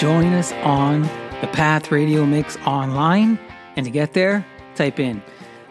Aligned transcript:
join 0.00 0.32
us 0.32 0.50
on 0.64 1.02
the 1.42 1.48
Path 1.52 1.92
Radio 1.92 2.24
Mix 2.24 2.56
online. 2.66 3.38
And 3.76 3.84
to 3.84 3.90
get 3.90 4.14
there, 4.14 4.46
type 4.74 4.98
in 4.98 5.22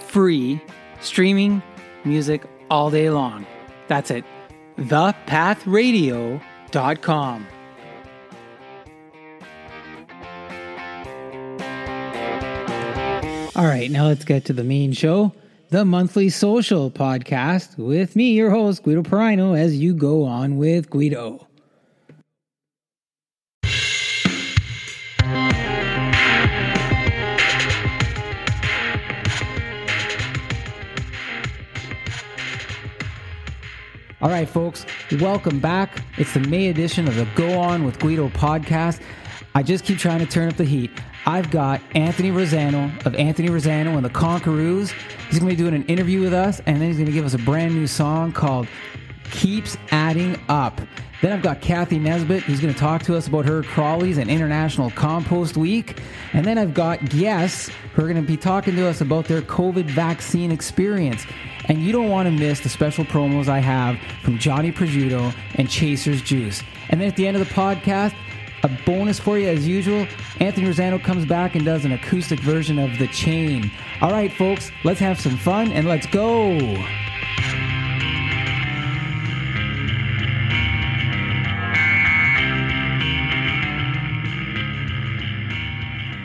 free 0.00 0.60
streaming 1.00 1.62
music 2.04 2.42
all 2.68 2.90
day 2.90 3.10
long. 3.10 3.46
That's 3.86 4.10
it. 4.10 4.24
thepathradio.com. 4.76 7.46
All 13.56 13.64
right, 13.64 13.90
now 13.90 14.08
let's 14.08 14.26
get 14.26 14.44
to 14.44 14.52
the 14.52 14.62
main 14.62 14.92
show, 14.92 15.32
the 15.70 15.86
monthly 15.86 16.28
social 16.28 16.90
podcast 16.90 17.78
with 17.78 18.14
me, 18.14 18.32
your 18.32 18.50
host, 18.50 18.82
Guido 18.82 19.02
Perino, 19.02 19.58
as 19.58 19.78
you 19.78 19.94
go 19.94 20.24
on 20.24 20.58
with 20.58 20.90
Guido. 20.90 21.46
All 34.20 34.28
right, 34.28 34.46
folks, 34.46 34.84
welcome 35.12 35.60
back. 35.60 36.02
It's 36.18 36.34
the 36.34 36.40
May 36.40 36.68
edition 36.68 37.08
of 37.08 37.16
the 37.16 37.26
Go 37.34 37.58
On 37.58 37.84
with 37.86 37.98
Guido 38.00 38.28
podcast. 38.28 39.00
I 39.54 39.62
just 39.62 39.86
keep 39.86 39.96
trying 39.96 40.18
to 40.18 40.26
turn 40.26 40.50
up 40.50 40.58
the 40.58 40.64
heat. 40.64 40.90
I've 41.26 41.50
got 41.50 41.80
Anthony 41.94 42.30
Rosano 42.30 43.04
of 43.04 43.14
Anthony 43.16 43.48
Rosano 43.48 43.96
and 43.96 44.04
the 44.04 44.10
Conqueroos. 44.10 44.92
He's 45.28 45.40
going 45.40 45.50
to 45.50 45.56
be 45.56 45.60
doing 45.60 45.74
an 45.74 45.84
interview 45.86 46.20
with 46.20 46.32
us, 46.32 46.60
and 46.66 46.80
then 46.80 46.88
he's 46.88 46.96
going 46.96 47.06
to 47.06 47.12
give 47.12 47.24
us 47.24 47.34
a 47.34 47.38
brand 47.38 47.74
new 47.74 47.88
song 47.88 48.30
called 48.30 48.68
Keeps 49.32 49.76
Adding 49.90 50.40
Up. 50.48 50.80
Then 51.22 51.32
I've 51.32 51.42
got 51.42 51.60
Cathy 51.60 51.98
Nesbitt, 51.98 52.44
who's 52.44 52.60
going 52.60 52.72
to 52.72 52.78
talk 52.78 53.02
to 53.04 53.16
us 53.16 53.26
about 53.26 53.44
her 53.46 53.62
crawlies 53.62 54.18
and 54.18 54.30
International 54.30 54.90
Compost 54.90 55.56
Week. 55.56 56.00
And 56.32 56.44
then 56.44 56.58
I've 56.58 56.74
got 56.74 57.08
guests 57.08 57.70
who 57.94 58.02
are 58.02 58.04
going 58.04 58.22
to 58.22 58.26
be 58.26 58.36
talking 58.36 58.76
to 58.76 58.86
us 58.86 59.00
about 59.00 59.24
their 59.24 59.40
COVID 59.42 59.86
vaccine 59.86 60.52
experience. 60.52 61.24
And 61.64 61.82
you 61.82 61.90
don't 61.90 62.10
want 62.10 62.26
to 62.26 62.30
miss 62.30 62.60
the 62.60 62.68
special 62.68 63.04
promos 63.04 63.48
I 63.48 63.58
have 63.58 63.98
from 64.22 64.38
Johnny 64.38 64.70
Prosciutto 64.70 65.34
and 65.54 65.68
Chaser's 65.68 66.22
Juice. 66.22 66.62
And 66.90 67.00
then 67.00 67.08
at 67.08 67.16
the 67.16 67.26
end 67.26 67.36
of 67.36 67.48
the 67.48 67.52
podcast, 67.52 68.14
a 68.66 68.82
bonus 68.84 69.20
for 69.20 69.38
you 69.38 69.48
as 69.48 69.66
usual. 69.66 70.06
Anthony 70.40 70.66
Rosano 70.66 71.02
comes 71.02 71.24
back 71.24 71.54
and 71.54 71.64
does 71.64 71.84
an 71.84 71.92
acoustic 71.92 72.40
version 72.40 72.78
of 72.78 72.98
The 72.98 73.06
Chain. 73.08 73.70
All 74.00 74.10
right, 74.10 74.32
folks, 74.32 74.70
let's 74.84 74.98
have 75.00 75.20
some 75.20 75.36
fun 75.36 75.70
and 75.70 75.86
let's 75.86 76.06
go. 76.06 76.58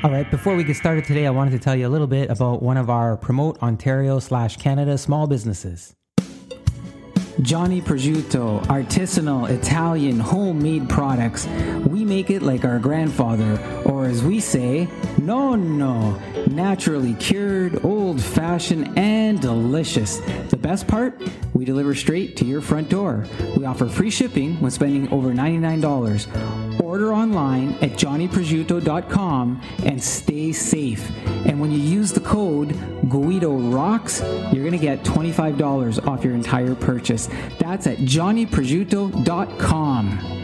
All 0.04 0.10
right, 0.10 0.30
before 0.32 0.56
we 0.56 0.64
get 0.64 0.76
started 0.76 1.06
today, 1.06 1.28
I 1.28 1.30
wanted 1.30 1.52
to 1.52 1.60
tell 1.60 1.76
you 1.76 1.88
a 1.88 1.90
little 1.90 2.08
bit 2.08 2.32
about 2.32 2.64
one 2.64 2.78
of 2.78 2.90
our 2.90 3.18
Promote 3.18 3.62
Ontario 3.62 4.18
slash 4.18 4.58
Canada 4.58 4.98
small 4.98 5.28
businesses. 5.28 5.96
Johnny 7.42 7.82
Prosciutto, 7.82 8.64
artisanal 8.68 9.50
Italian 9.50 10.20
homemade 10.20 10.88
products. 10.88 11.48
We 11.88 12.06
make 12.06 12.30
it 12.30 12.44
like 12.44 12.66
our 12.66 12.78
grandfather, 12.78 13.60
or 13.86 14.06
as 14.06 14.24
we 14.24 14.40
say, 14.40 14.88
nonno. 15.18 16.20
Naturally 16.48 17.14
cured, 17.16 17.84
old 17.84 18.22
fashioned, 18.22 18.98
and 18.98 19.42
delicious. 19.42 20.20
The 20.50 20.58
best 20.58 20.88
part? 20.88 21.20
We 21.54 21.66
deliver 21.66 21.96
straight 21.96 22.38
to 22.38 22.46
your 22.46 22.62
front 22.62 22.90
door. 22.90 23.26
We 23.58 23.66
offer 23.66 23.88
free 23.88 24.12
shipping 24.12 24.60
when 24.60 24.72
spending 24.72 25.12
over 25.12 25.32
$99. 25.32 26.82
Order 26.82 27.14
online 27.14 27.74
at 27.76 27.92
johnnyprosciutto.com 27.92 29.62
and 29.86 30.04
stay 30.04 30.52
safe. 30.52 31.10
And 31.46 31.60
when 31.62 31.72
you 31.72 31.80
use 31.80 32.12
the 32.12 32.20
code 32.20 32.78
Guido 33.10 33.54
Rocks, 33.54 34.22
you're 34.22 34.64
going 34.64 34.72
to 34.72 34.78
get 34.78 35.04
$25 35.04 36.08
off 36.08 36.24
your 36.24 36.34
entire 36.34 36.76
purchase. 36.76 37.30
That's 37.60 37.88
at 37.88 37.98
johnnyprosciutto.com. 37.98 40.38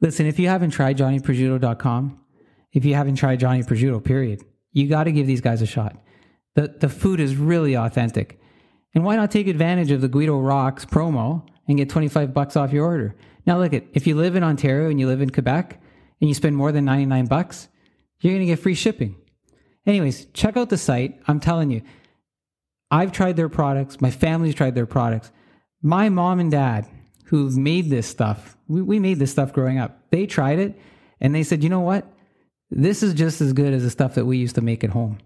Listen, 0.00 0.26
if 0.26 0.38
you 0.38 0.48
haven't 0.48 0.70
tried 0.70 0.98
johnnyprosciutto.com, 0.98 2.20
if 2.76 2.84
you 2.84 2.94
haven't 2.94 3.16
tried 3.16 3.40
Johnny 3.40 3.62
Prosciutto, 3.62 4.04
period, 4.04 4.44
you 4.72 4.86
got 4.86 5.04
to 5.04 5.12
give 5.12 5.26
these 5.26 5.40
guys 5.40 5.62
a 5.62 5.66
shot. 5.66 5.96
The, 6.54 6.76
the 6.78 6.90
food 6.90 7.20
is 7.20 7.34
really 7.34 7.74
authentic. 7.74 8.38
And 8.94 9.02
why 9.02 9.16
not 9.16 9.30
take 9.30 9.46
advantage 9.46 9.90
of 9.90 10.02
the 10.02 10.08
Guido 10.08 10.38
Rocks 10.38 10.84
promo 10.84 11.46
and 11.66 11.78
get 11.78 11.88
25 11.88 12.34
bucks 12.34 12.54
off 12.54 12.74
your 12.74 12.84
order? 12.84 13.16
Now 13.46 13.58
look 13.58 13.72
at 13.72 13.84
if 13.94 14.06
you 14.06 14.14
live 14.14 14.36
in 14.36 14.44
Ontario 14.44 14.90
and 14.90 15.00
you 15.00 15.06
live 15.06 15.22
in 15.22 15.30
Quebec 15.30 15.80
and 16.20 16.28
you 16.28 16.34
spend 16.34 16.54
more 16.54 16.70
than 16.70 16.84
99 16.84 17.26
bucks, 17.26 17.68
you're 18.20 18.34
going 18.34 18.46
to 18.46 18.46
get 18.46 18.58
free 18.58 18.74
shipping. 18.74 19.16
Anyways, 19.86 20.26
check 20.34 20.58
out 20.58 20.68
the 20.68 20.76
site. 20.76 21.18
I'm 21.26 21.40
telling 21.40 21.70
you, 21.70 21.80
I've 22.90 23.12
tried 23.12 23.36
their 23.36 23.48
products. 23.48 24.00
My 24.00 24.10
family's 24.10 24.54
tried 24.54 24.74
their 24.74 24.86
products. 24.86 25.30
My 25.82 26.08
mom 26.08 26.40
and 26.40 26.50
dad, 26.50 26.86
who've 27.26 27.56
made 27.56 27.90
this 27.90 28.06
stuff, 28.06 28.56
we, 28.68 28.82
we 28.82 28.98
made 28.98 29.18
this 29.18 29.30
stuff 29.30 29.52
growing 29.52 29.78
up. 29.78 29.98
They 30.10 30.26
tried 30.26 30.58
it 30.58 30.78
and 31.20 31.34
they 31.34 31.42
said, 31.42 31.62
you 31.62 31.70
know 31.70 31.80
what? 31.80 32.10
This 32.70 33.02
is 33.02 33.14
just 33.14 33.40
as 33.40 33.52
good 33.52 33.72
as 33.72 33.82
the 33.82 33.90
stuff 33.90 34.14
that 34.14 34.24
we 34.24 34.38
used 34.38 34.56
to 34.56 34.60
make 34.60 34.82
at 34.84 34.90
home. 34.90 35.18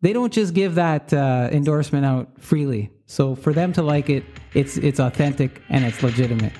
They 0.00 0.12
don't 0.12 0.32
just 0.32 0.54
give 0.54 0.76
that 0.76 1.12
uh, 1.12 1.48
endorsement 1.50 2.04
out 2.04 2.40
freely. 2.40 2.90
So 3.06 3.34
for 3.34 3.52
them 3.52 3.72
to 3.72 3.82
like 3.82 4.10
it, 4.10 4.24
it's 4.54 4.76
it's 4.76 5.00
authentic 5.00 5.60
and 5.68 5.84
it's 5.84 6.02
legitimate. 6.02 6.52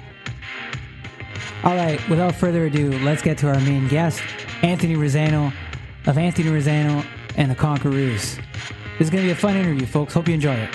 All 1.62 1.77
right, 1.77 2.00
without 2.09 2.35
further 2.35 2.67
ado, 2.67 2.99
let's 3.00 3.23
get 3.23 3.39
to 3.39 3.49
our 3.49 3.61
main 3.61 3.87
guest, 3.89 4.23
Anthony 4.62 4.95
Rosano 4.95 5.53
of 6.06 6.19
Anthony 6.19 6.49
Rosano 6.49 7.05
and 7.37 7.50
the 7.50 7.55
Conqueroos. 7.55 8.41
This 8.99 9.07
is 9.07 9.11
going 9.13 9.23
to 9.23 9.29
be 9.29 9.33
a 9.33 9.37
fun 9.37 9.57
interview, 9.57 9.87
folks. 9.87 10.13
Hope 10.13 10.27
you 10.27 10.35
enjoy 10.35 10.55
it. 10.55 10.75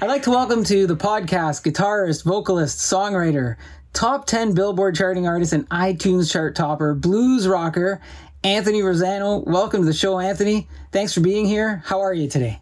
I'd 0.00 0.08
like 0.08 0.24
to 0.24 0.30
welcome 0.30 0.64
to 0.64 0.84
the 0.84 0.96
podcast 0.96 1.62
guitarist, 1.62 2.24
vocalist, 2.24 2.78
songwriter, 2.78 3.54
top 3.92 4.26
10 4.26 4.52
Billboard 4.52 4.96
charting 4.96 5.28
artist, 5.28 5.52
and 5.52 5.68
iTunes 5.68 6.32
chart 6.32 6.56
topper, 6.56 6.92
blues 6.92 7.46
rocker, 7.46 8.00
Anthony 8.42 8.80
Rosano. 8.80 9.46
Welcome 9.46 9.82
to 9.82 9.86
the 9.86 9.92
show, 9.92 10.18
Anthony. 10.18 10.66
Thanks 10.90 11.14
for 11.14 11.20
being 11.20 11.46
here. 11.46 11.84
How 11.86 12.00
are 12.00 12.12
you 12.12 12.28
today? 12.28 12.60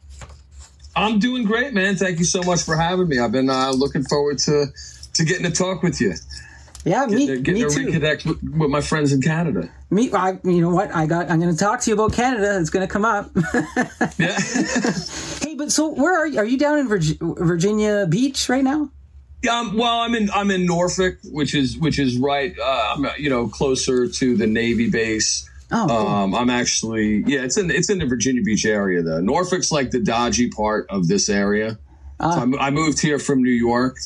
I'm 0.95 1.19
doing 1.19 1.45
great, 1.45 1.73
man. 1.73 1.97
Thank 1.97 2.19
you 2.19 2.27
so 2.27 2.43
much 2.43 2.63
for 2.65 2.77
having 2.77 3.09
me. 3.09 3.21
I've 3.21 3.33
been 3.33 3.49
uh, 3.49 3.71
looking 3.71 4.05
forward 4.05 4.37
to 4.41 4.67
to 5.15 5.25
getting 5.25 5.45
to 5.45 5.51
talk 5.51 5.83
with 5.83 5.99
you. 5.99 6.13
Yeah, 6.85 7.07
me, 7.07 7.27
Get- 7.27 7.43
getting 7.43 7.63
me 7.63 7.69
to 7.69 7.75
too. 7.75 7.87
reconnect 7.87 8.25
with, 8.27 8.43
with 8.43 8.71
my 8.71 8.81
friends 8.81 9.13
in 9.13 9.21
Canada. 9.21 9.71
Me, 9.91 10.11
I, 10.13 10.39
you 10.45 10.61
know 10.63 10.71
what? 10.71 10.95
I 10.95 11.07
got. 11.07 11.31
I'm 11.31 11.39
going 11.41 11.53
to 11.55 11.59
talk 11.59 11.81
to 11.81 11.91
you 11.91 11.95
about 11.95 12.13
Canada. 12.15 12.59
It's 12.59 12.71
going 12.71 12.87
to 12.87 12.93
come 12.93 13.05
up. 13.05 13.31
Yeah. 14.19 14.39
hey, 15.43 15.55
but 15.57 15.71
so 15.73 15.89
where 15.89 16.19
are 16.19 16.27
you? 16.27 16.39
Are 16.39 16.45
you 16.45 16.57
down 16.59 16.79
in 16.79 16.89
Virgi- 16.89 17.19
Virginia 17.39 18.07
Beach 18.09 18.49
right 18.49 18.65
now? 18.65 18.91
Yeah, 19.43 19.59
um, 19.59 19.77
well, 19.77 20.01
I'm 20.01 20.15
in 20.15 20.31
I'm 20.31 20.51
in 20.51 20.67
Norfolk, 20.67 21.19
which 21.25 21.55
is 21.55 21.79
which 21.79 21.99
is 21.99 22.19
right, 22.19 22.55
uh, 22.59 22.95
I'm, 22.97 23.05
uh, 23.07 23.13
you 23.19 23.31
know, 23.31 23.49
closer 23.49 24.07
to 24.09 24.37
the 24.37 24.47
Navy 24.47 24.91
base. 24.91 25.49
Oh, 25.73 25.87
cool. 25.89 25.97
Um, 25.97 26.35
I'm 26.35 26.51
actually, 26.51 27.23
yeah, 27.27 27.43
it's 27.43 27.57
in 27.57 27.71
it's 27.71 27.89
in 27.91 27.99
the 27.99 28.07
Virginia 28.07 28.43
Beach 28.43 28.67
area. 28.67 29.03
though. 29.03 29.21
Norfolk's 29.21 29.71
like 29.71 29.91
the 29.93 30.01
dodgy 30.01 30.49
part 30.51 30.87
of 30.91 31.09
this 31.09 31.29
area. 31.29 31.79
Ah. 32.19 32.45
So 32.45 32.59
I 32.59 32.71
moved 32.71 33.01
here 33.01 33.19
from 33.19 33.43
New 33.43 33.51
York, 33.53 33.97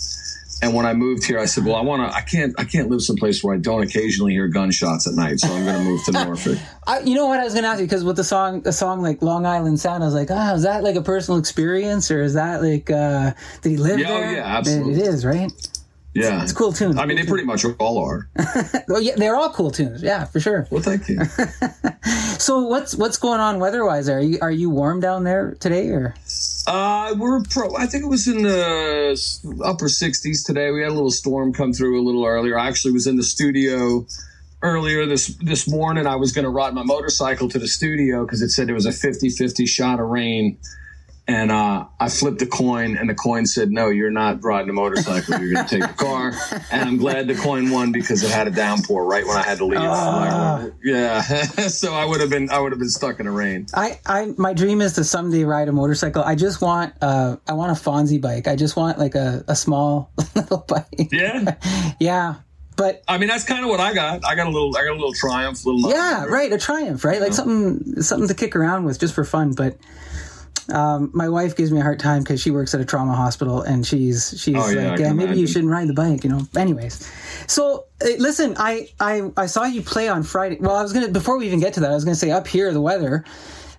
and 0.62 0.72
when 0.74 0.86
I 0.86 0.94
moved 0.94 1.24
here, 1.24 1.38
I 1.38 1.44
said, 1.46 1.64
well, 1.64 1.74
I 1.76 1.80
want 1.82 2.08
to, 2.10 2.16
I 2.16 2.20
can't, 2.22 2.54
I 2.58 2.64
can't 2.64 2.88
live 2.88 3.02
someplace 3.02 3.42
where 3.42 3.54
I 3.54 3.58
don't 3.58 3.82
occasionally 3.82 4.32
hear 4.32 4.48
gunshots 4.48 5.06
at 5.06 5.14
night. 5.14 5.40
So 5.40 5.48
I'm 5.52 5.64
going 5.64 5.76
to 5.78 5.84
move 5.84 6.04
to 6.04 6.12
Norfolk. 6.24 6.58
I, 6.86 7.00
you 7.00 7.14
know 7.14 7.26
what 7.26 7.40
I 7.40 7.44
was 7.44 7.52
going 7.54 7.64
to 7.64 7.68
ask 7.68 7.80
you 7.80 7.86
because 7.86 8.04
with 8.04 8.16
the 8.16 8.24
song, 8.24 8.62
a 8.66 8.72
song 8.72 9.02
like 9.02 9.20
Long 9.22 9.46
Island 9.46 9.80
Sound, 9.80 10.02
I 10.02 10.06
was 10.06 10.14
like, 10.14 10.28
oh, 10.30 10.54
is 10.54 10.62
that 10.62 10.82
like 10.82 10.96
a 10.96 11.02
personal 11.02 11.38
experience 11.38 12.10
or 12.10 12.22
is 12.22 12.34
that 12.34 12.62
like, 12.62 12.90
uh, 12.90 13.32
did 13.62 13.70
he 13.70 13.76
live 13.76 13.98
Yeah, 13.98 14.10
oh, 14.10 14.20
there? 14.20 14.32
yeah, 14.36 14.56
absolutely. 14.58 14.92
It 14.94 14.98
is, 15.08 15.26
right? 15.26 15.50
Yeah, 16.14 16.44
It's 16.44 16.52
cool 16.52 16.72
tune. 16.72 16.96
I 16.96 17.06
mean, 17.06 17.16
they 17.16 17.24
pretty 17.26 17.42
much 17.44 17.64
all 17.80 17.98
are. 17.98 18.28
oh, 18.88 18.98
yeah, 19.00 19.14
they're 19.16 19.34
all 19.34 19.50
cool 19.50 19.72
tunes. 19.72 20.00
Yeah, 20.00 20.24
for 20.26 20.38
sure. 20.38 20.68
Well, 20.70 20.80
thank 20.80 21.08
you. 21.08 21.18
So 22.38 22.60
what's 22.60 22.94
what's 22.94 23.16
going 23.16 23.40
on 23.40 23.58
weather-wise? 23.58 24.08
Are 24.08 24.20
you 24.20 24.38
are 24.42 24.50
you 24.50 24.70
warm 24.70 25.00
down 25.00 25.24
there 25.24 25.56
today 25.60 25.88
or? 25.88 26.14
Uh, 26.66 27.14
we're 27.18 27.42
pro. 27.42 27.76
I 27.76 27.86
think 27.86 28.04
it 28.04 28.08
was 28.08 28.26
in 28.26 28.42
the 28.42 29.18
upper 29.64 29.86
60s 29.86 30.44
today. 30.44 30.70
We 30.70 30.82
had 30.82 30.90
a 30.90 30.94
little 30.94 31.10
storm 31.10 31.52
come 31.52 31.72
through 31.72 32.00
a 32.00 32.04
little 32.04 32.24
earlier. 32.24 32.58
I 32.58 32.68
actually 32.68 32.92
was 32.92 33.06
in 33.06 33.16
the 33.16 33.22
studio 33.22 34.06
earlier 34.62 35.06
this 35.06 35.28
this 35.36 35.68
morning. 35.68 36.06
I 36.06 36.16
was 36.16 36.32
going 36.32 36.44
to 36.44 36.50
ride 36.50 36.74
my 36.74 36.82
motorcycle 36.82 37.48
to 37.50 37.58
the 37.58 37.68
studio 37.68 38.24
because 38.24 38.40
it 38.40 38.50
said 38.50 38.70
it 38.70 38.72
was 38.72 38.86
a 38.86 38.90
50-50 38.90 39.68
shot 39.68 40.00
of 40.00 40.08
rain 40.08 40.58
And 41.26 41.50
uh, 41.50 41.86
I 41.98 42.10
flipped 42.10 42.42
a 42.42 42.46
coin, 42.46 42.98
and 42.98 43.08
the 43.08 43.14
coin 43.14 43.46
said, 43.46 43.70
"No, 43.70 43.88
you're 43.88 44.10
not 44.10 44.44
riding 44.44 44.68
a 44.68 44.74
motorcycle. 44.74 45.38
You're 45.40 45.54
going 45.54 45.66
to 45.66 45.78
take 45.78 45.88
the 45.88 46.04
car." 46.04 46.34
And 46.70 46.82
I'm 46.86 46.98
glad 46.98 47.28
the 47.28 47.34
coin 47.34 47.70
won 47.70 47.92
because 47.92 48.22
it 48.22 48.30
had 48.30 48.46
a 48.46 48.50
downpour 48.50 49.06
right 49.06 49.26
when 49.26 49.34
I 49.38 49.42
had 49.42 49.56
to 49.58 49.64
leave. 49.64 49.80
Ah. 49.80 50.66
yeah, 50.84 51.22
so 51.68 51.94
I 51.94 52.04
would 52.04 52.20
have 52.20 52.28
been 52.28 52.50
I 52.50 52.58
would 52.58 52.72
have 52.72 52.78
been 52.78 52.90
stuck 52.90 53.20
in 53.20 53.26
the 53.26 53.32
rain. 53.32 53.66
I, 53.72 53.98
I 54.04 54.34
my 54.36 54.52
dream 54.52 54.82
is 54.82 54.92
to 54.94 55.04
someday 55.04 55.44
ride 55.44 55.68
a 55.68 55.72
motorcycle. 55.72 56.22
I 56.22 56.34
just 56.34 56.60
want 56.60 56.92
uh 57.00 57.36
I 57.48 57.54
want 57.54 57.72
a 57.72 57.80
Fonzie 57.80 58.20
bike. 58.20 58.46
I 58.46 58.54
just 58.54 58.76
want 58.76 58.98
like 58.98 59.14
a, 59.14 59.44
a 59.48 59.56
small 59.56 60.12
little 60.34 60.64
bike. 60.68 61.08
Yeah, 61.10 61.56
Yeah. 62.00 62.34
But 62.76 63.02
I 63.08 63.16
mean 63.16 63.28
that's 63.28 63.44
kind 63.44 63.64
of 63.64 63.70
what 63.70 63.80
I 63.80 63.94
got. 63.94 64.26
I 64.26 64.34
got 64.34 64.46
a 64.46 64.50
little 64.50 64.76
I 64.76 64.82
got 64.82 64.90
a 64.90 65.00
little 65.00 65.14
Triumph, 65.14 65.64
little 65.64 65.88
yeah, 65.90 66.24
right, 66.24 66.52
a 66.52 66.58
Triumph, 66.58 67.02
right? 67.04 67.20
Like 67.20 67.32
something 67.32 68.02
something 68.02 68.28
to 68.28 68.34
kick 68.34 68.54
around 68.56 68.84
with 68.84 68.98
just 68.98 69.14
for 69.14 69.24
fun. 69.24 69.52
But 69.52 69.78
um, 70.70 71.10
my 71.12 71.28
wife 71.28 71.56
gives 71.56 71.70
me 71.70 71.80
a 71.80 71.82
hard 71.82 72.00
time 72.00 72.22
because 72.22 72.40
she 72.40 72.50
works 72.50 72.74
at 72.74 72.80
a 72.80 72.84
trauma 72.84 73.14
hospital 73.14 73.62
and 73.62 73.86
she's 73.86 74.34
she's 74.38 74.56
Oh, 74.56 74.68
yeah, 74.68 74.90
like, 74.90 75.00
yeah, 75.00 75.12
maybe 75.12 75.38
you 75.38 75.46
shouldn't 75.46 75.70
ride 75.70 75.88
the 75.88 75.94
bike, 75.94 76.24
you 76.24 76.30
know. 76.30 76.40
Anyways, 76.56 77.10
so 77.46 77.86
uh, 78.02 78.08
listen, 78.18 78.54
I, 78.56 78.88
I 79.00 79.30
I 79.36 79.46
saw 79.46 79.64
you 79.64 79.82
play 79.82 80.08
on 80.08 80.22
Friday. 80.22 80.56
Well, 80.60 80.76
I 80.76 80.82
was 80.82 80.92
gonna 80.92 81.08
before 81.08 81.36
we 81.38 81.46
even 81.46 81.60
get 81.60 81.74
to 81.74 81.80
that, 81.80 81.90
I 81.90 81.94
was 81.94 82.04
gonna 82.04 82.14
say 82.14 82.30
up 82.30 82.46
here 82.46 82.72
the 82.72 82.80
weather. 82.80 83.24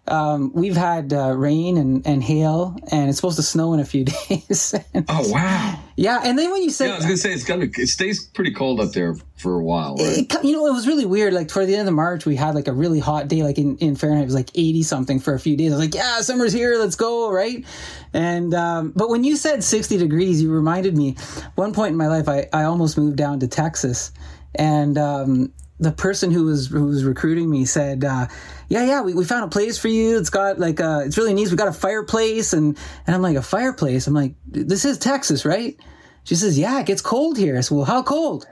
Um, 0.08 0.52
we've 0.54 0.76
had 0.76 1.14
uh, 1.14 1.36
rain 1.36 1.78
and, 1.78 2.06
and 2.06 2.24
hail, 2.24 2.78
and 2.92 3.10
it's 3.10 3.18
supposed 3.18 3.38
to 3.38 3.44
snow 3.44 3.74
in 3.74 3.80
a 3.80 3.86
few 3.86 4.04
days. 4.30 4.76
Oh 5.10 5.32
wow! 5.32 5.80
yeah, 5.96 6.22
and 6.24 6.38
then 6.38 6.52
when 6.52 6.62
you 6.62 6.70
said 6.70 6.88
Yeah, 6.88 6.94
I 6.94 6.98
was 6.98 7.06
gonna 7.06 7.18
say 7.18 7.34
it's 7.34 7.44
gonna 7.44 7.68
it 7.78 7.88
stays 7.88 8.26
pretty 8.26 8.52
cold 8.52 8.80
up 8.80 8.92
there 8.92 9.16
for 9.36 9.56
a 9.56 9.64
while, 9.64 9.96
right? 9.96 10.20
it, 10.20 10.44
you 10.44 10.54
know, 10.54 10.66
it 10.68 10.74
was 10.74 10.88
really 10.88 11.06
weird. 11.06 11.34
Like 11.34 11.48
toward 11.48 11.68
the 11.68 11.76
end 11.76 11.88
of 11.88 11.94
March, 11.94 12.26
we 12.26 12.36
had 12.36 12.56
like 12.56 12.68
a 12.68 12.74
really 12.74 13.00
hot 13.00 13.28
day, 13.28 13.44
like 13.44 13.58
in, 13.58 13.78
in 13.78 13.96
Fahrenheit, 13.96 14.24
it 14.24 14.26
was 14.26 14.34
like 14.34 14.50
80 14.56 14.84
something 14.84 15.20
for 15.20 15.34
a 15.34 15.40
few 15.40 15.58
days. 15.58 15.72
I 15.72 15.76
was 15.76 15.86
like, 15.86 15.94
yeah, 15.94 16.22
summer's 16.22 16.54
here. 16.54 16.78
Let's 16.78 16.96
go. 16.96 17.32
Right. 17.32 17.66
And, 18.14 18.54
um, 18.54 18.94
but 18.96 19.10
when 19.10 19.24
you 19.24 19.36
said 19.36 19.64
60 19.64 19.98
degrees, 19.98 20.42
you 20.42 20.52
reminded 20.52 20.96
me 20.96 21.18
one 21.56 21.74
point 21.74 21.92
in 21.92 21.98
my 21.98 22.08
life, 22.08 22.30
I, 22.30 22.48
I 22.54 22.64
almost 22.64 22.98
moved 22.98 23.18
down 23.18 23.40
to 23.42 23.48
Texas 23.48 24.12
and, 24.56 24.98
um, 24.98 25.54
the 25.80 25.92
person 25.92 26.32
who 26.32 26.46
was 26.46 26.68
who 26.68 26.86
was 26.86 27.04
recruiting 27.04 27.50
me 27.50 27.66
said, 27.66 28.04
uh, 28.04 28.28
"Yeah, 28.70 28.86
yeah, 28.86 29.02
we, 29.02 29.14
we 29.14 29.26
found 29.26 29.44
a 29.44 29.48
place 29.48 29.78
for 29.78 29.88
you. 29.88 30.18
It's 30.18 30.30
got 30.30 30.60
like 30.60 30.80
uh, 30.80 31.02
it's 31.06 31.18
really 31.18 31.34
nice. 31.34 31.52
We 31.52 31.58
got 31.58 31.68
a 31.68 31.74
fireplace." 31.74 32.54
And 32.54 32.78
and 33.06 33.16
I'm 33.16 33.22
like, 33.22 33.38
"A 33.38 33.42
fireplace?" 33.42 34.08
I'm 34.08 34.14
like, 34.14 34.36
"This 34.46 34.86
is 34.86 34.98
Texas, 34.98 35.46
right?" 35.46 35.78
She 36.24 36.36
says, 36.36 36.58
"Yeah, 36.58 36.80
it 36.80 36.86
gets 36.86 37.02
cold 37.02 37.38
here." 37.38 37.58
I 37.58 37.62
said, 37.62 37.76
"Well, 37.76 37.86
how 37.86 38.04
cold?" 38.04 38.48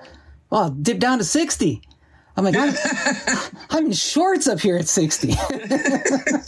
Well, 0.49 0.63
I'll 0.63 0.69
dip 0.69 0.99
down 0.99 1.17
to 1.17 1.23
60. 1.23 1.81
I'm 2.37 2.43
like, 2.43 2.55
I'm, 2.55 2.75
I'm 3.71 3.85
in 3.87 3.91
shorts 3.91 4.47
up 4.47 4.59
here 4.59 4.77
at 4.77 4.87
60. 4.87 5.29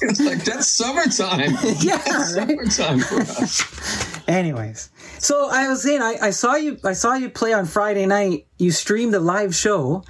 It's 0.08 0.20
like 0.20 0.44
that's 0.44 0.68
summertime. 0.68 1.58
yeah, 1.80 1.96
right? 1.96 2.68
summertime 2.68 3.00
for 3.00 3.22
us. 3.22 4.28
Anyways, 4.28 4.92
so 5.18 5.50
I 5.50 5.68
was 5.68 5.82
saying, 5.82 6.04
I, 6.04 6.18
I 6.22 6.30
saw 6.30 6.56
you, 6.56 6.78
I 6.84 6.94
saw 6.94 7.16
you 7.16 7.30
play 7.30 7.54
on 7.54 7.66
Friday 7.66 8.06
night. 8.06 8.46
You 8.60 8.70
streamed 8.70 9.16
a 9.16 9.20
live 9.20 9.56
show, 9.56 10.04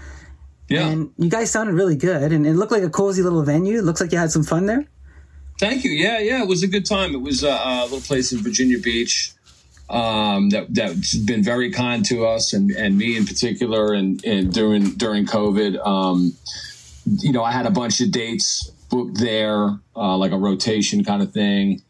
Yeah. 0.68 0.88
and 0.88 1.12
you 1.18 1.30
guys 1.30 1.52
sounded 1.52 1.74
really 1.74 1.96
good, 1.96 2.32
and 2.32 2.46
it 2.46 2.54
looked 2.54 2.72
like 2.72 2.84
a 2.84 2.90
cozy 2.90 3.22
little 3.22 3.44
venue. 3.44 3.78
It 3.78 3.84
looks 3.84 4.02
like 4.02 4.12
you 4.12 4.18
had 4.18 4.32
some 4.32 4.44
fun 4.44 4.66
there. 4.66 4.86
Thank 5.60 5.84
you. 5.84 5.92
Yeah, 5.92 6.20
yeah, 6.20 6.42
it 6.42 6.48
was 6.48 6.64
a 6.64 6.68
good 6.68 6.86
time. 6.86 7.14
It 7.14 7.22
was 7.22 7.44
uh, 7.44 7.62
a 7.64 7.84
little 7.84 8.02
place 8.02 8.34
in 8.34 8.40
Virginia 8.40 8.80
Beach 8.80 9.32
um, 9.90 10.50
that 10.50 10.74
that's 10.74 11.16
been 11.16 11.44
very 11.44 11.72
kind 11.72 12.04
to 12.06 12.26
us 12.26 12.54
and, 12.54 12.72
and 12.72 12.98
me 12.98 13.16
in 13.16 13.26
particular. 13.26 13.94
And, 13.94 14.24
and 14.26 14.52
during 14.52 14.96
during 14.96 15.26
COVID, 15.26 15.86
um, 15.86 16.34
you 17.06 17.32
know, 17.32 17.44
I 17.44 17.52
had 17.52 17.66
a 17.66 17.72
bunch 17.72 18.02
of 18.02 18.12
dates 18.12 18.70
booked 18.90 19.20
there, 19.20 19.80
uh, 19.96 20.18
like 20.18 20.32
a 20.32 20.38
rotation 20.38 21.04
kind 21.04 21.22
of 21.22 21.32
thing. 21.32 21.84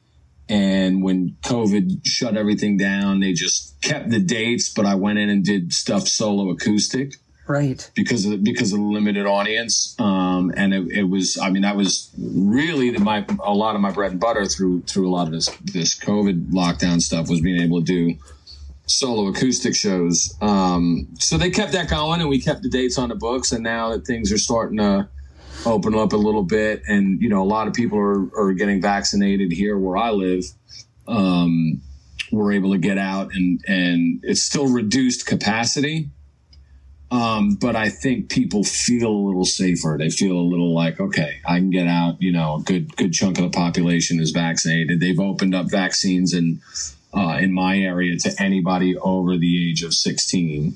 And 0.47 1.01
when 1.01 1.37
COVID 1.43 2.05
shut 2.05 2.37
everything 2.37 2.77
down, 2.77 3.19
they 3.19 3.33
just 3.33 3.81
kept 3.81 4.11
the 4.11 4.19
dates, 4.19 4.69
but 4.69 4.85
I 4.85 4.93
went 4.93 5.17
in 5.17 5.29
and 5.29 5.43
did 5.43 5.73
stuff 5.73 6.07
solo 6.07 6.51
acoustic 6.51 7.15
Right. 7.47 7.89
because 7.93 8.25
of 8.25 8.43
because 8.43 8.73
of 8.73 8.79
the 8.79 8.85
limited 8.85 9.25
audience. 9.25 9.95
Um, 9.99 10.51
and 10.57 10.73
it, 10.73 10.87
it 10.89 11.03
was, 11.03 11.37
I 11.37 11.49
mean, 11.51 11.61
that 11.61 11.75
was 11.75 12.11
really 12.17 12.91
my 12.91 13.25
a 13.43 13.53
lot 13.53 13.75
of 13.75 13.81
my 13.81 13.91
bread 13.91 14.11
and 14.11 14.19
butter 14.19 14.45
through 14.45 14.81
through 14.83 15.07
a 15.07 15.11
lot 15.11 15.27
of 15.27 15.33
this 15.33 15.49
this 15.63 15.97
COVID 15.97 16.49
lockdown 16.51 17.01
stuff 17.01 17.29
was 17.29 17.41
being 17.41 17.61
able 17.61 17.81
to 17.81 17.85
do 17.85 18.15
solo 18.87 19.27
acoustic 19.27 19.75
shows. 19.75 20.35
Um, 20.41 21.07
so 21.19 21.37
they 21.37 21.51
kept 21.51 21.73
that 21.73 21.89
going, 21.89 22.21
and 22.21 22.29
we 22.29 22.41
kept 22.41 22.63
the 22.63 22.69
dates 22.69 22.97
on 22.97 23.09
the 23.09 23.15
books. 23.15 23.51
And 23.51 23.63
now 23.63 23.91
that 23.91 24.05
things 24.05 24.31
are 24.31 24.37
starting 24.37 24.77
to 24.77 25.07
open 25.65 25.93
up 25.95 26.13
a 26.13 26.17
little 26.17 26.43
bit, 26.43 26.81
and 26.87 27.21
you 27.21 27.29
know, 27.29 27.43
a 27.43 27.45
lot 27.45 27.67
of 27.67 27.73
people 27.73 27.99
are 27.99 28.27
are 28.37 28.53
getting 28.53 28.81
vaccinated 28.81 29.51
here 29.51 29.77
where 29.77 29.97
I 29.97 30.09
live. 30.09 30.45
Um, 31.07 31.81
we're 32.31 32.53
able 32.53 32.71
to 32.71 32.79
get 32.79 32.97
out 32.97 33.33
and 33.35 33.63
and 33.67 34.19
it's 34.23 34.41
still 34.41 34.67
reduced 34.67 35.27
capacity 35.27 36.09
um, 37.15 37.55
but 37.55 37.77
I 37.77 37.89
think 37.89 38.29
people 38.29 38.63
feel 38.63 39.09
a 39.09 39.23
little 39.25 39.45
safer. 39.45 39.95
They 39.97 40.09
feel 40.09 40.33
a 40.33 40.41
little 40.41 40.73
like, 40.75 40.99
okay, 40.99 41.39
I 41.45 41.59
can 41.59 41.69
get 41.69 41.87
out. 41.87 42.21
You 42.21 42.33
know, 42.33 42.57
a 42.57 42.61
good 42.61 42.95
good 42.97 43.13
chunk 43.13 43.37
of 43.37 43.45
the 43.45 43.49
population 43.49 44.19
is 44.19 44.31
vaccinated. 44.31 44.99
They've 44.99 45.19
opened 45.19 45.55
up 45.55 45.71
vaccines 45.71 46.33
in 46.33 46.61
uh, 47.15 47.37
in 47.39 47.53
my 47.53 47.77
area 47.77 48.17
to 48.19 48.35
anybody 48.37 48.97
over 48.97 49.37
the 49.37 49.69
age 49.69 49.81
of 49.83 49.93
sixteen. 49.93 50.75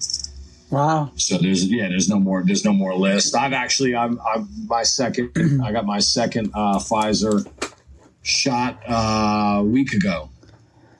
Wow. 0.69 1.11
So 1.17 1.37
there's 1.37 1.65
yeah, 1.65 1.89
there's 1.89 2.07
no 2.07 2.19
more 2.19 2.43
there's 2.45 2.63
no 2.63 2.73
more 2.73 2.95
list. 2.95 3.35
I've 3.35 3.53
actually 3.53 3.95
I'm 3.95 4.17
I'm 4.21 4.47
my 4.67 4.83
second 4.83 5.31
I 5.63 5.73
got 5.73 5.85
my 5.85 5.99
second 5.99 6.51
uh, 6.53 6.79
Pfizer 6.79 7.45
shot 8.21 8.81
uh, 8.87 9.57
a 9.59 9.63
week 9.63 9.91
ago. 9.91 10.29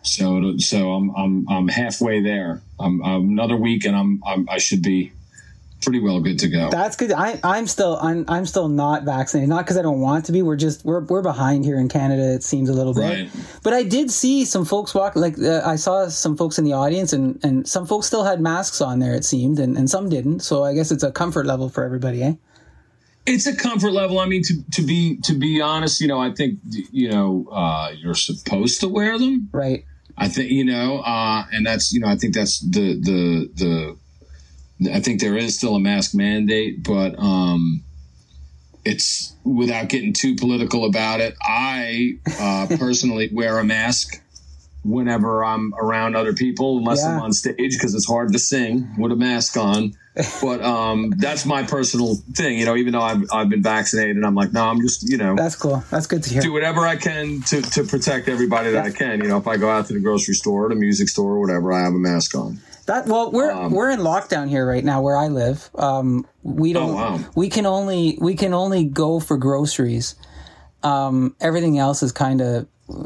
So 0.02 0.58
so 0.58 0.92
I'm 0.92 1.16
I'm 1.16 1.48
I'm 1.50 1.68
halfway 1.70 2.22
there. 2.22 2.62
I'm, 2.78 3.02
I'm 3.04 3.30
another 3.30 3.56
week 3.56 3.86
and 3.86 3.96
I'm, 3.96 4.22
I'm 4.26 4.50
I 4.50 4.58
should 4.58 4.82
be 4.82 5.12
pretty 5.82 6.00
well 6.00 6.20
good 6.20 6.40
to 6.40 6.48
go. 6.48 6.70
That's 6.70 6.96
good. 6.96 7.12
I, 7.12 7.40
I'm 7.44 7.68
still, 7.68 7.98
I'm, 8.02 8.26
I'm 8.28 8.46
still 8.46 8.68
not 8.68 9.04
vaccinated. 9.04 9.50
Not 9.50 9.66
because 9.66 9.78
I 9.78 9.82
don't 9.82 10.02
want 10.02 10.26
to 10.26 10.32
be. 10.32 10.42
We're 10.42 10.56
just, 10.56 10.86
we're, 10.86 11.02
we're 11.02 11.22
behind 11.22 11.66
here 11.66 11.80
in 11.80 11.90
Canada. 11.90 12.34
It 12.34 12.44
seems 12.44 12.70
a 12.70 12.74
little 12.74 12.94
bit. 12.94 13.02
Right. 13.02 13.32
But 13.64 13.74
I 13.74 13.84
did 13.84 14.12
see 14.12 14.46
some 14.46 14.66
folks 14.66 14.94
walk. 14.94 15.16
Like 15.16 15.40
uh, 15.40 15.62
I 15.66 15.76
saw 15.76 16.08
some 16.08 16.38
folks 16.38 16.58
in 16.58 16.66
the 16.66 16.74
audience, 16.74 17.14
and 17.14 17.40
and 17.44 17.68
some 17.68 17.86
folks 17.86 18.08
still 18.08 18.24
had 18.24 18.42
masks 18.42 18.82
on 18.82 19.00
there. 19.00 19.14
It 19.14 19.26
seemed, 19.26 19.60
and, 19.60 19.78
and 19.78 19.90
some 19.90 20.10
didn't. 20.10 20.42
So 20.42 20.64
I 20.64 20.74
guess 20.74 20.92
it's 20.92 21.04
a 21.04 21.12
comfort 21.12 21.46
level 21.46 21.70
for 21.70 21.84
everybody, 21.84 22.24
eh? 22.24 22.34
it's 23.26 23.48
a 23.48 23.56
comfort 23.56 23.92
level. 23.92 24.20
I 24.20 24.26
mean, 24.26 24.44
to, 24.44 24.54
to 24.74 24.82
be 24.82 25.18
to 25.24 25.34
be 25.34 25.62
honest, 25.62 26.02
you 26.02 26.08
know, 26.08 26.20
I 26.20 26.32
think 26.32 26.60
you 26.92 27.10
know 27.10 27.48
uh, 27.52 27.92
you're 27.96 28.16
supposed 28.16 28.80
to 28.82 28.88
wear 28.88 29.18
them. 29.18 29.50
Right. 29.52 29.86
I 30.18 30.28
think 30.28 30.52
you 30.52 30.66
know, 30.66 31.00
uh, 31.00 31.46
and 31.52 31.66
that's 31.66 31.94
you 31.94 32.00
know, 32.00 32.08
I 32.08 32.16
think 32.16 32.34
that's 32.34 32.60
the 32.60 33.00
the 33.00 33.50
the. 33.56 33.98
I 34.88 35.00
think 35.02 35.20
there 35.20 35.38
is 35.38 35.58
still 35.58 35.76
a 35.76 35.80
mask 35.80 36.16
mandate, 36.16 36.84
but 36.84 37.18
um, 37.20 37.84
it's 38.86 39.36
without 39.44 39.90
getting 39.90 40.14
too 40.14 40.36
political 40.36 40.86
about 40.86 41.20
it. 41.20 41.36
I 41.42 42.18
uh, 42.40 42.68
personally 42.78 43.30
wear 43.32 43.60
a 43.60 43.64
mask 43.64 44.22
whenever 44.84 45.44
I'm 45.44 45.74
around 45.76 46.16
other 46.16 46.34
people, 46.34 46.78
unless 46.78 47.04
I'm 47.04 47.20
on 47.20 47.34
stage, 47.34 47.74
because 47.74 47.94
it's 47.94 48.08
hard 48.08 48.32
to 48.34 48.40
sing 48.40 48.96
with 48.98 49.12
a 49.12 49.16
mask 49.16 49.58
on. 49.58 49.96
But 50.42 50.62
um, 50.62 51.14
that's 51.18 51.46
my 51.46 51.64
personal 51.64 52.16
thing, 52.34 52.60
you 52.60 52.66
know. 52.66 52.76
Even 52.76 52.92
though 52.92 53.02
I've 53.02 53.24
I've 53.32 53.48
been 53.48 53.64
vaccinated, 53.64 54.22
I'm 54.26 54.36
like, 54.36 54.52
no, 54.52 54.66
I'm 54.66 54.82
just 54.82 55.10
you 55.10 55.16
know 55.16 55.36
That's 55.38 55.56
cool. 55.56 55.82
That's 55.92 56.08
good 56.08 56.24
to 56.24 56.30
hear. 56.30 56.42
do 56.42 56.52
whatever 56.52 56.82
I 56.82 56.98
can 56.98 57.42
to, 57.44 57.62
to 57.62 57.86
protect 57.86 58.28
everybody 58.28 58.72
that 58.72 58.84
I 58.84 58.92
can. 58.92 59.22
You 59.22 59.30
know, 59.30 59.38
if 59.38 59.48
I 59.48 59.56
go 59.56 59.70
out 59.70 59.86
to 59.86 59.94
the 59.94 60.02
grocery 60.02 60.34
store, 60.34 60.68
the 60.68 60.76
music 60.76 61.08
store, 61.08 61.36
or 61.36 61.40
whatever, 61.40 61.72
I 61.72 61.84
have 61.84 61.94
a 61.94 62.00
mask 62.00 62.36
on. 62.36 62.60
That 62.90 63.06
well, 63.06 63.32
we're 63.32 63.52
Um, 63.52 63.72
we're 63.72 63.92
in 63.92 64.00
lockdown 64.00 64.50
here 64.50 64.66
right 64.66 64.84
now 64.84 65.02
where 65.04 65.16
I 65.16 65.28
live. 65.28 65.70
Um, 65.76 66.26
we 66.42 66.74
don't. 66.74 66.90
Oh, 66.90 66.96
wow. 66.96 67.20
We 67.36 67.48
can 67.50 67.68
only 67.68 68.18
we 68.20 68.34
can 68.34 68.52
only 68.56 68.84
go 68.84 69.20
for 69.20 69.38
groceries. 69.38 70.16
Um, 70.82 71.36
everything 71.40 71.78
else 71.78 72.02
is 72.02 72.12
kind 72.12 72.42
of 72.42 72.66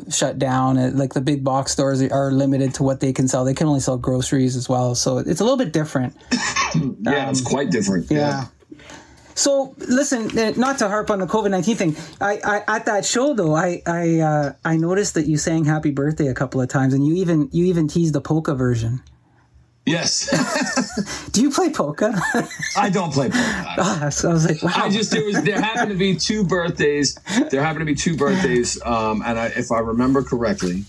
shut 0.09 0.39
down. 0.39 0.77
Uh, 0.77 0.91
Like 0.93 1.13
the 1.13 1.19
big 1.19 1.43
box 1.43 1.73
stores 1.73 2.01
are 2.01 2.31
limited 2.31 2.75
to 2.75 2.83
what 2.83 3.01
they 3.01 3.11
can 3.11 3.27
sell. 3.27 3.43
They 3.43 3.53
can 3.53 3.67
only 3.67 3.81
sell 3.81 3.97
groceries 3.97 4.55
as 4.55 4.69
well, 4.69 4.95
so 4.95 5.17
it's 5.17 5.41
a 5.41 5.43
little 5.43 5.57
bit 5.57 5.73
different. 5.73 6.15
Yeah, 7.01 7.29
it's 7.29 7.41
quite 7.41 7.69
different. 7.69 8.09
Um, 8.09 8.17
Yeah. 8.17 8.45
So 9.35 9.75
listen, 9.79 10.37
uh, 10.39 10.53
not 10.55 10.77
to 10.79 10.87
harp 10.87 11.09
on 11.11 11.19
the 11.19 11.27
COVID 11.27 11.49
nineteen 11.51 11.75
thing. 11.75 11.95
I, 12.21 12.39
I 12.45 12.75
at 12.77 12.85
that 12.85 13.03
show 13.03 13.33
though, 13.33 13.53
I 13.53 13.81
I 13.85 14.19
uh, 14.19 14.53
I 14.63 14.77
noticed 14.77 15.15
that 15.15 15.25
you 15.27 15.37
sang 15.37 15.65
"Happy 15.65 15.91
Birthday" 15.91 16.27
a 16.27 16.33
couple 16.33 16.61
of 16.61 16.69
times, 16.69 16.93
and 16.93 17.05
you 17.05 17.15
even 17.15 17.49
you 17.51 17.65
even 17.65 17.87
teased 17.89 18.13
the 18.13 18.21
polka 18.21 18.55
version. 18.55 19.01
Yes, 19.85 20.29
Do 21.33 21.41
you 21.41 21.51
play 21.51 21.69
poker? 21.69 22.13
I 22.77 22.89
don't 22.89 23.11
play 23.11 23.29
polka. 23.29 24.11
so 24.11 24.29
I 24.29 24.33
was 24.33 24.47
like, 24.47 24.63
wow. 24.63 24.71
I 24.75 24.89
just 24.89 25.11
there 25.11 25.25
was 25.25 25.41
there 25.41 25.59
happened 25.59 25.89
to 25.89 25.97
be 25.97 26.15
two 26.15 26.45
birthdays. 26.45 27.17
There 27.51 27.61
happened 27.61 27.81
to 27.81 27.85
be 27.85 27.95
two 27.95 28.15
birthdays, 28.15 28.81
um, 28.85 29.21
and 29.25 29.37
I, 29.37 29.47
if 29.47 29.73
I 29.73 29.79
remember 29.79 30.23
correctly, 30.23 30.85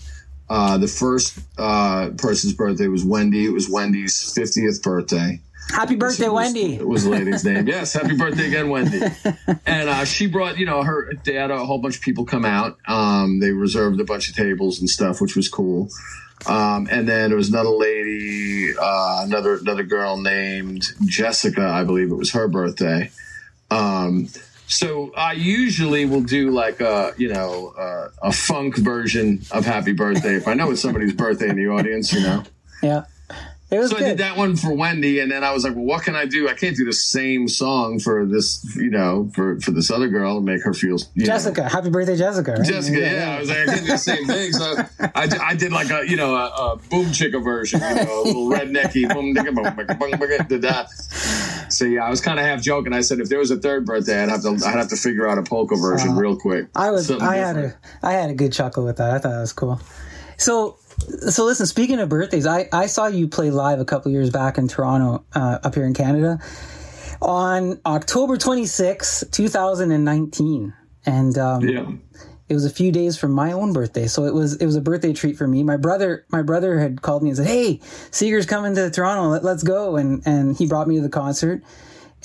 uh, 0.49 0.77
the 0.77 0.87
first 0.87 1.37
uh, 1.57 2.11
person's 2.17 2.53
birthday 2.53 2.87
was 2.87 3.03
Wendy. 3.03 3.45
It 3.45 3.49
was 3.51 3.69
Wendy's 3.69 4.33
fiftieth 4.33 4.81
birthday. 4.81 5.41
Happy 5.71 5.95
birthday, 5.95 6.29
was, 6.29 6.53
Wendy. 6.53 6.75
It 6.75 6.87
was 6.87 7.03
the 7.03 7.09
lady's 7.09 7.43
name. 7.45 7.67
Yes, 7.67 7.91
happy 7.93 8.15
birthday 8.15 8.47
again, 8.47 8.69
Wendy. 8.69 9.01
And 9.65 9.89
uh, 9.89 10.05
she 10.05 10.27
brought, 10.27 10.57
you 10.59 10.65
know, 10.65 10.83
her, 10.83 11.11
they 11.23 11.33
had 11.33 11.49
a 11.49 11.65
whole 11.65 11.79
bunch 11.79 11.97
of 11.97 12.01
people 12.01 12.23
come 12.23 12.45
out. 12.45 12.77
Um, 12.87 13.39
they 13.39 13.51
reserved 13.51 13.99
a 13.99 14.03
bunch 14.03 14.29
of 14.29 14.35
tables 14.35 14.79
and 14.79 14.89
stuff, 14.89 15.21
which 15.21 15.35
was 15.35 15.49
cool. 15.49 15.89
Um, 16.47 16.87
and 16.91 17.07
then 17.07 17.29
there 17.29 17.37
was 17.37 17.49
another 17.49 17.69
lady, 17.69 18.73
uh, 18.77 19.21
another, 19.23 19.55
another 19.57 19.83
girl 19.83 20.17
named 20.17 20.83
Jessica, 21.05 21.61
I 21.61 21.83
believe 21.83 22.11
it 22.11 22.15
was 22.15 22.31
her 22.33 22.47
birthday. 22.47 23.09
Um, 23.71 24.29
so 24.67 25.11
I 25.15 25.33
usually 25.33 26.05
will 26.05 26.21
do 26.21 26.51
like 26.51 26.81
a, 26.81 27.13
you 27.17 27.31
know, 27.31 27.73
uh, 27.77 28.09
a 28.23 28.31
funk 28.31 28.77
version 28.77 29.41
of 29.51 29.65
happy 29.65 29.93
birthday. 29.93 30.35
If 30.35 30.47
I 30.47 30.53
know 30.53 30.71
it's 30.71 30.81
somebody's 30.81 31.13
birthday 31.13 31.49
in 31.49 31.55
the 31.55 31.67
audience, 31.67 32.13
you 32.13 32.21
know. 32.21 32.43
Yeah. 32.81 33.05
So 33.71 33.95
good. 33.97 34.03
I 34.03 34.09
did 34.09 34.17
that 34.19 34.37
one 34.37 34.55
for 34.55 34.73
Wendy, 34.73 35.19
and 35.19 35.31
then 35.31 35.43
I 35.43 35.51
was 35.51 35.63
like, 35.63 35.75
"Well, 35.75 35.85
what 35.85 36.03
can 36.03 36.15
I 36.15 36.25
do? 36.25 36.47
I 36.47 36.53
can't 36.53 36.75
do 36.77 36.85
the 36.85 36.93
same 36.93 37.47
song 37.47 37.99
for 37.99 38.25
this, 38.25 38.63
you 38.75 38.91
know, 38.91 39.29
for 39.33 39.59
for 39.59 39.71
this 39.71 39.89
other 39.89 40.07
girl 40.07 40.37
and 40.37 40.45
make 40.45 40.61
her 40.63 40.73
feel." 40.73 40.97
Jessica, 41.17 41.63
know. 41.63 41.69
happy 41.69 41.89
birthday, 41.89 42.15
Jessica. 42.15 42.53
Right? 42.53 42.63
Jessica, 42.65 42.99
yeah, 42.99 43.35
I 43.35 43.39
was 43.39 43.49
like, 43.49 43.57
I 43.57 43.65
can't 43.65 43.81
do 43.81 43.87
the 43.87 43.97
same 43.97 44.25
thing. 44.27 44.51
So 44.51 44.75
I, 44.99 45.29
I 45.41 45.55
did 45.55 45.71
like 45.71 45.89
a, 45.89 46.07
you 46.07 46.15
know, 46.15 46.35
a, 46.35 46.45
a 46.47 46.75
boom 46.91 47.07
chicka 47.07 47.43
version, 47.43 47.81
you 47.81 48.05
know, 48.05 48.21
a 48.21 48.25
little 48.25 48.49
rednecky 48.49 49.11
boom 49.11 49.33
chicka 49.33 49.55
boom 49.55 49.75
that. 50.61 50.89
So 51.71 51.85
yeah, 51.85 52.05
I 52.05 52.09
was 52.09 52.21
kind 52.21 52.39
of 52.39 52.45
half 52.45 52.61
joking. 52.61 52.93
I 52.93 53.01
said 53.01 53.19
if 53.19 53.29
there 53.29 53.39
was 53.39 53.51
a 53.51 53.57
third 53.57 53.85
birthday, 53.85 54.21
I'd 54.21 54.29
have 54.29 54.43
to 54.43 54.51
I'd 54.65 54.77
have 54.77 54.89
to 54.89 54.95
figure 54.95 55.27
out 55.27 55.37
a 55.37 55.43
polka 55.43 55.75
version 55.75 56.11
uh, 56.11 56.15
real 56.15 56.37
quick. 56.37 56.67
I 56.75 56.91
was 56.91 57.07
Something 57.07 57.27
I 57.27 57.37
different. 57.37 57.73
had 57.73 58.03
a 58.03 58.07
I 58.07 58.11
had 58.13 58.29
a 58.29 58.35
good 58.35 58.53
chuckle 58.53 58.85
with 58.85 58.97
that. 58.97 59.09
I 59.09 59.19
thought 59.19 59.31
that 59.31 59.39
was 59.39 59.53
cool. 59.53 59.81
So 60.37 60.77
so 61.29 61.45
listen, 61.45 61.65
speaking 61.65 61.99
of 61.99 62.09
birthdays, 62.09 62.47
I, 62.47 62.67
I 62.71 62.87
saw 62.87 63.07
you 63.07 63.27
play 63.27 63.51
live 63.51 63.79
a 63.79 63.85
couple 63.85 64.11
years 64.11 64.29
back 64.29 64.57
in 64.57 64.67
Toronto, 64.67 65.25
uh, 65.33 65.59
up 65.63 65.75
here 65.75 65.85
in 65.85 65.93
Canada, 65.93 66.39
on 67.21 67.79
October 67.85 68.37
26, 68.37 69.25
2019. 69.31 70.73
And 71.05 71.37
um, 71.37 71.61
yeah. 71.67 71.85
it 72.49 72.53
was 72.53 72.65
a 72.65 72.69
few 72.69 72.91
days 72.91 73.17
from 73.17 73.31
my 73.31 73.51
own 73.51 73.73
birthday. 73.73 74.07
So 74.07 74.25
it 74.25 74.33
was 74.33 74.55
it 74.55 74.65
was 74.65 74.75
a 74.75 74.81
birthday 74.81 75.13
treat 75.13 75.37
for 75.37 75.47
me. 75.47 75.63
My 75.63 75.77
brother 75.77 76.25
my 76.29 76.41
brother 76.41 76.79
had 76.79 77.01
called 77.01 77.21
me 77.23 77.29
and 77.29 77.37
said, 77.37 77.47
Hey, 77.47 77.77
Seger's 78.11 78.45
coming 78.45 78.75
to 78.75 78.89
Toronto, 78.89 79.29
Let, 79.29 79.43
let's 79.43 79.63
go 79.63 79.97
and 79.97 80.23
and 80.25 80.57
he 80.57 80.65
brought 80.65 80.87
me 80.87 80.95
to 80.95 81.01
the 81.01 81.09
concert 81.09 81.61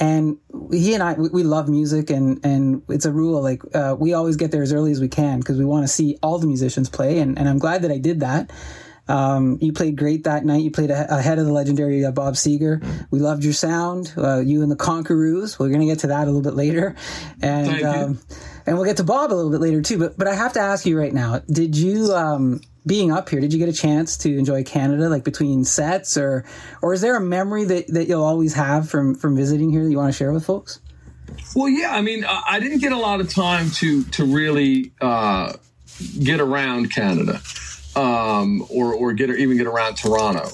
and 0.00 0.38
he 0.73 0.95
and 0.95 1.02
I 1.02 1.12
we, 1.12 1.28
we, 1.28 1.42
love 1.42 1.69
music 1.69 2.11
and 2.11 2.45
and 2.45 2.83
it's 2.88 3.04
a 3.04 3.12
rule 3.12 3.40
like 3.42 3.62
uh, 3.75 3.95
we 3.99 4.14
always 4.14 4.37
get 4.37 4.50
there 4.50 4.62
as 4.62 4.73
early 4.73 4.90
as 4.90 5.00
we 5.00 5.09
can 5.09 5.38
because 5.40 5.59
we 5.59 5.64
want 5.64 5.85
to 5.85 5.88
see 5.88 6.19
all 6.23 6.38
the 6.38 6.47
musicians 6.47 6.88
play 6.88 7.19
and, 7.19 7.38
and 7.38 7.49
I'm 7.49 7.59
glad 7.59 7.83
that 7.83 7.92
I 7.92 7.99
did 7.99 8.21
that. 8.21 8.50
Um, 9.09 9.59
you 9.61 9.73
played 9.73 9.97
great 9.97 10.25
that 10.25 10.45
night. 10.45 10.62
You 10.62 10.71
played 10.71 10.90
a- 10.90 11.12
ahead 11.12 11.40
of 11.40 11.47
the 11.47 11.52
legendary 11.52 12.04
uh, 12.04 12.12
Bob 12.12 12.35
Seger. 12.35 12.85
We 13.11 13.19
loved 13.19 13.42
your 13.42 13.52
sound. 13.52 14.12
Uh, 14.16 14.38
you 14.38 14.62
and 14.62 14.71
the 14.71 14.76
Conqueroos. 14.76 15.59
We're 15.59 15.71
gonna 15.71 15.87
get 15.87 16.00
to 16.00 16.07
that 16.09 16.23
a 16.23 16.26
little 16.26 16.42
bit 16.42 16.54
later, 16.54 16.95
and 17.42 17.83
um, 17.83 18.21
and 18.66 18.76
we'll 18.76 18.85
get 18.85 18.99
to 18.99 19.04
Bob 19.04 19.33
a 19.33 19.35
little 19.35 19.50
bit 19.50 19.61
later 19.61 19.83
too. 19.83 19.99
But 19.99 20.16
but 20.16 20.28
I 20.28 20.35
have 20.35 20.52
to 20.52 20.61
ask 20.61 20.87
you 20.87 20.97
right 20.97 21.12
now: 21.12 21.40
Did 21.50 21.76
you 21.76 22.12
um, 22.14 22.61
being 22.87 23.12
up 23.12 23.28
here, 23.28 23.40
did 23.40 23.52
you 23.52 23.58
get 23.58 23.68
a 23.68 23.72
chance 23.72 24.16
to 24.18 24.38
enjoy 24.38 24.64
Canada, 24.64 25.08
like 25.08 25.25
between 25.25 25.64
sets, 25.64 26.16
or 26.16 26.44
or 26.82 26.94
is 26.94 27.00
there 27.00 27.16
a 27.16 27.20
memory 27.20 27.64
that, 27.64 27.88
that 27.88 28.08
you'll 28.08 28.25
always 28.25 28.54
have 28.54 28.88
from 28.88 29.14
from 29.14 29.37
visiting 29.37 29.70
here 29.70 29.84
that 29.84 29.90
you 29.90 29.99
want 29.99 30.12
to 30.12 30.16
share 30.16 30.32
with 30.32 30.44
folks? 30.44 30.80
Well, 31.54 31.68
yeah, 31.68 31.92
I 31.94 32.00
mean, 32.00 32.25
I 32.25 32.58
didn't 32.60 32.78
get 32.78 32.92
a 32.92 32.99
lot 32.99 33.20
of 33.20 33.32
time 33.32 33.70
to 33.72 34.04
to 34.04 34.25
really 34.25 34.92
uh, 35.00 35.54
get 36.22 36.40
around 36.40 36.92
Canada, 36.92 37.40
um, 37.96 38.66
or 38.68 38.94
or 38.94 39.12
get 39.12 39.30
even 39.30 39.56
get 39.56 39.66
around 39.66 39.96
Toronto. 39.96 40.49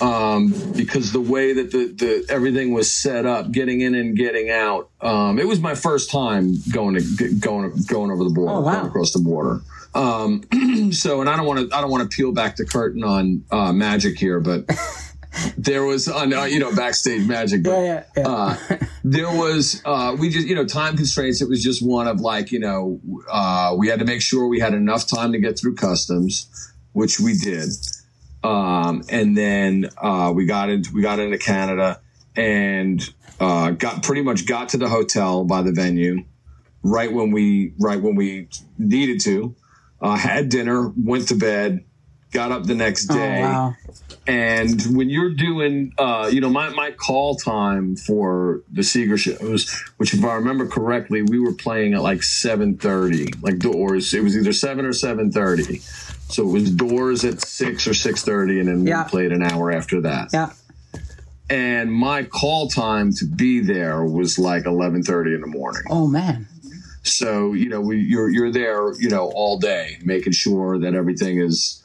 Um, 0.00 0.54
because 0.76 1.10
the 1.10 1.20
way 1.20 1.54
that 1.54 1.72
the, 1.72 1.86
the 1.86 2.26
everything 2.28 2.72
was 2.72 2.92
set 2.92 3.26
up, 3.26 3.50
getting 3.50 3.80
in 3.80 3.96
and 3.96 4.16
getting 4.16 4.48
out, 4.48 4.90
um, 5.00 5.40
it 5.40 5.48
was 5.48 5.58
my 5.58 5.74
first 5.74 6.10
time 6.10 6.54
going 6.72 6.94
to 6.94 7.34
going 7.34 7.72
going 7.88 8.10
over 8.12 8.22
the 8.22 8.30
border, 8.30 8.52
oh, 8.52 8.60
wow. 8.60 8.74
going 8.74 8.86
across 8.86 9.12
the 9.12 9.18
border. 9.18 9.60
Um, 9.94 10.42
so, 10.92 11.20
and 11.20 11.28
I 11.28 11.36
don't 11.36 11.46
want 11.46 11.70
to, 11.70 11.76
I 11.76 11.80
don't 11.80 11.90
want 11.90 12.08
to 12.10 12.14
peel 12.14 12.32
back 12.32 12.56
the 12.56 12.64
curtain 12.64 13.04
on 13.04 13.44
uh, 13.50 13.72
magic 13.72 14.18
here, 14.18 14.40
but 14.40 14.68
there 15.58 15.84
was, 15.84 16.08
on, 16.08 16.32
uh, 16.32 16.44
you 16.44 16.58
know, 16.58 16.74
backstage 16.74 17.26
magic. 17.26 17.62
But, 17.62 17.70
yeah, 17.70 17.82
yeah, 17.84 18.04
yeah. 18.16 18.28
uh, 18.28 18.56
there 19.04 19.30
was, 19.30 19.82
uh, 19.84 20.16
we 20.18 20.30
just, 20.30 20.46
you 20.46 20.54
know, 20.54 20.66
time 20.66 20.96
constraints. 20.96 21.40
It 21.40 21.48
was 21.48 21.62
just 21.62 21.84
one 21.84 22.06
of 22.06 22.20
like, 22.20 22.52
you 22.52 22.60
know, 22.60 23.00
uh, 23.30 23.74
we 23.76 23.88
had 23.88 23.98
to 23.98 24.04
make 24.04 24.20
sure 24.20 24.46
we 24.46 24.60
had 24.60 24.74
enough 24.74 25.06
time 25.06 25.32
to 25.32 25.38
get 25.38 25.58
through 25.58 25.74
customs, 25.74 26.72
which 26.92 27.18
we 27.18 27.36
did. 27.36 27.70
Um, 28.44 29.02
and 29.10 29.36
then 29.36 29.88
uh, 29.98 30.32
we 30.34 30.46
got 30.46 30.68
into, 30.68 30.92
we 30.92 31.02
got 31.02 31.18
into 31.18 31.38
Canada 31.38 32.00
and 32.36 33.02
uh, 33.40 33.70
got 33.72 34.02
pretty 34.02 34.22
much 34.22 34.46
got 34.46 34.68
to 34.70 34.76
the 34.76 34.88
hotel 34.88 35.44
by 35.44 35.62
the 35.62 35.72
venue 35.72 36.24
right 36.82 37.12
when 37.12 37.32
we 37.32 37.72
right 37.78 38.00
when 38.00 38.14
we 38.14 38.48
needed 38.78 39.20
to 39.20 39.54
uh, 40.00 40.16
had 40.16 40.48
dinner, 40.48 40.92
went 40.96 41.28
to 41.28 41.34
bed, 41.34 41.84
got 42.30 42.52
up 42.52 42.64
the 42.64 42.74
next 42.74 43.10
oh, 43.10 43.14
day. 43.14 43.38
Oh, 43.38 43.42
wow. 43.42 43.74
And 44.26 44.82
when 44.94 45.08
you're 45.08 45.32
doing, 45.32 45.94
uh, 45.96 46.28
you 46.30 46.42
know, 46.42 46.50
my, 46.50 46.68
my 46.68 46.90
call 46.90 47.36
time 47.36 47.96
for 47.96 48.62
the 48.70 48.82
Seger 48.82 49.18
shows, 49.18 49.70
which 49.96 50.12
if 50.12 50.22
I 50.22 50.34
remember 50.34 50.66
correctly, 50.66 51.22
we 51.22 51.38
were 51.38 51.54
playing 51.54 51.94
at 51.94 52.02
like 52.02 52.18
7.30, 52.18 53.42
like 53.42 53.58
doors. 53.58 54.12
It 54.12 54.22
was 54.22 54.36
either 54.36 54.52
7 54.52 54.84
or 54.84 54.90
7.30. 54.90 55.80
So 56.30 56.42
it 56.42 56.52
was 56.52 56.70
doors 56.70 57.24
at 57.24 57.40
6 57.40 57.86
or 57.86 57.92
6.30, 57.92 58.60
and 58.60 58.68
then 58.68 58.86
yeah. 58.86 59.04
we 59.04 59.08
played 59.08 59.32
an 59.32 59.42
hour 59.42 59.72
after 59.72 60.02
that. 60.02 60.28
Yeah. 60.32 60.52
And 61.48 61.90
my 61.90 62.24
call 62.24 62.68
time 62.68 63.12
to 63.14 63.24
be 63.24 63.60
there 63.60 64.04
was 64.04 64.38
like 64.38 64.64
11.30 64.64 65.34
in 65.34 65.40
the 65.40 65.46
morning. 65.46 65.82
Oh, 65.88 66.06
man. 66.06 66.46
So 67.08 67.52
you 67.52 67.68
know, 67.68 67.80
we, 67.80 67.98
you're 68.00 68.28
you're 68.28 68.52
there, 68.52 68.92
you 69.00 69.08
know, 69.08 69.30
all 69.34 69.58
day, 69.58 69.98
making 70.02 70.32
sure 70.32 70.78
that 70.78 70.94
everything 70.94 71.40
is 71.40 71.84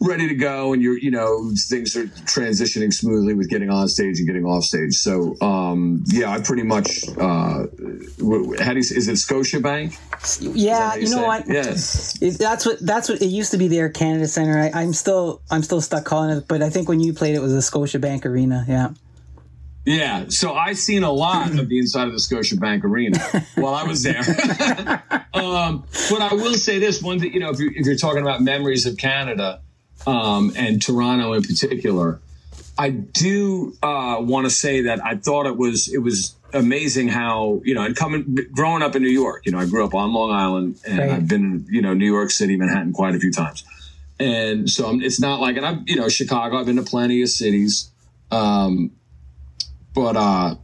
ready 0.00 0.28
to 0.28 0.34
go, 0.34 0.72
and 0.72 0.82
you're 0.82 0.98
you 0.98 1.10
know 1.10 1.50
things 1.68 1.96
are 1.96 2.06
transitioning 2.06 2.92
smoothly 2.92 3.34
with 3.34 3.48
getting 3.48 3.70
on 3.70 3.88
stage 3.88 4.18
and 4.18 4.26
getting 4.26 4.44
off 4.44 4.64
stage. 4.64 4.94
So 4.94 5.36
um, 5.40 6.04
yeah, 6.08 6.30
I 6.30 6.40
pretty 6.40 6.62
much 6.62 7.08
uh, 7.18 7.66
how 7.66 7.66
do 7.66 8.74
you 8.74 8.78
is 8.78 9.08
it 9.08 9.14
Scotiabank? 9.14 9.98
Yeah, 10.40 10.94
you, 10.94 11.02
you 11.02 11.14
know 11.14 11.22
what? 11.24 11.48
Yes, 11.48 12.20
it, 12.22 12.38
that's 12.38 12.66
what 12.66 12.78
that's 12.80 13.08
what 13.08 13.20
it 13.22 13.26
used 13.26 13.50
to 13.52 13.58
be. 13.58 13.68
The 13.68 13.78
Air 13.78 13.90
Canada 13.90 14.28
Center. 14.28 14.58
I, 14.58 14.82
I'm 14.82 14.92
still 14.92 15.40
I'm 15.50 15.62
still 15.62 15.80
stuck 15.80 16.04
calling 16.04 16.36
it, 16.36 16.48
but 16.48 16.62
I 16.62 16.70
think 16.70 16.88
when 16.88 17.00
you 17.00 17.12
played 17.12 17.34
it 17.34 17.40
was 17.40 17.52
the 17.52 17.60
Scotiabank 17.60 18.24
Arena. 18.24 18.64
Yeah. 18.68 18.90
Yeah, 19.84 20.26
so 20.28 20.54
I 20.54 20.72
seen 20.72 21.02
a 21.02 21.12
lot 21.12 21.50
of 21.58 21.68
the 21.68 21.78
inside 21.78 22.06
of 22.06 22.12
the 22.12 22.18
Scotiabank 22.18 22.84
Arena 22.84 23.18
while 23.54 23.74
I 23.74 23.84
was 23.84 24.02
there. 24.02 24.20
um, 25.34 25.84
but 26.10 26.22
I 26.22 26.32
will 26.32 26.54
say 26.54 26.78
this 26.78 27.02
one 27.02 27.18
that 27.18 27.32
you 27.32 27.40
know, 27.40 27.50
if 27.50 27.58
you're, 27.58 27.72
if 27.72 27.84
you're 27.84 27.96
talking 27.96 28.22
about 28.22 28.40
memories 28.40 28.86
of 28.86 28.96
Canada 28.96 29.60
um, 30.06 30.54
and 30.56 30.80
Toronto 30.80 31.34
in 31.34 31.42
particular, 31.42 32.20
I 32.78 32.90
do 32.90 33.76
uh, 33.82 34.16
want 34.20 34.46
to 34.46 34.50
say 34.50 34.82
that 34.82 35.04
I 35.04 35.16
thought 35.16 35.46
it 35.46 35.58
was 35.58 35.92
it 35.92 35.98
was 35.98 36.34
amazing 36.54 37.08
how 37.08 37.60
you 37.64 37.74
know, 37.74 37.82
and 37.82 37.94
coming 37.94 38.38
growing 38.52 38.82
up 38.82 38.96
in 38.96 39.02
New 39.02 39.10
York, 39.10 39.44
you 39.44 39.52
know, 39.52 39.58
I 39.58 39.66
grew 39.66 39.84
up 39.84 39.94
on 39.94 40.14
Long 40.14 40.32
Island 40.32 40.80
and 40.86 40.98
right. 40.98 41.10
I've 41.10 41.28
been 41.28 41.66
you 41.68 41.82
know 41.82 41.92
New 41.92 42.10
York 42.10 42.30
City, 42.30 42.56
Manhattan 42.56 42.94
quite 42.94 43.14
a 43.14 43.18
few 43.18 43.30
times, 43.30 43.64
and 44.18 44.68
so 44.70 44.88
I'm, 44.88 45.02
it's 45.02 45.20
not 45.20 45.40
like 45.40 45.58
and 45.58 45.66
I'm 45.66 45.84
you 45.86 45.96
know 45.96 46.08
Chicago. 46.08 46.56
I've 46.56 46.66
been 46.66 46.76
to 46.76 46.82
plenty 46.82 47.20
of 47.20 47.28
cities. 47.28 47.90
Um, 48.30 48.92
but 49.94 50.16
uh, 50.16 50.56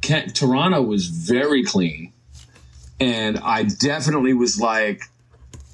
Kent, 0.00 0.34
Toronto 0.34 0.82
was 0.82 1.06
very 1.06 1.64
clean, 1.64 2.12
and 3.00 3.38
I 3.38 3.64
definitely 3.64 4.34
was 4.34 4.60
like 4.60 5.02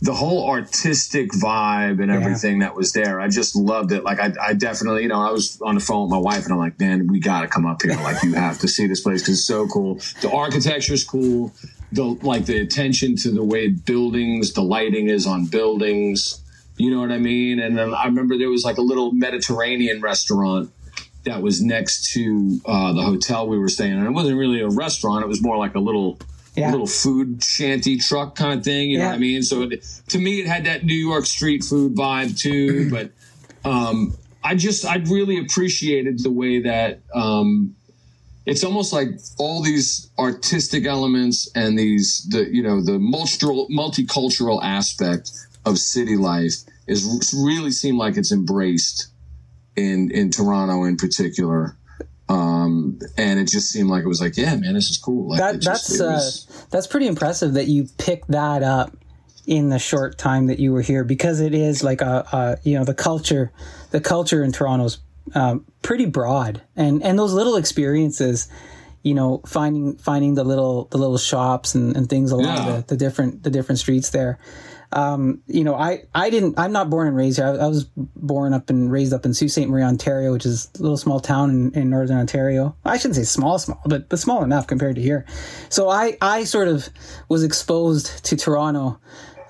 the 0.01 0.15
whole 0.15 0.49
artistic 0.49 1.33
vibe 1.33 2.01
and 2.01 2.11
everything 2.11 2.61
yeah. 2.61 2.69
that 2.69 2.77
was 2.77 2.93
there. 2.93 3.21
I 3.21 3.29
just 3.29 3.57
loved 3.57 3.91
it. 3.91 4.05
Like 4.05 4.21
I, 4.21 4.33
I 4.41 4.55
definitely, 4.55 5.03
you 5.03 5.09
know, 5.09 5.21
I 5.21 5.33
was 5.33 5.61
on 5.61 5.75
the 5.75 5.81
phone 5.81 6.03
with 6.03 6.11
my 6.13 6.19
wife, 6.19 6.45
and 6.45 6.53
I'm 6.53 6.59
like, 6.59 6.79
man, 6.79 7.09
we 7.09 7.19
got 7.19 7.41
to 7.43 7.49
come 7.49 7.67
up 7.67 7.83
here. 7.83 7.95
Like 7.97 8.23
you 8.23 8.35
have 8.35 8.59
to 8.61 8.69
see 8.69 8.87
this 8.87 9.01
place 9.01 9.23
because 9.23 9.35
it's 9.35 9.47
so 9.47 9.67
cool. 9.67 9.97
The 10.21 10.31
architecture 10.31 10.95
is 10.95 11.05
cool. 11.05 11.53
The 11.93 12.05
like 12.05 12.47
the 12.47 12.61
attention 12.61 13.17
to 13.17 13.31
the 13.31 13.43
way 13.43 13.69
buildings, 13.69 14.53
the 14.53 14.63
lighting 14.63 15.09
is 15.09 15.27
on 15.27 15.47
buildings. 15.47 16.43
You 16.77 16.93
know 16.93 17.01
what 17.01 17.11
I 17.11 17.19
mean? 17.19 17.59
And 17.59 17.77
then 17.77 17.93
I 17.93 18.05
remember 18.05 18.39
there 18.39 18.51
was 18.51 18.63
like 18.63 18.79
a 18.79 18.83
little 18.83 19.11
Mediterranean 19.13 20.01
restaurant 20.01 20.71
that 21.29 21.43
was 21.43 21.63
next 21.63 22.13
to 22.13 22.61
uh, 22.67 22.93
the 22.93 23.03
hotel 23.03 23.47
we 23.47 23.59
were 23.59 23.69
staying 23.69 23.93
in. 23.93 24.07
It 24.07 24.11
wasn't 24.11 24.39
really 24.39 24.61
a 24.61 24.69
restaurant; 24.69 25.25
it 25.25 25.29
was 25.29 25.43
more 25.43 25.57
like 25.57 25.75
a 25.75 25.81
little 25.81 26.19
yeah. 26.57 26.71
little 26.71 26.87
food 26.87 27.43
shanty 27.43 27.99
truck 27.99 28.35
kind 28.35 28.59
of 28.59 28.65
thing. 28.65 28.91
You 28.91 28.99
yeah. 28.99 29.05
know 29.05 29.11
what 29.11 29.17
I 29.17 29.19
mean? 29.19 29.43
So 29.43 29.63
it, 29.63 29.85
to 30.09 30.19
me, 30.19 30.41
it 30.41 30.47
had 30.47 30.65
that 30.65 30.85
New 30.85 30.95
York 30.95 31.27
street 31.27 31.65
food 31.65 31.95
vibe 31.95 32.39
too. 32.39 32.91
but 32.91 33.11
um, 33.69 34.17
I 34.43 34.55
just 34.55 34.85
I 34.85 34.97
really 34.97 35.39
appreciated 35.39 36.23
the 36.23 36.31
way 36.31 36.63
that. 36.63 37.01
Um, 37.15 37.75
it's 38.47 38.65
almost 38.65 38.95
like 38.95 39.11
all 39.39 39.63
these 39.63 40.11
artistic 40.19 40.87
elements 40.87 41.51
and 41.55 41.79
these 41.79 42.27
the 42.31 42.49
you 42.51 42.63
know 42.63 42.81
the 42.83 42.93
multicultural 42.93 43.69
multicultural 43.69 44.65
aspect 44.65 45.31
of 45.67 45.79
city 45.79 46.17
life 46.17 46.55
is 46.87 47.35
really 47.37 47.71
seem 47.71 47.99
like 47.99 48.17
it's 48.17 48.33
embraced 48.33 49.09
in 49.79 50.11
in 50.11 50.31
Toronto 50.31 50.85
in 50.85 50.97
particular. 50.97 51.77
Um, 52.31 52.99
and 53.17 53.41
it 53.41 53.49
just 53.49 53.71
seemed 53.71 53.89
like 53.89 54.05
it 54.05 54.09
was 54.09 54.21
like, 54.21 54.37
yeah, 54.37 54.55
man, 54.55 54.75
this 54.75 54.91
is 54.91 54.99
cool. 54.99 55.31
Like, 55.31 55.39
that, 55.39 55.61
just, 55.61 55.89
that's 55.89 56.01
was, 56.01 56.47
uh, 56.51 56.67
that's 56.71 56.87
pretty 56.87 57.07
impressive 57.07 57.55
that 57.55 57.69
you 57.69 57.89
picked 57.97 58.29
that 58.33 58.63
up 58.63 58.95
in 59.47 59.71
the 59.71 59.79
short 59.79 60.19
time 60.19 60.49
that 60.49 60.59
you 60.59 60.71
were 60.71 60.83
here 60.83 61.05
because 61.05 61.41
it 61.41 61.55
is 61.55 61.83
like 61.83 62.03
a, 62.03 62.27
a 62.33 62.59
you 62.69 62.77
know 62.77 62.85
the 62.85 62.93
culture 62.93 63.51
the 63.93 64.01
culture 64.01 64.45
in 64.45 64.53
Toronto's 64.53 64.99
um, 65.35 65.65
pretty 65.81 66.05
broad 66.05 66.61
and 66.77 67.03
and 67.03 67.19
those 67.19 67.33
little 67.33 67.57
experiences 67.57 68.49
you 69.03 69.15
know 69.15 69.41
finding 69.47 69.97
finding 69.97 70.35
the 70.35 70.45
little 70.45 70.85
the 70.91 70.99
little 70.99 71.17
shops 71.17 71.75
and, 71.75 71.97
and 71.97 72.11
things 72.11 72.31
along 72.31 72.45
Yeah. 72.45 72.77
the, 72.77 72.85
the 72.89 72.97
different 72.99 73.43
the 73.43 73.49
different 73.49 73.79
streets 73.79 74.11
there 74.11 74.39
um, 74.93 75.43
you 75.47 75.65
know 75.65 75.75
I 75.75 76.05
I 76.15 76.31
didn't 76.31 76.59
I'm 76.59 76.73
not 76.73 76.89
born 76.89 77.09
and 77.09 77.17
raised 77.17 77.39
here. 77.39 77.47
I, 77.47 77.51
I 77.51 77.67
was 77.67 77.85
born 77.95 78.55
up 78.55 78.71
and 78.71 78.91
raised 78.91 79.13
up 79.13 79.27
in 79.27 79.35
Sault 79.35 79.51
Ste. 79.51 79.69
Marie 79.69 79.83
Ontario 79.83 80.33
which 80.33 80.47
is 80.47 80.71
a 80.79 80.83
little 80.83 80.97
small 80.97 81.21
town 81.21 81.51
in, 81.51 81.75
in 81.75 81.91
northern 81.91 82.17
Ontario. 82.17 82.75
I 82.85 82.97
shouldn't 82.97 83.17
say 83.17 83.25
small 83.25 83.59
small 83.59 83.81
but 83.85 84.09
but 84.09 84.19
small 84.19 84.43
enough 84.43 84.67
compared 84.67 84.97
to 84.97 85.03
here. 85.03 85.27
So 85.69 85.91
I 85.91 86.17
I 86.23 86.45
sort 86.45 86.69
of 86.69 86.89
was 87.29 87.45
exposed 87.45 88.25
to 88.27 88.37
Toronto 88.37 88.99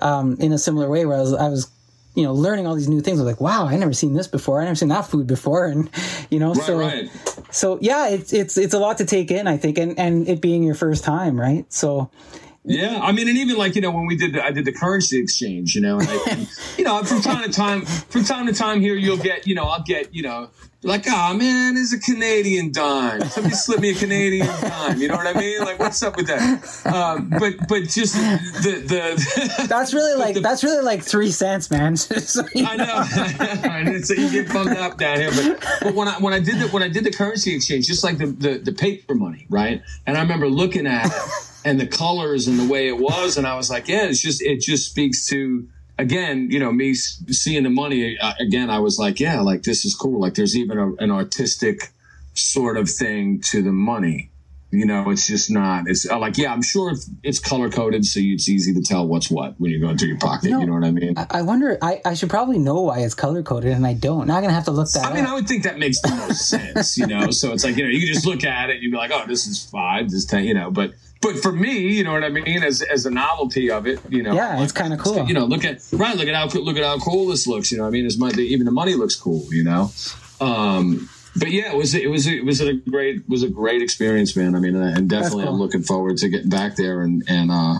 um, 0.01 0.35
in 0.39 0.51
a 0.51 0.57
similar 0.57 0.89
way 0.89 1.05
where 1.05 1.17
I 1.17 1.21
was 1.21 1.33
I 1.33 1.47
was 1.47 1.71
you 2.15 2.23
know 2.23 2.33
learning 2.33 2.67
all 2.67 2.75
these 2.75 2.89
new 2.89 2.99
things. 2.99 3.19
I 3.19 3.23
was 3.23 3.31
like 3.31 3.41
wow 3.41 3.65
I 3.65 3.77
never 3.77 3.93
seen 3.93 4.13
this 4.13 4.27
before. 4.27 4.61
I 4.61 4.65
never 4.65 4.75
seen 4.75 4.89
that 4.89 5.07
food 5.07 5.25
before. 5.25 5.67
And 5.67 5.89
you 6.29 6.39
know 6.39 6.53
right, 6.53 6.65
so 6.65 6.79
right. 6.79 7.09
so 7.49 7.79
yeah 7.81 8.09
it's 8.09 8.33
it's 8.33 8.57
it's 8.57 8.73
a 8.73 8.79
lot 8.79 8.97
to 8.97 9.05
take 9.05 9.31
in 9.31 9.47
I 9.47 9.55
think 9.55 9.77
and 9.77 9.97
and 9.97 10.27
it 10.27 10.41
being 10.41 10.63
your 10.63 10.75
first 10.75 11.05
time 11.05 11.39
right? 11.39 11.71
So 11.71 12.11
Yeah, 12.69 12.99
I 13.01 13.11
mean, 13.13 13.27
and 13.27 13.35
even 13.35 13.57
like 13.57 13.73
you 13.73 13.81
know 13.81 13.89
when 13.89 14.05
we 14.05 14.15
did 14.15 14.33
the, 14.33 14.45
I 14.45 14.51
did 14.51 14.63
the 14.63 14.71
currency 14.71 15.19
exchange, 15.19 15.73
you 15.73 15.81
know, 15.81 15.99
and, 15.99 16.07
I, 16.07 16.19
and 16.29 16.49
you 16.77 16.83
know 16.83 17.03
from 17.03 17.19
time 17.19 17.43
to 17.43 17.51
time, 17.51 17.81
from 17.81 18.23
time 18.23 18.45
to 18.45 18.53
time 18.53 18.79
here 18.79 18.95
you'll 18.95 19.17
get 19.17 19.47
you 19.47 19.55
know 19.55 19.63
I'll 19.63 19.81
get 19.81 20.13
you 20.13 20.21
know 20.21 20.51
like 20.81 21.05
oh 21.07 21.33
man, 21.33 21.75
there's 21.75 21.91
a 21.91 21.99
Canadian 21.99 22.71
dime. 22.71 23.21
Somebody 23.25 23.55
slip 23.55 23.81
me 23.81 23.89
a 23.91 23.95
Canadian 23.95 24.47
dime. 24.61 24.99
You 25.01 25.09
know 25.09 25.15
what 25.17 25.27
I 25.27 25.37
mean? 25.39 25.59
Like 25.61 25.77
what's 25.79 26.01
up 26.01 26.15
with 26.15 26.27
that? 26.27 26.85
Um, 26.85 27.29
but 27.29 27.55
but 27.67 27.83
just 27.89 28.13
the 28.15 28.83
the 28.87 29.65
that's 29.69 29.93
really 29.93 30.17
like 30.17 30.35
the- 30.35 30.41
that's 30.41 30.63
really 30.63 30.83
like 30.83 31.03
three 31.03 31.31
cents 31.31 31.69
man 31.69 31.97
So, 31.97 32.43
I 32.55 32.75
know, 32.77 33.05
and 33.69 33.89
it's, 33.89 34.09
you 34.09 34.29
get 34.29 34.51
bummed 34.53 34.77
up 34.77 34.97
down 34.97 35.17
here. 35.17 35.31
But, 35.31 35.65
but 35.81 35.95
when 35.95 36.07
I 36.07 36.17
when 36.19 36.33
I 36.33 36.39
did 36.39 36.59
the 36.59 36.67
when 36.69 36.83
I 36.83 36.87
did 36.89 37.03
the 37.03 37.11
currency 37.11 37.53
exchange, 37.55 37.87
just 37.87 38.03
like 38.03 38.17
the, 38.17 38.27
the 38.27 38.57
the 38.59 38.71
paper 38.71 39.15
money, 39.15 39.47
right? 39.49 39.81
And 40.05 40.17
I 40.17 40.21
remember 40.21 40.47
looking 40.47 40.87
at 40.87 41.07
it 41.07 41.11
and 41.65 41.79
the 41.79 41.87
colors 41.87 42.47
and 42.47 42.57
the 42.57 42.67
way 42.71 42.87
it 42.87 42.97
was, 42.97 43.37
and 43.37 43.45
I 43.45 43.55
was 43.55 43.69
like, 43.69 43.87
yeah, 43.89 44.05
it's 44.05 44.21
just 44.21 44.41
it 44.41 44.61
just 44.61 44.89
speaks 44.89 45.27
to 45.27 45.67
again, 45.99 46.49
you 46.49 46.59
know, 46.59 46.71
me 46.71 46.95
seeing 46.95 47.63
the 47.63 47.69
money 47.69 48.17
uh, 48.17 48.33
again. 48.39 48.69
I 48.69 48.79
was 48.79 48.97
like, 48.97 49.19
yeah, 49.19 49.41
like 49.41 49.63
this 49.63 49.85
is 49.85 49.93
cool. 49.93 50.19
Like 50.19 50.33
there's 50.33 50.55
even 50.55 50.79
a, 50.79 50.93
an 51.03 51.11
artistic 51.11 51.91
sort 52.33 52.77
of 52.77 52.89
thing 52.89 53.41
to 53.41 53.61
the 53.61 53.71
money. 53.71 54.31
You 54.71 54.85
know, 54.85 55.09
it's 55.09 55.25
just 55.25 55.49
not. 55.49 55.87
It's 55.87 56.07
uh, 56.07 56.19
like, 56.19 56.37
yeah, 56.37 56.53
I'm 56.53 56.61
sure 56.61 56.93
it's 57.23 57.39
color 57.39 57.71
coded, 57.71 58.05
so 58.05 58.19
it's 58.21 58.47
easy 58.47 58.71
to 58.75 58.81
tell 58.81 59.07
what's 59.07 59.31
what 59.31 59.55
when 59.57 59.71
you're 59.71 59.79
going 59.79 59.97
through 59.97 60.09
your 60.09 60.19
pocket. 60.19 60.51
No. 60.51 60.59
you 60.59 60.67
know 60.67 60.73
what 60.73 60.83
I 60.83 60.91
mean? 60.91 61.15
I 61.17 61.41
wonder 61.41 61.79
I, 61.81 62.01
I 62.05 62.13
should 62.13 62.29
probably 62.29 62.59
know 62.59 62.81
why 62.81 62.99
it's 62.99 63.15
color 63.15 63.41
coded 63.41 63.71
and 63.71 63.85
I 63.85 63.95
don't 63.95 64.27
now 64.27 64.35
I'm 64.35 64.43
gonna 64.43 64.53
have 64.53 64.65
to 64.65 64.71
look 64.71 64.91
that 64.91 65.05
I 65.05 65.13
mean, 65.15 65.25
up 65.25 65.31
I 65.31 65.33
would 65.33 65.47
think 65.47 65.63
that 65.63 65.79
makes 65.79 65.99
the 66.01 66.09
most 66.09 66.47
sense, 66.49 66.99
you 66.99 67.07
know. 67.07 67.31
So 67.31 67.51
it's 67.51 67.63
like 67.63 67.77
you 67.77 67.83
know, 67.83 67.89
you 67.89 67.99
can 67.99 68.13
just 68.13 68.27
look 68.27 68.43
at 68.43 68.69
it, 68.69 68.75
and 68.75 68.83
you'd 68.83 68.91
be 68.91 68.97
like, 68.97 69.11
"Oh, 69.11 69.25
this 69.27 69.47
is 69.47 69.65
five, 69.65 70.05
this 70.05 70.19
is 70.19 70.25
ten, 70.25 70.43
you 70.43 70.53
know." 70.53 70.69
But 70.69 70.93
but 71.21 71.37
for 71.37 71.51
me, 71.51 71.79
you 71.79 72.03
know 72.03 72.13
what 72.13 72.23
I 72.23 72.29
mean, 72.29 72.63
as 72.63 72.81
as 72.81 73.05
a 73.05 73.11
novelty 73.11 73.69
of 73.69 73.87
it, 73.87 73.99
you 74.09 74.23
know, 74.23 74.33
Yeah, 74.33 74.61
it's 74.63 74.71
kinda 74.71 74.97
cool. 74.97 75.27
You 75.27 75.33
know, 75.33 75.45
look 75.45 75.65
at 75.65 75.81
right, 75.91 76.15
look 76.15 76.27
at 76.27 76.35
how 76.35 76.45
look 76.59 76.77
at 76.77 76.83
how 76.83 76.97
cool 76.99 77.27
this 77.27 77.45
looks. 77.47 77.71
You 77.71 77.77
know, 77.77 77.83
what 77.83 77.89
I 77.89 77.91
mean, 77.91 78.05
it's 78.05 78.17
my, 78.17 78.29
even 78.31 78.65
the 78.65 78.71
money 78.71 78.93
looks 78.93 79.15
cool. 79.15 79.45
You 79.51 79.63
know, 79.63 79.91
um, 80.39 81.09
but 81.35 81.51
yeah, 81.51 81.71
it 81.71 81.77
was 81.77 81.93
it 81.93 82.09
was 82.09 82.27
it 82.27 82.45
was 82.45 82.61
a 82.61 82.73
great 82.73 83.27
was 83.27 83.43
a 83.43 83.49
great 83.49 83.81
experience, 83.81 84.35
man. 84.35 84.55
I 84.55 84.59
mean, 84.59 84.75
and 84.75 85.09
definitely 85.09 85.43
cool. 85.43 85.53
I'm 85.53 85.59
looking 85.59 85.83
forward 85.83 86.17
to 86.17 86.29
getting 86.29 86.49
back 86.49 86.75
there, 86.75 87.01
and 87.01 87.23
and 87.27 87.51
uh, 87.51 87.75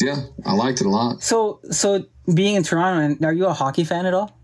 yeah, 0.00 0.22
I 0.46 0.54
liked 0.54 0.80
it 0.80 0.86
a 0.86 0.90
lot. 0.90 1.22
so 1.22 1.60
so 1.70 2.04
being 2.32 2.54
in 2.54 2.62
Toronto 2.62 3.00
and 3.04 3.24
are 3.24 3.32
you 3.34 3.46
a 3.46 3.52
hockey 3.52 3.84
fan 3.84 4.06
at 4.06 4.14
all 4.14 4.34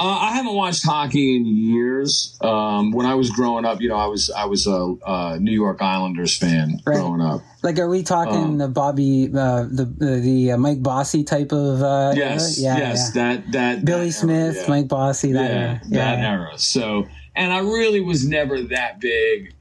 Uh, 0.00 0.04
I 0.20 0.32
haven't 0.36 0.54
watched 0.54 0.84
hockey 0.86 1.34
in 1.36 1.44
years. 1.46 2.38
Um, 2.40 2.92
when 2.92 3.04
I 3.04 3.14
was 3.14 3.30
growing 3.30 3.64
up, 3.64 3.80
you 3.80 3.88
know, 3.88 3.96
I 3.96 4.06
was 4.06 4.30
I 4.30 4.44
was 4.44 4.66
a, 4.68 4.94
a 5.06 5.38
New 5.40 5.50
York 5.52 5.82
Islanders 5.82 6.36
fan 6.36 6.80
Right. 6.86 6.94
growing 6.94 7.20
up. 7.20 7.40
Like, 7.64 7.80
are 7.80 7.88
we 7.88 8.04
talking 8.04 8.58
the 8.58 8.68
Bobby, 8.68 9.24
uh, 9.34 9.64
the 9.64 9.84
the, 9.98 10.52
uh, 10.52 10.56
Mike 10.56 10.82
Bossy 10.82 11.24
type 11.24 11.50
of? 11.50 11.82
Uh, 11.82 12.12
Yes, 12.14 12.60
yeah, 12.60 12.76
yes, 12.78 13.10
yeah. 13.14 13.22
that 13.34 13.52
that 13.52 13.84
Billy 13.84 14.06
that 14.06 14.12
Smith, 14.12 14.54
era, 14.56 14.62
yeah. 14.64 14.68
Mike 14.70 14.88
Bossy, 14.88 15.32
that 15.32 15.50
yeah, 15.50 15.56
era. 15.56 15.80
that 15.90 16.18
era. 16.20 16.58
So, 16.58 17.08
and 17.34 17.52
I 17.52 17.58
really 17.58 18.00
was 18.00 18.24
never 18.24 18.62
that 18.62 19.00
big 19.00 19.52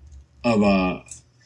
of 0.44 0.62
a. 0.62 1.04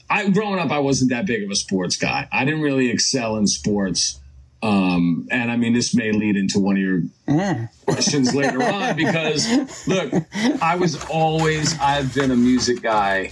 I 0.10 0.27
growing 0.30 0.60
up, 0.60 0.69
I 0.71 0.80
wasn't 0.80 1.12
that 1.12 1.25
big 1.25 1.43
of 1.43 1.49
a 1.49 1.56
sports 1.56 1.95
guy. 1.95 2.27
I 2.34 2.43
didn't 2.43 2.62
really 2.62 2.89
excel 2.89 3.38
in 3.38 3.47
sports. 3.47 4.19
Um, 4.63 5.28
and 5.32 5.50
I 5.52 5.58
mean, 5.58 5.74
this 5.74 5.95
may 5.95 6.12
lead 6.12 6.36
into 6.36 6.60
one 6.60 6.76
of 6.76 6.82
your 6.82 7.02
Yeah. 7.28 7.67
questions 7.86 8.36
later 8.36 8.62
on 8.63 8.95
because 8.95 9.47
look, 9.88 10.13
I 10.62 10.76
was 10.76 11.04
always 11.06 11.80
I've 11.80 12.13
been 12.13 12.30
a 12.32 12.36
music 12.36 12.82
guy, 12.82 13.32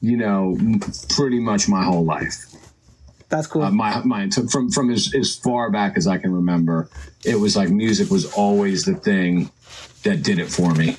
you 0.00 0.16
know, 0.16 0.56
pretty 1.10 1.38
much 1.38 1.68
my 1.68 1.84
whole 1.84 2.04
life. 2.04 2.44
That's 3.28 3.46
cool. 3.46 3.62
Uh, 3.62 3.70
my 3.70 4.00
my 4.04 4.30
from 4.30 4.70
from 4.70 4.90
as, 4.90 5.14
as 5.14 5.36
far 5.36 5.70
back 5.70 5.98
as 5.98 6.06
I 6.06 6.16
can 6.16 6.32
remember, 6.32 6.88
it 7.26 7.36
was 7.38 7.54
like 7.56 7.68
music 7.68 8.10
was 8.10 8.32
always 8.32 8.86
the 8.86 8.94
thing 8.94 9.50
that 10.04 10.22
did 10.22 10.38
it 10.38 10.48
for 10.50 10.72
me. 10.74 10.96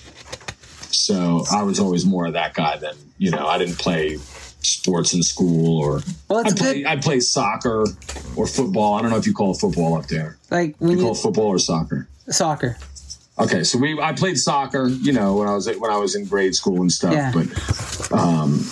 So 0.91 1.43
I 1.51 1.63
was 1.63 1.79
always 1.79 2.05
more 2.05 2.27
of 2.27 2.33
that 2.33 2.53
guy 2.53 2.77
than 2.77 2.93
you 3.17 3.31
know. 3.31 3.47
I 3.47 3.57
didn't 3.57 3.79
play 3.79 4.17
sports 4.61 5.13
in 5.13 5.23
school 5.23 5.79
or 5.79 6.01
Well, 6.27 6.39
it's 6.39 6.53
I 6.53 6.55
play. 6.55 6.85
I 6.85 6.95
play 6.97 7.19
soccer 7.19 7.85
or 8.35 8.47
football. 8.47 8.95
I 8.95 9.01
don't 9.01 9.09
know 9.11 9.17
if 9.17 9.25
you 9.27 9.33
call 9.33 9.51
it 9.51 9.59
football 9.59 9.95
up 9.95 10.07
there. 10.07 10.37
like 10.51 10.75
when 10.79 10.91
You 10.91 10.97
you 10.97 11.03
call 11.03 11.13
it 11.13 11.17
football 11.19 11.47
or 11.47 11.59
soccer? 11.59 12.07
soccer. 12.29 12.77
Okay, 13.39 13.63
so 13.63 13.77
we 13.77 13.99
I 14.01 14.11
played 14.13 14.37
soccer, 14.37 14.87
you 14.87 15.13
know, 15.13 15.35
when 15.37 15.47
I 15.47 15.53
was 15.55 15.65
when 15.77 15.89
I 15.91 15.97
was 15.97 16.13
in 16.15 16.25
grade 16.25 16.53
school 16.55 16.81
and 16.81 16.91
stuff, 16.91 17.13
Yeah. 17.13 17.31
but 17.33 18.11
um, 18.11 18.65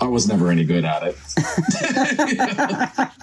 I 0.00 0.06
was 0.06 0.28
never 0.28 0.50
any 0.52 0.64
good 0.64 0.84
at 0.84 1.02
it. 1.02 1.16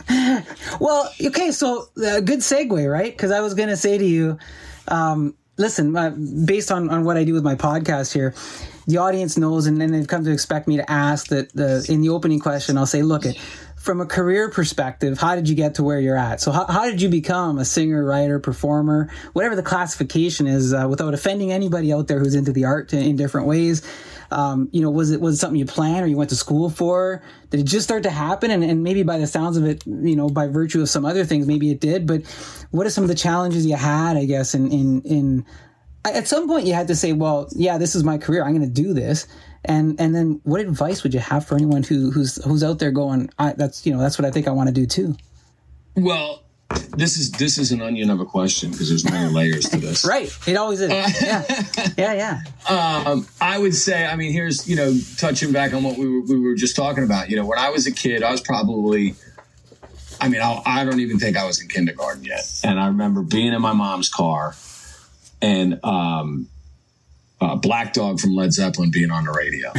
Well, 0.79 1.10
okay, 1.25 1.51
so 1.51 1.88
uh, 2.05 2.19
good 2.19 2.39
segue, 2.39 2.91
right? 2.91 3.12
Because 3.15 3.31
I 3.31 3.39
was 3.39 3.53
going 3.53 3.69
to 3.69 3.77
say 3.77 3.97
to 3.97 4.05
you, 4.05 4.38
um, 4.89 5.34
listen, 5.58 5.95
uh, 5.95 6.10
based 6.45 6.71
on, 6.71 6.89
on 6.89 7.05
what 7.05 7.15
I 7.17 7.23
do 7.23 7.34
with 7.34 7.43
my 7.43 7.55
podcast 7.55 8.13
here, 8.13 8.34
the 8.88 8.98
audience 8.98 9.38
knows, 9.38 9.65
and 9.65 9.80
then 9.80 9.91
they've 9.91 10.08
come 10.08 10.24
to 10.24 10.32
expect 10.32 10.67
me 10.67 10.78
to 10.78 10.91
ask 10.91 11.28
that 11.28 11.54
the 11.54 11.86
in 11.89 12.02
the 12.02 12.10
opening 12.10 12.39
question, 12.39 12.78
I'll 12.78 12.86
say, 12.86 13.02
look, 13.02 13.26
from 13.76 14.02
a 14.02 14.06
career 14.06 14.50
perspective, 14.50 15.19
how 15.19 15.36
did 15.36 15.48
you 15.48 15.54
get 15.54 15.76
to 15.76 15.84
where 15.84 16.00
you're 16.00 16.17
at? 16.17 16.41
So, 16.41 16.52
how, 16.52 16.65
how 16.65 16.86
did 16.86 17.02
you 17.02 17.10
become 17.10 17.60
a 17.60 17.65
singer, 17.65 18.04
writer, 18.04 18.39
performer, 18.39 19.12
whatever 19.34 19.56
the 19.56 19.63
classification 19.63 20.48
is, 20.48 20.74
uh, 20.74 20.88
without 20.89 21.13
offending 21.13 21.52
anybody 21.52 21.93
out 21.93 22.08
there 22.08 22.19
who's 22.19 22.34
into 22.34 22.52
the 22.52 22.65
art 22.65 22.93
in, 22.93 23.04
in 23.04 23.15
different 23.15 23.48
ways? 23.48 23.84
Um, 24.32 24.69
you 24.71 24.82
know, 24.82 24.89
was 24.89 25.12
it 25.12 25.21
was 25.21 25.36
it 25.36 25.38
something 25.38 25.60
you 25.60 25.67
planned 25.67 26.04
or 26.04 26.08
you 26.08 26.17
went 26.17 26.32
to 26.32 26.36
school 26.36 26.69
for? 26.69 27.21
Did 27.52 27.60
it 27.60 27.65
just 27.65 27.86
start 27.86 28.04
to 28.04 28.10
happen? 28.10 28.50
And, 28.50 28.63
and 28.63 28.84
maybe 28.84 29.04
by 29.04 29.19
the 29.19 29.28
sounds 29.28 29.56
of 29.56 29.65
it, 29.65 29.86
you 29.86 30.15
know, 30.15 30.30
by 30.30 30.48
virtue 30.48 30.82
of 30.82 30.89
some 30.89 31.06
other 31.06 31.24
things, 31.24 31.45
maybe 31.45 31.69
it 31.69 31.80
did. 31.80 32.08
But 32.08 32.24
what 32.71 32.88
are 32.88 32.89
some 32.89 33.04
of 33.04 33.08
the 33.08 33.15
challenges 33.15 33.67
you 33.67 33.76
had? 33.76 34.17
I 34.17 34.26
guess 34.26 34.56
in 34.56 34.71
in 34.71 35.02
in 35.04 35.45
at 36.11 36.27
some 36.27 36.47
point 36.47 36.65
you 36.65 36.73
had 36.73 36.87
to 36.87 36.95
say, 36.95 37.13
well, 37.13 37.47
yeah, 37.51 37.77
this 37.77 37.95
is 37.95 38.03
my 38.03 38.17
career. 38.17 38.43
I'm 38.43 38.55
going 38.55 38.67
to 38.67 38.81
do 38.81 38.93
this. 38.93 39.27
And 39.63 39.99
and 39.99 40.13
then 40.13 40.41
what 40.43 40.61
advice 40.61 41.03
would 41.03 41.13
you 41.13 41.19
have 41.19 41.45
for 41.47 41.55
anyone 41.55 41.81
who 41.81 42.11
who's 42.11 42.43
who's 42.45 42.63
out 42.63 42.79
there 42.79 42.91
going, 42.91 43.29
I, 43.39 43.53
that's 43.53 43.85
you 43.85 43.93
know 43.93 43.99
that's 43.99 44.19
what 44.19 44.25
I 44.25 44.31
think 44.31 44.47
I 44.47 44.51
want 44.51 44.67
to 44.67 44.73
do 44.73 44.85
too. 44.85 45.15
Well, 45.95 46.43
this 46.97 47.17
is 47.17 47.31
this 47.31 47.57
is 47.57 47.71
an 47.71 47.81
onion 47.81 48.09
of 48.09 48.19
a 48.19 48.25
question 48.25 48.71
because 48.71 48.89
there's 48.89 49.09
many 49.09 49.31
layers 49.31 49.69
to 49.69 49.77
this. 49.77 50.05
Right. 50.15 50.31
It 50.47 50.55
always 50.55 50.81
is. 50.81 50.89
yeah. 50.89 51.43
Yeah. 51.97 52.13
Yeah. 52.13 52.41
Um, 52.67 53.27
I 53.39 53.59
would 53.59 53.75
say, 53.75 54.07
I 54.07 54.15
mean, 54.15 54.33
here's 54.33 54.67
you 54.67 54.75
know, 54.75 54.97
touching 55.17 55.51
back 55.51 55.71
on 55.71 55.83
what 55.83 55.99
we 55.99 56.07
were, 56.09 56.21
we 56.21 56.39
were 56.39 56.55
just 56.55 56.75
talking 56.75 57.03
about. 57.03 57.29
You 57.29 57.35
know, 57.35 57.45
when 57.45 57.59
I 57.59 57.69
was 57.69 57.85
a 57.85 57.91
kid, 57.91 58.23
I 58.23 58.31
was 58.31 58.41
probably, 58.41 59.13
I 60.19 60.29
mean, 60.29 60.41
I, 60.41 60.61
I 60.65 60.83
don't 60.83 60.99
even 60.99 61.19
think 61.19 61.37
I 61.37 61.45
was 61.45 61.61
in 61.61 61.67
kindergarten 61.67 62.23
yet, 62.23 62.61
and 62.63 62.79
I 62.79 62.87
remember 62.87 63.21
being 63.21 63.53
in 63.53 63.61
my 63.61 63.73
mom's 63.73 64.09
car, 64.09 64.55
and 65.45 65.79
um, 65.84 66.47
uh, 67.39 67.55
Black 67.55 67.93
Dog 67.93 68.19
from 68.19 68.36
Led 68.36 68.51
Zeppelin 68.51 68.89
being 68.89 69.12
on 69.12 69.25
the 69.25 69.31
radio, 69.31 69.71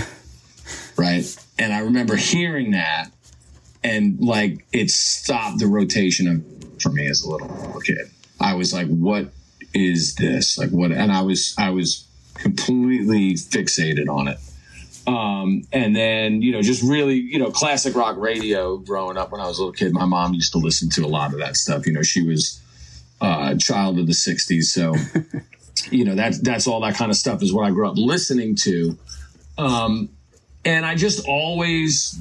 right? 0.96 1.37
And 1.59 1.72
I 1.72 1.81
remember 1.81 2.14
hearing 2.14 2.70
that, 2.70 3.11
and 3.83 4.20
like 4.20 4.64
it 4.72 4.90
stopped 4.90 5.59
the 5.59 5.66
rotation 5.66 6.29
of 6.29 6.81
for 6.81 6.90
me 6.90 7.09
as 7.09 7.22
a 7.22 7.29
little 7.29 7.81
kid. 7.81 8.11
I 8.40 8.55
was 8.55 8.72
like, 8.72 8.87
"What 8.87 9.31
is 9.74 10.14
this? 10.14 10.57
Like 10.57 10.70
what?" 10.70 10.92
And 10.92 11.11
I 11.11 11.22
was 11.22 11.55
I 11.59 11.70
was 11.70 12.07
completely 12.35 13.35
fixated 13.35 14.09
on 14.09 14.29
it. 14.29 14.38
Um, 15.09 15.62
and 15.72 15.94
then, 15.94 16.42
you 16.42 16.50
know, 16.50 16.62
just 16.62 16.83
really, 16.83 17.14
you 17.14 17.38
know, 17.38 17.52
classic 17.52 17.94
rock 17.94 18.16
radio 18.18 18.76
growing 18.76 19.16
up 19.16 19.31
when 19.31 19.40
I 19.40 19.46
was 19.46 19.59
a 19.59 19.61
little 19.61 19.72
kid. 19.72 19.92
My 19.92 20.05
mom 20.05 20.35
used 20.35 20.50
to 20.52 20.59
listen 20.59 20.90
to 20.90 21.05
a 21.05 21.07
lot 21.07 21.33
of 21.33 21.38
that 21.38 21.57
stuff. 21.57 21.87
You 21.87 21.92
know, 21.92 22.02
she 22.02 22.22
was 22.22 22.61
uh, 23.20 23.52
a 23.55 23.57
child 23.57 24.00
of 24.00 24.09
the 24.09 24.12
60s. 24.12 24.64
So 24.64 24.94
you 25.90 26.04
know 26.04 26.14
that 26.14 26.42
that's 26.42 26.66
all 26.66 26.80
that 26.80 26.96
kind 26.96 27.10
of 27.10 27.16
stuff 27.16 27.42
is 27.42 27.52
what 27.52 27.64
I 27.66 27.70
grew 27.70 27.88
up 27.88 27.96
listening 27.96 28.56
to, 28.62 28.98
um, 29.58 30.08
and 30.64 30.84
I 30.84 30.94
just 30.94 31.26
always. 31.26 32.18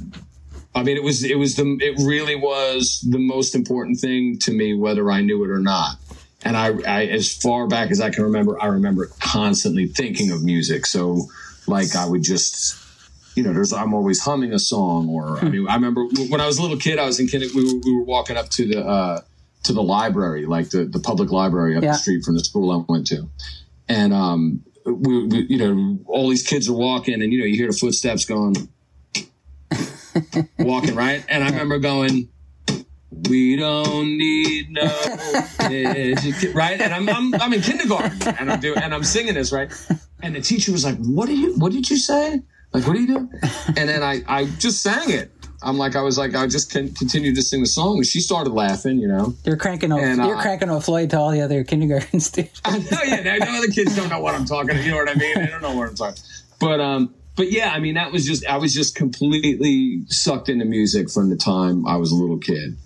I 0.74 0.84
mean, 0.84 0.98
it 0.98 1.04
was 1.04 1.24
it 1.24 1.38
was 1.38 1.56
the 1.56 1.78
it 1.80 2.06
really 2.06 2.36
was 2.36 3.00
the 3.10 3.18
most 3.18 3.56
important 3.56 4.00
thing 4.00 4.38
to 4.40 4.52
me, 4.52 4.74
whether 4.74 5.10
I 5.10 5.22
knew 5.22 5.44
it 5.46 5.50
or 5.50 5.60
not. 5.60 5.96
And 6.44 6.58
I, 6.58 6.74
I 6.86 7.06
as 7.06 7.34
far 7.34 7.66
back 7.66 7.92
as 7.92 8.02
I 8.02 8.10
can 8.10 8.26
remember, 8.26 8.62
I 8.62 8.68
remember 8.68 9.10
constantly 9.22 9.88
thinking 9.88 10.32
of 10.32 10.44
music. 10.44 10.86
So, 10.86 11.28
like, 11.66 11.96
I 11.96 12.06
would 12.06 12.24
just 12.24 12.78
you 13.36 13.44
know, 13.44 13.54
there's 13.54 13.74
I'm 13.74 13.94
always 13.94 14.22
humming 14.22 14.54
a 14.54 14.60
song, 14.60 15.10
or 15.10 15.38
I 15.40 15.50
mean, 15.50 15.68
I 15.68 15.76
remember 15.76 16.06
when 16.30 16.40
I 16.40 16.48
was 16.48 16.58
a 16.58 16.62
little 16.62 16.78
kid, 16.78 16.98
I 16.98 17.06
was 17.06 17.20
in 17.20 17.28
kinder, 17.28 17.48
we 17.54 17.66
were, 17.66 17.80
we 17.84 17.96
were 17.96 18.04
walking 18.04 18.38
up 18.38 18.50
to 18.52 18.68
the 18.68 18.86
uh, 18.86 19.22
to 19.66 19.74
the 19.74 19.84
library, 19.84 20.46
like 20.46 20.70
the 20.70 20.86
the 20.86 21.00
public 21.00 21.32
library 21.32 21.76
up 21.78 21.84
Yeah. 21.84 21.92
the 21.92 21.98
street 21.98 22.24
from 22.24 22.36
the 22.36 22.44
school 22.44 22.72
I 22.72 22.84
went 22.92 23.08
to, 23.08 23.30
and 23.88 24.14
um, 24.14 24.64
we, 24.86 25.26
we 25.28 25.46
you 25.50 25.58
know 25.58 26.00
all 26.08 26.30
these 26.30 26.44
kids 26.44 26.70
are 26.70 26.74
walking, 26.74 27.22
and 27.22 27.32
you 27.34 27.40
know 27.40 27.46
you 27.46 27.56
hear 27.56 27.72
the 27.72 27.78
footsteps 27.78 28.26
going, 28.26 28.56
walking 30.60 30.96
right, 30.96 31.24
and 31.30 31.44
I 31.44 31.48
remember 31.50 31.80
going. 31.80 32.30
We 33.30 33.56
don't 33.56 34.18
need 34.18 34.72
no 34.72 34.92
education, 35.62 36.54
right? 36.56 36.80
And 36.82 36.94
I'm, 36.94 37.08
I'm 37.08 37.34
I'm 37.36 37.54
in 37.54 37.62
kindergarten, 37.62 38.22
and 38.38 38.52
I'm 38.52 38.60
doing 38.60 38.78
and 38.78 38.94
I'm 38.94 39.04
singing 39.06 39.34
this 39.36 39.52
right, 39.54 39.72
and 40.22 40.36
the 40.36 40.42
teacher 40.42 40.72
was 40.74 40.84
like, 40.84 40.98
"What 40.98 41.30
are 41.30 41.34
you? 41.34 41.56
What 41.56 41.72
did 41.72 41.90
you 41.90 41.98
say? 41.98 42.42
Like, 42.74 42.86
what 42.86 42.96
are 42.96 43.00
you 43.00 43.08
doing?" 43.08 43.30
And 43.78 43.88
then 43.90 44.04
I 44.04 44.22
I 44.28 44.46
just 44.60 44.82
sang 44.84 45.10
it. 45.10 45.32
I'm 45.64 45.78
like 45.78 45.96
I 45.96 46.02
was 46.02 46.18
like 46.18 46.36
I 46.36 46.48
just 46.48 46.72
con- 46.72 46.94
continued 46.94 47.36
to 47.36 47.42
sing 47.42 47.62
the 47.62 47.68
song, 47.68 47.98
and 47.98 48.06
she 48.06 48.20
started 48.20 48.52
laughing, 48.54 49.00
you 49.00 49.08
know. 49.08 49.36
You're 49.44 49.58
cranking 49.58 49.92
out. 49.92 50.00
And, 50.00 50.18
you're 50.18 50.38
uh, 50.38 50.42
cranking 50.42 50.70
out 50.70 50.84
Floyd 50.84 51.10
to 51.12 51.20
all 51.20 51.32
the 51.32 51.42
other 51.42 51.64
kindergarten 51.64 52.20
students. 52.22 52.62
I 52.66 52.78
know, 52.78 53.02
yeah. 53.06 53.34
I 53.34 53.38
know 53.40 53.62
the 53.66 53.72
kids 53.74 53.96
don't 53.96 54.10
know 54.10 54.20
what 54.20 54.36
I'm 54.36 54.46
talking. 54.46 54.72
About. 54.72 54.84
You 54.84 54.92
know 54.92 54.98
what 54.98 55.10
I 55.10 55.16
mean? 55.16 55.36
They 55.36 55.48
don't 55.48 55.62
know 55.62 55.76
what 55.76 55.90
I'm 55.90 55.96
talking. 55.96 56.22
But 56.60 56.80
um, 56.80 57.14
but 57.36 57.52
yeah, 57.52 57.72
I 57.72 57.80
mean 57.80 57.96
that 57.96 58.12
was 58.12 58.26
just 58.26 58.46
I 58.46 58.58
was 58.58 58.74
just 58.74 58.96
completely 58.96 60.04
sucked 60.08 60.50
into 60.50 60.66
music 60.66 61.10
from 61.10 61.30
the 61.30 61.36
time 61.36 61.88
I 61.88 61.98
was 61.98 62.12
a 62.12 62.16
little 62.16 62.38
kid. 62.38 62.78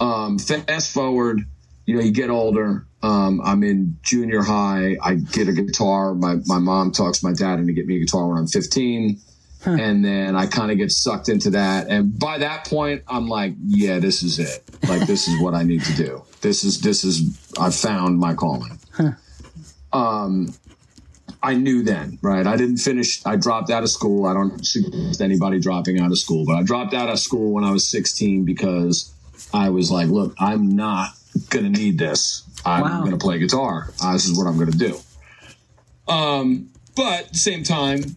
Um, 0.00 0.38
fast 0.38 0.92
forward, 0.92 1.40
you 1.84 1.96
know, 1.96 2.02
you 2.02 2.12
get 2.12 2.30
older. 2.30 2.86
Um, 3.02 3.40
I'm 3.44 3.62
in 3.62 3.98
junior 4.02 4.42
high. 4.42 4.96
I 5.02 5.14
get 5.14 5.48
a 5.48 5.52
guitar. 5.52 6.14
My 6.14 6.36
my 6.46 6.58
mom 6.58 6.92
talks 6.92 7.22
my 7.22 7.32
dad 7.32 7.58
into 7.58 7.72
get 7.72 7.86
me 7.86 7.96
a 7.96 8.00
guitar 8.00 8.28
when 8.28 8.38
I'm 8.38 8.46
15. 8.46 9.20
And 9.66 10.04
then 10.04 10.36
I 10.36 10.46
kind 10.46 10.70
of 10.70 10.78
get 10.78 10.90
sucked 10.90 11.28
into 11.28 11.50
that. 11.50 11.88
And 11.88 12.18
by 12.18 12.38
that 12.38 12.66
point, 12.66 13.02
I'm 13.08 13.28
like, 13.28 13.54
yeah, 13.66 13.98
this 13.98 14.22
is 14.22 14.38
it. 14.38 14.64
Like, 14.88 15.06
this 15.06 15.28
is 15.28 15.38
what 15.40 15.54
I 15.54 15.62
need 15.64 15.82
to 15.84 15.92
do. 15.94 16.22
This 16.40 16.64
is, 16.64 16.80
this 16.80 17.04
is, 17.04 17.38
I 17.58 17.70
found 17.70 18.18
my 18.18 18.32
calling. 18.34 18.78
Um, 19.92 20.54
I 21.42 21.54
knew 21.54 21.82
then, 21.82 22.18
right? 22.22 22.46
I 22.46 22.56
didn't 22.56 22.78
finish, 22.78 23.24
I 23.26 23.36
dropped 23.36 23.70
out 23.70 23.82
of 23.82 23.90
school. 23.90 24.26
I 24.26 24.34
don't 24.34 24.64
suggest 24.64 25.20
anybody 25.20 25.58
dropping 25.58 26.00
out 26.00 26.10
of 26.10 26.18
school, 26.18 26.44
but 26.46 26.54
I 26.56 26.62
dropped 26.62 26.94
out 26.94 27.08
of 27.08 27.18
school 27.18 27.52
when 27.52 27.64
I 27.64 27.70
was 27.70 27.86
16 27.88 28.44
because 28.44 29.12
I 29.52 29.68
was 29.70 29.90
like, 29.90 30.08
look, 30.08 30.34
I'm 30.38 30.74
not 30.76 31.10
going 31.50 31.64
to 31.64 31.70
need 31.70 31.98
this. 31.98 32.42
I'm 32.64 32.82
Wow. 32.82 33.00
going 33.00 33.12
to 33.12 33.18
play 33.18 33.38
guitar. 33.38 33.90
Uh, 34.02 34.12
this 34.12 34.26
is 34.26 34.36
what 34.36 34.46
I'm 34.46 34.56
going 34.58 34.70
to 34.70 34.78
do. 34.78 34.98
Um, 36.12 36.70
but 36.96 37.34
same 37.34 37.62
time, 37.62 38.16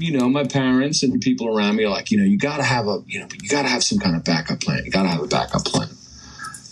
you 0.00 0.18
know, 0.18 0.28
my 0.28 0.44
parents 0.44 1.02
and 1.02 1.20
people 1.20 1.46
around 1.48 1.76
me 1.76 1.84
are 1.84 1.90
like, 1.90 2.10
you 2.10 2.18
know, 2.18 2.24
you 2.24 2.38
got 2.38 2.56
to 2.56 2.62
have 2.62 2.86
a, 2.88 2.98
you 3.06 3.20
know, 3.20 3.26
you 3.42 3.48
got 3.48 3.62
to 3.62 3.68
have 3.68 3.84
some 3.84 3.98
kind 3.98 4.16
of 4.16 4.24
backup 4.24 4.60
plan. 4.60 4.84
You 4.84 4.90
got 4.90 5.02
to 5.02 5.08
have 5.08 5.22
a 5.22 5.26
backup 5.26 5.64
plan. 5.64 5.88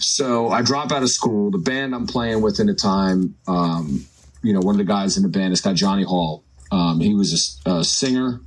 So 0.01 0.49
I 0.49 0.63
drop 0.63 0.93
out 0.93 1.03
of 1.03 1.11
school. 1.11 1.51
The 1.51 1.59
band 1.59 1.95
I'm 1.95 2.07
playing 2.07 2.41
with 2.41 2.61
in 2.61 2.67
the 2.67 2.75
time, 2.75 3.35
um, 3.47 4.07
you 4.43 4.53
know, 4.53 4.61
one 4.61 4.75
of 4.75 4.79
the 4.79 4.85
guys 4.85 5.17
in 5.17 5.23
the 5.23 5.29
band, 5.29 5.53
this 5.53 5.61
guy 5.61 5.73
Johnny 5.75 6.05
Hall. 6.05 6.45
Um, 6.71 7.01
he 7.01 7.15
was 7.15 7.61
a, 7.67 7.71
a 7.79 7.85
singer. 7.85 8.41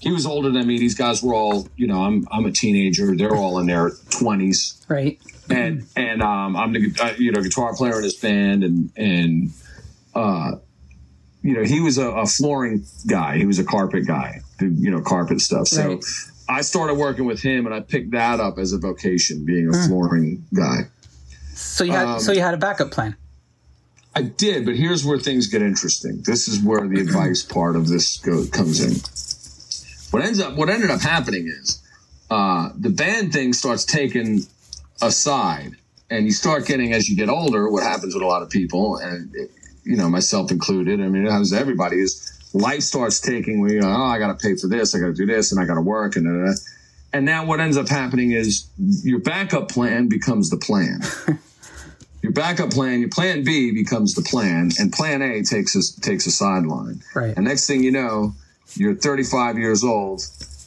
He 0.00 0.10
was 0.10 0.26
older 0.26 0.50
than 0.50 0.66
me. 0.66 0.78
These 0.78 0.94
guys 0.94 1.22
were 1.22 1.34
all, 1.34 1.68
you 1.76 1.86
know, 1.86 2.02
I'm 2.02 2.26
I'm 2.30 2.44
a 2.46 2.52
teenager. 2.52 3.16
They're 3.16 3.34
all 3.34 3.58
in 3.58 3.66
their 3.66 3.90
20s 3.90 4.84
Right. 4.88 5.20
and 5.50 5.86
and 5.96 6.22
um, 6.22 6.56
I'm 6.56 6.72
the 6.72 6.92
uh, 7.00 7.14
you 7.18 7.32
know 7.32 7.42
guitar 7.42 7.74
player 7.74 7.96
in 7.98 8.04
his 8.04 8.14
band, 8.14 8.62
and 8.64 8.90
and 8.96 9.50
uh, 10.14 10.52
you 11.46 11.54
know 11.54 11.62
he 11.62 11.80
was 11.80 11.96
a, 11.96 12.08
a 12.10 12.26
flooring 12.26 12.84
guy, 13.06 13.38
he 13.38 13.46
was 13.46 13.58
a 13.58 13.64
carpet 13.64 14.06
guy, 14.06 14.40
you 14.60 14.90
know 14.90 15.00
carpet 15.00 15.40
stuff. 15.40 15.68
So 15.68 15.88
Right. 15.88 16.04
I 16.48 16.60
started 16.62 16.94
working 16.94 17.24
with 17.24 17.40
him, 17.40 17.66
and 17.66 17.74
I 17.74 17.80
picked 17.80 18.12
that 18.12 18.40
up 18.40 18.58
as 18.58 18.72
a 18.72 18.78
vocation, 18.78 19.44
being 19.44 19.68
a 19.68 19.86
flooring 19.86 20.44
guy. 20.54 20.88
So 21.54 21.84
you 21.84 21.92
had 21.92 22.06
Um, 22.06 22.20
so 22.20 22.32
you 22.32 22.40
had 22.40 22.54
a 22.54 22.56
backup 22.56 22.90
plan. 22.90 23.16
I 24.14 24.22
did, 24.22 24.64
but 24.64 24.76
here's 24.76 25.04
where 25.04 25.18
things 25.18 25.46
get 25.46 25.62
interesting. 25.62 26.22
This 26.24 26.48
is 26.48 26.62
where 26.62 26.86
the 26.86 27.00
advice 27.06 27.42
part 27.42 27.76
of 27.76 27.88
this 27.88 28.18
go, 28.18 28.46
comes 28.46 28.80
in. 28.80 28.94
What 30.10 30.26
ends 30.26 30.40
up, 30.40 30.56
what 30.56 30.70
ended 30.70 30.90
up 30.90 31.00
happening 31.00 31.46
is, 31.48 31.82
uh, 32.30 32.70
the 32.76 32.90
band 32.90 33.32
thing 33.32 33.52
starts 33.52 33.84
taking 33.84 34.46
a 35.02 35.10
side, 35.10 35.72
and 36.10 36.24
you 36.24 36.32
start 36.32 36.66
getting 36.66 36.92
as 36.92 37.08
you 37.08 37.16
get 37.16 37.28
older. 37.28 37.70
What 37.70 37.82
happens 37.82 38.14
with 38.14 38.22
a 38.22 38.26
lot 38.26 38.42
of 38.42 38.50
people, 38.50 38.96
and 38.96 39.34
it, 39.34 39.50
you 39.86 39.96
know 39.96 40.08
myself 40.08 40.50
included. 40.50 41.00
I 41.00 41.08
mean, 41.08 41.26
it 41.26 41.30
happens 41.30 41.52
to 41.52 41.58
everybody. 41.58 42.00
Is 42.00 42.32
life 42.52 42.82
starts 42.82 43.20
taking. 43.20 43.68
You 43.68 43.80
know, 43.80 43.88
oh, 43.88 44.04
I 44.04 44.18
got 44.18 44.38
to 44.38 44.46
pay 44.46 44.56
for 44.56 44.66
this, 44.66 44.94
I 44.94 44.98
got 44.98 45.06
to 45.06 45.14
do 45.14 45.26
this, 45.26 45.52
and 45.52 45.60
I 45.60 45.64
got 45.64 45.74
to 45.74 45.82
work, 45.82 46.16
and 46.16 46.26
da, 46.26 46.32
da, 46.32 46.52
da. 46.52 46.58
and 47.12 47.24
now 47.24 47.44
what 47.44 47.60
ends 47.60 47.76
up 47.76 47.88
happening 47.88 48.32
is 48.32 48.68
your 48.78 49.20
backup 49.20 49.70
plan 49.70 50.08
becomes 50.08 50.50
the 50.50 50.56
plan 50.56 51.00
your 52.26 52.32
backup 52.32 52.70
plan, 52.70 52.98
your 52.98 53.08
plan 53.08 53.44
B 53.44 53.70
becomes 53.70 54.14
the 54.14 54.22
plan, 54.22 54.70
and 54.80 54.92
plan 54.92 55.22
A 55.22 55.44
takes 55.44 55.76
a, 55.76 56.00
takes 56.00 56.26
a 56.26 56.32
sideline. 56.32 57.00
Right. 57.14 57.32
And 57.36 57.44
next 57.44 57.68
thing 57.68 57.84
you 57.84 57.92
know, 57.92 58.34
you're 58.74 58.96
35 58.96 59.58
years 59.58 59.84
old, 59.84 60.22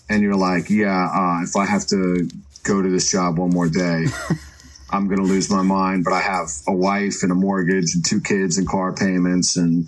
and 0.09 0.21
you're 0.21 0.37
like, 0.37 0.69
yeah, 0.69 1.09
uh, 1.13 1.43
if 1.43 1.57
I 1.57 1.65
have 1.65 1.85
to 1.87 2.29
go 2.63 2.81
to 2.81 2.89
this 2.89 3.11
job 3.11 3.37
one 3.37 3.49
more 3.49 3.67
day, 3.67 4.05
I'm 4.91 5.07
going 5.07 5.19
to 5.19 5.25
lose 5.25 5.49
my 5.49 5.61
mind. 5.61 6.03
But 6.03 6.13
I 6.13 6.21
have 6.21 6.49
a 6.67 6.73
wife 6.73 7.23
and 7.23 7.31
a 7.31 7.35
mortgage 7.35 7.95
and 7.95 8.05
two 8.05 8.21
kids 8.21 8.57
and 8.57 8.67
car 8.67 8.93
payments, 8.93 9.57
and 9.57 9.87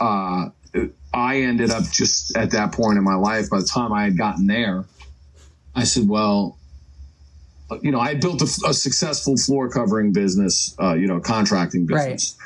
uh, 0.00 0.50
I 1.12 1.42
ended 1.42 1.70
up 1.70 1.84
just 1.90 2.36
at 2.36 2.50
that 2.52 2.72
point 2.72 2.98
in 2.98 3.04
my 3.04 3.14
life. 3.14 3.50
By 3.50 3.58
the 3.58 3.66
time 3.72 3.92
I 3.92 4.04
had 4.04 4.16
gotten 4.16 4.46
there, 4.46 4.84
I 5.74 5.84
said, 5.84 6.08
well 6.08 6.58
you 7.82 7.90
know, 7.90 8.00
I 8.00 8.08
had 8.08 8.20
built 8.20 8.40
a, 8.40 8.68
a 8.68 8.74
successful 8.74 9.36
floor 9.36 9.68
covering 9.68 10.12
business, 10.12 10.74
uh, 10.80 10.94
you 10.94 11.06
know, 11.06 11.20
contracting 11.20 11.86
business. 11.86 12.36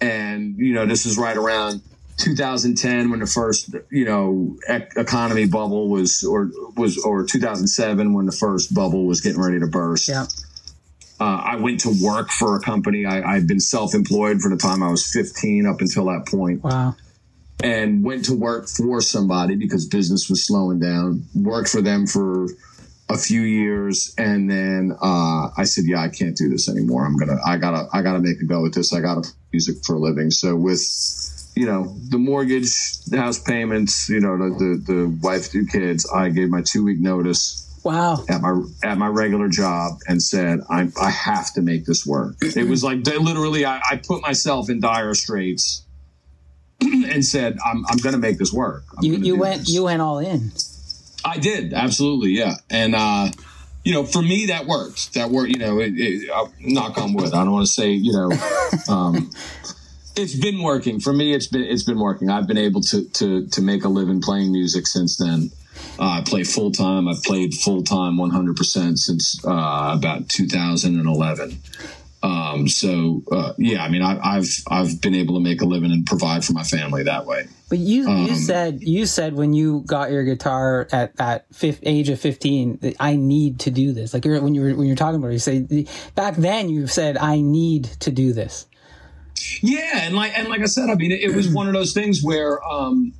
And, 0.00 0.56
you 0.56 0.74
know, 0.74 0.86
this 0.86 1.06
is 1.06 1.18
right 1.18 1.36
around 1.36 1.82
2010 2.18 3.10
when 3.10 3.20
the 3.20 3.26
first, 3.26 3.74
you 3.90 4.04
know, 4.04 4.56
ec- 4.68 4.92
economy 4.96 5.46
bubble 5.46 5.88
was, 5.88 6.22
or 6.22 6.50
was, 6.76 6.98
or 6.98 7.24
2007 7.24 8.14
when 8.14 8.26
the 8.26 8.32
first 8.32 8.72
bubble 8.72 9.04
was 9.04 9.20
getting 9.20 9.40
ready 9.40 9.58
to 9.58 9.66
burst. 9.66 10.08
Yeah. 10.08 10.26
Uh, 11.20 11.42
I 11.44 11.56
went 11.56 11.80
to 11.80 11.94
work 12.02 12.30
for 12.30 12.56
a 12.56 12.60
company. 12.60 13.04
I, 13.04 13.34
I'd 13.34 13.46
been 13.46 13.60
self 13.60 13.94
employed 13.94 14.40
for 14.40 14.48
the 14.48 14.56
time 14.56 14.82
I 14.82 14.90
was 14.90 15.06
15 15.12 15.66
up 15.66 15.80
until 15.80 16.06
that 16.06 16.26
point 16.26 16.64
Wow. 16.64 16.96
and 17.62 18.02
went 18.02 18.24
to 18.26 18.34
work 18.34 18.68
for 18.68 19.02
somebody 19.02 19.54
because 19.54 19.86
business 19.86 20.30
was 20.30 20.46
slowing 20.46 20.80
down. 20.80 21.24
Worked 21.34 21.68
for 21.68 21.82
them 21.82 22.06
for 22.06 22.46
a 23.10 23.18
few 23.18 23.42
years, 23.42 24.14
and 24.16 24.48
then 24.50 24.92
uh, 25.02 25.50
I 25.58 25.64
said, 25.64 25.84
"Yeah, 25.86 26.00
I 26.00 26.08
can't 26.08 26.36
do 26.36 26.48
this 26.48 26.68
anymore. 26.68 27.04
I'm 27.04 27.16
gonna, 27.16 27.38
I 27.44 27.56
gotta, 27.58 27.88
I 27.92 28.02
gotta 28.02 28.20
make 28.20 28.40
a 28.40 28.44
go 28.44 28.64
at 28.66 28.72
this. 28.72 28.94
I 28.94 29.00
gotta 29.00 29.28
music 29.52 29.84
for 29.84 29.96
a 29.96 29.98
living." 29.98 30.30
So 30.30 30.54
with 30.56 30.80
you 31.56 31.66
know 31.66 31.94
the 32.08 32.18
mortgage, 32.18 32.70
the 33.08 33.18
house 33.18 33.38
payments, 33.38 34.08
you 34.08 34.20
know 34.20 34.38
the 34.38 34.54
the, 34.86 34.92
the 34.92 35.18
wife, 35.22 35.50
two 35.50 35.66
kids, 35.66 36.08
I 36.14 36.30
gave 36.30 36.48
my 36.48 36.62
two 36.62 36.84
week 36.84 37.00
notice 37.00 37.66
Wow. 37.82 38.24
at 38.28 38.40
my 38.40 38.62
at 38.84 38.98
my 38.98 39.06
regular 39.08 39.48
job 39.48 39.98
and 40.06 40.22
said 40.22 40.60
I 40.68 40.88
I 41.00 41.10
have 41.10 41.52
to 41.54 41.62
make 41.62 41.86
this 41.86 42.04
work. 42.06 42.36
It 42.42 42.68
was 42.68 42.84
like 42.84 43.04
they- 43.04 43.16
literally 43.18 43.64
I, 43.64 43.80
I 43.90 43.96
put 43.96 44.22
myself 44.22 44.68
in 44.68 44.80
dire 44.80 45.14
straits 45.14 45.84
and 46.80 47.24
said 47.24 47.58
I'm 47.64 47.84
I'm 47.88 47.98
going 47.98 48.14
to 48.14 48.18
make 48.20 48.38
this 48.38 48.52
work. 48.52 48.84
I'm 48.96 49.04
You 49.04 49.14
you 49.14 49.36
went 49.36 49.60
this." 49.60 49.70
you 49.70 49.84
went 49.84 50.02
all 50.02 50.18
in. 50.18 50.52
I 51.24 51.38
did 51.38 51.72
absolutely 51.74 52.30
yeah, 52.30 52.54
and 52.70 52.94
uh, 52.94 53.28
you 53.84 53.92
know 53.92 54.04
for 54.04 54.22
me 54.22 54.46
that 54.46 54.66
worked. 54.66 55.14
That 55.14 55.30
worked. 55.30 55.50
You 55.50 55.58
know, 55.58 55.78
it, 55.80 55.92
it, 55.96 56.30
uh, 56.30 56.46
knock 56.60 56.98
on 56.98 57.12
wood. 57.14 57.32
I 57.34 57.44
don't 57.44 57.52
want 57.52 57.66
to 57.66 57.72
say 57.72 57.90
you 57.92 58.12
know. 58.12 58.30
Um, 58.88 59.30
it's 60.16 60.34
been 60.34 60.62
working 60.62 61.00
for 61.00 61.12
me. 61.12 61.32
It's 61.32 61.46
been 61.46 61.62
it's 61.62 61.82
been 61.82 61.98
working. 61.98 62.30
I've 62.30 62.46
been 62.46 62.58
able 62.58 62.80
to 62.82 63.04
to 63.04 63.46
to 63.46 63.62
make 63.62 63.84
a 63.84 63.88
living 63.88 64.20
playing 64.20 64.52
music 64.52 64.86
since 64.86 65.16
then. 65.16 65.50
Uh, 66.00 66.20
I 66.20 66.22
play 66.24 66.44
full 66.44 66.72
time. 66.72 67.06
I've 67.08 67.22
played 67.22 67.52
full 67.52 67.82
time 67.82 68.16
100% 68.16 68.96
since 68.96 69.44
uh, 69.44 69.92
about 69.94 70.28
2011. 70.30 71.60
Um, 72.22 72.68
so 72.68 73.22
uh, 73.32 73.54
yeah, 73.56 73.82
I 73.82 73.88
mean, 73.88 74.02
I, 74.02 74.18
I've 74.22 74.48
I've 74.70 75.00
been 75.00 75.14
able 75.14 75.34
to 75.36 75.40
make 75.40 75.62
a 75.62 75.64
living 75.64 75.90
and 75.90 76.04
provide 76.04 76.44
for 76.44 76.52
my 76.52 76.62
family 76.62 77.02
that 77.04 77.24
way. 77.24 77.48
But 77.70 77.78
you 77.78 78.02
you 78.02 78.32
Um, 78.32 78.34
said 78.34 78.82
you 78.82 79.06
said 79.06 79.34
when 79.34 79.54
you 79.54 79.82
got 79.86 80.10
your 80.10 80.24
guitar 80.24 80.86
at 80.92 81.12
at 81.18 81.46
fifth, 81.54 81.80
age 81.82 82.10
of 82.10 82.20
fifteen 82.20 82.78
that 82.82 82.96
I 83.00 83.16
need 83.16 83.60
to 83.60 83.70
do 83.70 83.92
this. 83.92 84.12
Like 84.12 84.26
you're, 84.26 84.38
when 84.42 84.54
you 84.54 84.60
were 84.60 84.74
when 84.74 84.86
you're 84.86 84.96
talking 84.96 85.16
about 85.16 85.28
it, 85.28 85.34
you 85.34 85.38
say 85.38 85.86
back 86.14 86.36
then 86.36 86.68
you 86.68 86.86
said 86.86 87.16
I 87.16 87.40
need 87.40 87.84
to 88.00 88.10
do 88.10 88.34
this. 88.34 88.66
Yeah, 89.62 90.02
and 90.02 90.14
like 90.14 90.38
and 90.38 90.48
like 90.48 90.60
I 90.60 90.66
said, 90.66 90.90
I 90.90 90.96
mean, 90.96 91.12
it, 91.12 91.22
it 91.22 91.34
was 91.34 91.48
one 91.54 91.68
of 91.68 91.72
those 91.72 91.94
things 91.94 92.22
where 92.22 92.62
um, 92.70 93.14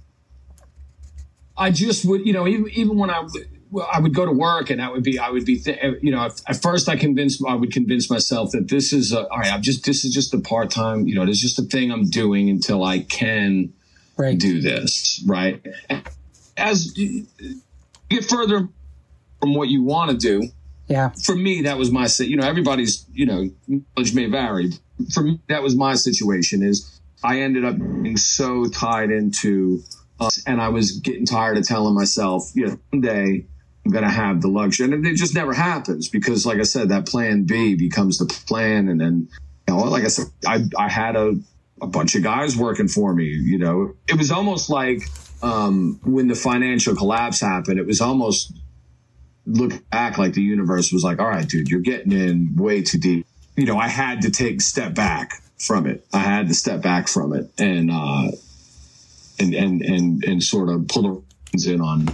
I 1.61 1.71
just 1.71 2.05
would, 2.07 2.27
you 2.27 2.33
know, 2.33 2.49
even 2.49 2.69
even 2.75 2.97
when 2.99 3.11
I 3.11 3.21
would- 3.21 3.47
I 3.93 4.01
would 4.01 4.15
go 4.15 4.27
to 4.27 4.33
work 4.33 4.71
and 4.71 4.83
I 4.83 4.91
would 4.91 5.05
be, 5.05 5.21
I 5.21 5.31
would 5.31 5.45
be, 5.45 5.57
th- 5.61 5.79
eh, 5.81 5.93
you 6.03 6.11
know, 6.11 6.23
at, 6.25 6.41
at 6.49 6.61
first 6.61 6.89
I 6.89 6.97
convinced, 6.97 7.41
I 7.47 7.55
would 7.55 7.73
convince 7.73 8.11
myself 8.11 8.51
that 8.51 8.67
this 8.69 8.93
is, 8.93 9.13
a, 9.13 9.29
all 9.29 9.39
right, 9.39 9.53
I'm 9.53 9.63
just, 9.63 9.85
this 9.85 10.05
is 10.05 10.13
just 10.13 10.35
a 10.35 10.41
part 10.41 10.71
time, 10.73 11.07
you 11.07 11.15
know, 11.15 11.25
this 11.25 11.37
is 11.37 11.43
just 11.43 11.59
a 11.61 11.63
thing 11.63 11.93
I'm 11.93 12.11
doing 12.11 12.51
until 12.51 12.83
I 12.83 13.01
can 13.01 13.73
Right. 14.17 14.37
do 14.37 14.61
this, 14.61 15.23
right? 15.25 15.65
As 16.57 16.97
you 16.99 17.27
get 18.09 18.25
further 18.25 18.69
from 19.41 19.55
what 19.55 19.69
you 19.69 19.85
want 19.85 20.11
to 20.11 20.17
do, 20.17 20.49
Yeah. 20.89 21.11
for 21.25 21.37
me, 21.37 21.63
that 21.63 21.79
was 21.79 21.93
my, 21.93 22.09
you 22.19 22.37
know, 22.37 22.47
everybody's, 22.49 23.05
you 23.15 23.27
know, 23.27 23.51
knowledge 23.69 24.15
may 24.15 24.27
vary. 24.27 24.73
For 25.15 25.23
me, 25.23 25.39
that 25.49 25.63
was 25.63 25.77
my 25.77 25.95
situation 25.95 26.65
is 26.65 27.01
I 27.23 27.41
ended 27.43 27.65
up 27.65 27.77
being 27.79 28.17
so 28.17 28.65
tied 28.67 29.13
into, 29.13 29.85
uh, 30.21 30.31
and 30.47 30.61
I 30.61 30.69
was 30.69 31.01
getting 31.01 31.27
tired 31.27 31.57
of 31.57 31.67
telling 31.67 31.95
myself, 31.95 32.51
you 32.55 32.67
know, 32.67 32.79
one 32.91 33.01
day 33.01 33.47
I'm 33.85 33.93
going 33.93 34.05
to 34.05 34.11
have 34.11 34.43
the 34.43 34.49
luxury. 34.49 34.93
And 34.93 35.07
it 35.07 35.17
just 35.17 35.35
never 35.35 35.55
happens 35.55 36.09
because, 36.09 36.45
like 36.45 36.59
I 36.59 36.65
said, 36.65 36.91
that 36.91 37.07
plan 37.07 37.45
B 37.45 37.75
becomes 37.75 38.19
the 38.19 38.27
plan. 38.27 38.89
And 38.89 39.01
then, 39.01 39.29
you 39.67 39.75
know, 39.75 39.81
like 39.85 40.05
I 40.05 40.09
said, 40.09 40.27
I, 40.47 40.65
I 40.79 40.89
had 40.89 41.17
a, 41.17 41.35
a 41.81 41.87
bunch 41.87 42.15
of 42.15 42.23
guys 42.23 42.57
working 42.57 42.89
for 42.89 43.15
me, 43.15 43.25
you 43.25 43.59
know, 43.59 43.95
it 44.07 44.19
was 44.19 44.31
almost 44.31 44.69
like, 44.69 45.03
um, 45.43 45.99
when 46.05 46.29
the 46.29 46.35
financial 46.35 46.95
collapse 46.95 47.41
happened, 47.41 47.79
it 47.79 47.87
was 47.87 48.03
almost 48.03 48.53
look 49.47 49.73
back 49.89 50.19
like 50.19 50.35
the 50.35 50.43
universe 50.43 50.93
was 50.93 51.03
like, 51.03 51.19
all 51.19 51.29
right, 51.29 51.49
dude, 51.49 51.69
you're 51.69 51.81
getting 51.81 52.13
in 52.13 52.55
way 52.57 52.83
too 52.83 52.99
deep. 52.99 53.27
You 53.57 53.65
know, 53.65 53.79
I 53.79 53.89
had 53.89 54.21
to 54.23 54.31
take 54.31 54.61
step 54.61 54.95
back 54.95 55.43
from 55.59 55.87
it. 55.87 56.07
I 56.13 56.19
had 56.19 56.49
to 56.49 56.55
step 56.55 56.83
back 56.83 57.09
from 57.09 57.33
it 57.33 57.51
and, 57.57 57.91
uh, 57.91 58.33
and, 59.41 59.55
and, 59.55 59.83
and, 59.83 60.25
and 60.25 60.43
sort 60.43 60.69
of 60.69 60.87
pull 60.89 61.25
in 61.67 61.81
on 61.81 62.09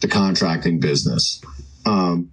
the 0.00 0.08
contracting 0.08 0.80
business. 0.80 1.42
Um, 1.86 2.30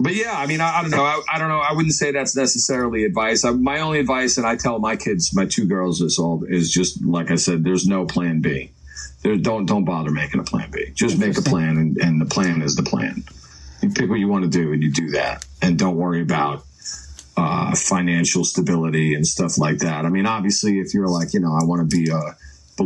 but 0.00 0.14
yeah, 0.14 0.32
I 0.34 0.46
mean, 0.46 0.60
I, 0.60 0.78
I 0.78 0.82
don't 0.82 0.90
know. 0.90 1.04
I, 1.04 1.20
I 1.32 1.38
don't 1.38 1.48
know. 1.48 1.60
I 1.60 1.72
wouldn't 1.72 1.94
say 1.94 2.10
that's 2.10 2.34
necessarily 2.34 3.04
advice. 3.04 3.44
I, 3.44 3.50
my 3.50 3.80
only 3.80 4.00
advice, 4.00 4.36
and 4.36 4.46
I 4.46 4.56
tell 4.56 4.78
my 4.78 4.96
kids, 4.96 5.34
my 5.34 5.46
two 5.46 5.66
girls, 5.66 6.00
is 6.00 6.18
all 6.18 6.44
is 6.44 6.72
just 6.72 7.04
like 7.04 7.30
I 7.30 7.36
said. 7.36 7.62
There's 7.62 7.86
no 7.86 8.06
plan 8.06 8.40
B. 8.40 8.72
There, 9.22 9.36
don't 9.36 9.66
don't 9.66 9.84
bother 9.84 10.10
making 10.10 10.40
a 10.40 10.44
plan 10.44 10.70
B. 10.72 10.90
Just 10.94 11.18
make 11.18 11.38
a 11.38 11.42
plan, 11.42 11.76
and, 11.76 11.96
and 11.98 12.20
the 12.20 12.26
plan 12.26 12.62
is 12.62 12.74
the 12.74 12.82
plan. 12.82 13.22
You 13.80 13.90
pick 13.90 14.10
what 14.10 14.18
you 14.18 14.28
want 14.28 14.44
to 14.44 14.50
do, 14.50 14.72
and 14.72 14.82
you 14.82 14.90
do 14.90 15.10
that, 15.10 15.44
and 15.60 15.78
don't 15.78 15.96
worry 15.96 16.22
about 16.22 16.64
uh, 17.36 17.74
financial 17.76 18.44
stability 18.44 19.14
and 19.14 19.26
stuff 19.26 19.58
like 19.58 19.78
that. 19.78 20.04
I 20.04 20.08
mean, 20.08 20.26
obviously, 20.26 20.80
if 20.80 20.94
you're 20.94 21.08
like, 21.08 21.32
you 21.34 21.40
know, 21.40 21.52
I 21.52 21.64
want 21.64 21.88
to 21.88 21.96
be 21.96 22.10
a 22.10 22.36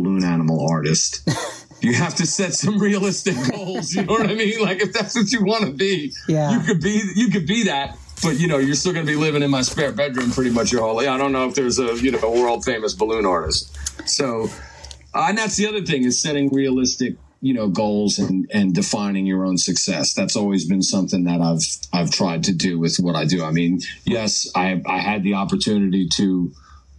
balloon 0.01 0.23
animal 0.23 0.67
artist. 0.69 1.27
You 1.79 1.93
have 1.93 2.15
to 2.15 2.25
set 2.25 2.55
some 2.55 2.79
realistic 2.79 3.35
goals. 3.51 3.93
You 3.93 4.01
know 4.03 4.13
what 4.13 4.27
I 4.27 4.33
mean? 4.33 4.59
Like 4.59 4.81
if 4.81 4.93
that's 4.93 5.15
what 5.15 5.31
you 5.31 5.45
want 5.45 5.65
to 5.65 5.71
be, 5.71 6.11
Yeah. 6.27 6.49
you 6.51 6.59
could 6.65 6.81
be 6.81 6.99
you 7.15 7.29
could 7.29 7.45
be 7.45 7.65
that, 7.65 7.95
but 8.23 8.39
you 8.39 8.47
know 8.47 8.57
you're 8.57 8.73
still 8.73 8.93
going 8.93 9.05
to 9.05 9.11
be 9.11 9.15
living 9.15 9.43
in 9.43 9.51
my 9.51 9.61
spare 9.61 9.91
bedroom 9.91 10.31
pretty 10.31 10.49
much 10.49 10.71
your 10.71 10.81
whole 10.81 10.95
life. 10.95 11.07
I 11.07 11.19
don't 11.19 11.31
know 11.31 11.47
if 11.47 11.53
there's 11.53 11.77
a 11.77 11.95
you 11.97 12.09
know 12.09 12.19
a 12.23 12.31
world 12.31 12.65
famous 12.65 12.95
balloon 12.95 13.27
artist. 13.27 13.77
So, 14.09 14.49
uh, 15.13 15.27
and 15.29 15.37
that's 15.37 15.55
the 15.55 15.67
other 15.67 15.83
thing 15.85 16.03
is 16.03 16.19
setting 16.19 16.49
realistic 16.51 17.13
you 17.41 17.53
know 17.53 17.67
goals 17.67 18.17
and 18.17 18.49
and 18.51 18.73
defining 18.73 19.27
your 19.27 19.45
own 19.45 19.59
success. 19.59 20.15
That's 20.15 20.35
always 20.35 20.65
been 20.67 20.81
something 20.81 21.25
that 21.25 21.41
I've 21.41 21.61
I've 21.93 22.09
tried 22.09 22.43
to 22.45 22.53
do 22.53 22.79
with 22.79 22.97
what 22.97 23.15
I 23.15 23.25
do. 23.25 23.43
I 23.43 23.51
mean, 23.51 23.81
yes, 24.03 24.49
I 24.55 24.81
I 24.87 24.97
had 24.97 25.21
the 25.21 25.35
opportunity 25.35 26.07
to 26.15 26.51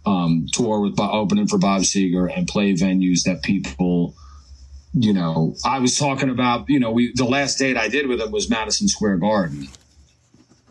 um, 0.09 0.47
tour 0.51 0.79
with 0.79 0.99
opening 0.99 1.47
for 1.47 1.57
Bob 1.57 1.81
Seger 1.81 2.35
and 2.35 2.47
play 2.47 2.73
venues 2.73 3.23
that 3.23 3.43
people 3.43 4.15
you 4.93 5.13
know, 5.13 5.55
I 5.63 5.77
was 5.77 5.99
talking 5.99 6.29
about, 6.31 6.67
you 6.67 6.79
know, 6.79 6.89
we 6.89 7.13
the 7.13 7.25
last 7.25 7.59
date 7.59 7.77
I 7.77 7.89
did 7.89 8.07
with 8.07 8.19
him 8.19 8.31
was 8.31 8.49
Madison 8.49 8.87
Square 8.87 9.17
Garden. 9.17 9.67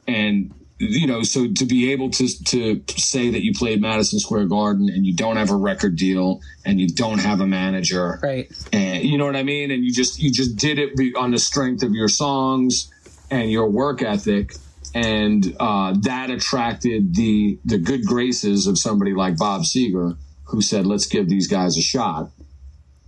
And 0.09 0.53
you 0.81 1.07
know, 1.07 1.23
so 1.23 1.47
to 1.53 1.65
be 1.65 1.93
able 1.93 2.11
to 2.11 2.27
to 2.47 2.83
say 2.97 3.31
that 3.31 3.45
you 3.45 3.53
played 3.53 3.81
Madison 3.81 4.19
Square 4.19 4.47
Garden 4.47 4.89
and 4.89 5.07
you 5.07 5.15
don't 5.15 5.37
have 5.37 5.51
a 5.51 5.57
record 5.57 5.97
deal 5.97 6.41
and 6.65 6.81
you 6.81 6.89
don't 6.89 7.21
have 7.21 7.41
a 7.41 7.47
manager 7.47 8.19
Right. 8.23 8.51
and 8.73 9.05
you 9.05 9.19
know 9.19 9.27
what 9.27 9.37
I 9.37 9.45
mean, 9.45 9.71
and 9.71 9.85
you 9.85 9.93
just 9.93 10.21
you 10.21 10.33
just 10.33 10.57
did 10.57 10.79
it 10.79 10.91
on 11.17 11.31
the 11.31 11.39
strength 11.39 11.85
of 11.85 11.93
your 11.93 12.09
songs 12.09 12.91
and 13.31 13.51
your 13.53 13.69
work 13.69 14.03
ethic, 14.03 14.55
and 14.95 15.57
uh, 15.61 15.95
that 16.03 16.31
attracted 16.31 17.15
the 17.15 17.59
the 17.65 17.79
good 17.79 18.05
graces 18.05 18.67
of 18.67 18.79
somebody 18.79 19.15
like 19.15 19.37
Bob 19.37 19.63
Seger, 19.63 20.17
who 20.45 20.63
said, 20.63 20.87
"Let's 20.87 21.07
give 21.07 21.29
these 21.29 21.49
guys 21.49 21.77
a 21.77 21.83
shot." 21.83 22.31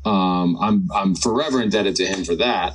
Um, 0.04 0.56
I'm 0.60 0.88
I'm 0.94 1.14
forever 1.14 1.60
indebted 1.60 1.96
to 1.96 2.06
him 2.06 2.24
for 2.24 2.36
that, 2.36 2.74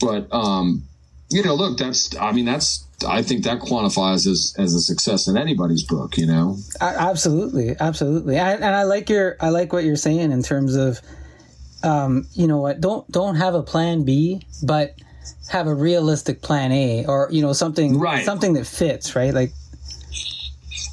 but 0.00 0.32
um, 0.32 0.84
you 1.30 1.42
know, 1.42 1.54
look, 1.54 1.78
that's 1.78 2.16
I 2.16 2.32
mean, 2.32 2.44
that's 2.44 2.86
I 3.06 3.22
think 3.22 3.44
that 3.44 3.60
quantifies 3.60 4.26
as 4.26 4.54
as 4.58 4.74
a 4.74 4.80
success 4.80 5.28
in 5.28 5.36
anybody's 5.36 5.82
book, 5.82 6.16
you 6.16 6.26
know. 6.26 6.56
Absolutely, 6.80 7.76
absolutely, 7.78 8.36
and, 8.36 8.62
and 8.62 8.74
I 8.74 8.84
like 8.84 9.08
your 9.10 9.36
I 9.40 9.50
like 9.50 9.72
what 9.72 9.84
you're 9.84 9.96
saying 9.96 10.32
in 10.32 10.42
terms 10.42 10.76
of, 10.76 11.00
um, 11.82 12.26
you 12.32 12.46
know 12.46 12.58
what? 12.58 12.80
Don't 12.80 13.10
don't 13.10 13.36
have 13.36 13.54
a 13.54 13.62
plan 13.62 14.04
B, 14.04 14.46
but 14.62 14.94
have 15.48 15.66
a 15.66 15.74
realistic 15.74 16.42
plan 16.42 16.72
A, 16.72 17.04
or 17.06 17.28
you 17.30 17.42
know 17.42 17.52
something 17.52 17.98
Right. 17.98 18.24
something 18.24 18.54
that 18.54 18.66
fits, 18.66 19.14
right? 19.16 19.32
Like, 19.32 19.52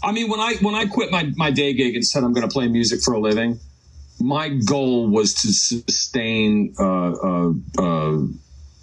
I 0.04 0.12
mean, 0.12 0.30
when 0.30 0.40
I 0.40 0.56
when 0.62 0.76
I 0.76 0.86
quit 0.86 1.12
my 1.12 1.32
my 1.36 1.52
day 1.52 1.74
gig 1.74 1.96
and 1.96 2.06
said 2.06 2.24
I'm 2.24 2.34
going 2.34 2.48
to 2.48 2.54
play 2.54 2.68
music 2.68 3.02
for 3.02 3.14
a 3.14 3.20
living, 3.20 3.60
my 4.20 4.50
goal 4.50 5.08
was 5.10 5.34
to 5.42 5.52
sustain, 5.54 6.74
uh, 6.80 7.12
uh, 7.12 7.50
uh, 7.80 8.12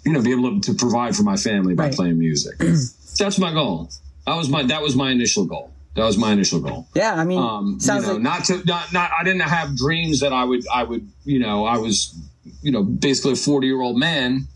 you 0.03 0.13
know, 0.13 0.21
be 0.21 0.31
able 0.31 0.59
to 0.61 0.73
provide 0.73 1.15
for 1.15 1.23
my 1.23 1.37
family 1.37 1.73
by 1.75 1.85
Right. 1.85 1.93
playing 1.95 2.17
music. 2.19 2.57
That's 3.19 3.37
my 3.39 3.53
goal. 3.53 3.89
That 4.25 4.35
was 4.35 4.49
my 4.49 4.63
that 4.63 4.81
was 4.81 4.95
my 4.95 5.11
initial 5.11 5.45
goal. 5.45 5.71
That 5.95 6.05
was 6.05 6.17
my 6.17 6.31
initial 6.31 6.59
goal. 6.61 6.87
yeah, 6.95 7.13
I 7.15 7.23
mean, 7.25 7.39
Um, 7.39 7.73
you 7.73 7.79
sounds 7.81 8.07
know, 8.07 8.13
like 8.13 8.21
not 8.21 8.45
to 8.45 8.63
not 8.65 8.93
not. 8.93 9.11
I 9.19 9.23
didn't 9.23 9.41
have 9.41 9.75
dreams 9.75 10.21
that 10.21 10.31
I 10.33 10.43
would 10.45 10.63
I 10.73 10.83
would 10.83 11.07
you 11.25 11.39
know 11.39 11.65
I 11.65 11.77
was 11.77 12.15
you 12.61 12.71
know 12.71 12.83
basically 12.83 13.33
a 13.33 13.35
40 13.35 13.67
year 13.67 13.81
old 13.81 13.97
man. 13.97 14.47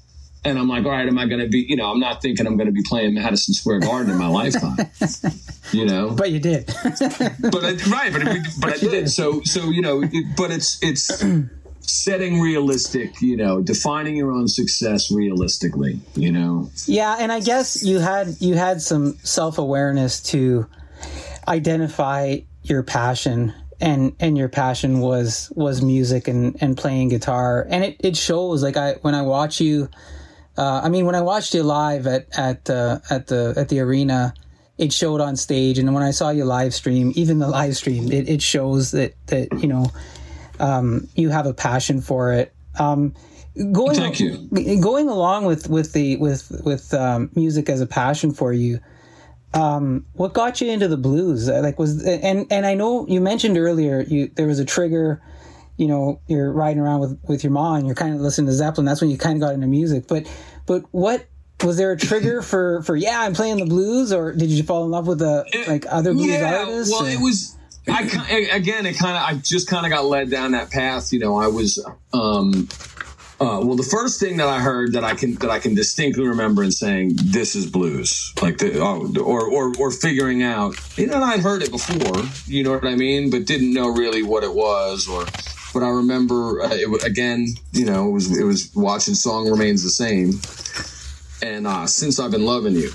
And 0.45 0.59
I'm 0.59 0.67
like, 0.67 0.85
all 0.85 0.91
right, 0.91 1.07
am 1.07 1.17
I 1.17 1.25
going 1.25 1.41
to 1.41 1.47
be, 1.47 1.65
you 1.67 1.75
know, 1.75 1.91
I'm 1.91 1.99
not 1.99 2.21
thinking 2.21 2.45
I'm 2.45 2.55
going 2.55 2.67
to 2.67 2.73
be 2.73 2.83
playing 2.83 3.15
Madison 3.15 3.53
Square 3.53 3.79
Garden 3.79 4.11
in 4.11 4.17
my 4.17 4.27
lifetime, 4.27 4.77
you 5.71 5.85
know? 5.85 6.11
but 6.11 6.31
you 6.31 6.39
did. 6.39 6.67
but 6.83 7.65
I, 7.65 7.73
right, 7.89 8.13
but 8.13 8.27
it, 8.27 8.43
but 8.59 8.73
I 8.73 8.77
did. 8.77 9.09
So 9.09 9.41
so 9.41 9.71
you 9.71 9.81
know, 9.81 10.03
it, 10.03 10.37
but 10.37 10.51
it's 10.51 10.81
it's 10.83 11.23
setting 11.87 12.39
realistic, 12.39 13.21
you 13.21 13.37
know, 13.37 13.61
defining 13.61 14.15
your 14.15 14.31
own 14.31 14.47
success 14.47 15.11
realistically, 15.11 15.99
you 16.15 16.31
know. 16.31 16.69
Yeah, 16.85 17.15
and 17.19 17.31
I 17.31 17.39
guess 17.39 17.83
you 17.83 17.99
had 17.99 18.35
you 18.39 18.55
had 18.55 18.81
some 18.81 19.17
self 19.23 19.57
awareness 19.57 20.21
to 20.31 20.67
identify 21.47 22.37
your 22.63 22.83
passion, 22.83 23.53
and 23.79 24.15
and 24.19 24.37
your 24.37 24.49
passion 24.49 24.99
was 24.99 25.51
was 25.55 25.81
music 25.81 26.27
and 26.27 26.55
and 26.61 26.77
playing 26.77 27.09
guitar, 27.09 27.65
and 27.69 27.83
it 27.83 27.97
it 27.99 28.17
shows. 28.17 28.63
Like 28.63 28.77
I 28.77 28.93
when 29.01 29.15
I 29.15 29.21
watch 29.21 29.61
you, 29.61 29.89
uh, 30.57 30.81
I 30.83 30.89
mean 30.89 31.05
when 31.05 31.15
I 31.15 31.21
watched 31.21 31.53
you 31.53 31.63
live 31.63 32.07
at 32.07 32.27
at 32.37 32.69
uh, 32.69 32.99
at 33.09 33.27
the 33.27 33.53
at 33.57 33.69
the 33.69 33.79
arena. 33.79 34.33
It 34.77 34.91
showed 34.91 35.21
on 35.21 35.37
stage, 35.37 35.79
and 35.79 35.93
when 35.93 36.03
I 36.03 36.11
saw 36.11 36.31
you 36.31 36.43
live 36.43 36.73
stream, 36.73 37.13
even 37.15 37.39
the 37.39 37.47
live 37.47 37.77
stream, 37.77 38.11
it, 38.11 38.27
it 38.27 38.41
shows 38.41 38.91
that 38.91 39.15
that 39.27 39.47
you 39.61 39.69
know 39.69 39.89
um, 40.59 41.07
you 41.15 41.29
have 41.29 41.45
a 41.45 41.53
passion 41.53 42.01
for 42.01 42.33
it. 42.33 42.53
Um, 42.77 43.13
going 43.71 43.95
Thank 43.95 44.19
you. 44.19 44.49
going 44.81 45.07
along 45.07 45.45
with 45.45 45.69
with 45.69 45.93
the 45.93 46.17
with 46.17 46.51
with 46.65 46.93
um, 46.93 47.29
music 47.35 47.69
as 47.69 47.79
a 47.79 47.87
passion 47.87 48.33
for 48.33 48.51
you 48.51 48.81
um, 49.55 50.05
what 50.13 50.33
got 50.33 50.59
you 50.59 50.69
into 50.69 50.87
the 50.87 50.97
blues 50.97 51.47
like 51.47 51.79
was 51.79 52.03
and 52.05 52.45
and 52.51 52.65
i 52.65 52.73
know 52.73 53.07
you 53.07 53.21
mentioned 53.21 53.57
earlier 53.57 54.01
you 54.01 54.29
there 54.35 54.47
was 54.47 54.59
a 54.59 54.65
trigger 54.65 55.21
you 55.77 55.87
know 55.87 56.21
you're 56.27 56.51
riding 56.51 56.79
around 56.79 56.99
with 56.99 57.19
with 57.27 57.43
your 57.43 57.51
mom 57.51 57.77
and 57.77 57.85
you're 57.85 57.95
kind 57.95 58.13
of 58.13 58.21
listening 58.21 58.47
to 58.47 58.53
zeppelin 58.53 58.85
that's 58.85 59.01
when 59.01 59.09
you 59.09 59.17
kind 59.17 59.35
of 59.35 59.41
got 59.41 59.53
into 59.53 59.67
music 59.67 60.07
but 60.07 60.25
but 60.65 60.83
what 60.91 61.25
was 61.63 61.77
there 61.77 61.91
a 61.91 61.97
trigger 61.97 62.41
for 62.51 62.81
for 62.83 62.95
yeah 62.95 63.21
i'm 63.21 63.33
playing 63.33 63.57
the 63.57 63.65
blues 63.65 64.11
or 64.13 64.33
did 64.33 64.49
you 64.49 64.63
fall 64.63 64.85
in 64.85 64.91
love 64.91 65.07
with 65.07 65.19
the 65.19 65.45
like 65.67 65.85
other 65.89 66.13
blues 66.13 66.27
yeah, 66.27 66.59
artists 66.59 66.91
well, 66.91 67.05
or- 67.05 67.09
it 67.09 67.19
was. 67.19 67.55
I 67.87 68.01
again, 68.51 68.87
it 68.87 68.97
kind 68.97 69.15
of. 69.15 69.21
I 69.21 69.39
just 69.43 69.67
kind 69.69 69.85
of 69.85 69.91
got 69.91 70.05
led 70.05 70.31
down 70.31 70.53
that 70.53 70.71
path. 70.71 71.13
You 71.13 71.19
know, 71.19 71.37
I 71.37 71.45
was. 71.45 71.85
um 72.13 72.67
uh, 73.37 73.59
well, 73.61 73.75
the 73.75 73.83
first 73.83 74.17
thing 74.17 74.37
that 74.37 74.47
I 74.47 74.59
heard 74.59 74.93
that 74.93 75.03
I 75.03 75.13
can 75.13 75.35
that 75.35 75.49
I 75.49 75.59
can 75.59 75.75
distinctly 75.75 76.25
remember 76.25 76.63
and 76.63 76.73
saying 76.73 77.17
this 77.21 77.53
is 77.53 77.69
blues, 77.69 78.33
like 78.41 78.59
the 78.59 78.79
oh, 78.79 79.13
or 79.21 79.49
or 79.49 79.73
or 79.77 79.91
figuring 79.91 80.41
out, 80.41 80.75
you 80.97 81.05
know, 81.05 81.21
I'd 81.21 81.41
heard 81.41 81.61
it 81.61 81.69
before, 81.69 82.23
you 82.47 82.63
know 82.63 82.71
what 82.71 82.85
I 82.85 82.95
mean, 82.95 83.29
but 83.29 83.45
didn't 83.45 83.73
know 83.73 83.89
really 83.89 84.23
what 84.23 84.43
it 84.43 84.53
was, 84.53 85.07
or. 85.07 85.25
But 85.75 85.83
I 85.83 85.89
remember 85.89 86.61
uh, 86.61 86.69
it, 86.71 87.03
again, 87.03 87.47
you 87.73 87.85
know, 87.85 88.07
it 88.07 88.11
was 88.11 88.37
it 88.39 88.45
was 88.45 88.71
watching 88.75 89.13
"Song 89.13 89.51
Remains 89.51 89.83
the 89.83 89.89
Same," 89.89 90.39
and 91.43 91.67
uh, 91.67 91.85
since 91.85 92.17
I've 92.17 92.31
been 92.31 92.45
loving 92.45 92.75
you, 92.75 92.91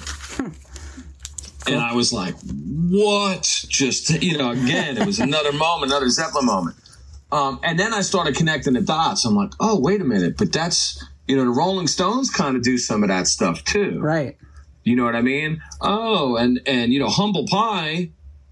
and 1.66 1.76
I 1.76 1.94
was 1.94 2.10
like, 2.10 2.34
what? 2.42 3.42
Just, 3.68 4.22
you 4.22 4.38
know, 4.38 4.50
again, 4.50 4.96
it 4.96 5.06
was 5.06 5.20
another 5.20 5.52
moment, 5.52 5.92
another 5.92 6.08
Zeppelin 6.08 6.46
moment. 6.46 6.76
Um, 7.30 7.60
and 7.62 7.78
then 7.78 7.92
I 7.92 8.00
started 8.00 8.34
connecting 8.34 8.72
the 8.72 8.80
dots. 8.80 9.26
I'm 9.26 9.36
like, 9.36 9.52
oh, 9.60 9.78
wait 9.78 10.00
a 10.00 10.04
minute, 10.04 10.36
but 10.36 10.50
that's, 10.50 11.04
you 11.28 11.36
know, 11.36 11.44
the 11.44 11.50
Rolling 11.50 11.86
Stones 11.86 12.30
kind 12.30 12.56
of 12.56 12.62
do 12.62 12.78
some 12.78 13.02
of 13.02 13.10
that 13.10 13.26
stuff 13.26 13.62
too. 13.62 14.00
Right. 14.00 14.36
You 14.84 14.96
know 14.96 15.04
what 15.04 15.14
I 15.14 15.22
mean? 15.22 15.62
Oh, 15.80 16.36
and, 16.36 16.60
and, 16.66 16.92
you 16.92 16.98
know, 16.98 17.08
Humble 17.08 17.46
Pie, 17.46 18.10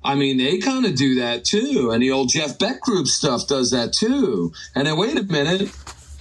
I 0.08 0.14
mean, 0.14 0.38
they 0.38 0.56
kind 0.56 0.86
of 0.86 0.94
do 0.94 1.16
that 1.16 1.44
too. 1.44 1.90
And 1.92 2.02
the 2.02 2.12
old 2.12 2.30
Jeff 2.30 2.58
Beck 2.58 2.80
group 2.80 3.06
stuff 3.08 3.46
does 3.46 3.72
that 3.72 3.92
too. 3.92 4.54
And 4.74 4.86
then 4.86 4.96
wait 4.96 5.18
a 5.18 5.22
minute. 5.22 5.70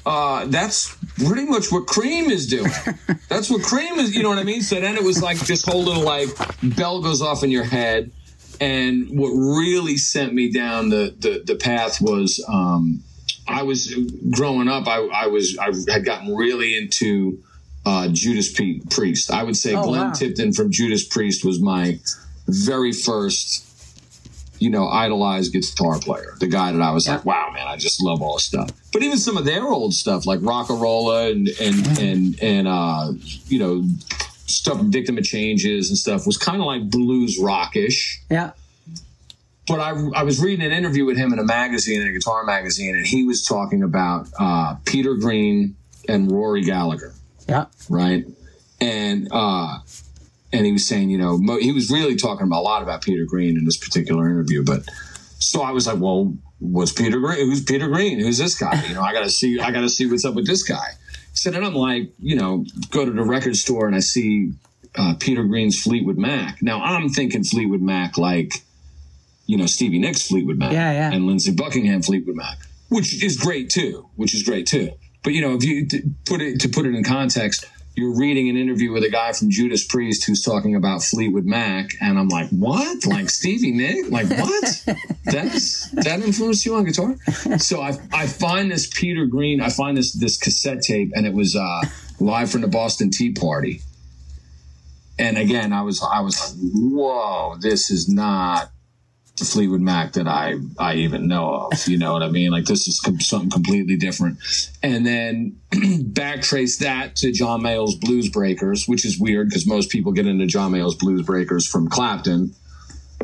Uh, 0.05 0.45
that's 0.47 0.93
pretty 1.25 1.45
much 1.45 1.71
what 1.71 1.87
Cream 1.87 2.29
is 2.29 2.47
doing. 2.47 2.69
that's 3.29 3.49
what 3.49 3.61
Cream 3.63 3.97
is, 3.99 4.13
you 4.13 4.23
know 4.23 4.29
what 4.29 4.39
I 4.39 4.43
mean? 4.43 4.61
So 4.61 4.77
then 4.81 4.97
it 4.97 5.03
was 5.03 5.23
like 5.23 5.37
this 5.39 5.63
whole 5.63 5.83
little 5.83 6.03
like 6.03 6.27
bell 6.75 7.01
goes 7.01 7.21
off 7.21 7.45
in 7.45 7.49
your 7.49 7.63
head. 7.63 8.11
And 8.59 9.17
what 9.17 9.29
really 9.29 9.95
sent 9.95 10.33
me 10.33 10.51
down 10.51 10.89
the, 10.89 11.15
the, 11.17 11.43
the 11.45 11.55
path 11.55 12.01
was, 12.01 12.43
um, 12.49 13.03
I 13.47 13.63
was 13.63 13.93
growing 14.31 14.67
up, 14.67 14.85
I, 14.87 14.97
I 14.97 15.27
was, 15.27 15.57
I 15.57 15.67
had 15.93 16.03
gotten 16.03 16.35
really 16.35 16.75
into, 16.75 17.41
uh, 17.85 18.09
Judas 18.09 18.51
Priest. 18.51 19.31
I 19.31 19.43
would 19.43 19.55
say 19.55 19.75
Oh, 19.75 19.83
Glenn 19.83 20.07
wow. 20.07 20.11
Tipton 20.11 20.51
from 20.51 20.71
Judas 20.71 21.07
Priest 21.07 21.45
was 21.45 21.61
my 21.61 21.99
very 22.47 22.91
first 22.91 23.66
you 24.59 24.69
know, 24.69 24.87
idolized 24.87 25.53
guitar 25.53 25.99
player. 25.99 26.35
The 26.39 26.47
guy 26.47 26.71
that 26.71 26.81
I 26.81 26.91
was 26.91 27.07
like, 27.07 27.25
wow, 27.25 27.51
man, 27.53 27.67
I 27.67 27.77
just 27.77 28.01
love 28.01 28.21
all 28.21 28.37
his 28.37 28.45
stuff. 28.45 28.69
But 28.93 29.03
even 29.03 29.17
some 29.17 29.37
of 29.37 29.45
their 29.45 29.63
old 29.65 29.93
stuff, 29.93 30.25
like 30.25 30.39
Rocka 30.39 30.79
Rolla 30.79 31.29
and 31.31 31.47
and 31.61 31.99
and 31.99 32.39
and 32.41 32.67
uh, 32.67 33.11
you 33.47 33.59
know, 33.59 33.85
stuff 34.47 34.79
Victim 34.81 35.17
of 35.17 35.23
Changes 35.23 35.89
and 35.89 35.97
stuff, 35.97 36.25
was 36.25 36.37
kind 36.37 36.61
of 36.61 36.65
like 36.65 36.89
blues 36.89 37.37
rockish. 37.39 38.19
Yeah. 38.29 38.51
But 39.67 39.81
I, 39.81 39.89
I 40.15 40.23
was 40.23 40.41
reading 40.41 40.65
an 40.65 40.71
interview 40.71 41.03
with 41.03 41.17
him 41.17 41.33
in 41.33 41.39
a 41.39 41.43
magazine, 41.43 42.01
in 42.01 42.07
a 42.07 42.11
guitar 42.13 42.45
magazine, 42.45 42.95
and 42.95 43.05
he 43.05 43.25
was 43.25 43.45
talking 43.45 43.83
about 43.83 44.27
uh, 44.39 44.75
Peter 44.85 45.15
Green 45.15 45.75
and 46.07 46.31
Rory 46.31 46.61
Gallagher 46.63 47.13
Yeah. 47.49 47.65
right? 47.89 48.25
And 48.79 49.27
uh, 49.29 49.79
and 50.53 50.65
he 50.65 50.71
was 50.71 50.87
saying, 50.87 51.09
you 51.09 51.17
know, 51.17 51.37
mo- 51.37 51.59
he 51.59 51.71
was 51.71 51.89
really 51.89 52.15
talking 52.15 52.45
about 52.47 52.59
a 52.59 52.63
lot 52.63 52.81
about 52.81 53.01
Peter 53.01 53.25
Green 53.25 53.57
in 53.57 53.65
this 53.65 53.77
particular 53.77 54.29
interview. 54.29 54.63
But 54.63 54.83
so 55.39 55.61
I 55.61 55.71
was 55.71 55.87
like, 55.87 55.99
well, 55.99 56.33
what's 56.59 56.91
Peter 56.91 57.19
Green? 57.19 57.45
Who's 57.45 57.63
Peter 57.63 57.87
Green? 57.87 58.19
Who's 58.19 58.37
this 58.37 58.57
guy? 58.57 58.81
You 58.87 58.95
know, 58.95 59.01
I 59.01 59.13
got 59.13 59.23
to 59.23 59.29
see, 59.29 59.59
I 59.59 59.71
got 59.71 59.81
to 59.81 59.89
see 59.89 60.09
what's 60.09 60.25
up 60.25 60.35
with 60.35 60.47
this 60.47 60.63
guy. 60.63 60.91
So 61.33 61.51
then 61.51 61.63
I'm 61.63 61.75
like, 61.75 62.09
you 62.19 62.35
know, 62.35 62.65
go 62.91 63.05
to 63.05 63.11
the 63.11 63.23
record 63.23 63.55
store 63.55 63.85
and 63.87 63.95
I 63.95 63.99
see 63.99 64.53
uh, 64.97 65.13
Peter 65.19 65.43
Green's 65.43 65.79
Fleetwood 65.81 66.17
Mac. 66.17 66.63
Now 66.63 66.81
I'm 66.81 67.09
thinking 67.09 67.43
Fleetwood 67.43 67.81
Mac 67.81 68.17
like, 68.17 68.51
you 69.45 69.57
know, 69.57 69.65
Stevie 69.67 69.99
Nicks 69.99 70.27
Fleetwood 70.27 70.57
Mac 70.57 70.71
Yeah, 70.71 70.91
yeah. 70.91 71.11
and 71.13 71.27
Lindsey 71.27 71.51
Buckingham 71.53 72.01
Fleetwood 72.01 72.35
Mac, 72.35 72.57
which 72.89 73.23
is 73.23 73.37
great 73.37 73.69
too, 73.69 74.09
which 74.15 74.33
is 74.33 74.43
great 74.43 74.65
too. 74.65 74.91
But 75.23 75.33
you 75.33 75.41
know, 75.41 75.53
if 75.55 75.63
you 75.63 75.87
to 75.89 76.01
put 76.25 76.41
it 76.41 76.61
to 76.61 76.69
put 76.69 76.85
it 76.85 76.95
in 76.95 77.03
context, 77.03 77.65
you're 77.97 78.15
reading 78.15 78.47
an 78.47 78.55
interview 78.55 78.91
with 78.91 79.03
a 79.03 79.09
guy 79.09 79.33
from 79.33 79.49
Judas 79.49 79.83
Priest 79.83 80.23
who's 80.25 80.43
talking 80.43 80.75
about 80.75 81.01
Fleetwood 81.01 81.45
Mac, 81.45 81.95
and 81.99 82.19
I'm 82.19 82.27
like, 82.27 82.47
what? 82.51 83.07
Like 83.07 83.27
Stevie 83.27 83.71
Nick? 83.71 84.11
Like 84.11 84.29
what? 84.29 84.85
That's 85.25 85.89
that 85.89 86.21
influenced 86.21 86.63
you 86.63 86.75
on 86.75 86.83
guitar? 86.83 87.15
So 87.57 87.81
I 87.81 87.97
I 88.13 88.27
find 88.27 88.69
this 88.69 88.87
Peter 88.87 89.25
Green, 89.25 89.61
I 89.61 89.69
find 89.69 89.97
this 89.97 90.13
this 90.13 90.37
cassette 90.37 90.83
tape, 90.83 91.11
and 91.15 91.25
it 91.25 91.33
was 91.33 91.55
uh, 91.55 91.81
live 92.19 92.51
from 92.51 92.61
the 92.61 92.67
Boston 92.67 93.09
Tea 93.09 93.31
Party. 93.31 93.81
And 95.17 95.35
again, 95.35 95.73
I 95.73 95.81
was 95.81 95.99
I 96.03 96.19
was 96.19 96.39
like, 96.39 96.71
whoa, 96.75 97.55
this 97.59 97.89
is 97.89 98.07
not 98.07 98.69
the 99.37 99.45
Fleetwood 99.45 99.81
Mac 99.81 100.13
that 100.13 100.27
I 100.27 100.55
I 100.79 100.95
even 100.95 101.27
know 101.27 101.69
of. 101.71 101.87
You 101.87 101.97
know 101.97 102.13
what 102.13 102.23
I 102.23 102.29
mean? 102.29 102.51
Like 102.51 102.65
this 102.65 102.87
is 102.87 102.99
com- 102.99 103.19
something 103.19 103.49
completely 103.49 103.95
different. 103.95 104.39
And 104.83 105.05
then 105.05 105.59
backtrace 105.71 106.79
that 106.79 107.15
to 107.17 107.31
John 107.31 107.61
Mayall's 107.61 107.95
Blues 107.95 108.29
Breakers, 108.29 108.87
which 108.87 109.05
is 109.05 109.19
weird 109.19 109.49
because 109.49 109.67
most 109.67 109.89
people 109.89 110.11
get 110.11 110.27
into 110.27 110.45
John 110.47 110.71
Mayall's 110.71 110.95
Blues 110.95 111.21
Breakers 111.23 111.67
from 111.67 111.87
Clapton. 111.87 112.53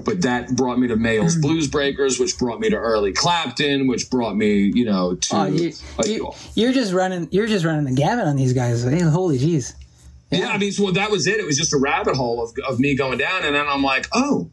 But 0.03 0.23
that 0.23 0.55
brought 0.55 0.79
me 0.79 0.87
to 0.87 0.95
Mayall's 0.95 1.35
Blues 1.35 1.67
Breakers, 1.67 2.19
which 2.19 2.37
brought 2.39 2.59
me 2.59 2.69
to 2.69 2.75
early 2.75 3.13
Clapton, 3.13 3.87
which 3.87 4.09
brought 4.09 4.35
me, 4.35 4.71
you 4.73 4.85
know, 4.85 5.13
to 5.15 5.35
Oh, 5.35 5.45
you, 5.45 5.71
uh, 5.99 6.03
you, 6.05 6.31
you're 6.55 6.73
just 6.73 6.93
running. 6.93 7.27
You're 7.31 7.47
just 7.47 7.63
running 7.63 7.85
the 7.85 7.93
gamut 7.93 8.25
on 8.27 8.35
these 8.35 8.53
guys. 8.53 8.83
Hey, 8.83 8.99
holy 9.01 9.37
jeez. 9.37 9.73
Yeah, 10.31 10.49
I 10.49 10.57
mean, 10.57 10.71
so 10.71 10.89
that 10.89 11.11
was 11.11 11.27
it. 11.27 11.39
It 11.39 11.45
was 11.45 11.57
just 11.57 11.73
a 11.73 11.77
rabbit 11.77 12.15
hole 12.15 12.43
of, 12.43 12.55
of 12.67 12.79
me 12.79 12.95
going 12.95 13.19
down, 13.19 13.43
and 13.43 13.55
then 13.55 13.67
I'm 13.67 13.83
like, 13.83 14.07
oh, 14.13 14.49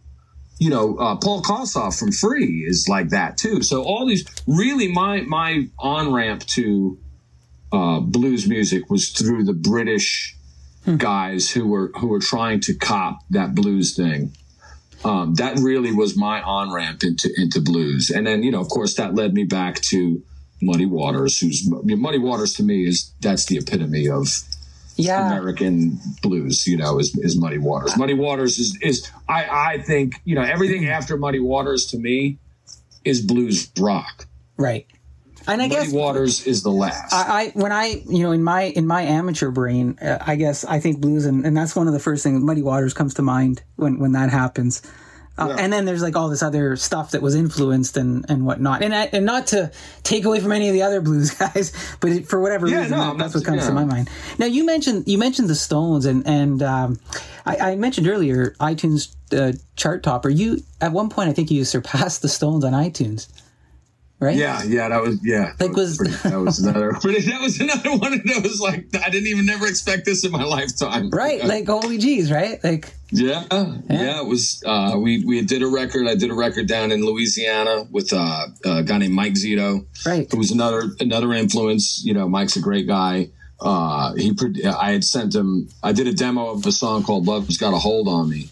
you 0.61 0.69
know, 0.69 0.97
uh, 0.99 1.17
Paul 1.17 1.43
Kossoff 1.43 1.99
from 1.99 2.13
Free 2.13 2.65
is 2.69 2.87
like 2.87 3.09
that 3.09 3.39
too. 3.39 3.63
So 3.63 3.83
all 3.83 4.07
these 4.07 4.25
really 4.47 4.93
my 4.93 5.23
my 5.23 5.67
on 5.79 6.13
ramp 6.13 6.45
to 6.49 6.99
uh, 7.73 8.01
blues 8.01 8.47
music 8.47 8.91
was 8.91 9.09
through 9.09 9.45
the 9.45 9.55
British 9.55 10.37
guys 10.99 11.51
who 11.51 11.67
were 11.67 11.91
who 11.97 12.09
were 12.09 12.21
trying 12.21 12.61
to 12.61 12.75
cop 12.75 13.21
that 13.31 13.55
blues 13.55 13.97
thing. 13.97 14.33
Um, 15.03 15.35
that 15.37 15.59
really 15.59 15.93
was 15.93 16.15
my 16.15 16.43
on 16.43 16.71
ramp 16.71 17.03
into 17.05 17.31
into 17.39 17.63
blues, 17.63 18.11
and 18.11 18.27
then 18.27 18.43
you 18.43 18.51
know, 18.51 18.61
of 18.61 18.69
course, 18.69 18.95
that 18.97 19.15
led 19.15 19.33
me 19.33 19.45
back 19.45 19.81
to 19.83 20.23
Muddy 20.61 20.85
Waters. 20.85 21.41
Who's 21.41 21.67
Muddy 21.67 22.19
Waters 22.19 22.53
to 22.55 22.63
me 22.63 22.87
is 22.87 23.11
that's 23.21 23.47
the 23.47 23.57
epitome 23.57 24.11
of 24.11 24.29
Yeah. 25.07 25.27
American 25.27 25.99
blues, 26.23 26.67
you 26.67 26.77
know, 26.77 26.99
is, 26.99 27.17
is 27.19 27.37
Muddy 27.37 27.59
Waters. 27.59 27.97
Muddy 27.97 28.15
Waters 28.15 28.59
is, 28.59 28.79
is 28.83 29.11
I, 29.29 29.75
I 29.75 29.83
think, 29.83 30.15
you 30.25 30.35
know, 30.35 30.43
everything 30.43 30.89
after 30.89 31.17
Muddy 31.17 31.41
Waters 31.41 31.87
to 31.87 31.99
me 31.99 32.39
is 33.05 33.21
blues 33.21 33.71
rock. 33.79 34.27
Right. 34.57 34.87
And 35.47 35.63
I 35.63 35.69
guess 35.69 35.79
Muddy 35.79 35.87
guess 35.87 35.95
Waters 35.95 36.47
is 36.47 36.63
the 36.63 36.71
last. 36.71 37.13
I, 37.13 37.45
I 37.45 37.49
when 37.55 37.73
I 37.73 38.03
you 38.09 38.23
know 38.23 38.31
in 38.31 38.45
my 38.45 38.65
in 38.65 38.87
my 38.87 39.03
amateur 39.03 39.51
brain, 39.51 39.99
uh, 40.01 40.19
I 40.21 40.37
guess 40.37 40.65
I 40.65 40.81
think 40.81 41.01
blues 41.01 41.25
and, 41.25 41.47
and 41.47 41.57
that's 41.57 41.75
one 41.75 41.87
of 41.87 41.95
the 41.95 41.99
first 41.99 42.23
things. 42.23 42.43
Muddy 42.43 42.63
Waters 42.63 42.93
comes 42.93 43.15
to 43.15 43.23
mind 43.23 43.63
when 43.77 43.99
when 43.99 44.13
that 44.13 44.31
happens. 44.31 44.83
Uh, 45.41 45.57
And 45.59 45.73
then 45.73 45.85
there's 45.87 46.03
like 46.03 46.17
all 46.17 46.29
this 46.29 46.43
other 46.43 46.77
stuff 46.77 47.13
that 47.13 47.23
was 47.23 47.35
influenced 47.35 47.97
and, 47.97 48.27
and 48.29 48.45
whatnot, 48.45 48.83
and 48.83 48.95
I, 48.95 49.05
and 49.13 49.25
not 49.25 49.47
to 49.49 49.71
take 50.03 50.25
away 50.25 50.41
from 50.41 50.53
any 50.53 50.69
of 50.69 50.75
the 50.75 50.83
other 50.83 51.01
blues 51.01 51.31
guys, 51.45 51.73
but 52.01 52.27
for 52.27 52.41
whatever 52.41 52.67
Yeah, 52.69 52.83
reason, 52.83 52.99
no, 52.99 53.05
that- 53.09 53.19
that's 53.19 53.35
what 53.35 53.45
comes 53.45 53.67
to 53.67 53.73
my 53.73 53.85
mind. 53.85 54.11
Now 54.39 54.47
you 54.47 54.65
mentioned 54.65 55.09
you 55.09 55.19
mentioned 55.19 55.49
the 55.49 55.55
Stones, 55.55 56.05
and 56.07 56.27
and 56.27 56.63
um, 56.63 57.01
I, 57.47 57.73
I 57.73 57.77
mentioned 57.77 58.07
earlier 58.09 58.51
iTunes 58.61 59.15
uh, 59.33 59.53
chart 59.77 60.03
topper. 60.03 60.29
You 60.29 60.63
at 60.81 60.93
one 60.93 61.09
point 61.09 61.31
I 61.31 61.33
think 61.33 61.51
you 61.51 61.65
surpassed 61.65 62.23
the 62.23 62.29
Stones 62.29 62.65
on 62.65 62.73
iTunes, 62.73 63.29
right? 64.21 64.37
yeah, 64.37 64.63
yeah, 64.63 64.89
that 64.89 65.03
was 65.03 65.19
yeah. 65.25 65.47
Like, 65.59 65.59
that 65.59 65.71
was- 65.73 65.97
pretty- 65.97 66.15
that 66.29 66.39
was 66.41 66.59
another 66.61 66.93
that 67.03 67.39
was 67.43 67.59
another 67.61 67.91
one 67.97 68.13
that 68.25 68.41
was 68.43 68.61
like 68.61 68.87
I 69.05 69.11
didn't 69.11 69.27
even 69.29 69.47
never 69.47 69.67
expect 69.67 70.05
this 70.05 70.25
in 70.25 70.31
my 70.31 70.45
lifetime. 70.45 71.11
Right, 71.11 71.45
like 71.45 71.67
holy 71.67 71.99
jeez, 71.99 72.31
right? 72.33 72.63
Like 72.63 72.95
Yeah, 73.11 73.45
yeah. 73.51 74.21
It 74.21 74.27
was. 74.27 74.63
Uh, 74.65 74.95
we 74.99 75.25
we 75.25 75.43
did 75.43 75.63
a 75.63 75.67
record. 75.67 76.07
I 76.07 76.15
did 76.15 76.31
a 76.31 76.35
record 76.35 76.69
down 76.69 76.93
in 76.93 77.05
Louisiana 77.05 77.87
with 77.91 78.13
uh, 78.13 78.47
a 78.65 78.83
guy 78.85 78.99
named 78.99 79.15
Mike 79.15 79.33
Zito. 79.35 79.85
Right. 80.07 80.33
It 80.33 80.37
was 80.39 80.53
another 80.53 80.83
another 81.01 81.33
influence. 81.33 82.03
You 82.05 82.15
know, 82.15 82.29
Mike's 82.29 82.55
a 82.57 82.61
great 82.61 82.87
guy. 82.87 83.31
Uh, 83.61 84.15
he. 84.15 84.33
I 84.67 84.93
had 84.93 85.05
sent 85.05 85.35
him. 85.35 85.69
I 85.83 85.93
did 85.93 86.07
a 86.07 86.13
demo 86.15 86.51
of 86.53 86.65
a 86.67 86.73
song 86.73 87.03
called 87.03 87.27
"Love's 87.27 87.57
Got 87.59 87.75
a 87.75 87.79
Hold 87.79 88.07
on 88.09 88.31
Me," 88.31 88.49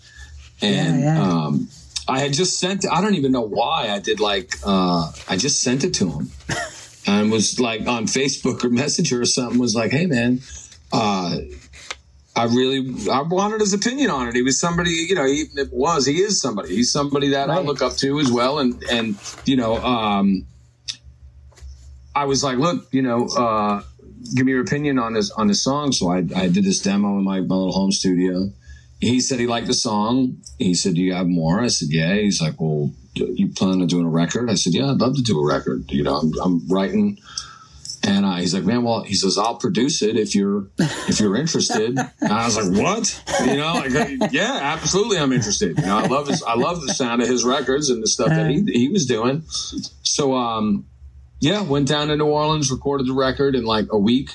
and 0.60 1.00
Yeah, 1.00 1.14
yeah. 1.14 1.22
Um, 1.22 1.68
I 2.08 2.20
had 2.20 2.32
just 2.32 2.58
sent. 2.58 2.90
I 2.90 3.00
don't 3.00 3.14
even 3.14 3.32
know 3.32 3.42
why 3.42 3.88
I 3.88 3.98
did. 3.98 4.18
Like, 4.18 4.54
uh, 4.64 5.12
I 5.28 5.36
just 5.36 5.60
sent 5.62 5.84
it 5.84 5.94
to 5.94 6.10
him, 6.10 6.30
and 7.06 7.30
was 7.30 7.60
like 7.60 7.86
on 7.86 8.06
Facebook 8.06 8.64
or 8.64 8.70
Messenger 8.70 9.20
or 9.20 9.26
something. 9.26 9.58
Was 9.58 9.74
like, 9.74 9.92
hey 9.92 10.06
man. 10.06 10.40
Uh, 10.90 11.38
I 12.38 12.44
really 12.44 13.10
I 13.10 13.22
wanted 13.22 13.60
his 13.60 13.74
opinion 13.74 14.10
on 14.10 14.28
it. 14.28 14.36
He 14.36 14.42
was 14.42 14.60
somebody, 14.60 14.90
you 14.90 15.16
know, 15.16 15.26
he 15.26 15.46
it 15.56 15.72
was 15.72 16.06
he 16.06 16.20
is 16.20 16.40
somebody. 16.40 16.76
He's 16.76 16.92
somebody 16.92 17.30
that 17.30 17.50
I 17.50 17.58
look 17.58 17.82
up 17.82 17.96
to 17.96 18.20
as 18.20 18.30
well. 18.30 18.60
And 18.60 18.80
and 18.92 19.16
you 19.44 19.56
know, 19.56 19.76
um, 19.78 20.46
I 22.14 22.26
was 22.26 22.44
like, 22.44 22.58
look, 22.58 22.86
you 22.92 23.02
know, 23.02 23.26
uh, 23.26 23.82
give 24.36 24.46
me 24.46 24.52
your 24.52 24.60
opinion 24.60 25.00
on 25.00 25.14
this 25.14 25.32
on 25.32 25.48
this 25.48 25.64
song. 25.64 25.90
So 25.90 26.12
I 26.12 26.18
I 26.36 26.48
did 26.48 26.64
this 26.64 26.80
demo 26.80 27.18
in 27.18 27.24
my, 27.24 27.40
my 27.40 27.56
little 27.56 27.72
home 27.72 27.90
studio. 27.90 28.52
He 29.00 29.20
said 29.20 29.38
he 29.38 29.46
liked 29.46 29.68
the 29.68 29.74
song. 29.74 30.38
He 30.58 30.74
said, 30.74 30.94
"Do 30.94 31.00
you 31.00 31.14
have 31.14 31.28
more?" 31.28 31.60
I 31.60 31.68
said, 31.68 31.88
"Yeah." 31.90 32.14
He's 32.14 32.40
like, 32.40 32.60
"Well, 32.60 32.92
do 33.14 33.32
you 33.36 33.48
plan 33.48 33.80
on 33.80 33.86
doing 33.86 34.06
a 34.06 34.10
record?" 34.10 34.50
I 34.50 34.54
said, 34.54 34.74
"Yeah, 34.74 34.90
I'd 34.90 34.98
love 35.00 35.16
to 35.16 35.22
do 35.22 35.38
a 35.38 35.46
record. 35.46 35.90
You 35.90 36.02
know, 36.02 36.16
I'm, 36.16 36.32
I'm 36.42 36.68
writing." 36.68 37.18
And 38.04 38.24
uh, 38.24 38.36
he's 38.36 38.54
like, 38.54 38.64
man, 38.64 38.84
well, 38.84 39.02
he 39.02 39.14
says, 39.14 39.36
I'll 39.36 39.56
produce 39.56 40.02
it 40.02 40.16
if 40.16 40.34
you're 40.34 40.68
if 40.78 41.18
you're 41.18 41.36
interested. 41.36 41.98
And 41.98 42.32
I 42.32 42.46
was 42.46 42.56
like, 42.56 42.80
what? 42.80 43.22
You 43.44 43.56
know, 43.56 43.72
like, 43.74 44.32
yeah, 44.32 44.60
absolutely, 44.62 45.18
I'm 45.18 45.32
interested. 45.32 45.76
You 45.76 45.84
know, 45.84 45.98
I 45.98 46.06
love 46.06 46.28
his, 46.28 46.42
I 46.42 46.54
love 46.54 46.80
the 46.80 46.94
sound 46.94 47.22
of 47.22 47.28
his 47.28 47.44
records 47.44 47.90
and 47.90 48.02
the 48.02 48.06
stuff 48.06 48.28
that 48.28 48.48
he 48.48 48.62
he 48.72 48.88
was 48.88 49.04
doing. 49.04 49.42
So, 50.04 50.34
um, 50.34 50.86
yeah, 51.40 51.60
went 51.62 51.88
down 51.88 52.08
to 52.08 52.16
New 52.16 52.26
Orleans, 52.26 52.70
recorded 52.70 53.08
the 53.08 53.14
record 53.14 53.54
in 53.54 53.64
like 53.64 53.86
a 53.90 53.98
week. 53.98 54.30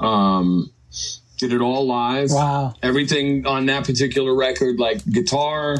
Um, 0.00 0.72
did 1.40 1.52
it 1.52 1.60
all 1.60 1.86
live. 1.86 2.30
wow, 2.30 2.74
Everything 2.82 3.46
on 3.46 3.66
that 3.66 3.84
particular 3.84 4.34
record, 4.34 4.78
like 4.78 5.04
guitar, 5.04 5.76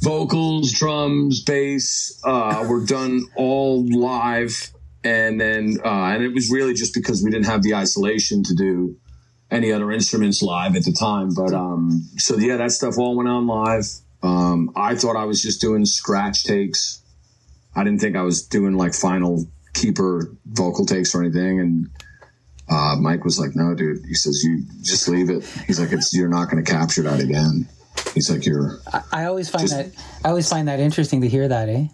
vocals, 0.00 0.72
drums, 0.72 1.42
bass 1.42 2.20
uh, 2.24 2.64
were 2.68 2.84
done 2.84 3.24
all 3.36 3.84
live, 3.88 4.70
and 5.02 5.40
then 5.40 5.78
uh, 5.84 5.88
and 5.88 6.22
it 6.22 6.34
was 6.34 6.50
really 6.50 6.74
just 6.74 6.94
because 6.94 7.22
we 7.24 7.30
didn't 7.30 7.46
have 7.46 7.62
the 7.62 7.74
isolation 7.74 8.42
to 8.44 8.54
do 8.54 8.96
any 9.50 9.72
other 9.72 9.90
instruments 9.90 10.42
live 10.42 10.76
at 10.76 10.84
the 10.84 10.92
time. 10.92 11.30
But 11.34 11.54
um, 11.54 12.06
so 12.16 12.36
yeah, 12.36 12.58
that 12.58 12.72
stuff 12.72 12.98
all 12.98 13.16
went 13.16 13.28
on 13.28 13.46
live. 13.46 13.86
Um, 14.22 14.70
I 14.76 14.94
thought 14.94 15.16
I 15.16 15.24
was 15.24 15.42
just 15.42 15.60
doing 15.60 15.84
scratch 15.86 16.44
takes. 16.44 17.02
I 17.74 17.82
didn't 17.82 18.00
think 18.00 18.16
I 18.16 18.22
was 18.22 18.42
doing 18.46 18.74
like 18.74 18.94
final 18.94 19.46
keeper 19.74 20.30
vocal 20.44 20.86
takes 20.86 21.14
or 21.14 21.22
anything, 21.22 21.60
and. 21.60 21.88
Uh, 22.68 22.96
Mike 22.98 23.24
was 23.24 23.38
like, 23.38 23.54
"No, 23.54 23.74
dude." 23.74 24.04
He 24.06 24.14
says, 24.14 24.42
"You 24.42 24.62
just 24.82 25.08
leave 25.08 25.30
it." 25.30 25.44
He's 25.66 25.78
like, 25.78 25.92
"It's 25.92 26.14
you're 26.14 26.28
not 26.28 26.50
going 26.50 26.64
to 26.64 26.70
capture 26.70 27.02
that 27.02 27.20
again." 27.20 27.68
He's 28.14 28.30
like, 28.30 28.46
"You're." 28.46 28.80
I, 28.92 29.02
I 29.12 29.24
always 29.26 29.50
find 29.50 29.68
Just- 29.68 29.94
that 29.94 30.04
I 30.24 30.28
always 30.30 30.48
find 30.48 30.68
that 30.68 30.80
interesting 30.80 31.20
to 31.20 31.28
hear 31.28 31.46
that, 31.48 31.68
eh? 31.68 31.86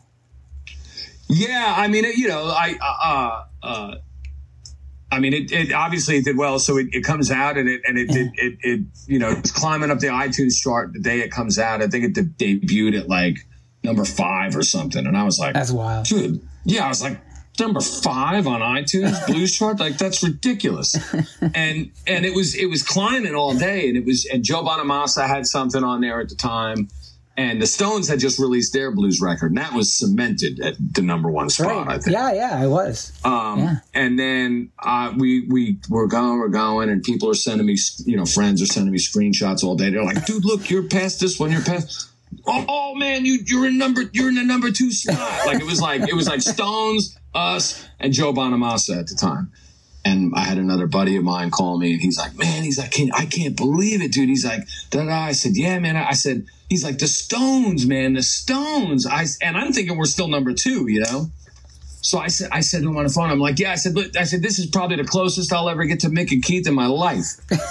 Yeah, 1.28 1.74
I 1.76 1.86
mean, 1.88 2.04
it, 2.04 2.16
you 2.16 2.26
know, 2.26 2.44
I, 2.46 2.74
uh, 2.82 3.66
uh, 3.66 3.94
I 5.12 5.20
mean, 5.20 5.32
it, 5.32 5.52
it 5.52 5.72
obviously 5.72 6.20
did 6.22 6.36
well. 6.36 6.58
So 6.58 6.76
it, 6.76 6.88
it 6.92 7.04
comes 7.04 7.30
out 7.30 7.56
and 7.56 7.68
it 7.68 7.82
and 7.86 7.98
it 7.98 8.08
did 8.08 8.30
it, 8.34 8.58
it 8.62 8.80
you 9.06 9.18
know 9.18 9.30
it's 9.30 9.50
climbing 9.50 9.90
up 9.90 9.98
the 9.98 10.08
iTunes 10.08 10.60
chart 10.60 10.92
the 10.92 11.00
day 11.00 11.20
it 11.20 11.30
comes 11.30 11.58
out. 11.58 11.82
I 11.82 11.88
think 11.88 12.04
it 12.04 12.36
de- 12.38 12.58
debuted 12.58 12.98
at 12.98 13.08
like 13.08 13.38
number 13.82 14.04
five 14.04 14.56
or 14.56 14.62
something, 14.62 15.06
and 15.06 15.16
I 15.16 15.24
was 15.24 15.38
like, 15.38 15.54
That's 15.54 15.70
wild. 15.70 16.06
dude, 16.06 16.40
yeah, 16.64 16.84
I 16.84 16.88
was 16.88 17.02
like 17.02 17.20
number 17.60 17.80
five 17.80 18.46
on 18.46 18.60
iTunes 18.60 19.24
blues 19.26 19.56
chart, 19.56 19.78
like 19.78 19.98
that's 19.98 20.22
ridiculous. 20.22 20.96
and 21.54 21.90
and 22.06 22.24
it 22.26 22.34
was 22.34 22.54
it 22.54 22.66
was 22.66 22.82
climbing 22.82 23.34
all 23.34 23.54
day, 23.54 23.88
and 23.88 23.96
it 23.96 24.04
was 24.04 24.26
and 24.26 24.42
Joe 24.42 24.64
Bonamassa 24.64 25.26
had 25.26 25.46
something 25.46 25.84
on 25.84 26.00
there 26.00 26.20
at 26.20 26.28
the 26.28 26.34
time. 26.36 26.88
And 27.36 27.62
the 27.62 27.66
Stones 27.66 28.06
had 28.06 28.18
just 28.18 28.38
released 28.38 28.74
their 28.74 28.90
blues 28.90 29.18
record, 29.22 29.52
and 29.52 29.58
that 29.58 29.72
was 29.72 29.94
cemented 29.94 30.60
at 30.60 30.74
the 30.78 31.00
number 31.00 31.30
one 31.30 31.48
spot. 31.48 31.88
I 31.88 31.98
think. 31.98 32.12
Yeah, 32.12 32.32
yeah, 32.32 32.50
I 32.60 32.66
was. 32.66 33.12
Um, 33.24 33.60
Yeah. 33.60 33.76
And 33.94 34.18
then 34.18 34.72
uh, 34.78 35.14
we 35.16 35.46
we 35.48 35.78
we're 35.88 36.08
going, 36.08 36.38
we're 36.38 36.48
going, 36.48 36.90
and 36.90 37.02
people 37.02 37.30
are 37.30 37.34
sending 37.34 37.66
me, 37.66 37.78
you 38.04 38.16
know, 38.16 38.26
friends 38.26 38.60
are 38.60 38.66
sending 38.66 38.92
me 38.92 38.98
screenshots 38.98 39.62
all 39.64 39.74
day. 39.74 39.88
They're 39.90 40.04
like, 40.04 40.26
"Dude, 40.26 40.44
look, 40.44 40.68
you're 40.68 40.82
past 40.82 41.20
this 41.20 41.38
one. 41.40 41.50
You're 41.50 41.62
past." 41.62 42.10
Oh, 42.46 42.64
oh 42.68 42.94
man, 42.94 43.24
you 43.24 43.38
you're 43.46 43.66
in 43.66 43.78
number 43.78 44.02
you're 44.12 44.28
in 44.28 44.34
the 44.34 44.44
number 44.44 44.70
two 44.70 44.90
slot. 44.92 45.46
Like 45.46 45.60
it 45.60 45.66
was 45.66 45.80
like 45.80 46.02
it 46.02 46.14
was 46.14 46.28
like 46.28 46.42
Stones, 46.42 47.16
us, 47.34 47.86
and 47.98 48.12
Joe 48.12 48.32
Bonamassa 48.32 48.98
at 48.98 49.06
the 49.06 49.14
time. 49.14 49.52
And 50.04 50.32
I 50.34 50.40
had 50.40 50.56
another 50.56 50.86
buddy 50.86 51.16
of 51.16 51.24
mine 51.24 51.50
call 51.50 51.78
me, 51.78 51.92
and 51.92 52.00
he's 52.00 52.18
like, 52.18 52.36
"Man, 52.36 52.62
he's 52.62 52.78
like, 52.78 52.94
I 53.14 53.26
can't 53.26 53.56
believe 53.56 54.00
it, 54.00 54.12
dude." 54.12 54.28
He's 54.28 54.46
like, 54.46 54.66
da 54.90 55.04
da. 55.04 55.24
I 55.24 55.32
said, 55.32 55.56
"Yeah, 55.56 55.78
man." 55.78 55.96
I 55.96 56.12
said, 56.12 56.46
"He's 56.70 56.82
like 56.82 56.98
the 56.98 57.06
Stones, 57.06 57.86
man, 57.86 58.14
the 58.14 58.22
Stones." 58.22 59.06
I 59.06 59.26
and 59.42 59.56
I'm 59.56 59.72
thinking 59.72 59.98
we're 59.98 60.06
still 60.06 60.28
number 60.28 60.54
two, 60.54 60.90
you 60.90 61.00
know. 61.00 61.30
So 62.02 62.18
I 62.18 62.28
said, 62.28 62.48
I 62.50 62.60
said 62.60 62.82
to 62.82 62.88
him 62.88 62.96
on 62.96 63.04
the 63.04 63.10
phone, 63.10 63.30
I'm 63.30 63.40
like, 63.40 63.58
yeah, 63.58 63.72
I 63.72 63.74
said, 63.74 63.94
look, 63.94 64.16
I 64.16 64.24
said, 64.24 64.42
this 64.42 64.58
is 64.58 64.66
probably 64.66 64.96
the 64.96 65.04
closest 65.04 65.52
I'll 65.52 65.68
ever 65.68 65.84
get 65.84 66.00
to 66.00 66.08
Mick 66.08 66.32
and 66.32 66.42
Keith 66.42 66.66
in 66.66 66.74
my 66.74 66.86
life. 66.86 67.26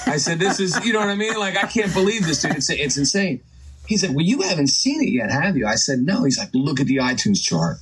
I 0.06 0.18
said, 0.18 0.38
this 0.38 0.60
is, 0.60 0.80
you 0.86 0.94
know 0.94 1.00
what 1.00 1.10
I 1.10 1.16
mean? 1.16 1.38
Like, 1.38 1.58
I 1.58 1.68
can't 1.68 1.92
believe 1.94 2.28
this, 2.28 2.42
dude. 2.44 2.56
It's, 2.56 2.70
it's 2.70 2.98
insane. 2.98 3.42
He 3.88 3.98
said, 3.98 4.12
well, 4.12 4.24
you 4.24 4.42
haven't 4.42 4.68
seen 4.68 5.02
it 5.02 5.10
yet, 5.10 5.32
have 5.32 5.58
you? 5.58 5.66
I 5.66 5.76
said, 5.76 6.00
no. 6.00 6.26
He's 6.26 6.38
like, 6.38 6.50
look 6.54 6.80
at 6.80 6.86
the 6.86 6.98
iTunes 6.98 7.42
chart. 7.42 7.78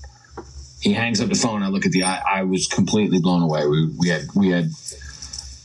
He 0.79 0.93
hangs 0.93 1.21
up 1.21 1.29
the 1.29 1.35
phone. 1.35 1.63
I 1.63 1.69
look 1.69 1.85
at 1.85 1.91
the, 1.91 2.03
I, 2.03 2.21
I 2.27 2.43
was 2.43 2.67
completely 2.67 3.19
blown 3.19 3.41
away. 3.41 3.65
We, 3.67 3.87
we 3.97 4.09
had, 4.09 4.27
we 4.35 4.49
had 4.49 4.71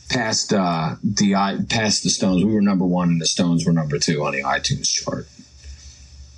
passed, 0.09 0.53
uh, 0.53 0.95
the, 1.03 1.35
I 1.35 1.59
passed 1.69 2.03
the 2.03 2.09
Stones. 2.09 2.43
We 2.43 2.53
were 2.53 2.61
number 2.61 2.85
one 2.85 3.09
and 3.09 3.21
the 3.21 3.27
Stones 3.27 3.65
were 3.65 3.73
number 3.73 3.99
two 3.99 4.23
on 4.23 4.33
the 4.33 4.41
iTunes 4.41 4.89
chart. 4.91 5.27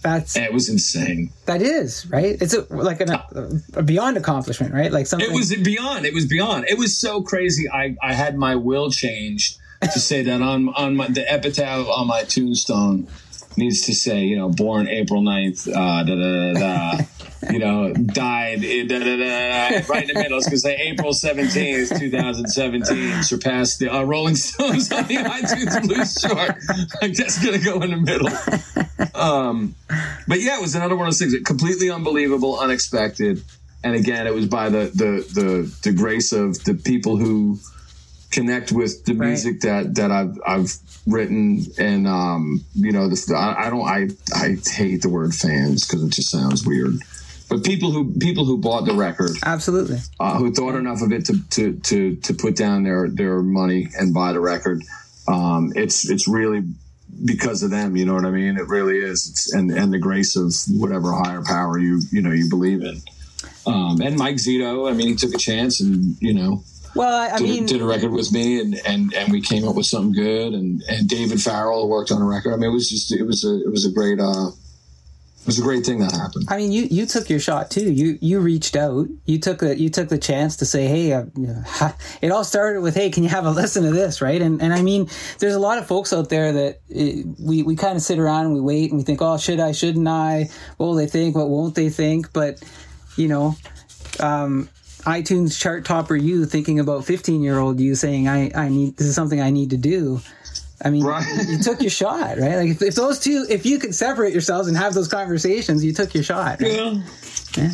That's 0.06 0.38
it 0.38 0.54
was 0.54 0.70
insane. 0.70 1.32
that 1.48 1.64
is 1.64 2.06
right. 2.12 2.38
It's 2.40 2.54
a, 2.54 2.62
like 2.70 3.02
an, 3.02 3.10
a, 3.10 3.26
a 3.74 3.82
beyond 3.82 4.18
accomplishment, 4.18 4.72
right? 4.72 4.92
Like 4.92 5.08
something. 5.08 5.28
It 5.28 5.34
was 5.34 5.56
beyond. 5.56 6.06
It 6.06 6.14
was 6.14 6.28
beyond. 6.28 6.66
It 6.70 6.78
was 6.78 6.96
so 6.96 7.24
crazy. 7.24 7.68
I, 7.68 7.96
I 8.04 8.14
had 8.14 8.38
my 8.38 8.56
will 8.56 8.92
changed 8.92 9.58
to 9.82 10.00
say 10.00 10.22
that 10.22 10.44
on 10.44 10.70
on 10.70 10.96
my 10.96 11.08
the 11.08 11.30
epitaph 11.32 11.88
on 11.88 12.06
my 12.06 12.24
tombstone 12.24 13.08
needs 13.58 13.82
to 13.88 13.96
say 13.96 14.24
you 14.24 14.36
know 14.36 14.50
born 14.50 14.88
April 14.88 15.24
9th, 15.24 15.68
uh, 15.70 16.04
da 16.04 16.16
da 16.16 16.54
da 16.54 16.98
da. 16.98 17.04
You 17.52 17.60
know, 17.60 17.94
died 17.94 18.64
eh, 18.64 18.86
da, 18.88 19.00
da, 19.00 19.18
da, 19.18 19.86
right 19.88 20.10
in 20.10 20.16
the 20.16 20.22
middle. 20.22 20.38
It's 20.38 20.48
going 20.48 20.56
to 20.56 20.60
say 20.60 20.76
April 20.78 21.12
17th, 21.12 22.00
2017, 22.00 23.24
surpassed 23.24 23.80
the 23.80 23.90
uh, 23.94 24.04
Rolling 24.04 24.36
Stones 24.36 24.92
on 24.92 25.06
the 25.08 25.16
iTunes 25.18 25.82
Blues 25.88 26.22
chart. 26.22 26.58
I'm 27.02 27.14
just 27.14 27.44
going 27.44 27.60
to 27.60 27.64
go 27.64 27.82
in 27.82 27.92
the 27.92 27.98
middle. 27.98 28.30
Um, 29.14 29.76
but 30.28 30.42
yeah, 30.42 30.58
it 30.58 30.62
was 30.62 30.76
another 30.76 30.96
one 30.96 31.08
of 31.08 31.14
those 31.14 31.20
things. 31.20 31.34
That 31.34 31.46
completely 31.46 31.90
unbelievable, 31.92 32.60
unexpected, 32.60 33.44
and 33.84 33.96
again, 33.96 34.26
it 34.28 34.34
was 34.34 34.48
by 34.48 34.70
the 34.70 34.92
the 34.94 35.26
the, 35.40 35.76
the 35.84 35.94
grace 35.94 36.32
of 36.32 36.64
the 36.64 36.74
people 36.74 37.18
who 37.18 37.60
connect 38.32 38.72
with 38.72 39.06
the 39.06 39.14
Right. 39.14 39.28
music 39.30 39.62
that 39.62 39.96
that 39.96 40.12
I've 40.12 40.38
I've 40.46 40.74
written, 41.06 41.66
and 41.78 42.08
um, 42.08 42.66
you 42.74 42.92
know, 42.92 43.08
the, 43.08 43.36
I, 43.36 43.68
I 43.68 43.70
don't 43.70 43.88
I 43.88 44.08
I 44.36 44.58
hate 44.68 45.04
the 45.04 45.10
word 45.10 45.34
fans 45.36 45.86
because 45.86 46.04
it 46.04 46.10
just 46.10 46.30
sounds 46.30 46.66
weird. 46.66 46.98
But 47.56 47.64
people 47.64 47.91
who 47.91 48.14
people 48.20 48.43
who 48.43 48.58
bought 48.58 48.84
the 48.86 48.93
record, 48.93 49.32
absolutely. 49.45 49.99
uh, 50.20 50.38
who 50.38 50.51
thought 50.51 50.76
enough 50.76 51.01
of 51.01 51.14
it 51.14 51.26
to, 51.28 51.41
to 51.51 51.80
to 51.80 52.16
to 52.18 52.34
put 52.34 52.58
down 52.58 52.84
their 52.84 53.08
their 53.10 53.41
money 53.41 53.88
and 53.97 54.14
buy 54.14 54.34
the 54.34 54.41
record, 54.41 54.84
um, 55.30 55.72
it's 55.74 56.10
it's 56.10 56.28
really 56.28 56.64
because 57.24 57.64
of 57.64 57.72
them. 57.72 57.95
You 57.95 58.06
know 58.06 58.14
what 58.14 58.26
I 58.26 58.32
mean? 58.32 58.58
It 58.58 58.68
really 58.68 58.97
is. 58.97 59.30
It's, 59.30 59.53
and 59.53 59.72
and 59.72 59.93
the 59.93 59.99
grace 59.99 60.36
of 60.36 60.53
whatever 60.78 61.14
higher 61.14 61.41
power 61.43 61.80
you 61.80 62.01
you 62.12 62.22
know 62.22 62.32
you 62.32 62.49
believe 62.49 62.82
in. 62.82 63.01
Um, 63.66 64.01
and 64.01 64.18
Mike 64.18 64.36
Zito, 64.36 64.91
I 64.91 64.93
mean, 64.93 65.08
he 65.08 65.16
took 65.16 65.34
a 65.34 65.38
chance 65.38 65.80
and 65.80 66.22
you 66.22 66.34
know 66.34 66.62
Well, 66.93 67.16
I, 67.16 67.38
did, 67.38 67.43
mean, 67.43 67.66
did 67.68 67.82
a 67.82 67.86
record 67.86 68.12
with 68.12 68.34
me, 68.34 68.60
and, 68.60 68.76
and 68.86 69.14
and 69.14 69.32
we 69.32 69.39
came 69.39 69.66
up 69.66 69.76
with 69.76 69.86
something 69.86 70.12
good. 70.12 70.53
And 70.53 70.84
and 70.89 71.08
David 71.08 71.41
Farrell 71.41 71.88
worked 71.88 72.12
on 72.12 72.22
a 72.22 72.26
record. 72.26 72.51
I 72.51 72.58
mean, 72.58 72.70
it 72.70 72.74
was 72.74 72.89
just 72.89 73.14
it 73.14 73.24
was 73.24 73.45
a 73.45 73.62
it 73.62 73.72
was 73.72 73.86
a 73.86 73.91
great 73.91 74.20
uh, 74.20 74.51
it 75.46 75.50
was 75.50 75.60
a 75.60 75.62
great 75.62 75.86
thing 75.86 76.00
that 76.00 76.12
happened. 76.12 76.48
I 76.50 76.58
mean, 76.58 76.72
you 76.72 76.88
you 76.89 77.06
took 77.06 77.30
your 77.30 77.39
shot 77.39 77.70
too. 77.70 77.91
You 77.91 78.18
you 78.20 78.39
reached 78.39 78.76
out. 78.76 79.08
You 79.26 79.38
took 79.38 79.60
the 79.60 79.80
you 79.80 79.91
took 79.91 80.10
the 80.10 80.18
chance 80.18 80.58
to 80.58 80.66
say, 80.66 80.88
"Hey, 80.88 81.14
uh, 81.14 81.26
it 82.24 82.32
all 82.32 82.43
started 82.43 82.82
with, 82.82 82.96
hey, 82.96 83.12
can 83.12 83.22
you 83.22 83.30
have 83.30 83.46
a 83.46 83.52
listen 83.52 83.84
to 83.84 83.91
this?" 83.91 84.24
Right? 84.24 84.41
And 84.41 84.60
and 84.60 84.74
I 84.74 84.82
mean, 84.82 85.08
there's 85.38 85.54
a 85.54 85.60
lot 85.60 85.78
of 85.78 85.86
folks 85.86 86.12
out 86.14 86.30
there 86.30 86.52
that 86.52 86.80
uh, 86.89 87.30
we 87.39 87.62
we 87.62 87.76
kind 87.76 87.96
of 87.96 88.02
sit 88.02 88.18
around 88.18 88.46
and 88.46 88.56
we 88.56 88.60
wait 88.60 88.89
and 88.89 88.98
we 88.98 89.04
think, 89.04 89.22
"Oh, 89.22 89.38
should 89.38 89.60
I? 89.60 89.72
Shouldn't 89.72 90.08
I? 90.08 90.50
What 90.78 90.88
will 90.88 90.96
they 90.96 91.06
think? 91.06 91.36
What 91.36 91.50
won't 91.50 91.76
they 91.76 91.89
think?" 91.89 92.34
But 92.34 92.64
you 93.16 93.28
know, 93.28 93.56
um, 94.20 94.68
iTunes 95.02 95.60
chart 95.60 95.86
topper 95.86 96.16
you 96.16 96.48
thinking 96.48 96.80
about 96.80 97.06
15 97.06 97.43
year 97.43 97.60
old 97.60 97.80
you 97.80 97.93
saying, 97.93 98.28
"I 98.28 98.50
I 98.56 98.70
need 98.70 98.98
this 98.98 99.06
is 99.06 99.14
something 99.14 99.39
I 99.39 99.52
need 99.52 99.70
to 99.70 99.78
do." 99.78 100.22
I 100.84 100.90
mean, 100.90 101.04
Right. 101.06 101.26
you 101.48 101.58
took 101.60 101.82
your 101.82 101.90
shot, 101.90 102.38
right? 102.38 102.58
Like 102.58 102.70
if, 102.70 102.82
if 102.82 102.96
those 102.96 103.20
two, 103.20 103.46
if 103.50 103.66
you 103.66 103.80
could 103.80 103.96
separate 103.96 104.34
yourselves 104.34 104.68
and 104.68 104.76
have 104.78 104.94
those 104.94 105.08
conversations, 105.08 105.84
you 105.86 105.94
took 105.94 106.14
your 106.14 106.24
shot. 106.24 106.62
right? 106.62 106.98
Yeah. 107.58 107.70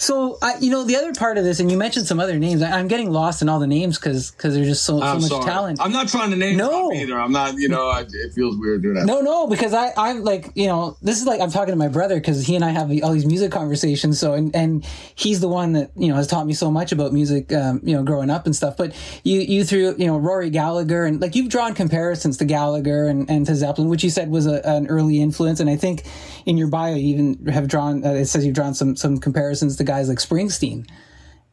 So, 0.00 0.38
I, 0.40 0.56
you 0.60 0.70
know, 0.70 0.82
the 0.84 0.96
other 0.96 1.12
part 1.12 1.36
of 1.36 1.44
this, 1.44 1.60
and 1.60 1.70
you 1.70 1.76
mentioned 1.76 2.06
some 2.06 2.18
other 2.20 2.38
names. 2.38 2.62
I, 2.62 2.70
I'm 2.78 2.88
getting 2.88 3.10
lost 3.10 3.42
in 3.42 3.50
all 3.50 3.58
the 3.60 3.66
names 3.66 3.98
because 3.98 4.30
because 4.30 4.54
there's 4.54 4.66
just 4.66 4.84
so, 4.84 4.98
so 4.98 5.14
much 5.14 5.24
sorry. 5.24 5.44
talent. 5.44 5.78
I'm 5.78 5.92
not 5.92 6.08
trying 6.08 6.30
to 6.30 6.36
name 6.36 6.56
No. 6.56 6.90
either. 6.90 7.20
I'm 7.20 7.32
not. 7.32 7.58
You 7.58 7.68
know, 7.68 7.90
I, 7.90 8.00
it 8.00 8.32
feels 8.34 8.56
weird 8.56 8.80
doing 8.80 8.94
that. 8.94 9.04
no, 9.04 9.20
no, 9.20 9.46
because 9.46 9.74
I 9.74 9.92
I'm 9.98 10.24
like 10.24 10.52
you 10.54 10.68
know 10.68 10.96
this 11.02 11.20
is 11.20 11.26
like 11.26 11.42
I'm 11.42 11.50
talking 11.50 11.72
to 11.72 11.76
my 11.76 11.88
brother 11.88 12.14
because 12.18 12.46
he 12.46 12.56
and 12.56 12.64
I 12.64 12.70
have 12.70 12.90
all 13.02 13.12
these 13.12 13.26
music 13.26 13.52
conversations. 13.52 14.18
So 14.18 14.32
and 14.32 14.56
and 14.56 14.86
he's 15.16 15.40
the 15.40 15.48
one 15.48 15.74
that 15.74 15.90
you 15.96 16.08
know 16.08 16.14
has 16.14 16.26
taught 16.26 16.46
me 16.46 16.54
so 16.54 16.70
much 16.70 16.92
about 16.92 17.12
music, 17.12 17.52
um, 17.52 17.80
you 17.84 17.94
know, 17.94 18.02
growing 18.02 18.30
up 18.30 18.46
and 18.46 18.56
stuff. 18.56 18.78
But 18.78 18.94
you 19.22 19.40
you 19.40 19.64
threw 19.64 19.94
you 19.98 20.06
know 20.06 20.16
Rory 20.16 20.48
Gallagher 20.48 21.04
and 21.04 21.20
like 21.20 21.34
you've 21.36 21.50
drawn 21.50 21.74
comparisons 21.74 22.38
to 22.38 22.46
Gallagher 22.46 23.04
and, 23.06 23.28
and 23.30 23.44
to 23.44 23.54
Zeppelin, 23.54 23.90
which 23.90 24.02
you 24.02 24.08
said 24.08 24.30
was 24.30 24.46
a, 24.46 24.66
an 24.66 24.86
early 24.86 25.20
influence. 25.20 25.60
And 25.60 25.68
I 25.68 25.76
think 25.76 26.04
in 26.50 26.58
your 26.58 26.66
bio 26.66 26.96
you 26.96 27.14
even 27.14 27.46
have 27.46 27.68
drawn 27.68 28.04
uh, 28.04 28.10
it 28.10 28.26
says 28.26 28.44
you've 28.44 28.56
drawn 28.56 28.74
some 28.74 28.96
some 28.96 29.18
comparisons 29.18 29.76
to 29.76 29.84
guys 29.84 30.08
like 30.08 30.18
Springsteen. 30.18 30.88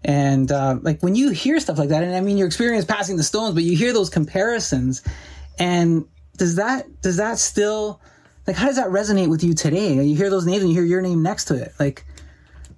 And 0.03 0.51
uh, 0.51 0.79
like 0.81 1.01
when 1.01 1.13
you 1.13 1.29
hear 1.29 1.59
stuff 1.59 1.77
like 1.77 1.89
that, 1.89 2.03
and 2.03 2.15
I 2.15 2.21
mean 2.21 2.37
your 2.37 2.47
experience 2.47 2.83
passing 2.83 3.15
the 3.15 3.23
Stones, 3.23 3.53
but 3.53 3.63
you 3.63 3.77
hear 3.77 3.93
those 3.93 4.09
comparisons, 4.09 5.03
and 5.59 6.05
does 6.35 6.55
that 6.55 7.01
does 7.01 7.17
that 7.17 7.37
still 7.37 8.01
like 8.47 8.55
how 8.55 8.65
does 8.65 8.77
that 8.77 8.87
resonate 8.87 9.29
with 9.29 9.43
you 9.43 9.53
today? 9.53 10.03
You 10.03 10.15
hear 10.15 10.31
those 10.31 10.47
names 10.47 10.63
and 10.63 10.69
you 10.71 10.75
hear 10.75 10.85
your 10.85 11.01
name 11.01 11.21
next 11.21 11.45
to 11.45 11.55
it, 11.55 11.73
like 11.79 12.03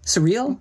surreal. 0.03 0.59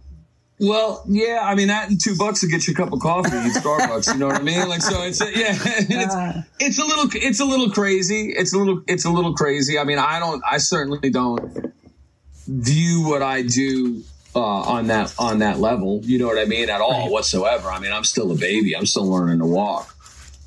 Well, 0.61 1.05
yeah. 1.07 1.41
I 1.43 1.55
mean, 1.55 1.69
that 1.69 1.89
and 1.89 2.01
two 2.01 2.17
bucks 2.17 2.41
to 2.41 2.49
get 2.49 2.67
you 2.67 2.73
a 2.73 2.77
cup 2.77 2.93
of 2.93 3.01
coffee 3.01 3.37
at 3.37 3.53
Starbucks. 3.53 4.13
You 4.13 4.19
know 4.19 4.27
what 4.27 4.41
I 4.41 4.43
mean? 4.43 4.69
Like, 4.69 4.83
so 4.83 5.03
it's 5.03 5.21
yeah. 5.21 5.57
It's, 5.91 6.47
it's 6.59 6.79
a 6.79 6.85
little. 6.85 7.09
It's 7.15 7.41
a 7.41 7.45
little 7.45 7.71
crazy. 7.71 8.33
It's 8.33 8.53
a 8.53 8.59
little. 8.59 8.83
It's 8.89 9.05
a 9.05 9.11
little 9.11 9.35
crazy. 9.35 9.79
I 9.79 9.85
mean, 9.85 9.99
I 9.99 10.19
don't. 10.19 10.43
I 10.49 10.59
certainly 10.59 11.11
don't 11.11 11.73
view 12.49 13.07
what 13.07 13.23
I 13.23 13.43
do 13.43 14.03
uh, 14.35 14.41
on 14.41 14.89
that 14.89 15.15
on 15.19 15.39
that 15.39 15.61
level. 15.61 16.01
You 16.03 16.19
know 16.19 16.27
what 16.27 16.39
I 16.39 16.45
mean? 16.45 16.71
At 16.71 16.81
all 16.81 17.11
whatsoever. 17.11 17.69
I 17.69 17.79
mean, 17.79 17.93
I'm 17.93 18.05
still 18.05 18.33
a 18.33 18.37
baby. 18.37 18.77
I'm 18.77 18.87
still 18.87 19.09
learning 19.09 19.39
to 19.39 19.47
walk. 19.47 19.95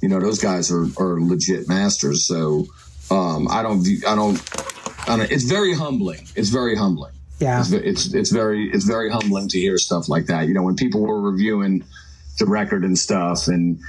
You 0.01 0.09
know, 0.09 0.19
those 0.19 0.39
guys 0.39 0.71
are 0.71 0.87
are 0.99 1.21
legit 1.21 1.69
masters. 1.69 2.25
So 2.25 2.67
um, 3.09 3.47
I 3.49 3.63
don't 3.63 3.81
view. 3.81 4.01
I 4.05 4.15
don't. 4.15 4.41
I 5.07 5.17
don't, 5.17 5.31
it's 5.31 5.45
very 5.45 5.73
humbling. 5.73 6.27
It's 6.35 6.49
very 6.49 6.75
humbling. 6.75 7.13
Yeah. 7.41 7.59
It's, 7.59 7.71
it's 7.71 8.13
it's 8.13 8.29
very 8.29 8.69
it's 8.71 8.85
very 8.85 9.09
humbling 9.09 9.47
to 9.49 9.59
hear 9.59 9.77
stuff 9.79 10.07
like 10.07 10.27
that. 10.27 10.47
You 10.47 10.53
know, 10.53 10.61
when 10.61 10.75
people 10.75 11.01
were 11.01 11.19
reviewing 11.19 11.83
the 12.37 12.45
record 12.45 12.83
and 12.83 12.97
stuff, 12.97 13.47
and 13.47 13.79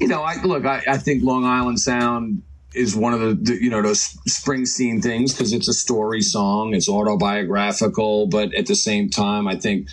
you 0.00 0.08
know, 0.08 0.22
I 0.22 0.42
look, 0.42 0.64
I, 0.64 0.82
I 0.88 0.96
think 0.96 1.22
Long 1.22 1.44
Island 1.44 1.78
Sound 1.78 2.42
is 2.74 2.96
one 2.96 3.12
of 3.12 3.20
the, 3.20 3.34
the 3.34 3.62
you 3.62 3.68
know 3.68 3.82
those 3.82 4.14
Springsteen 4.28 5.02
things 5.02 5.34
because 5.34 5.52
it's 5.52 5.68
a 5.68 5.74
story 5.74 6.22
song, 6.22 6.74
it's 6.74 6.88
autobiographical, 6.88 8.28
but 8.28 8.54
at 8.54 8.66
the 8.66 8.74
same 8.74 9.10
time, 9.10 9.46
I 9.46 9.56
think 9.56 9.88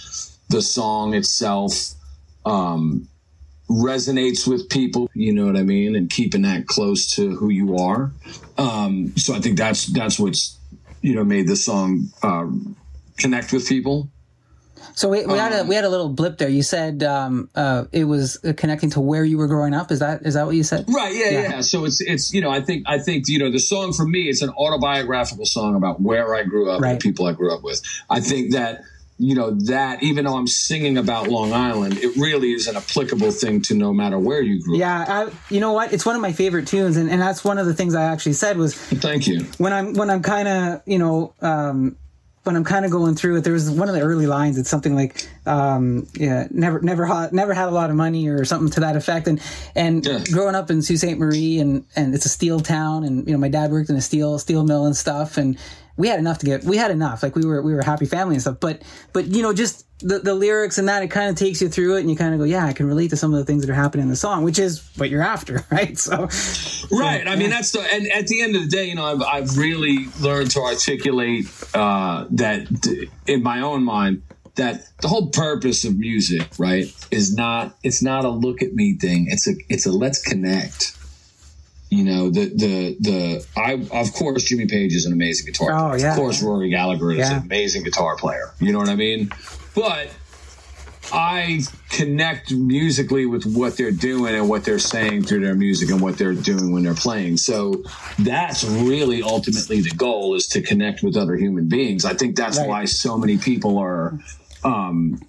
the 0.49 0.61
song 0.61 1.13
itself 1.13 1.73
um, 2.45 3.09
resonates 3.69 4.47
with 4.47 4.69
people. 4.69 5.09
You 5.13 5.33
know 5.33 5.45
what 5.45 5.57
I 5.57 5.63
mean, 5.63 5.97
and 5.97 6.09
keeping 6.09 6.43
that 6.43 6.67
close 6.67 7.11
to 7.15 7.35
who 7.35 7.49
you 7.49 7.75
are. 7.75 8.13
Um, 8.57 9.11
so 9.17 9.33
I 9.33 9.41
think 9.41 9.57
that's 9.57 9.87
that's 9.87 10.17
what's 10.17 10.57
you 11.01 11.15
know 11.15 11.25
made 11.25 11.47
the 11.49 11.57
song 11.57 12.05
uh, 12.23 12.47
connect 13.19 13.51
with 13.53 13.67
people. 13.67 14.09
So 14.95 15.09
we, 15.09 15.25
we 15.25 15.37
had 15.37 15.51
a 15.53 15.61
Um, 15.61 15.67
we 15.67 15.75
had 15.75 15.83
a 15.83 15.89
little 15.89 16.09
blip 16.09 16.37
there. 16.37 16.49
You 16.49 16.63
said 16.63 17.03
um, 17.03 17.49
uh, 17.53 17.85
it 17.91 18.05
was 18.05 18.37
connecting 18.57 18.89
to 18.91 18.99
where 19.01 19.23
you 19.23 19.37
were 19.37 19.47
growing 19.47 19.73
up. 19.73 19.91
Is 19.91 19.99
that 19.99 20.21
is 20.23 20.33
that 20.33 20.45
what 20.45 20.55
you 20.55 20.63
said? 20.63 20.85
Right. 20.87 21.13
Yeah, 21.13 21.29
Yeah. 21.29 21.41
yeah. 21.49 21.61
So 21.61 21.85
it's 21.85 22.01
it's 22.01 22.33
you 22.33 22.41
know 22.41 22.49
I 22.49 22.61
think 22.61 22.83
I 22.87 22.97
think 22.97 23.27
you 23.27 23.39
know 23.39 23.51
the 23.51 23.59
song 23.59 23.93
for 23.93 24.05
me 24.05 24.29
it's 24.29 24.41
an 24.41 24.49
autobiographical 24.49 25.45
song 25.45 25.75
about 25.75 26.01
where 26.01 26.33
I 26.33 26.43
grew 26.43 26.69
up 26.71 26.81
Right. 26.81 26.91
and 26.91 26.99
the 27.01 27.03
people 27.03 27.27
I 27.27 27.33
grew 27.33 27.53
up 27.53 27.61
with. 27.63 27.81
I 28.09 28.19
think 28.21 28.53
that 28.53 28.81
you 29.17 29.35
know 29.35 29.51
that 29.67 30.01
even 30.01 30.23
though 30.25 30.37
I'm 30.37 30.47
singing 30.47 30.97
about 30.97 31.27
Long 31.27 31.51
Island, 31.53 31.97
it 31.97 32.15
really 32.15 32.53
is 32.53 32.67
an 32.67 32.77
applicable 32.77 33.31
thing 33.31 33.61
to 33.63 33.75
no 33.75 33.93
matter 33.93 34.17
where 34.17 34.41
you 34.41 34.61
grew 34.63 34.75
up. 34.75 34.79
Yeah, 34.79 35.05
I, 35.07 35.53
you 35.53 35.59
know 35.59 35.73
what? 35.73 35.91
It's 35.93 36.05
one 36.05 36.15
of 36.15 36.21
my 36.21 36.31
favorite 36.31 36.67
tunes, 36.67 36.95
and, 36.95 37.09
and 37.09 37.21
that's 37.21 37.43
one 37.43 37.57
of 37.57 37.65
the 37.67 37.73
things 37.73 37.95
I 37.95 38.05
actually 38.05 38.33
said 38.33 38.57
was 38.57 38.75
Thank 38.75 39.27
you. 39.27 39.41
when 39.57 39.73
I'm 39.73 39.93
when 39.93 40.09
I'm 40.09 40.21
kind 40.21 40.47
of 40.47 40.81
you 40.85 40.99
know 40.99 41.33
um, 41.41 41.97
when 42.49 42.55
I'm 42.55 42.63
kind 42.63 42.83
of 42.83 42.89
going 42.91 43.13
through 43.15 43.37
it. 43.37 43.43
There 43.43 43.53
was 43.53 43.69
one 43.69 43.87
of 43.89 43.93
the 43.95 44.01
early 44.01 44.25
lines. 44.25 44.57
It's 44.57 44.69
something 44.69 44.95
like 44.95 45.27
um, 45.45 46.07
yeah, 46.15 46.47
never 46.49 46.81
never 46.81 47.05
had 47.05 47.31
never 47.31 47.53
had 47.53 47.69
a 47.69 47.71
lot 47.71 47.89
of 47.91 47.95
money 47.95 48.27
or 48.27 48.43
something 48.43 48.71
to 48.71 48.79
that 48.81 48.95
effect. 48.95 49.27
And 49.27 49.39
and 49.75 50.03
Yeah. 50.05 50.23
growing 50.31 50.55
up 50.55 50.71
in 50.71 50.81
Sault 50.81 50.99
Ste. 50.99 51.17
Marie 51.17 51.59
and 51.59 51.85
and 51.95 52.15
it's 52.15 52.25
a 52.25 52.29
steel 52.29 52.59
town, 52.59 53.03
and 53.03 53.25
you 53.27 53.33
know 53.33 53.39
my 53.39 53.49
dad 53.49 53.71
worked 53.71 53.89
in 53.91 53.95
a 53.95 54.01
steel 54.01 54.39
steel 54.39 54.63
mill 54.63 54.85
and 54.87 54.97
stuff, 54.97 55.37
and 55.37 55.57
we 55.99 56.07
had 56.07 56.17
enough 56.17 56.39
to 56.39 56.45
get 56.47 56.63
we 56.63 56.77
had 56.77 56.89
enough 56.89 57.21
like 57.21 57.35
we 57.35 57.45
were 57.45 57.61
we 57.61 57.73
were 57.73 57.81
a 57.81 57.85
happy 57.85 58.05
family 58.05 58.35
and 58.35 58.41
stuff. 58.41 58.59
But 58.59 58.81
but 59.13 59.27
you 59.27 59.43
know 59.43 59.53
just 59.53 59.85
the, 59.99 60.19
the 60.19 60.33
lyrics 60.33 60.77
and 60.77 60.87
that 60.87 61.03
it 61.03 61.11
kind 61.11 61.29
of 61.29 61.35
takes 61.35 61.61
you 61.61 61.69
through 61.69 61.97
it 61.97 61.99
and 61.99 62.09
you 62.09 62.15
kind 62.15 62.33
of 62.33 62.39
go 62.39 62.45
yeah 62.45 62.65
I 62.65 62.73
can 62.73 62.87
relate 62.87 63.09
to 63.09 63.17
some 63.17 63.33
of 63.33 63.39
the 63.39 63.45
things 63.45 63.65
that 63.65 63.71
are 63.71 63.75
happening 63.75 64.03
in 64.03 64.09
the 64.09 64.15
song 64.15 64.43
which 64.43 64.57
is 64.57 64.89
what 64.95 65.09
you're 65.09 65.21
after 65.21 65.65
right 65.71 65.97
so 65.97 66.29
Right. 66.91 67.27
I 67.27 67.35
mean, 67.35 67.49
that's 67.49 67.71
the, 67.71 67.81
and 67.81 68.07
at 68.11 68.27
the 68.27 68.41
end 68.41 68.55
of 68.55 68.63
the 68.63 68.67
day, 68.67 68.85
you 68.85 68.95
know, 68.95 69.05
I've, 69.05 69.21
I've 69.21 69.57
really 69.57 70.07
learned 70.19 70.51
to 70.51 70.61
articulate 70.61 71.47
uh, 71.73 72.25
that 72.31 72.67
in 73.27 73.43
my 73.43 73.61
own 73.61 73.83
mind 73.83 74.23
that 74.55 74.83
the 75.01 75.07
whole 75.07 75.29
purpose 75.29 75.85
of 75.85 75.97
music, 75.97 76.47
right, 76.57 76.93
is 77.11 77.33
not, 77.33 77.77
it's 77.83 78.01
not 78.01 78.25
a 78.25 78.29
look 78.29 78.61
at 78.61 78.73
me 78.73 78.95
thing. 78.95 79.27
It's 79.29 79.47
a, 79.47 79.53
it's 79.69 79.85
a 79.85 79.91
let's 79.91 80.21
connect. 80.21 80.97
You 81.91 82.03
know, 82.03 82.29
the, 82.29 82.45
the, 82.55 82.97
the, 82.99 83.45
I, 83.57 83.73
of 83.91 84.13
course, 84.13 84.43
Jimmy 84.43 84.67
Page 84.67 84.93
is 84.93 85.05
an 85.05 85.13
amazing 85.13 85.47
guitar 85.51 85.71
Oh, 85.71 85.89
player. 85.89 86.01
yeah, 86.01 86.11
Of 86.11 86.17
course. 86.17 86.43
Rory 86.43 86.69
Gallagher 86.69 87.11
is 87.11 87.17
Yeah. 87.17 87.37
an 87.37 87.43
amazing 87.43 87.83
guitar 87.83 88.15
player. 88.15 88.53
You 88.59 88.71
know 88.71 88.77
what 88.79 88.89
I 88.89 88.95
mean? 88.95 89.31
But 89.73 90.11
I 91.11 91.61
connect 91.89 92.51
musically 92.51 93.25
with 93.25 93.43
what 93.45 93.75
they're 93.77 93.91
doing 93.91 94.35
and 94.35 94.47
what 94.47 94.63
they're 94.65 94.77
saying 94.77 95.25
through 95.25 95.39
their 95.43 95.55
music 95.55 95.89
and 95.89 95.99
what 95.99 96.19
they're 96.19 96.35
doing 96.35 96.71
when 96.71 96.83
they're 96.83 96.93
playing. 96.93 97.37
So 97.37 97.81
that's 98.19 98.63
really 98.63 99.23
ultimately 99.23 99.81
the 99.81 99.89
goal 99.95 100.35
is 100.35 100.47
to 100.49 100.61
connect 100.61 101.01
with 101.01 101.17
other 101.17 101.35
human 101.35 101.67
beings. 101.67 102.05
I 102.05 102.13
think 102.13 102.35
that's 102.35 102.59
Right. 102.59 102.67
why 102.69 102.85
so 102.85 103.17
many 103.17 103.39
people 103.39 103.79
are, 103.79 104.19
um, 104.63 105.19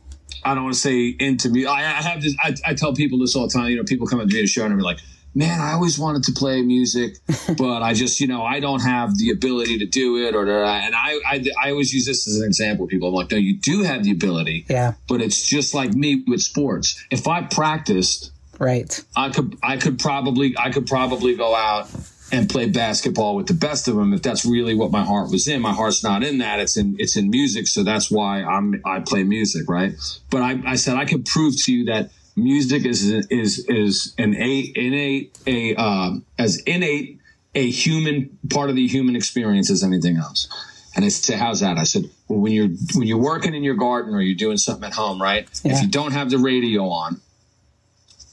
I 0.45 0.55
don't 0.55 0.65
want 0.65 0.75
to 0.75 0.81
say 0.81 1.17
into 1.19 1.49
me. 1.49 1.65
I, 1.65 1.79
I 1.81 2.03
have 2.03 2.21
this, 2.21 2.37
I, 2.43 2.55
I 2.67 2.75
tell 2.75 2.93
people 2.95 3.19
this 3.19 3.35
all 3.35 3.47
the 3.49 3.53
time. 3.53 3.71
You 3.71 3.77
know, 3.77 3.85
people 3.85 4.07
come 4.07 4.21
up 4.21 4.29
to 4.29 4.33
me 4.35 4.41
at 4.41 4.45
a 4.45 4.49
show 4.49 4.65
and 4.67 4.75
they're 4.75 4.81
like, 4.83 4.99
man, 5.35 5.61
I 5.61 5.73
always 5.73 5.99
wanted 5.99 6.25
to 6.25 6.33
play 6.33 6.63
music, 6.63 7.17
but 7.59 7.83
I 7.83 7.95
just, 7.95 8.21
you 8.21 8.27
know, 8.27 8.43
I 8.43 8.61
don't 8.61 8.83
have 8.83 9.17
the 9.17 9.31
ability 9.31 9.79
to 9.79 9.87
do 9.87 10.27
it 10.27 10.35
or, 10.35 10.43
and 10.43 10.95
I, 10.95 11.21
I, 11.27 11.45
I 11.63 11.71
always 11.71 11.93
use 11.93 12.07
this 12.07 12.27
as 12.27 12.41
an 12.41 12.47
example. 12.47 12.87
People 12.87 13.09
I'm 13.09 13.15
like, 13.15 13.31
no, 13.31 13.37
you 13.37 13.57
do 13.59 13.83
have 13.83 14.05
the 14.05 14.11
ability 14.11 14.67
yeah 14.69 14.95
but 15.09 15.21
it's 15.21 15.47
just 15.47 15.75
like 15.75 15.93
me 15.95 16.23
with 16.27 16.41
sports. 16.41 17.05
If 17.11 17.29
I 17.29 17.43
practiced, 17.43 18.33
right 18.59 19.03
I 19.17 19.31
could 19.31 19.57
I 19.63 19.77
could 19.77 19.99
probably 19.99 20.55
I 20.59 20.71
could 20.71 20.87
probably 20.87 21.35
go 21.35 21.55
out 21.55 21.89
and 22.33 22.49
play 22.49 22.69
basketball 22.69 23.35
with 23.35 23.49
the 23.49 23.55
best 23.55 23.89
of 23.89 23.97
them 23.97 24.13
if 24.13 24.23
that's 24.23 24.45
really 24.45 24.75
what 24.75 24.93
my 24.93 25.03
heart 25.03 25.31
was 25.31 25.49
in. 25.49 25.61
My 25.61 25.73
heart's 25.73 26.05
not 26.05 26.23
in 26.23 26.39
that. 26.39 26.61
It's 26.61 26.77
in 26.77 26.97
it's 26.99 27.17
in 27.17 27.31
music, 27.31 27.67
so 27.67 27.83
that's 27.83 28.11
why 28.11 28.43
I'm 28.43 28.81
I 28.85 29.01
play 29.01 29.25
music, 29.25 29.69
right? 29.69 29.93
But 30.31 30.43
I, 30.43 30.61
I 30.65 30.75
said 30.77 30.97
I 30.97 31.05
could 31.05 31.27
prove 31.27 31.55
to 31.65 31.73
you 31.73 31.87
that 31.87 32.11
music 32.37 32.85
is 32.85 33.05
is 33.31 33.65
is 33.69 34.15
an 34.19 34.35
a 34.35 34.73
innate 34.75 35.39
a 35.47 35.75
um, 35.77 36.25
as 36.39 36.59
innate 36.63 37.19
a 37.55 37.71
human 37.71 38.39
part 38.49 38.71
of 38.71 38.77
the 38.77 38.87
human 38.87 39.17
experience 39.17 39.71
as 39.71 39.83
anything 39.83 40.17
else. 40.17 40.49
And 40.95 41.05
I 41.05 41.09
said, 41.09 41.39
"How's 41.39 41.61
that?" 41.61 41.79
I 41.79 41.85
said, 41.85 42.11
"Well, 42.29 42.41
when 42.41 42.53
you're 42.53 42.69
when 42.95 43.07
you're 43.07 43.19
working 43.19 43.55
in 43.55 43.63
your 43.63 43.77
garden 43.77 44.15
or 44.15 44.21
you're 44.21 44.37
doing 44.37 44.57
something 44.57 44.85
at 44.85 44.95
home, 44.95 45.21
right? 45.21 45.49
Yeah. 45.63 45.75
If 45.75 45.83
you 45.83 45.89
don't 45.89 46.13
have 46.13 46.31
the 46.31 46.39
radio 46.39 46.89
on, 46.89 47.21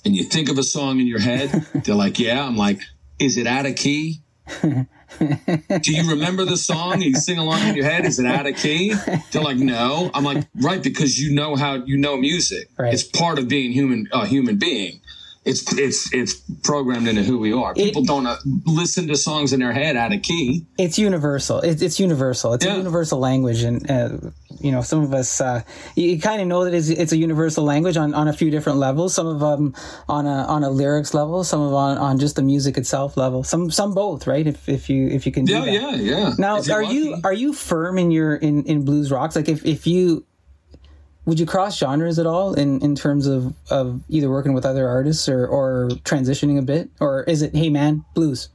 and 0.05 0.15
you 0.15 0.23
think 0.23 0.49
of 0.49 0.57
a 0.57 0.63
song 0.63 0.99
in 0.99 1.07
your 1.07 1.19
head, 1.19 1.49
they're 1.85 1.95
like, 1.95 2.19
"Yeah." 2.19 2.43
I'm 2.43 2.57
like, 2.57 2.81
"Is 3.19 3.37
it 3.37 3.47
out 3.47 3.65
of 3.65 3.75
key?" 3.75 4.21
Do 5.19 5.93
you 5.93 6.09
remember 6.09 6.45
the 6.45 6.57
song? 6.57 7.01
You 7.01 7.15
sing 7.15 7.37
along 7.37 7.61
in 7.61 7.75
your 7.75 7.85
head. 7.85 8.05
Is 8.05 8.19
it 8.19 8.25
out 8.25 8.45
of 8.45 8.55
key? 8.55 8.93
They're 9.31 9.41
like, 9.41 9.57
"No." 9.57 10.11
I'm 10.13 10.23
like, 10.23 10.45
"Right," 10.55 10.83
because 10.83 11.19
you 11.19 11.33
know 11.33 11.55
how 11.55 11.75
you 11.75 11.97
know 11.97 12.17
music. 12.17 12.69
Right. 12.77 12.93
It's 12.93 13.03
part 13.03 13.39
of 13.39 13.47
being 13.47 13.71
human, 13.71 14.07
a 14.11 14.25
human 14.25 14.57
being. 14.57 14.99
It's 15.47 15.63
it's 15.77 16.13
it's 16.13 16.33
programmed 16.63 17.07
into 17.07 17.23
who 17.23 17.39
we 17.39 17.53
are. 17.53 17.73
People 17.73 18.03
don't 18.03 18.27
uh, 18.27 18.35
listen 18.65 19.07
to 19.07 19.15
songs 19.15 19.53
in 19.53 19.59
their 19.61 19.71
head 19.71 19.95
out 19.95 20.13
of 20.13 20.21
key. 20.21 20.65
it's 20.77 20.99
universal. 20.99 21.59
It's, 21.61 21.81
it's 21.81 21.99
universal. 21.99 22.53
It's 22.53 22.65
Yeah. 22.65 22.73
a 22.73 22.77
universal 22.77 23.19
language, 23.19 23.63
and 23.63 23.89
uh, 23.89 24.09
you 24.59 24.71
know, 24.71 24.81
some 24.81 25.03
of 25.03 25.13
us, 25.13 25.39
uh, 25.39 25.61
you, 25.95 26.09
you 26.11 26.19
kind 26.19 26.41
of 26.41 26.47
know 26.47 26.65
that 26.65 26.73
it's, 26.73 26.89
it's 26.89 27.11
a 27.13 27.17
universal 27.17 27.63
language 27.63 27.95
on, 27.95 28.13
on 28.13 28.27
a 28.27 28.33
few 28.33 28.49
different 28.51 28.79
levels. 28.79 29.13
Some 29.13 29.27
of 29.27 29.39
them 29.39 29.73
on 30.09 30.25
a 30.25 30.43
on 30.45 30.63
a 30.63 30.69
lyrics 30.69 31.13
level, 31.13 31.43
some 31.43 31.61
of 31.61 31.67
them 31.67 31.75
on, 31.75 31.97
on 31.97 32.19
just 32.19 32.35
the 32.35 32.41
music 32.43 32.77
itself 32.77 33.15
level. 33.15 33.43
Some 33.43 33.71
some 33.71 33.93
both, 33.93 34.27
right? 34.27 34.45
If 34.45 34.67
if 34.67 34.89
you 34.89 35.07
if 35.07 35.25
you 35.25 35.31
can 35.31 35.45
do 35.45 35.53
Yeah, 35.53 35.65
that. 35.65 35.71
yeah, 35.73 35.95
yeah. 35.95 36.33
Now, 36.37 36.59
are 36.71 36.83
you 36.83 37.17
are 37.23 37.33
you 37.33 37.53
firm 37.53 37.97
in 37.97 38.11
your 38.11 38.35
in 38.35 38.63
in 38.65 38.83
blues 38.83 39.11
rocks? 39.11 39.35
Like, 39.35 39.47
if 39.47 39.65
if 39.65 39.87
you 39.87 40.25
would 41.27 41.39
you 41.39 41.45
cross 41.45 41.77
genres 41.77 42.17
at 42.17 42.25
all 42.25 42.53
in 42.55 42.79
in 42.81 42.95
terms 42.95 43.27
of 43.27 43.53
of 43.69 44.01
either 44.09 44.29
working 44.29 44.53
with 44.53 44.65
other 44.65 44.87
artists 44.87 45.29
or 45.29 45.45
or 45.45 45.89
transitioning 46.03 46.57
a 46.57 46.61
bit, 46.63 46.89
or 46.99 47.23
is 47.23 47.41
it 47.43 47.53
hey 47.55 47.69
man 47.69 48.03
blues? 48.15 48.49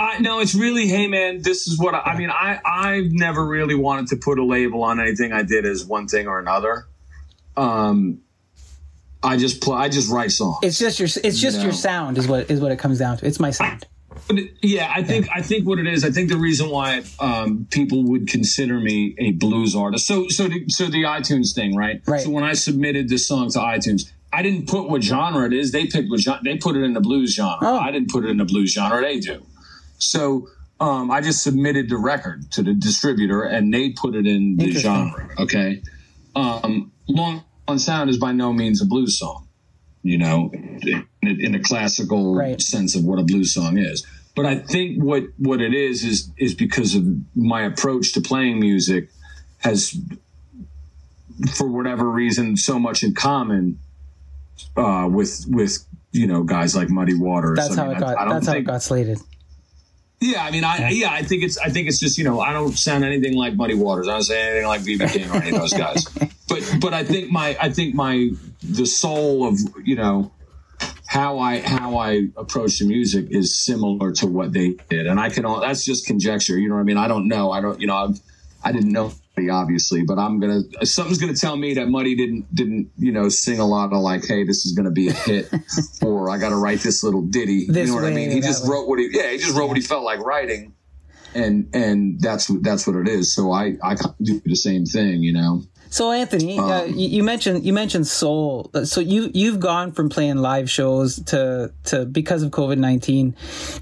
I, 0.00 0.18
no, 0.18 0.40
it's 0.40 0.54
really, 0.54 0.88
hey 0.88 1.06
man, 1.06 1.42
this 1.42 1.68
is 1.68 1.78
what 1.78 1.94
I, 1.94 2.00
I 2.00 2.18
mean. 2.18 2.30
I 2.30 2.60
I've 2.64 3.12
never 3.12 3.44
really 3.46 3.74
wanted 3.76 4.08
to 4.08 4.16
put 4.16 4.38
a 4.38 4.44
label 4.44 4.82
on 4.82 4.98
anything 5.00 5.32
I 5.32 5.42
did 5.42 5.64
as 5.66 5.84
one 5.84 6.08
thing 6.08 6.26
or 6.26 6.38
another. 6.40 6.86
Um, 7.56 8.20
I 9.22 9.36
just 9.36 9.60
play. 9.60 9.76
I 9.76 9.88
just 9.88 10.10
write 10.10 10.32
songs. 10.32 10.58
It's 10.62 10.78
just 10.78 10.98
your 10.98 11.08
it's 11.22 11.38
just 11.38 11.58
No. 11.58 11.64
your 11.64 11.72
sound 11.72 12.18
is 12.18 12.26
what 12.26 12.50
is 12.50 12.60
what 12.60 12.72
it 12.72 12.78
comes 12.78 12.98
down 12.98 13.18
to. 13.18 13.26
It's 13.26 13.38
my 13.38 13.50
sound. 13.50 13.86
But 14.30 14.44
yeah, 14.62 14.92
I 14.94 15.02
think 15.02 15.28
I 15.34 15.42
think 15.42 15.66
what 15.66 15.78
it 15.80 15.88
is. 15.88 16.04
I 16.04 16.10
think 16.10 16.28
the 16.28 16.36
reason 16.36 16.70
why 16.70 17.02
um, 17.18 17.66
people 17.70 18.04
would 18.04 18.28
consider 18.28 18.78
me 18.78 19.14
a 19.18 19.32
blues 19.32 19.74
artist. 19.74 20.06
So 20.06 20.28
so 20.28 20.46
the, 20.46 20.68
so 20.68 20.86
the 20.86 21.02
iTunes 21.02 21.52
thing, 21.52 21.74
right? 21.74 22.00
Right. 22.06 22.20
So 22.20 22.30
when 22.30 22.44
I 22.44 22.52
submitted 22.52 23.08
this 23.08 23.26
song 23.26 23.50
to 23.50 23.58
iTunes, 23.58 24.10
I 24.32 24.42
didn't 24.42 24.68
put 24.68 24.88
what 24.88 25.02
genre 25.02 25.46
it 25.46 25.52
is. 25.52 25.72
They 25.72 25.86
picked 25.86 26.10
what 26.10 26.20
genre. 26.20 26.40
They 26.44 26.58
put 26.58 26.76
it 26.76 26.82
in 26.84 26.92
the 26.94 27.00
blues 27.00 27.34
genre. 27.34 27.58
Oh. 27.60 27.78
I 27.78 27.90
didn't 27.90 28.10
put 28.10 28.24
it 28.24 28.30
in 28.30 28.36
the 28.36 28.44
blues 28.44 28.72
genre. 28.72 29.00
They 29.00 29.18
do. 29.18 29.44
So 29.98 30.48
um, 30.78 31.10
I 31.10 31.20
just 31.20 31.42
submitted 31.42 31.88
the 31.88 31.96
record 31.96 32.52
to 32.52 32.62
the 32.62 32.72
distributor, 32.72 33.42
and 33.42 33.74
they 33.74 33.90
put 33.90 34.14
it 34.14 34.26
in 34.28 34.56
the 34.56 34.70
genre. 34.70 35.28
Okay. 35.40 35.82
Um, 36.36 36.92
Long 37.08 37.42
Island 37.66 37.82
Sound 37.82 38.10
is 38.10 38.16
by 38.18 38.30
no 38.30 38.52
means 38.52 38.80
a 38.80 38.86
blues 38.86 39.18
song. 39.18 39.48
You 40.02 40.16
know, 40.16 40.50
in, 40.54 41.06
in 41.22 41.54
a 41.54 41.60
classical 41.60 42.34
Right. 42.34 42.58
sense 42.62 42.94
of 42.96 43.04
what 43.04 43.18
a 43.18 43.22
blues 43.22 43.52
song 43.52 43.76
is. 43.76 44.06
But 44.36 44.46
I 44.46 44.58
think 44.58 45.02
what 45.02 45.24
what 45.38 45.60
it 45.60 45.74
is 45.74 46.04
is 46.04 46.30
is 46.36 46.54
because 46.54 46.94
of 46.94 47.04
my 47.34 47.62
approach 47.62 48.12
to 48.12 48.20
playing 48.20 48.60
music 48.60 49.08
has, 49.58 49.98
for 51.54 51.66
whatever 51.66 52.08
reason, 52.08 52.56
so 52.56 52.78
much 52.78 53.02
in 53.02 53.14
common 53.14 53.78
uh, 54.76 55.08
with 55.10 55.44
with 55.48 55.84
you 56.12 56.26
know 56.26 56.42
guys 56.42 56.76
like 56.76 56.88
Muddy 56.88 57.14
Waters. 57.14 57.58
That's 57.58 57.76
I 57.76 57.82
how 57.82 57.88
mean, 57.88 57.96
it 57.96 58.00
got. 58.00 58.18
I, 58.18 58.26
I 58.26 58.32
that's 58.32 58.46
how 58.46 58.54
it 58.54 58.62
got 58.62 58.82
slated. 58.82 59.18
Yeah, 60.20 60.44
I 60.44 60.50
mean, 60.50 60.64
I 60.64 60.90
yeah, 60.90 61.12
I 61.12 61.22
think 61.22 61.42
it's 61.42 61.56
I 61.58 61.70
think 61.70 61.88
it's 61.88 61.98
just 61.98 62.18
you 62.18 62.24
know 62.24 62.40
I 62.40 62.52
don't 62.52 62.72
sound 62.72 63.04
anything 63.04 63.34
like 63.34 63.54
Muddy 63.54 63.74
Waters. 63.74 64.06
I 64.06 64.12
don't 64.12 64.22
say 64.22 64.40
anything 64.40 64.66
like 64.66 64.82
BB 64.82 65.12
King 65.12 65.30
or 65.30 65.36
any 65.36 65.56
of 65.56 65.62
those 65.62 65.72
guys. 65.72 66.04
but 66.48 66.76
but 66.80 66.92
I 66.92 67.04
think 67.04 67.30
my 67.30 67.56
I 67.60 67.70
think 67.70 67.94
my 67.94 68.30
the 68.62 68.84
soul 68.84 69.48
of 69.48 69.58
you 69.82 69.96
know 69.96 70.30
how 71.10 71.40
I 71.40 71.58
how 71.58 71.98
I 71.98 72.28
approach 72.36 72.78
the 72.78 72.86
music 72.86 73.26
is 73.30 73.58
similar 73.58 74.12
to 74.12 74.28
what 74.28 74.52
they 74.52 74.76
did, 74.88 75.08
and 75.08 75.18
I 75.18 75.28
can 75.28 75.44
all 75.44 75.60
that's 75.60 75.84
just 75.84 76.06
conjecture. 76.06 76.56
You 76.56 76.68
know 76.68 76.76
what 76.76 76.82
I 76.82 76.84
mean? 76.84 76.98
I 76.98 77.08
don't 77.08 77.26
know. 77.26 77.50
I 77.50 77.60
don't. 77.60 77.80
You 77.80 77.88
know. 77.88 77.96
I've, 77.96 78.20
I 78.62 78.70
didn't 78.70 78.92
know 78.92 79.12
obviously, 79.50 80.04
but 80.04 80.20
I'm 80.20 80.38
gonna 80.38 80.60
something's 80.84 81.18
gonna 81.18 81.34
tell 81.34 81.56
me 81.56 81.74
that 81.74 81.88
Muddy 81.88 82.14
didn't 82.14 82.54
didn't 82.54 82.92
you 82.96 83.10
know 83.10 83.28
sing 83.28 83.58
a 83.58 83.66
lot 83.66 83.92
of 83.92 83.98
like, 83.98 84.24
hey, 84.24 84.44
this 84.44 84.64
is 84.64 84.72
gonna 84.72 84.92
be 84.92 85.08
a 85.08 85.12
hit, 85.12 85.52
or 86.02 86.30
I 86.30 86.38
got 86.38 86.50
to 86.50 86.56
write 86.56 86.78
this 86.78 87.02
little 87.02 87.22
ditty. 87.22 87.66
This 87.66 87.88
you 87.88 87.96
know 87.96 88.02
what 88.02 88.12
I 88.12 88.14
mean? 88.14 88.30
He 88.30 88.40
just 88.40 88.62
way. 88.62 88.70
wrote 88.70 88.86
what 88.86 89.00
he 89.00 89.08
yeah 89.10 89.32
he 89.32 89.38
just 89.38 89.56
wrote 89.56 89.66
what 89.66 89.76
he 89.76 89.82
felt 89.82 90.04
like 90.04 90.20
writing, 90.20 90.74
and 91.34 91.68
and 91.74 92.20
that's 92.20 92.48
what 92.48 92.62
that's 92.62 92.86
what 92.86 92.94
it 92.94 93.08
is. 93.08 93.34
So 93.34 93.50
I 93.50 93.76
I 93.82 93.96
do 94.22 94.40
the 94.44 94.54
same 94.54 94.84
thing, 94.84 95.24
you 95.24 95.32
know. 95.32 95.64
So 95.90 96.12
Anthony, 96.12 96.56
uh, 96.58 96.84
Um, 96.84 96.94
you, 96.94 97.08
you 97.08 97.22
mentioned 97.24 97.64
you 97.64 97.72
mentioned 97.72 98.06
soul. 98.06 98.70
Uh, 98.72 98.84
So 98.84 99.00
you 99.00 99.30
you've 99.34 99.58
gone 99.58 99.90
from 99.92 100.08
playing 100.08 100.36
live 100.36 100.70
shows 100.70 101.20
to 101.24 101.72
to 101.84 102.06
because 102.06 102.42
of 102.44 102.52
COVID 102.52 102.78
nineteen, 102.78 103.34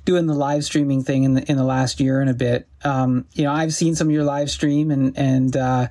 doing 0.07 0.27
the 0.27 0.35
live 0.35 0.65
streaming 0.65 1.05
thing 1.05 1.25
in 1.25 1.35
the 1.35 1.43
in 1.51 1.57
the 1.57 1.65
last 1.65 2.01
year 2.01 2.21
and 2.21 2.31
a 2.31 2.35
bit. 2.35 2.67
Um, 2.83 3.27
you 3.35 3.45
know, 3.45 3.53
I've 3.53 3.75
seen 3.75 3.95
some 3.95 4.09
of 4.09 4.13
your 4.15 4.25
live 4.25 4.51
stream 4.51 4.91
and 4.91 5.17
and 5.19 5.55
uh, 5.57 5.89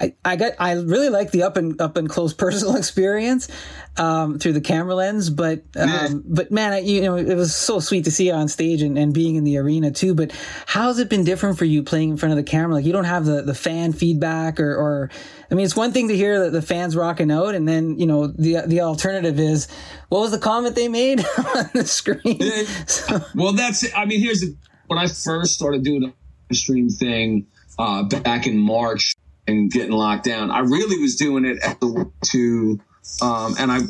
I 0.00 0.14
I 0.24 0.36
got 0.36 0.52
I 0.58 0.72
really 0.72 1.10
like 1.10 1.30
the 1.30 1.42
up 1.42 1.56
and 1.56 1.80
up 1.80 1.96
and 1.96 2.08
close 2.08 2.32
personal 2.44 2.76
experience 2.76 3.48
um, 3.96 4.38
through 4.38 4.54
the 4.54 4.60
camera 4.60 4.94
lens. 4.94 5.28
But 5.30 5.64
um, 5.76 5.88
Yeah. 5.88 6.08
but 6.24 6.50
man, 6.50 6.72
I, 6.72 6.78
you 6.80 7.02
know, 7.02 7.16
it 7.16 7.34
was 7.34 7.54
so 7.54 7.80
sweet 7.80 8.04
to 8.04 8.10
see 8.10 8.28
you 8.28 8.32
on 8.32 8.48
stage 8.48 8.80
and, 8.82 8.96
and 8.98 9.12
being 9.12 9.36
in 9.36 9.44
the 9.44 9.58
arena 9.58 9.90
too. 9.90 10.14
But 10.14 10.32
how's 10.66 10.98
it 10.98 11.08
been 11.10 11.24
different 11.24 11.58
for 11.58 11.64
you 11.66 11.82
playing 11.82 12.10
in 12.10 12.16
front 12.16 12.30
of 12.32 12.36
the 12.36 12.42
camera? 12.50 12.74
Like 12.74 12.84
you 12.86 12.92
don't 12.92 13.04
have 13.04 13.24
the, 13.26 13.42
the 13.42 13.54
fan 13.54 13.92
feedback 13.92 14.58
or, 14.58 14.74
or, 14.74 15.10
I 15.50 15.54
mean, 15.54 15.64
it's 15.66 15.76
one 15.76 15.92
thing 15.92 16.08
to 16.08 16.16
hear 16.16 16.44
that 16.44 16.50
the 16.52 16.62
fans 16.62 16.96
rocking 16.96 17.30
out. 17.30 17.54
And 17.54 17.68
then, 17.68 17.98
you 17.98 18.06
know, 18.06 18.28
the, 18.28 18.62
the 18.66 18.80
alternative 18.82 19.38
is 19.38 19.68
what 20.08 20.20
was 20.20 20.30
the 20.30 20.38
comment 20.38 20.76
they 20.76 20.88
made 20.88 21.20
on 21.38 21.70
the 21.74 21.84
screen? 21.86 22.38
So- 22.86 23.20
Well, 23.34 23.52
that's 23.52 23.82
it. 23.82 23.96
I 23.98 24.04
mean, 24.06 24.20
here's 24.20 24.40
the 24.40 24.56
when 24.86 24.98
I 24.98 25.06
first 25.08 25.54
started 25.54 25.84
doing 25.84 26.12
the 26.48 26.54
stream 26.54 26.88
thing 26.88 27.46
uh, 27.78 28.02
back 28.04 28.46
in 28.46 28.56
March 28.56 29.14
and 29.50 29.70
getting 29.70 29.92
locked 29.92 30.24
down. 30.24 30.50
I 30.50 30.60
really 30.60 31.00
was 31.00 31.16
doing 31.16 31.44
it 31.44 31.58
at 31.62 31.80
the 31.80 32.10
to, 32.32 32.80
um, 33.22 33.54
and 33.58 33.70
I, 33.70 33.80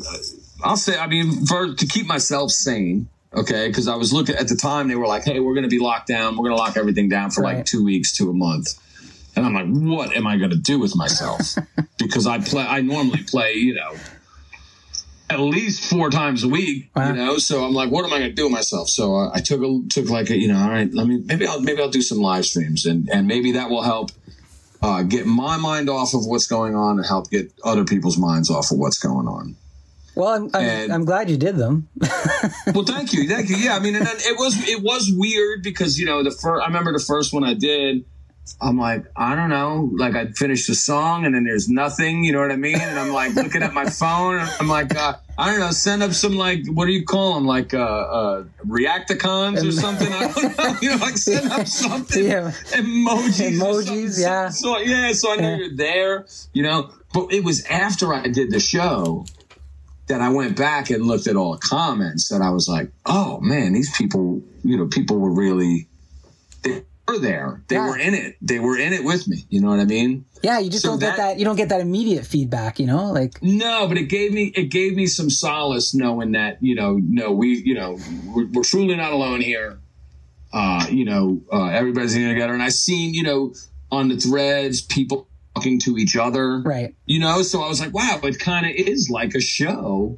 I'll 0.63 0.77
say, 0.77 0.97
I 0.97 1.07
mean, 1.07 1.45
for 1.45 1.73
to 1.73 1.85
keep 1.87 2.05
myself 2.07 2.51
sane. 2.51 3.07
Okay, 3.33 3.69
because 3.69 3.87
I 3.87 3.95
was 3.95 4.11
looking 4.11 4.35
at 4.35 4.49
the 4.49 4.57
time, 4.57 4.89
they 4.89 4.95
were 4.95 5.07
like, 5.07 5.23
"Hey, 5.23 5.39
we're 5.39 5.53
going 5.53 5.63
to 5.63 5.69
be 5.69 5.79
locked 5.79 6.07
down. 6.07 6.35
We're 6.35 6.43
going 6.49 6.57
to 6.57 6.61
lock 6.61 6.75
everything 6.75 7.07
down 7.07 7.31
for 7.31 7.41
Right. 7.43 7.55
like 7.57 7.65
two 7.65 7.81
weeks 7.81 8.17
to 8.17 8.29
a 8.29 8.33
month." 8.33 8.67
And 9.37 9.45
I'm 9.45 9.53
like, 9.53 9.67
"What 9.69 10.13
am 10.17 10.27
I 10.27 10.35
going 10.35 10.49
to 10.51 10.57
do 10.57 10.77
with 10.79 10.97
myself?" 10.97 11.55
because 11.97 12.27
I 12.27 12.39
play, 12.39 12.63
I 12.63 12.81
normally 12.81 13.23
play, 13.23 13.53
you 13.53 13.73
know, 13.75 13.93
at 15.29 15.39
least 15.39 15.89
four 15.89 16.09
times 16.09 16.43
a 16.43 16.49
week, 16.49 16.89
Wow. 16.93 17.07
you 17.07 17.13
know. 17.15 17.37
So 17.37 17.63
I'm 17.63 17.73
like, 17.73 17.89
what 17.89 18.03
am 18.03 18.11
I 18.11 18.17
going 18.19 18.31
to 18.31 18.35
do 18.35 18.43
with 18.43 18.51
myself? 18.51 18.89
So 18.89 19.15
uh, 19.15 19.31
I 19.33 19.39
took 19.39 19.61
a 19.61 19.79
took 19.89 20.09
like 20.09 20.29
a, 20.29 20.37
you 20.37 20.49
know, 20.49 20.57
all 20.59 20.69
right, 20.69 20.93
let 20.93 21.07
me 21.07 21.23
maybe 21.25 21.47
I'll 21.47 21.61
maybe 21.61 21.81
I'll 21.81 21.89
do 21.89 22.01
some 22.01 22.17
live 22.19 22.45
streams 22.45 22.85
and 22.85 23.07
and 23.09 23.27
maybe 23.27 23.53
that 23.53 23.69
will 23.69 23.83
help 23.83 24.11
uh, 24.81 25.03
get 25.03 25.25
my 25.25 25.57
mind 25.57 25.89
off 25.89 26.13
of 26.13 26.25
what's 26.25 26.47
going 26.47 26.75
on 26.75 26.97
and 26.97 27.05
help 27.07 27.29
get 27.29 27.51
other 27.63 27.83
people's 27.85 28.17
minds 28.17 28.49
off 28.49 28.71
of 28.71 28.77
what's 28.77 28.97
going 28.99 29.27
on. 29.27 29.55
well, 30.15 30.29
I'm, 30.29 30.49
I'm, 30.53 30.63
And- 30.63 30.93
I'm 30.93 31.05
glad 31.05 31.29
you 31.29 31.37
did 31.37 31.55
them. 31.57 31.87
Well, 32.73 32.85
thank 32.85 33.11
you, 33.13 33.27
thank 33.27 33.49
you. 33.49 33.57
Yeah, 33.57 33.75
I 33.75 33.79
mean, 33.79 33.95
and 33.95 34.05
then 34.05 34.15
it 34.19 34.37
was 34.37 34.55
it 34.67 34.81
was 34.81 35.11
weird 35.13 35.61
because 35.63 35.99
you 35.99 36.05
know 36.05 36.23
the 36.23 36.31
first 36.31 36.63
I 36.63 36.67
remember 36.67 36.91
the 36.93 37.03
first 37.03 37.33
one 37.33 37.43
I 37.43 37.53
did. 37.53 38.05
I'm 38.59 38.77
like, 38.77 39.05
I 39.15 39.35
don't 39.35 39.49
know, 39.49 39.89
like 39.97 40.15
I 40.15 40.25
finished 40.25 40.37
finish 40.37 40.67
the 40.67 40.75
song 40.75 41.25
and 41.25 41.33
then 41.33 41.43
there's 41.45 41.69
nothing, 41.69 42.23
you 42.23 42.31
know 42.33 42.41
what 42.41 42.51
I 42.51 42.55
mean? 42.57 42.79
And 42.79 42.99
I'm 42.99 43.11
like 43.11 43.33
looking 43.35 43.63
at 43.63 43.73
my 43.73 43.85
phone 43.89 44.39
and 44.39 44.49
I'm 44.59 44.67
like, 44.67 44.95
uh, 44.95 45.13
I 45.37 45.49
don't 45.51 45.59
know, 45.59 45.71
send 45.71 46.03
up 46.03 46.13
some 46.13 46.35
like, 46.35 46.59
what 46.67 46.85
do 46.85 46.91
you 46.91 47.03
call 47.05 47.35
them? 47.35 47.45
Like, 47.45 47.73
uh, 47.73 47.77
uh, 47.79 48.43
reacticons 48.67 49.67
or 49.67 49.71
something. 49.71 50.11
I 50.11 50.31
don't 50.31 50.57
know, 50.57 50.77
you 50.81 50.89
know, 50.89 50.97
like 50.97 51.17
send 51.17 51.51
up 51.51 51.67
something. 51.85 52.25
Yeah. 52.25 52.51
Emojis. 52.71 53.57
Emojis, 53.59 53.85
something. 53.85 54.23
yeah. 54.23 54.49
So, 54.49 54.77
yeah, 54.79 55.11
so 55.13 55.31
I 55.33 55.35
know 55.37 55.49
Yeah. 55.51 55.55
you're 55.57 55.75
there, 55.75 56.25
you 56.53 56.63
know, 56.63 56.91
but 57.13 57.31
it 57.31 57.43
was 57.43 57.63
after 57.65 58.13
I 58.13 58.27
did 58.27 58.51
the 58.51 58.59
show 58.59 59.25
that 60.07 60.21
I 60.21 60.29
went 60.29 60.57
back 60.57 60.89
and 60.89 61.05
looked 61.05 61.27
at 61.27 61.35
all 61.35 61.53
the 61.53 61.59
comments 61.59 62.29
that 62.29 62.41
I 62.41 62.49
was 62.49 62.67
like, 62.67 62.91
oh 63.05 63.39
man, 63.39 63.73
these 63.73 63.95
people, 63.95 64.41
you 64.63 64.77
know, 64.77 64.87
people 64.87 65.17
were 65.17 65.31
really, 65.31 65.87
they 66.63 66.83
were 67.11 67.19
there. 67.19 67.63
They 67.67 67.75
Yeah. 67.75 67.87
were 67.89 67.97
in 67.97 68.13
it. 68.13 68.35
They 68.41 68.59
were 68.59 68.77
in 68.77 68.93
it 68.93 69.03
with 69.03 69.27
me. 69.27 69.45
You 69.49 69.61
know 69.61 69.69
what 69.69 69.79
I 69.79 69.85
mean? 69.85 70.25
Yeah. 70.43 70.59
You 70.59 70.69
just 70.69 70.83
So 70.83 70.89
don't 70.91 70.99
get 70.99 71.17
that- 71.17 71.17
that, 71.17 71.39
you 71.39 71.45
don't 71.45 71.55
get 71.55 71.69
that 71.69 71.81
immediate 71.81 72.25
feedback, 72.25 72.79
you 72.79 72.85
know, 72.85 73.11
like, 73.11 73.41
No, 73.43 73.87
but 73.87 73.97
it 73.97 74.09
gave 74.09 74.33
me, 74.33 74.51
it 74.55 74.69
gave 74.69 74.95
me 74.95 75.07
some 75.07 75.29
solace 75.29 75.93
knowing 75.93 76.31
that, 76.33 76.57
you 76.61 76.75
know, 76.75 76.99
no, 77.03 77.31
we, 77.31 77.61
you 77.65 77.75
know, 77.75 77.97
we're, 78.33 78.47
we're 78.47 78.63
truly 78.63 78.95
not 78.95 79.11
alone 79.13 79.41
here. 79.41 79.79
Uh, 80.53 80.85
you 80.89 81.05
know, 81.05 81.41
uh, 81.51 81.67
everybody's 81.67 82.15
in 82.15 82.27
together. 82.27 82.53
And 82.53 82.61
I 82.63 82.69
seen, 82.69 83.13
you 83.13 83.23
know, 83.23 83.53
on 83.91 84.09
the 84.09 84.17
threads, 84.17 84.81
people 84.81 85.27
talking 85.55 85.79
to 85.79 85.97
each 85.97 86.15
other. 86.15 86.61
right. 86.61 86.95
you 87.05 87.19
know 87.19 87.41
so 87.41 87.61
i 87.61 87.67
was 87.67 87.81
like 87.81 87.93
wow 87.93 88.17
it 88.23 88.39
kind 88.39 88.65
of 88.65 88.71
is 88.71 89.09
like 89.09 89.35
a 89.35 89.41
show 89.41 90.17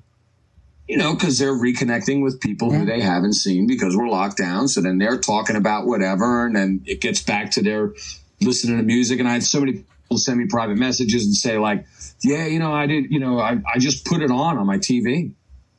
you 0.87 0.97
know 0.97 1.13
because 1.13 1.39
they're 1.39 1.53
reconnecting 1.53 2.21
with 2.21 2.41
people 2.41 2.71
who 2.71 2.85
they 2.85 2.99
haven't 2.99 3.33
seen 3.33 3.67
because 3.67 3.95
we're 3.95 4.09
locked 4.09 4.37
down. 4.37 4.67
So 4.67 4.81
then 4.81 4.97
they're 4.97 5.19
talking 5.19 5.55
about 5.55 5.85
whatever 5.85 6.45
and 6.45 6.55
then 6.55 6.81
it 6.85 7.01
gets 7.01 7.21
back 7.21 7.51
to 7.51 7.63
their 7.63 7.93
listening 8.41 8.77
to 8.77 8.83
music. 8.83 9.19
And 9.19 9.27
i 9.27 9.33
had 9.33 9.43
so 9.43 9.59
many 9.59 9.73
people 9.73 10.17
send 10.17 10.37
me 10.37 10.45
private 10.45 10.77
messages 10.77 11.25
and 11.25 11.35
say 11.35 11.57
like 11.57 11.85
yeah 12.21 12.45
you 12.45 12.59
know 12.59 12.73
i 12.73 12.85
did 12.85 13.11
you 13.11 13.19
know 13.19 13.39
i, 13.39 13.57
I 13.73 13.79
just 13.79 14.05
put 14.05 14.21
it 14.21 14.31
on 14.31 14.57
on 14.57 14.65
my 14.65 14.77
tv 14.77 15.33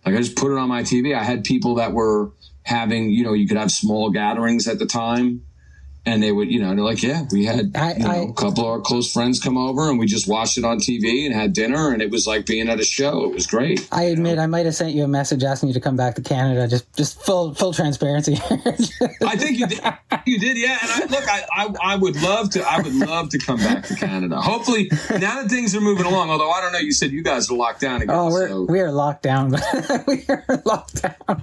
like 0.05 0.15
i 0.15 0.19
just 0.19 0.37
put 0.37 0.53
it 0.53 0.59
on 0.59 0.69
my 0.69 0.83
tv 0.83 1.17
i 1.17 1.23
had 1.23 1.45
people 1.45 1.77
that 1.77 1.93
were 1.93 2.33
having 2.63 3.11
you 3.11 3.25
know 3.25 3.33
you 3.33 3.47
could 3.47 3.57
have 3.57 3.71
small 3.71 4.11
gatherings 4.11 4.67
at 4.67 4.79
the 4.79 4.87
time 4.87 5.45
and 6.07 6.23
they 6.23 6.33
would, 6.33 6.51
you 6.51 6.61
know, 6.61 6.69
they're 6.75 6.85
like, 6.85 7.03
yeah, 7.03 7.23
we 7.33 7.45
had 7.47 7.73
I- 7.77 7.95
you 7.95 7.99
know, 8.01 8.11
I- 8.11 8.17
a 8.17 8.33
couple 8.33 8.65
of 8.65 8.71
our 8.71 8.81
close 8.81 9.13
friends 9.13 9.41
come 9.41 9.57
over 9.57 9.89
and 9.89 9.99
we 9.99 10.07
just 10.07 10.29
watched 10.29 10.59
it 10.59 10.65
on 10.65 10.79
TV 10.79 11.25
and 11.27 11.35
had 11.35 11.53
dinner 11.53 11.93
and 11.93 12.03
it 12.03 12.11
was 12.11 12.27
like 12.27 12.47
being 12.47 12.69
at 12.69 12.79
a 12.81 12.85
show. 12.85 13.25
It 13.25 13.35
was 13.35 13.47
great. 13.47 13.87
I 13.93 14.05
admit 14.05 14.39
I 14.39 14.47
might 14.47 14.67
have 14.67 14.75
sent 14.75 14.93
you 14.95 15.05
a 15.05 15.09
message 15.09 15.43
asking 15.45 15.69
you 15.71 15.75
to 15.75 15.81
come 15.81 15.97
back 15.97 16.15
to 16.17 16.23
Canada. 16.23 16.69
Just, 16.69 16.93
just 16.97 17.21
full, 17.23 17.55
full 17.55 17.73
transparency. 17.73 18.35
I 19.25 19.37
think 19.37 19.59
you 19.59 19.67
did. 19.67 19.81
You 20.27 20.39
did, 20.39 20.57
yeah. 20.57 20.79
And 20.83 20.91
I, 20.91 21.07
look, 21.07 21.29
I, 21.29 21.45
I, 21.53 21.93
I 21.93 21.97
would 21.97 22.21
love 22.23 22.51
to. 22.51 22.63
I 22.63 22.81
would 22.81 22.95
love 22.95 23.29
to 23.31 23.39
come 23.39 23.59
back 23.59 23.85
to 23.87 23.95
Canada. 23.97 24.41
Hopefully, 24.41 24.89
now 25.11 25.43
that 25.43 25.49
things 25.51 25.75
are 25.75 25.81
moving 25.81 26.07
along. 26.07 26.31
Although 26.31 26.51
I 26.51 26.61
don't 26.61 26.73
know, 26.73 26.79
you 26.79 26.93
said 26.93 27.11
you 27.11 27.23
guys 27.23 27.51
are 27.51 27.55
locked 27.57 27.81
down 27.81 28.01
again. 28.03 28.15
Oh, 28.17 28.31
we're 28.31 28.49
so. 28.49 28.63
we 28.63 28.81
are 28.81 28.91
locked 28.93 29.23
down. 29.23 29.51
we 30.07 30.25
are 30.29 30.63
locked 30.65 31.03
down. 31.03 31.43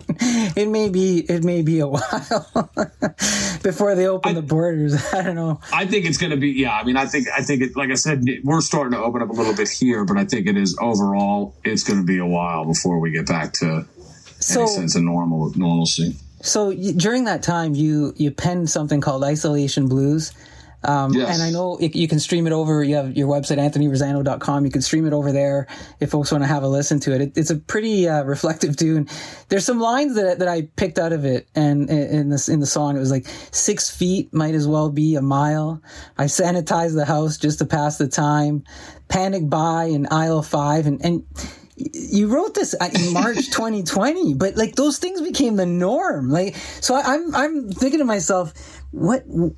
It 0.56 0.68
may 0.70 0.90
be 0.90 1.20
it 1.20 1.44
may 1.44 1.62
be 1.62 1.80
a 1.80 1.88
while 1.88 2.70
before 3.64 3.94
they 3.96 4.08
open 4.08 4.36
the 4.36 4.42
I 5.14 5.22
don't 5.22 5.36
know. 5.36 5.60
I 5.74 5.86
think 5.86 6.06
it's 6.06 6.18
going 6.18 6.32
to 6.32 6.38
be. 6.38 6.50
Yeah, 6.50 6.74
I 6.76 6.84
mean, 6.84 6.98
I 6.98 7.06
think. 7.06 7.28
I 7.30 7.42
think 7.42 7.62
it. 7.62 7.76
Like 7.76 7.90
I 7.90 7.96
said, 7.96 8.26
we're 8.44 8.62
starting 8.62 8.92
to 8.94 9.00
open 9.00 9.22
up 9.22 9.30
a 9.30 9.34
little 9.34 9.56
bit 9.56 9.70
here, 9.70 10.06
but 10.06 10.18
I 10.18 10.26
think 10.26 10.48
it 10.48 10.58
is 10.58 10.78
overall. 10.82 11.56
It's 11.64 11.84
going 11.84 12.00
to 12.00 12.06
be 12.06 12.18
a 12.18 12.26
while 12.26 12.66
before 12.66 13.00
we 13.00 13.12
get 13.12 13.26
back 13.28 13.54
to 13.54 13.86
So 14.40 14.62
any 14.62 14.70
sense 14.70 14.96
of 14.96 15.04
normal 15.04 15.52
normalcy. 15.56 16.16
so 16.42 16.74
during 16.74 17.26
that 17.26 17.44
time, 17.44 17.76
you 17.76 18.14
you 18.18 18.32
penned 18.32 18.70
something 18.70 19.02
called 19.02 19.24
Isolation 19.24 19.88
Blues. 19.88 20.34
Um, 20.84 21.14
Yes. 21.14 21.34
And 21.34 21.44
I 21.44 21.52
know 21.52 21.78
it, 21.80 21.96
you 21.96 22.08
can 22.08 22.20
stream 22.20 22.48
it 22.48 22.54
over. 22.54 22.84
You 22.84 22.96
have 22.96 23.16
your 23.16 23.28
website, 23.28 23.58
anthonyrosano.com. 23.58 24.66
You 24.66 24.72
can 24.72 24.82
stream 24.82 25.06
it 25.06 25.14
over 25.14 25.32
there 25.32 25.68
if 26.00 26.10
folks 26.12 26.32
want 26.32 26.44
to 26.44 26.48
have 26.48 26.64
a 26.64 26.68
listen 26.68 27.00
to 27.02 27.14
it. 27.14 27.22
it 27.22 27.38
it's 27.38 27.50
a 27.52 27.56
pretty 27.56 28.08
uh, 28.08 28.24
reflective 28.24 28.76
tune. 28.78 29.08
There's 29.50 29.66
some 29.66 29.80
lines 29.80 30.16
that, 30.16 30.40
that 30.40 30.48
I 30.48 30.64
picked 30.76 30.98
out 30.98 31.14
of 31.14 31.26
it, 31.26 31.48
and 31.56 31.90
in 31.90 32.30
this 32.30 32.50
in 32.50 32.60
the 32.60 32.66
song, 32.66 32.96
it 32.96 33.00
was 33.00 33.12
like 33.12 33.28
six 33.52 33.90
feet 33.90 34.34
might 34.34 34.56
as 34.56 34.68
well 34.68 34.90
be 34.90 35.16
a 35.16 35.22
mile. 35.22 35.82
I 36.18 36.26
sanitize 36.26 36.96
the 36.96 37.06
house 37.06 37.38
just 37.38 37.60
to 37.60 37.66
pass 37.66 37.98
the 37.98 38.08
time. 38.08 38.64
Panic 39.08 39.50
by 39.50 39.86
in 39.86 40.08
aisle 40.10 40.42
five, 40.42 40.88
and 40.88 41.04
and 41.06 41.24
you 41.76 42.28
wrote 42.28 42.54
this 42.54 42.74
in 42.74 43.14
March 43.14 43.36
2020, 43.52 44.36
but 44.36 44.56
like 44.56 44.76
those 44.76 45.00
things 45.00 45.22
became 45.22 45.56
the 45.56 45.66
norm. 45.66 46.30
Like, 46.30 46.56
so 46.56 46.96
I, 46.96 47.14
I'm 47.14 47.36
I'm 47.36 47.72
thinking 47.72 48.00
to 48.00 48.06
myself, 48.06 48.54
what, 48.92 49.24
uh, 49.30 49.50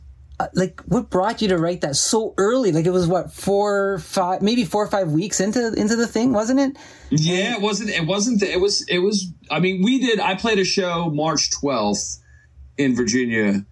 like, 0.53 0.81
what 0.81 1.09
brought 1.09 1.41
you 1.41 1.47
to 1.49 1.57
write 1.57 1.81
that 1.81 1.95
so 1.95 2.33
early? 2.37 2.71
Like, 2.71 2.85
it 2.85 2.91
was 2.91 3.07
what 3.07 3.31
four, 3.31 3.99
five, 3.99 4.41
maybe 4.41 4.65
four 4.65 4.83
or 4.83 4.87
five 4.87 5.11
weeks 5.11 5.39
into 5.39 5.73
into 5.73 5.95
the 5.95 6.07
thing, 6.07 6.33
wasn't 6.33 6.59
it? 6.59 6.77
Yeah, 7.09 7.55
it 7.55 7.61
wasn't. 7.61 7.89
It 7.89 8.05
wasn't. 8.05 8.43
It 8.43 8.59
was. 8.59 8.85
It 8.87 8.99
was. 8.99 9.31
I 9.51 9.59
mean, 9.59 9.83
we 9.83 9.99
did. 9.99 10.19
I 10.19 10.35
played 10.35 10.59
a 10.59 10.65
show 10.65 11.09
March 11.09 11.51
twelfth 11.51 12.19
in 12.77 12.95
Virginia, 12.95 13.65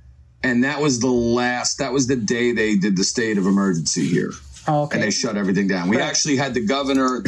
and 0.44 0.64
that 0.64 0.82
was 0.82 1.00
the 1.00 1.08
last. 1.08 1.80
That 1.80 1.94
was 1.94 2.08
the 2.08 2.16
day 2.16 2.52
they 2.52 2.76
did 2.76 2.98
the 2.98 3.04
state 3.04 3.38
of 3.38 3.46
emergency 3.46 4.08
here. 4.08 4.32
Oh, 4.68 4.84
okay. 4.84 4.96
and 4.98 5.04
they 5.04 5.10
shut 5.12 5.38
everything 5.38 5.68
down. 5.68 5.90
We 5.90 5.98
Right. 5.98 6.06
actually 6.06 6.36
had 6.38 6.54
the 6.54 6.66
governor 6.66 7.24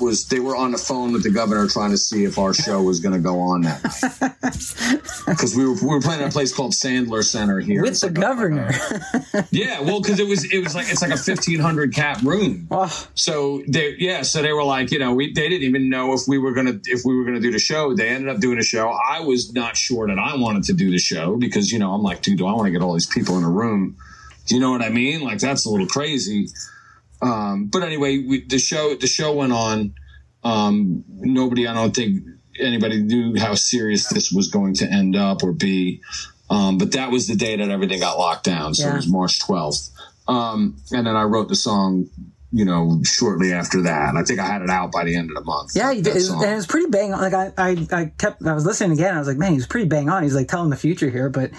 was 0.00 0.26
they 0.28 0.38
were 0.40 0.54
on 0.56 0.70
the 0.70 0.78
phone 0.78 1.12
with 1.12 1.24
the 1.24 1.30
governor 1.30 1.66
trying 1.66 1.90
to 1.90 1.96
see 1.98 2.24
if 2.24 2.38
our 2.38 2.54
show 2.54 2.80
was 2.82 3.00
going 3.00 3.14
to 3.14 3.18
go 3.20 3.40
on 3.40 3.62
that 3.62 3.82
night 3.82 5.02
because 5.26 5.56
we 5.56 5.64
were 5.66 5.74
we 5.74 5.86
were 5.88 6.00
playing 6.00 6.20
at 6.22 6.28
a 6.28 6.32
place 6.32 6.54
called 6.54 6.72
Sandler 6.72 7.24
Center 7.24 7.58
here. 7.60 7.82
With 7.82 8.00
the 8.00 8.06
like 8.06 8.14
governor. 8.14 8.70
yeah, 9.50 9.80
well, 9.80 10.00
because 10.00 10.20
it 10.20 10.28
was 10.28 10.44
it 10.52 10.62
was 10.62 10.74
like 10.74 10.86
it's 10.88 11.02
like 11.02 11.10
a 11.10 11.16
fifteen 11.16 11.58
hundred 11.60 11.92
cap 11.92 12.22
room. 12.22 12.68
oh, 12.70 13.08
So 13.14 13.62
they 13.68 13.96
yeah, 13.98 14.22
so 14.22 14.42
they 14.42 14.52
were 14.52 14.64
like, 14.64 14.90
you 14.92 14.98
know, 14.98 15.12
we 15.14 15.32
they 15.32 15.48
didn't 15.48 15.64
even 15.64 15.88
know 15.90 16.12
if 16.12 16.22
we 16.28 16.38
were 16.38 16.52
gonna 16.52 16.78
if 16.84 17.02
we 17.04 17.16
were 17.16 17.24
gonna 17.24 17.40
do 17.40 17.50
the 17.50 17.58
show. 17.58 17.94
They 17.94 18.08
ended 18.08 18.28
up 18.28 18.40
doing 18.40 18.58
a 18.58 18.62
show. 18.64 18.88
I 18.90 19.20
was 19.20 19.52
not 19.52 19.76
sure 19.76 20.06
that 20.06 20.18
I 20.18 20.36
wanted 20.36 20.62
to 20.64 20.72
do 20.72 20.90
the 20.90 20.98
show 20.98 21.36
because 21.36 21.72
you 21.72 21.78
know 21.78 21.92
I'm 21.92 22.02
like, 22.02 22.22
dude, 22.22 22.38
do 22.38 22.46
I 22.46 22.52
want 22.52 22.66
to 22.66 22.70
get 22.70 22.82
all 22.82 22.92
these 22.94 23.06
people 23.06 23.36
in 23.38 23.44
a 23.44 23.50
room? 23.50 23.96
Do 24.46 24.54
you 24.54 24.60
know 24.60 24.70
what 24.70 24.82
I 24.82 24.90
mean? 24.90 25.22
Like 25.22 25.38
that's 25.40 25.64
a 25.66 25.70
little 25.70 25.88
crazy. 25.88 26.48
Um, 27.22 27.66
but 27.66 27.82
anyway, 27.82 28.18
we, 28.18 28.44
the 28.46 28.58
show 28.58 28.94
the 28.94 29.06
show 29.06 29.34
went 29.34 29.52
on. 29.52 29.94
Um, 30.44 31.04
nobody, 31.08 31.66
I 31.66 31.74
don't 31.74 31.94
think 31.94 32.22
anybody 32.60 33.00
knew 33.02 33.38
how 33.38 33.54
serious 33.54 34.08
this 34.08 34.30
was 34.30 34.48
going 34.48 34.74
to 34.74 34.86
end 34.86 35.16
up 35.16 35.42
or 35.42 35.52
be. 35.52 36.00
Um, 36.48 36.78
but 36.78 36.92
that 36.92 37.10
was 37.10 37.26
the 37.26 37.34
day 37.34 37.56
that 37.56 37.68
everything 37.70 37.98
got 38.00 38.18
locked 38.18 38.44
down. 38.44 38.74
So 38.74 38.86
Yeah. 38.86 38.92
it 38.92 38.96
was 38.96 39.08
March 39.08 39.40
12th. 39.40 39.90
Um, 40.28 40.76
and 40.92 41.06
then 41.06 41.16
I 41.16 41.24
wrote 41.24 41.48
the 41.48 41.56
song, 41.56 42.06
you 42.52 42.64
know, 42.64 43.00
shortly 43.02 43.52
after 43.52 43.82
that. 43.82 44.14
I 44.14 44.22
think 44.22 44.38
I 44.38 44.46
had 44.46 44.62
it 44.62 44.70
out 44.70 44.92
by 44.92 45.04
the 45.04 45.16
end 45.16 45.30
of 45.30 45.36
the 45.36 45.42
month. 45.44 45.72
yeah, 45.74 45.92
that 45.92 46.02
did. 46.04 46.20
song. 46.20 46.44
and 46.44 46.52
it 46.52 46.56
was 46.56 46.66
pretty 46.68 46.88
bang 46.90 47.12
on. 47.12 47.20
Like 47.20 47.34
I, 47.34 47.52
I, 47.58 47.86
I 47.90 48.04
kept, 48.18 48.46
I 48.46 48.52
was 48.54 48.64
listening 48.64 48.92
again. 48.92 49.16
I 49.16 49.18
was 49.18 49.26
like, 49.26 49.38
man, 49.38 49.52
he's 49.54 49.66
pretty 49.66 49.88
bang 49.88 50.08
on. 50.08 50.22
He's 50.22 50.34
like 50.34 50.46
telling 50.48 50.70
the 50.70 50.76
future 50.76 51.10
here, 51.10 51.28
but, 51.28 51.50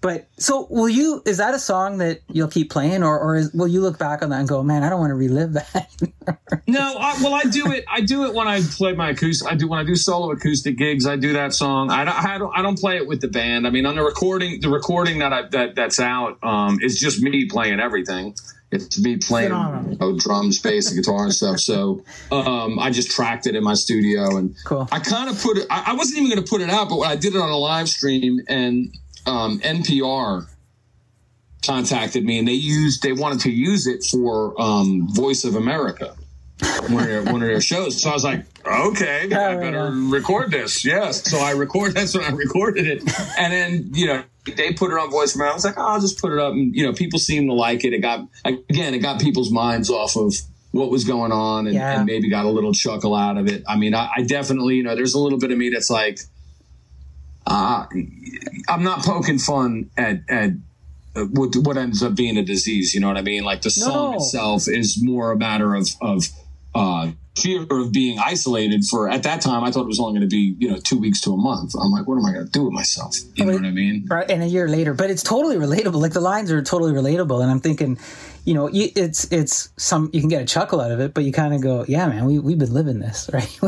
but 0.00 0.28
so 0.36 0.66
will 0.70 0.88
you? 0.88 1.22
Is 1.26 1.38
that 1.38 1.54
a 1.54 1.58
song 1.58 1.98
that 1.98 2.20
you'll 2.28 2.48
keep 2.48 2.70
playing, 2.70 3.02
or, 3.02 3.18
or 3.18 3.36
is, 3.36 3.52
will 3.52 3.66
you 3.68 3.80
look 3.80 3.98
back 3.98 4.22
on 4.22 4.30
that 4.30 4.38
and 4.40 4.48
go, 4.48 4.62
man, 4.62 4.82
I 4.84 4.88
don't 4.90 5.00
want 5.00 5.10
to 5.10 5.14
relive 5.14 5.52
that? 5.54 5.90
No, 6.66 6.96
I, 6.98 7.16
well, 7.22 7.34
I 7.34 7.44
do 7.44 7.72
it. 7.72 7.84
I 7.88 8.00
do 8.02 8.24
it 8.26 8.34
when 8.34 8.46
I 8.46 8.60
play 8.60 8.92
my 8.92 9.10
acoustic. 9.10 9.50
I 9.50 9.54
do 9.54 9.66
when 9.66 9.78
I 9.78 9.84
do 9.84 9.96
solo 9.96 10.30
acoustic 10.30 10.76
gigs. 10.76 11.06
I 11.06 11.16
do 11.16 11.32
that 11.32 11.54
song. 11.54 11.90
I 11.90 12.04
don't. 12.04 12.14
I 12.14 12.38
don't, 12.38 12.58
I 12.58 12.62
don't 12.62 12.78
play 12.78 12.96
it 12.96 13.06
with 13.06 13.20
the 13.20 13.28
band. 13.28 13.66
I 13.66 13.70
mean, 13.70 13.86
on 13.86 13.96
the 13.96 14.02
recording, 14.02 14.60
the 14.60 14.68
recording 14.68 15.18
that 15.20 15.32
I 15.32 15.48
that 15.48 15.74
that's 15.74 15.98
out 15.98 16.38
um, 16.44 16.78
is 16.82 17.00
just 17.00 17.22
me 17.22 17.46
playing 17.46 17.80
everything. 17.80 18.34
It's 18.70 19.00
me 19.00 19.16
playing 19.16 19.48
Phenomenal. 19.48 19.92
you 19.92 19.98
know, 19.98 20.18
drums, 20.18 20.60
bass, 20.60 20.92
and 20.92 21.02
guitar 21.02 21.24
and 21.24 21.32
stuff. 21.32 21.58
So 21.58 22.04
um, 22.30 22.78
I 22.78 22.90
just 22.90 23.10
tracked 23.10 23.46
it 23.46 23.56
in 23.56 23.64
my 23.64 23.72
studio, 23.72 24.36
and 24.36 24.54
Cool. 24.66 24.86
I 24.92 24.98
kind 25.00 25.30
of 25.30 25.40
put 25.40 25.56
it. 25.56 25.66
I, 25.70 25.84
I 25.86 25.92
wasn't 25.94 26.18
even 26.18 26.30
going 26.30 26.44
to 26.44 26.48
put 26.48 26.60
it 26.60 26.68
out, 26.68 26.90
but 26.90 26.98
I 27.00 27.16
did 27.16 27.34
it 27.34 27.40
on 27.40 27.48
a 27.48 27.56
live 27.56 27.88
stream, 27.88 28.40
and 28.46 28.94
um, 29.28 29.60
NPR 29.60 30.48
contacted 31.64 32.24
me, 32.24 32.38
and 32.38 32.48
they 32.48 32.52
used 32.52 33.02
they 33.02 33.12
wanted 33.12 33.40
to 33.40 33.50
use 33.50 33.86
it 33.86 34.04
for 34.04 34.60
um, 34.60 35.08
Voice 35.14 35.44
of 35.44 35.54
America 35.54 36.14
one 36.88 37.02
of 37.04 37.08
their 37.08 37.22
one 37.24 37.42
of 37.42 37.48
their 37.48 37.60
shows. 37.60 38.02
So 38.02 38.10
I 38.10 38.12
was 38.14 38.24
like, 38.24 38.44
okay, 38.66 39.24
I 39.24 39.56
better 39.56 39.90
record 39.92 40.50
this. 40.50 40.84
Yes. 40.84 41.30
So 41.30 41.38
I 41.38 41.52
record. 41.52 41.94
That's 41.94 42.16
when 42.16 42.24
I 42.24 42.30
recorded 42.30 42.86
it, 42.86 43.02
and 43.38 43.52
then 43.52 43.90
you 43.92 44.06
know 44.06 44.24
they 44.56 44.72
put 44.72 44.90
it 44.90 44.98
on 44.98 45.10
voice 45.10 45.34
of 45.34 45.40
America. 45.40 45.52
I 45.52 45.54
was 45.56 45.64
like, 45.64 45.78
oh, 45.78 45.86
I'll 45.86 46.00
just 46.00 46.20
put 46.20 46.32
it 46.32 46.38
up, 46.38 46.52
and 46.52 46.74
you 46.74 46.84
know 46.84 46.92
people 46.92 47.18
seem 47.18 47.46
to 47.48 47.54
like 47.54 47.84
it. 47.84 47.92
It 47.92 48.00
got 48.00 48.26
again, 48.44 48.94
it 48.94 48.98
got 48.98 49.20
people's 49.20 49.50
minds 49.50 49.90
off 49.90 50.16
of 50.16 50.34
what 50.72 50.90
was 50.90 51.04
going 51.04 51.32
on, 51.32 51.66
and, 51.66 51.74
Yeah. 51.74 51.96
and 51.98 52.06
maybe 52.06 52.28
got 52.28 52.44
a 52.44 52.50
little 52.50 52.74
chuckle 52.74 53.14
out 53.14 53.38
of 53.38 53.46
it. 53.48 53.62
I 53.66 53.76
mean, 53.76 53.94
I, 53.94 54.10
I 54.16 54.22
definitely 54.22 54.76
you 54.76 54.82
know 54.82 54.94
there's 54.94 55.14
a 55.14 55.18
little 55.18 55.38
bit 55.38 55.50
of 55.52 55.58
me 55.58 55.70
that's 55.70 55.90
like, 55.90 56.18
uh, 57.48 57.86
I'm 58.68 58.82
not 58.84 59.00
poking 59.04 59.38
fun 59.38 59.90
at 59.96 60.20
at 60.28 60.50
uh, 61.16 61.24
what 61.24 61.56
what 61.56 61.76
ends 61.76 62.02
up 62.02 62.14
being 62.14 62.36
a 62.36 62.44
disease. 62.44 62.94
You 62.94 63.00
know 63.00 63.08
what 63.08 63.16
I 63.16 63.22
mean? 63.22 63.42
Like 63.44 63.62
the 63.62 63.70
song 63.70 64.10
No. 64.12 64.16
itself 64.18 64.68
is 64.68 65.02
more 65.02 65.32
a 65.32 65.36
matter 65.36 65.74
of 65.74 65.88
of 66.00 66.24
uh, 66.74 67.10
fear 67.38 67.66
of 67.70 67.90
being 67.92 68.18
isolated. 68.18 68.84
For 68.84 69.08
at 69.08 69.22
that 69.22 69.40
time, 69.40 69.64
I 69.64 69.70
thought 69.70 69.82
it 69.82 69.88
was 69.88 69.98
only 70.00 70.18
going 70.18 70.28
to 70.28 70.34
be 70.36 70.54
you 70.58 70.70
know 70.70 70.78
two 70.78 70.98
weeks 70.98 71.20
to 71.22 71.32
a 71.32 71.36
month. 71.36 71.72
I'm 71.80 71.90
like, 71.90 72.06
what 72.06 72.18
am 72.18 72.26
I 72.26 72.32
going 72.34 72.44
to 72.46 72.52
do 72.52 72.64
with 72.64 72.74
myself? 72.74 73.16
You 73.36 73.46
know 73.46 73.54
what 73.54 73.64
I 73.64 73.70
mean? 73.70 74.06
right 74.10 74.30
and 74.30 74.42
a 74.42 74.46
year 74.46 74.68
later 74.68 74.92
but 74.94 75.10
it's 75.10 75.22
totally 75.22 75.56
relatable 75.56 76.00
like 76.00 76.12
the 76.12 76.20
lines 76.20 76.50
are 76.52 76.62
totally 76.62 76.92
relatable 76.92 77.42
and 77.42 77.50
i'm 77.50 77.60
thinking 77.60 77.98
you 78.48 78.54
know 78.54 78.70
it's 78.72 79.30
it's 79.30 79.68
some 79.76 80.08
you 80.12 80.20
can 80.20 80.28
get 80.30 80.40
a 80.40 80.46
chuckle 80.46 80.80
out 80.80 80.90
of 80.90 81.00
it 81.00 81.12
but 81.12 81.22
you 81.24 81.32
kind 81.32 81.52
of 81.52 81.60
go 81.60 81.84
yeah 81.86 82.06
man 82.08 82.24
we, 82.24 82.38
we've 82.38 82.58
been 82.58 82.72
living 82.72 82.98
this 82.98 83.28
right 83.34 83.58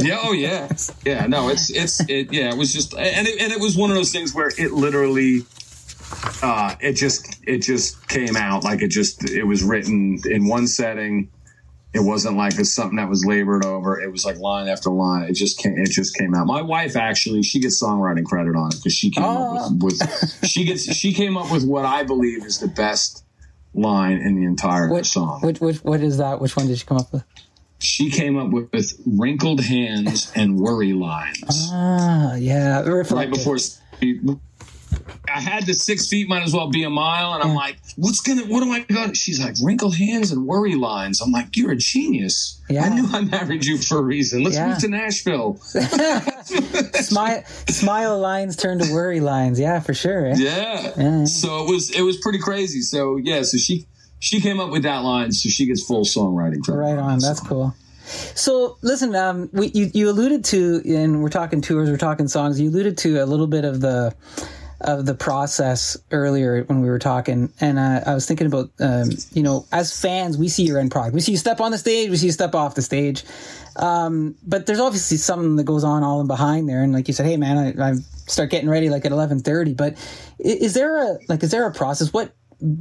Yeah. 0.00 0.18
Oh 0.24 0.32
yeah. 0.32 0.68
Yeah. 1.04 1.26
No. 1.26 1.48
It's 1.50 1.68
it's 1.70 2.00
it. 2.08 2.32
Yeah. 2.32 2.48
It 2.52 2.56
was 2.56 2.72
just 2.72 2.94
and 2.94 3.26
it, 3.28 3.40
and 3.42 3.52
it 3.52 3.60
was 3.60 3.76
one 3.76 3.90
of 3.90 3.96
those 3.96 4.10
things 4.12 4.34
where 4.34 4.50
it 4.58 4.72
literally. 4.72 5.42
Uh, 6.42 6.74
it 6.80 6.92
just 6.94 7.38
it 7.46 7.58
just 7.58 8.06
came 8.08 8.36
out 8.36 8.64
like 8.64 8.82
it 8.82 8.88
just 8.88 9.28
it 9.30 9.44
was 9.44 9.62
written 9.62 10.18
in 10.30 10.46
one 10.46 10.66
setting. 10.66 11.30
It 11.94 12.00
wasn't 12.00 12.36
like 12.36 12.58
it's 12.58 12.72
something 12.72 12.96
that 12.96 13.08
was 13.08 13.24
labored 13.24 13.64
over. 13.64 14.00
It 14.00 14.10
was 14.10 14.24
like 14.24 14.38
line 14.38 14.68
after 14.68 14.90
line. 14.90 15.24
It 15.28 15.34
just 15.34 15.58
came. 15.58 15.76
It 15.78 15.90
just 15.90 16.16
came 16.16 16.34
out. 16.34 16.46
My 16.46 16.62
wife 16.62 16.96
actually, 16.96 17.42
she 17.42 17.60
gets 17.60 17.82
songwriting 17.82 18.24
credit 18.24 18.56
on 18.56 18.68
it 18.72 18.76
because 18.76 18.94
she 18.94 19.10
came 19.10 19.24
Oh. 19.24 19.56
up 19.66 19.72
with, 19.82 19.98
with 20.00 20.46
she 20.46 20.64
gets 20.64 20.84
she 20.94 21.12
came 21.12 21.36
up 21.36 21.50
with 21.50 21.64
what 21.64 21.84
I 21.84 22.02
believe 22.02 22.44
is 22.44 22.58
the 22.58 22.68
best 22.68 23.24
line 23.74 24.18
in 24.18 24.36
the 24.36 24.44
entire 24.44 24.92
which, 24.92 25.06
song. 25.06 25.40
which 25.42 25.60
which 25.60 25.78
what 25.78 26.00
is 26.00 26.18
that 26.18 26.40
which 26.40 26.56
one 26.56 26.66
did 26.66 26.78
you 26.78 26.84
come 26.86 26.98
up 26.98 27.12
with 27.12 27.24
she 27.78 28.10
came 28.10 28.38
up 28.38 28.50
with, 28.50 28.70
with 28.72 28.92
wrinkled 29.06 29.60
hands 29.60 30.30
and 30.36 30.56
worry 30.56 30.92
lines. 30.92 31.68
ah 31.72 32.34
yeah 32.34 32.82
right 32.82 33.30
before 33.30 33.58
I 35.34 35.40
had 35.40 35.66
the 35.66 35.74
six 35.74 36.08
feet 36.08 36.28
might 36.28 36.42
as 36.42 36.52
well 36.52 36.68
be 36.70 36.82
a 36.84 36.90
mile, 36.90 37.32
and 37.34 37.42
I'm 37.42 37.54
like, 37.54 37.76
what's 37.96 38.20
gonna 38.20 38.42
what 38.46 38.62
am 38.62 38.70
I 38.70 38.80
gonna 38.80 39.14
she's 39.14 39.40
like 39.40 39.54
wrinkled 39.62 39.96
hands 39.96 40.30
and 40.32 40.46
worry 40.46 40.74
lines. 40.74 41.20
I'm 41.20 41.30
like, 41.32 41.56
you're 41.56 41.72
a 41.72 41.76
genius. 41.76 42.60
Yeah. 42.68 42.84
I 42.84 42.88
knew 42.90 43.06
I 43.12 43.20
married 43.22 43.64
you 43.64 43.78
for 43.78 43.98
a 43.98 44.02
reason. 44.02 44.42
Let's 44.44 44.56
Yeah. 44.56 44.68
move 44.68 44.78
to 44.78 44.88
Nashville. 44.88 45.56
smile 46.94 47.42
smile 47.68 48.18
lines 48.18 48.56
turn 48.56 48.78
to 48.78 48.92
worry 48.92 49.20
lines 49.20 49.58
yeah 49.58 49.80
for 49.80 49.94
sure 49.94 50.26
eh? 50.26 50.34
Yeah. 50.36 50.92
Yeah. 50.96 51.24
So 51.24 51.64
it 51.64 51.70
was 51.70 51.90
it 51.90 52.02
was 52.02 52.16
pretty 52.18 52.38
crazy. 52.38 52.80
So 52.82 53.16
yeah, 53.16 53.42
so 53.42 53.58
she 53.58 53.86
she 54.18 54.40
came 54.40 54.60
up 54.60 54.70
with 54.70 54.84
that 54.84 54.98
line, 54.98 55.32
so 55.32 55.48
she 55.48 55.66
gets 55.66 55.84
full 55.84 56.04
songwriting 56.04 56.62
credit. 56.62 56.80
Right 56.80 56.98
on. 56.98 57.18
That's 57.18 57.40
cool. 57.40 57.74
So 58.34 58.76
listen, 58.82 59.14
um, 59.16 59.48
we, 59.52 59.68
you, 59.68 59.90
you 59.94 60.10
alluded 60.10 60.44
to, 60.46 60.82
and 60.86 61.22
we're 61.22 61.28
talking 61.28 61.60
tours, 61.60 61.88
we're 61.90 61.96
talking 61.96 62.28
songs. 62.28 62.60
You 62.60 62.68
alluded 62.68 62.98
to 62.98 63.22
a 63.22 63.26
little 63.26 63.46
bit 63.46 63.64
of 63.64 63.80
the 63.80 64.14
of 64.82 65.06
the 65.06 65.14
process 65.14 65.96
earlier 66.10 66.64
when 66.64 66.82
we 66.82 66.88
were 66.88 66.98
talking, 66.98 67.52
and 67.60 67.78
uh, 67.78 68.00
I 68.06 68.14
was 68.14 68.26
thinking 68.26 68.46
about, 68.46 68.70
um, 68.80 69.10
you 69.32 69.42
know, 69.42 69.64
as 69.72 69.98
fans, 69.98 70.36
we 70.36 70.48
see 70.48 70.64
your 70.64 70.78
end 70.78 70.90
product. 70.90 71.14
We 71.14 71.20
see 71.20 71.32
you 71.32 71.38
step 71.38 71.60
on 71.60 71.70
the 71.70 71.78
stage, 71.78 72.10
we 72.10 72.16
see 72.16 72.26
you 72.26 72.32
step 72.32 72.54
off 72.54 72.74
the 72.74 72.82
stage, 72.82 73.24
um, 73.76 74.34
but 74.46 74.66
there's 74.66 74.80
obviously 74.80 75.16
something 75.16 75.56
that 75.56 75.64
goes 75.64 75.84
on 75.84 76.02
all 76.02 76.20
in 76.20 76.26
behind 76.26 76.68
there. 76.68 76.82
And 76.82 76.92
like 76.92 77.08
you 77.08 77.14
said, 77.14 77.26
hey 77.26 77.36
man, 77.36 77.58
I, 77.58 77.90
I 77.90 77.94
start 78.26 78.50
getting 78.50 78.68
ready 78.68 78.90
like 78.90 79.04
at 79.04 79.12
eleven 79.12 79.40
thirty. 79.40 79.72
But 79.72 79.96
is 80.38 80.74
there 80.74 80.96
a 80.96 81.18
like, 81.28 81.42
is 81.42 81.50
there 81.50 81.66
a 81.66 81.72
process? 81.72 82.12
What 82.12 82.34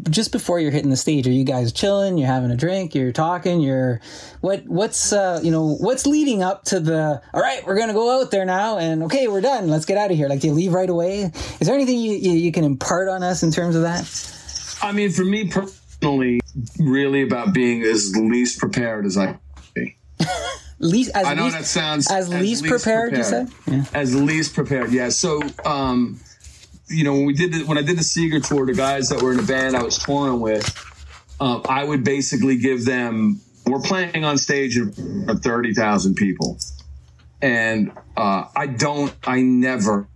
just 0.09 0.31
before 0.31 0.59
you're 0.59 0.71
hitting 0.71 0.89
the 0.89 0.97
stage, 0.97 1.27
are 1.27 1.31
you 1.31 1.43
guys 1.43 1.71
chilling? 1.71 2.17
You're 2.17 2.27
having 2.27 2.51
a 2.51 2.55
drink. 2.55 2.93
You're 2.93 3.11
talking. 3.11 3.61
You're 3.61 3.99
what? 4.41 4.65
What's 4.65 5.11
uh, 5.13 5.39
you 5.43 5.51
know 5.51 5.75
what's 5.75 6.05
leading 6.05 6.43
up 6.43 6.63
to 6.65 6.79
the? 6.79 7.21
All 7.33 7.41
right, 7.41 7.65
we're 7.65 7.77
gonna 7.77 7.93
go 7.93 8.21
out 8.21 8.31
there 8.31 8.45
now, 8.45 8.77
and 8.77 9.03
okay, 9.03 9.27
we're 9.27 9.41
done. 9.41 9.67
Let's 9.69 9.85
get 9.85 9.97
out 9.97 10.11
of 10.11 10.17
here. 10.17 10.27
Like, 10.27 10.41
do 10.41 10.47
you 10.47 10.53
leave 10.53 10.73
right 10.73 10.89
away? 10.89 11.31
Is 11.59 11.67
there 11.67 11.75
anything 11.75 11.97
you 11.97 12.13
you, 12.13 12.31
you 12.31 12.51
can 12.51 12.63
impart 12.63 13.09
on 13.09 13.23
us 13.23 13.43
in 13.43 13.51
terms 13.51 13.75
of 13.75 13.81
that? 13.83 14.77
I 14.81 14.91
mean, 14.91 15.11
for 15.11 15.25
me 15.25 15.47
personally, 15.47 16.39
really 16.79 17.21
about 17.21 17.53
being 17.53 17.81
as 17.83 18.15
least 18.15 18.59
prepared 18.59 19.05
as 19.05 19.17
I 19.17 19.27
can 19.27 19.39
be. 19.73 19.97
Least 20.79 21.11
as 21.13 21.27
I 21.27 21.35
know 21.35 21.43
least, 21.43 21.57
that 21.57 21.65
sounds 21.65 22.11
as 22.11 22.27
least 22.27 22.65
prepared, 22.65 23.15
you 23.15 23.23
said? 23.23 23.51
Yeah. 23.67 23.83
As 23.93 24.15
least 24.15 24.55
prepared, 24.55 24.91
yeah. 24.91 25.09
So, 25.09 25.39
um, 25.63 26.19
you 26.91 27.03
know, 27.03 27.13
when 27.13 27.25
we 27.25 27.33
did 27.33 27.53
the, 27.53 27.63
when 27.65 27.77
I 27.77 27.81
did 27.81 27.97
the 27.97 28.03
Seger 28.03 28.45
tour, 28.45 28.65
the 28.65 28.73
guys 28.73 29.09
that 29.09 29.21
were 29.21 29.31
in 29.31 29.37
the 29.37 29.43
band 29.43 29.75
I 29.75 29.83
was 29.83 29.97
touring 29.97 30.39
with, 30.39 30.65
um, 31.39 31.61
I 31.67 31.83
would 31.83 32.03
basically 32.03 32.57
give 32.57 32.85
them. 32.85 33.41
We're 33.65 33.79
playing 33.79 34.25
on 34.25 34.37
stage 34.37 34.77
of 34.77 34.95
thirty 35.41 35.73
thousand 35.73 36.15
people, 36.15 36.57
and 37.41 37.91
uh, 38.17 38.45
I 38.55 38.67
don't. 38.67 39.13
I 39.23 39.41
never 39.41 40.07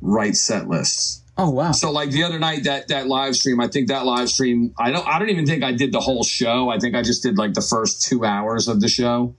write 0.00 0.36
set 0.36 0.68
lists. 0.68 1.22
Oh 1.38 1.50
wow. 1.50 1.72
So 1.72 1.90
like 1.90 2.10
the 2.10 2.24
other 2.24 2.38
night 2.38 2.64
that 2.64 2.88
that 2.88 3.06
live 3.06 3.34
stream, 3.36 3.60
I 3.60 3.68
think 3.68 3.88
that 3.88 4.04
live 4.04 4.28
stream, 4.28 4.74
I 4.78 4.90
don't 4.90 5.06
I 5.06 5.18
don't 5.18 5.30
even 5.30 5.46
think 5.46 5.64
I 5.64 5.72
did 5.72 5.92
the 5.92 6.00
whole 6.00 6.24
show. 6.24 6.68
I 6.68 6.78
think 6.78 6.94
I 6.94 7.02
just 7.02 7.22
did 7.22 7.38
like 7.38 7.54
the 7.54 7.62
first 7.62 8.02
two 8.02 8.24
hours 8.24 8.68
of 8.68 8.80
the 8.80 8.88
show. 8.88 9.34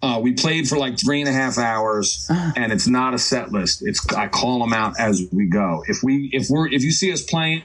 Uh, 0.00 0.20
we 0.22 0.32
played 0.32 0.68
for 0.68 0.78
like 0.78 0.98
three 0.98 1.20
and 1.20 1.28
a 1.28 1.32
half 1.32 1.58
hours, 1.58 2.26
and 2.30 2.72
it's 2.72 2.86
not 2.86 3.14
a 3.14 3.18
set 3.18 3.50
list. 3.50 3.82
It's 3.84 4.06
I 4.12 4.28
call 4.28 4.60
them 4.60 4.72
out 4.72 4.94
as 4.98 5.22
we 5.32 5.46
go. 5.46 5.82
If 5.88 6.02
we 6.04 6.30
if 6.32 6.48
we're 6.48 6.68
if 6.68 6.82
you 6.84 6.92
see 6.92 7.12
us 7.12 7.22
playing, 7.22 7.62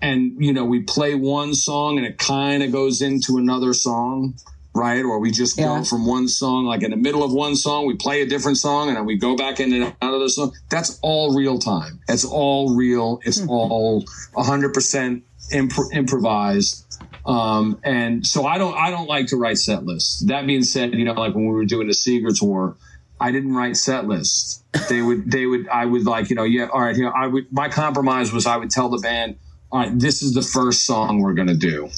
and 0.00 0.32
you 0.38 0.52
know 0.52 0.64
we 0.64 0.82
play 0.82 1.14
one 1.16 1.54
song 1.54 1.98
and 1.98 2.06
it 2.06 2.18
kind 2.18 2.62
of 2.62 2.70
goes 2.70 3.02
into 3.02 3.36
another 3.36 3.72
song, 3.74 4.34
right? 4.76 5.04
Or 5.04 5.18
we 5.18 5.32
just 5.32 5.58
Yeah. 5.58 5.78
go 5.78 5.84
from 5.84 6.06
one 6.06 6.28
song, 6.28 6.66
like 6.66 6.84
in 6.84 6.92
the 6.92 6.96
middle 6.96 7.24
of 7.24 7.32
one 7.32 7.56
song, 7.56 7.86
we 7.86 7.94
play 7.94 8.22
a 8.22 8.26
different 8.26 8.58
song, 8.58 8.86
and 8.86 8.96
then 8.96 9.04
we 9.04 9.16
go 9.16 9.34
back 9.36 9.58
into 9.58 9.92
another 10.00 10.28
song. 10.28 10.52
That's 10.70 11.00
all 11.02 11.34
real 11.34 11.58
time. 11.58 11.98
It's 12.08 12.24
all 12.24 12.76
real. 12.76 13.20
It's 13.24 13.44
all 13.48 14.04
100% 14.36 15.22
impro- 15.52 15.92
improvised. 15.92 16.86
Um, 17.24 17.78
and 17.84 18.26
so 18.26 18.46
I 18.46 18.58
don't 18.58 18.76
I 18.76 18.90
don't 18.90 19.08
like 19.08 19.28
to 19.28 19.36
write 19.36 19.58
set 19.58 19.84
lists. 19.84 20.24
That 20.26 20.46
being 20.46 20.64
said, 20.64 20.94
you 20.94 21.04
know, 21.04 21.12
like 21.12 21.34
when 21.34 21.46
we 21.46 21.52
were 21.52 21.64
doing 21.64 21.86
the 21.86 21.92
Seger 21.92 22.36
tour, 22.36 22.76
I 23.20 23.30
didn't 23.30 23.54
write 23.54 23.76
set 23.76 24.06
lists. 24.06 24.64
They 24.88 25.02
would 25.02 25.30
they 25.30 25.46
would 25.46 25.68
I 25.68 25.86
would 25.86 26.04
like 26.04 26.30
you 26.30 26.36
know 26.36 26.44
yeah 26.44 26.68
all 26.72 26.80
right 26.80 26.96
here 26.96 27.12
I 27.12 27.28
would 27.28 27.52
my 27.52 27.68
compromise 27.68 28.32
was 28.32 28.46
I 28.46 28.56
would 28.56 28.70
tell 28.70 28.88
the 28.88 28.98
band 28.98 29.36
all 29.70 29.80
right 29.80 29.98
this 29.98 30.22
is 30.22 30.34
the 30.34 30.42
first 30.42 30.84
song 30.84 31.20
we're 31.20 31.34
gonna 31.34 31.54
do. 31.54 31.90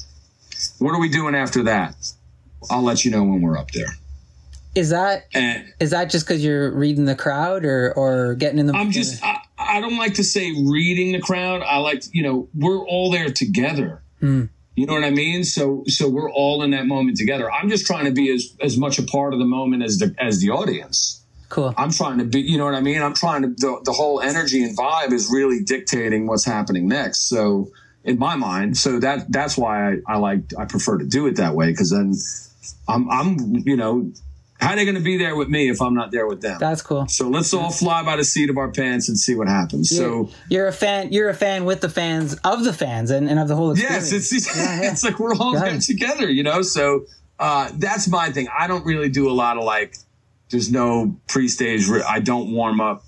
What 0.79 0.95
are 0.95 1.01
we 1.01 1.09
doing 1.09 1.35
after 1.35 1.63
that? 1.65 1.95
I'll 2.71 2.83
let 2.83 3.05
you 3.05 3.11
know 3.11 3.23
when 3.23 3.41
we're 3.41 3.57
up 3.57 3.71
there. 3.71 3.89
Is 4.75 4.91
that 4.91 5.27
And 5.33 5.73
is 5.81 5.91
that 5.91 6.11
just 6.11 6.27
because 6.27 6.45
you're 6.45 6.71
reading 6.73 7.05
the 7.05 7.15
crowd 7.15 7.65
or 7.65 7.93
or 7.95 8.35
getting 8.35 8.59
in 8.59 8.67
the? 8.67 8.75
I'm 8.75 8.91
just 8.91 9.23
I, 9.25 9.39
I 9.57 9.81
don't 9.81 9.97
like 9.97 10.15
to 10.15 10.25
say 10.25 10.53
reading 10.53 11.13
the 11.13 11.21
crowd. 11.21 11.63
I 11.63 11.79
like 11.79 12.03
you 12.13 12.23
know 12.23 12.49
we're 12.55 12.85
all 12.85 13.11
there 13.11 13.31
together. 13.31 14.03
You 14.77 14.87
know 14.87 14.95
what 14.95 15.05
I 15.05 15.11
mean? 15.11 15.45
So 15.45 15.85
so 15.87 16.09
we're 16.09 16.31
all 16.31 16.63
in 16.63 16.71
that 16.73 16.87
moment 16.87 17.17
together. 17.17 17.51
I'm 17.51 17.69
just 17.69 17.87
trying 17.87 18.07
to 18.07 18.11
be 18.13 18.31
as 18.33 18.57
as 18.61 18.77
much 18.77 18.99
a 18.99 19.03
part 19.03 19.33
of 19.33 19.39
the 19.39 19.45
moment 19.45 19.83
as 19.83 19.99
the 19.99 20.15
as 20.19 20.41
the 20.41 20.51
audience. 20.51 21.23
cool. 21.55 21.75
I'm 21.77 21.91
trying 21.91 22.19
to 22.19 22.25
be, 22.25 22.41
you 22.41 22.59
know 22.59 22.65
what 22.65 22.75
I 22.75 22.81
mean? 22.81 23.01
I'm 23.01 23.15
trying 23.15 23.43
to, 23.43 23.49
the, 23.49 23.81
the 23.85 23.93
whole 23.93 24.21
energy 24.21 24.65
and 24.65 24.77
vibe 24.77 25.13
is 25.13 25.31
really 25.31 25.63
dictating 25.63 26.27
what's 26.27 26.45
happening 26.45 26.89
next. 26.89 27.29
So, 27.29 27.71
in 28.03 28.19
my 28.19 28.35
mind, 28.37 28.77
so 28.77 28.99
that 29.01 29.33
that's 29.33 29.57
why 29.57 29.93
I, 29.93 29.97
I 30.07 30.17
like, 30.19 30.41
I 30.59 30.67
prefer 30.67 30.99
to 30.99 31.07
do 31.07 31.27
it 31.27 31.37
that 31.37 31.55
way 31.55 31.71
because 31.71 31.91
then 31.91 32.13
I'm, 32.87 33.09
I'm, 33.11 33.37
you 33.65 33.77
know, 33.77 34.11
how 34.65 34.73
are 34.73 34.77
they 34.77 34.85
going 34.85 34.97
to 34.97 35.01
be 35.03 35.17
there 35.17 35.37
with 35.37 35.49
me 35.49 35.69
if 35.69 35.81
I'm 35.83 35.95
not 35.95 36.11
there 36.11 36.27
with 36.27 36.41
them? 36.41 36.59
That's 36.59 36.83
cool. 36.83 37.07
so 37.09 37.29
let's 37.29 37.53
all 37.55 37.71
fly 37.71 38.03
by 38.03 38.17
the 38.17 38.25
seat 38.25 38.51
of 38.51 38.57
our 38.59 38.71
pants 38.71 39.09
and 39.09 39.19
see 39.19 39.35
what 39.35 39.47
happens. 39.49 39.91
So, 39.91 40.31
you're 40.49 40.67
a 40.67 40.73
fan. 40.73 41.13
You're 41.13 41.29
a 41.29 41.35
fan 41.35 41.65
with 41.65 41.81
the 41.81 41.89
fans 41.89 42.35
of 42.45 42.65
the 42.65 42.73
fans 42.73 43.11
and, 43.11 43.29
and 43.29 43.39
of 43.39 43.49
the 43.49 43.57
whole 43.57 43.73
experience. 43.73 44.13
yes, 44.13 44.33
it's, 44.33 44.57
Yeah, 44.57 44.81
yeah. 44.83 44.91
it's 44.93 45.05
like 45.05 45.19
we're 45.19 45.35
all 45.35 45.53
Got 45.55 45.65
there 45.67 45.75
it. 45.75 45.83
together, 45.83 46.31
you 46.31 46.43
know? 46.43 46.63
So, 46.63 47.07
uh, 47.39 47.71
that's 47.75 48.09
my 48.09 48.31
thing. 48.31 48.49
I 48.57 48.67
don't 48.67 48.85
really 48.87 49.09
do 49.09 49.31
a 49.31 49.33
lot 49.35 49.57
of 49.59 49.65
like, 49.65 49.97
there's 50.51 50.71
no 50.71 51.17
pre-stage. 51.29 51.89
Re- 51.89 52.03
I 52.09 52.21
don't 52.21 52.53
warm 52.53 52.81
up 52.81 53.05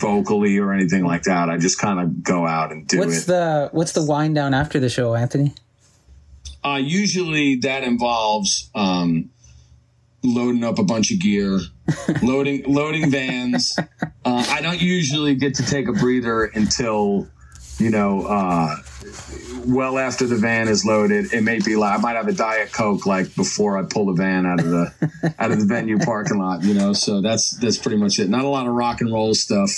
vocally 0.00 0.58
or 0.58 0.72
anything 0.72 1.04
like 1.04 1.24
that. 1.24 1.50
I 1.50 1.58
just 1.58 1.78
kind 1.78 2.00
of 2.00 2.22
go 2.22 2.46
out 2.46 2.72
and 2.72 2.86
do 2.88 2.98
What's 3.00 3.10
it. 3.10 3.14
What's 3.14 3.24
the 3.26 3.68
what's 3.72 3.92
the 3.92 4.02
wind 4.04 4.34
down 4.34 4.54
after 4.54 4.80
the 4.80 4.88
show, 4.88 5.14
Anthony? 5.14 5.52
uh, 6.64 6.76
usually 6.82 7.56
that 7.56 7.82
involves 7.84 8.70
um, 8.74 9.28
loading 10.24 10.64
up 10.64 10.78
a 10.78 10.84
bunch 10.84 11.12
of 11.12 11.20
gear, 11.20 11.60
loading 12.22 12.64
loading 12.66 13.10
vans. 13.10 13.78
Uh, 13.78 14.46
I 14.48 14.60
don't 14.60 14.80
usually 14.80 15.34
get 15.34 15.54
to 15.56 15.66
take 15.66 15.88
a 15.88 15.92
breather 15.92 16.44
until 16.44 17.28
you 17.78 17.90
know. 17.90 18.26
Uh, 18.26 18.76
well 19.66 19.98
after 19.98 20.26
the 20.26 20.36
van 20.36 20.68
is 20.68 20.84
loaded 20.84 21.32
it 21.32 21.42
may 21.42 21.58
be 21.58 21.76
like 21.76 21.98
i 21.98 22.02
might 22.02 22.16
have 22.16 22.28
a 22.28 22.32
diet 22.32 22.72
coke 22.72 23.06
like 23.06 23.34
before 23.34 23.78
i 23.78 23.82
pull 23.82 24.06
the 24.06 24.12
van 24.12 24.44
out 24.44 24.60
of 24.60 24.66
the 24.66 25.34
out 25.38 25.50
of 25.50 25.58
the 25.58 25.64
venue 25.64 25.98
parking 25.98 26.38
lot 26.38 26.62
you 26.62 26.74
know 26.74 26.92
so 26.92 27.20
that's 27.20 27.52
that's 27.58 27.78
pretty 27.78 27.96
much 27.96 28.18
it 28.18 28.28
not 28.28 28.44
a 28.44 28.48
lot 28.48 28.66
of 28.66 28.74
rock 28.74 29.00
and 29.00 29.12
roll 29.12 29.34
stuff 29.34 29.70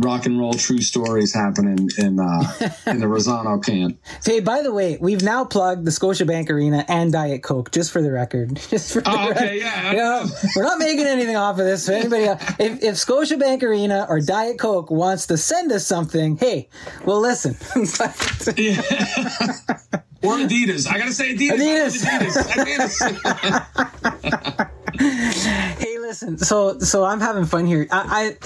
rock 0.00 0.26
and 0.26 0.38
roll 0.40 0.52
true 0.54 0.80
stories 0.80 1.32
happening 1.32 1.88
in 1.98 2.18
uh 2.18 2.42
in 2.86 2.98
the 2.98 3.06
rosano 3.06 3.64
camp 3.64 3.96
Hey, 4.24 4.40
by 4.40 4.60
the 4.62 4.72
way, 4.72 4.98
we've 5.00 5.22
now 5.22 5.44
plugged 5.44 5.84
the 5.84 5.90
Scotiabank 5.90 6.50
Arena 6.50 6.84
and 6.88 7.12
Diet 7.12 7.42
Coke, 7.42 7.70
just 7.70 7.92
for 7.92 8.02
the 8.02 8.10
record. 8.10 8.56
Just 8.70 8.92
for 8.94 9.00
the 9.02 9.10
Oh, 9.10 9.28
record. 9.30 9.54
yeah. 9.54 9.90
You 9.92 9.96
know, 9.98 10.26
we're 10.56 10.62
not 10.62 10.78
making 10.78 11.06
anything 11.06 11.36
off 11.36 11.58
of 11.58 11.64
this. 11.64 11.84
So 11.84 11.94
anybody, 11.94 12.24
else, 12.24 12.42
if, 12.58 12.82
if 12.82 12.94
Scotiabank 12.96 13.62
Arena 13.62 14.06
or 14.08 14.20
Diet 14.20 14.58
Coke 14.58 14.90
wants 14.90 15.26
to 15.28 15.36
send 15.36 15.70
us 15.72 15.86
something, 15.86 16.36
hey, 16.38 16.68
we'll 17.04 17.20
listen. 17.20 17.52
or 20.24 20.38
adidas 20.38 20.88
i 20.90 20.96
gotta 20.98 21.12
say 21.12 21.34
adidas 21.36 21.58
Adidas. 21.58 22.40
adidas, 22.54 22.98
adidas. 24.96 25.78
hey, 25.78 25.93
listen. 26.22 26.38
So, 26.38 26.78
so 26.78 27.04
I'm 27.04 27.20
having 27.20 27.44
fun 27.44 27.66
here. 27.66 27.86
I, 27.90 28.36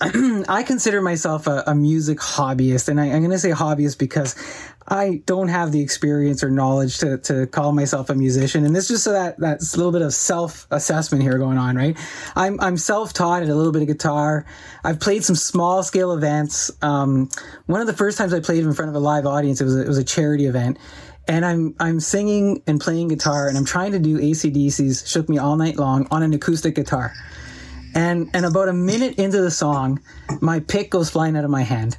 I, 0.00 0.44
I 0.48 0.62
consider 0.62 1.02
myself 1.02 1.46
a, 1.46 1.64
a 1.66 1.74
music 1.74 2.18
hobbyist, 2.18 2.88
and 2.88 3.00
I, 3.00 3.06
I'm 3.06 3.20
going 3.20 3.30
to 3.30 3.38
say 3.38 3.50
hobbyist 3.50 3.98
because 3.98 4.36
I 4.86 5.22
don't 5.26 5.48
have 5.48 5.72
the 5.72 5.82
experience 5.82 6.42
or 6.42 6.50
knowledge 6.50 6.98
to, 6.98 7.18
to 7.18 7.46
call 7.46 7.72
myself 7.72 8.10
a 8.10 8.14
musician. 8.14 8.64
And 8.64 8.74
this 8.74 8.84
is 8.84 8.90
just 8.90 9.04
so 9.04 9.12
that 9.12 9.38
that's 9.38 9.74
a 9.74 9.76
little 9.76 9.92
bit 9.92 10.02
of 10.02 10.14
self 10.14 10.66
assessment 10.70 11.22
here 11.22 11.38
going 11.38 11.58
on, 11.58 11.76
right? 11.76 11.96
I'm 12.36 12.60
I'm 12.60 12.76
self 12.76 13.12
taught 13.12 13.42
at 13.42 13.48
a 13.48 13.54
little 13.54 13.72
bit 13.72 13.82
of 13.82 13.88
guitar. 13.88 14.46
I've 14.84 15.00
played 15.00 15.24
some 15.24 15.36
small 15.36 15.82
scale 15.82 16.12
events. 16.12 16.70
Um, 16.82 17.28
one 17.66 17.80
of 17.80 17.86
the 17.86 17.92
first 17.92 18.18
times 18.18 18.32
I 18.32 18.40
played 18.40 18.64
in 18.64 18.72
front 18.72 18.88
of 18.88 18.94
a 18.94 19.00
live 19.00 19.26
audience, 19.26 19.60
it 19.60 19.64
was 19.64 19.76
a, 19.76 19.82
it 19.82 19.88
was 19.88 19.98
a 19.98 20.04
charity 20.04 20.46
event. 20.46 20.78
And 21.30 21.46
I'm 21.46 21.74
I'm 21.78 22.00
singing 22.00 22.60
and 22.66 22.80
playing 22.80 23.08
guitar, 23.08 23.46
and 23.48 23.56
I'm 23.56 23.64
trying 23.64 23.92
to 23.92 23.98
do 24.00 24.18
ACDC's 24.18 25.08
"Shook 25.08 25.28
Me 25.28 25.38
All 25.38 25.56
Night 25.56 25.76
Long" 25.76 26.08
on 26.10 26.22
an 26.24 26.34
acoustic 26.34 26.74
guitar. 26.74 27.12
And 27.94 28.28
and 28.34 28.44
about 28.44 28.68
a 28.68 28.72
minute 28.72 29.14
into 29.18 29.40
the 29.40 29.50
song, 29.50 30.00
my 30.40 30.58
pick 30.60 30.90
goes 30.90 31.08
flying 31.08 31.36
out 31.36 31.44
of 31.44 31.50
my 31.50 31.62
hand 31.62 31.96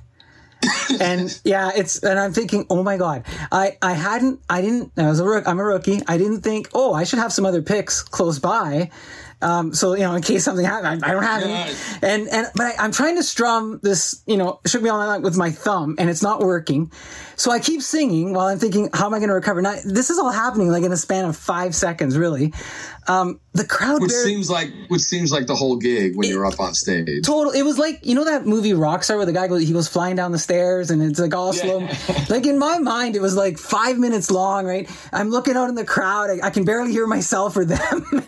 and 1.02 1.40
yeah, 1.44 1.72
it's 1.76 2.04
and 2.04 2.20
I'm 2.20 2.34
thinking, 2.34 2.66
oh 2.70 2.84
my 2.84 2.98
god, 2.98 3.26
I 3.52 3.78
I 3.82 3.94
hadn't 3.94 4.42
I 4.50 4.62
didn't 4.62 4.92
I 4.98 5.08
was 5.08 5.20
a 5.20 5.26
rook 5.26 5.48
I'm 5.48 5.60
a 5.60 5.64
rookie. 5.64 6.02
I 6.08 6.18
didn't 6.18 6.42
think, 6.42 6.70
oh, 6.74 6.94
I 6.94 7.04
should 7.04 7.20
have 7.20 7.34
some 7.34 7.46
other 7.46 7.62
picks 7.62 8.02
close 8.04 8.38
by. 8.40 8.90
Um, 9.44 9.74
so 9.74 9.94
you 9.96 10.02
know, 10.04 10.14
in 10.14 10.22
case 10.22 10.44
something 10.44 10.66
happens, 10.66 11.02
I, 11.04 11.10
I 11.10 11.12
don't 11.14 11.24
have 11.24 11.42
Yeah. 11.42 11.48
any. 11.48 11.74
And 12.04 12.28
and 12.30 12.48
but 12.56 12.66
I, 12.68 12.74
I'm 12.80 12.92
trying 12.92 13.16
to 13.16 13.24
strum 13.24 13.80
this, 13.82 14.22
you 14.28 14.38
know, 14.38 14.60
should 14.68 14.84
be 14.84 14.90
all 14.90 15.00
night 15.00 15.24
with 15.24 15.36
my 15.36 15.50
thumb, 15.52 15.96
and 15.98 16.10
it's 16.12 16.22
not 16.22 16.42
working. 16.42 16.92
So 17.42 17.50
I 17.50 17.60
keep 17.60 17.82
singing 17.82 18.34
while 18.34 18.46
I'm 18.46 18.60
thinking, 18.60 18.88
how 18.94 19.08
am 19.08 19.16
I 19.16 19.18
going 19.18 19.30
to 19.30 19.34
recover? 19.34 19.64
Now 19.64 19.74
this 19.84 20.12
is 20.12 20.20
all 20.20 20.30
happening 20.30 20.70
like 20.70 20.84
in 20.84 20.92
a 20.92 20.98
span 20.98 21.26
of 21.26 21.36
five 21.36 21.74
seconds, 21.74 22.16
really. 22.16 22.54
Um, 23.08 23.40
the 23.54 23.66
crowd 23.66 24.00
which 24.00 24.12
seems 24.12 24.48
like 24.48 24.72
which 24.90 25.02
seems 25.02 25.32
like 25.32 25.48
the 25.48 25.56
whole 25.56 25.76
gig 25.76 26.16
when 26.16 26.30
you're 26.30 26.46
up 26.46 26.60
on 26.60 26.76
stage. 26.76 27.26
Total 27.26 27.52
it 27.52 27.64
was 27.64 27.80
like 27.80 28.06
you 28.06 28.14
know 28.14 28.26
that 28.26 28.46
movie 28.46 28.74
rockstar 28.74 29.18
where 29.18 29.26
the 29.26 29.34
guy 29.34 29.48
goes 29.48 29.64
he 29.68 29.74
goes 29.74 29.88
flying 29.88 30.16
down 30.16 30.32
the 30.32 30.38
stairs 30.38 30.92
and 30.92 31.02
it's 31.02 31.20
like 31.20 31.34
all 31.34 31.52
slow 31.52 31.80
like 32.30 32.46
in 32.46 32.60
my 32.60 32.78
mind 32.78 33.16
it 33.16 33.24
was 33.24 33.36
like 33.36 33.58
five 33.58 33.98
minutes 33.98 34.30
long 34.30 34.68
right? 34.68 34.88
I'm 35.12 35.32
looking 35.32 35.58
out 35.58 35.68
in 35.68 35.74
the 35.74 35.84
crowd 35.84 36.30
i, 36.30 36.46
I 36.46 36.52
can 36.52 36.64
barely 36.64 36.92
hear 36.92 37.08
myself 37.08 37.58
or 37.58 37.66
them. 37.66 38.06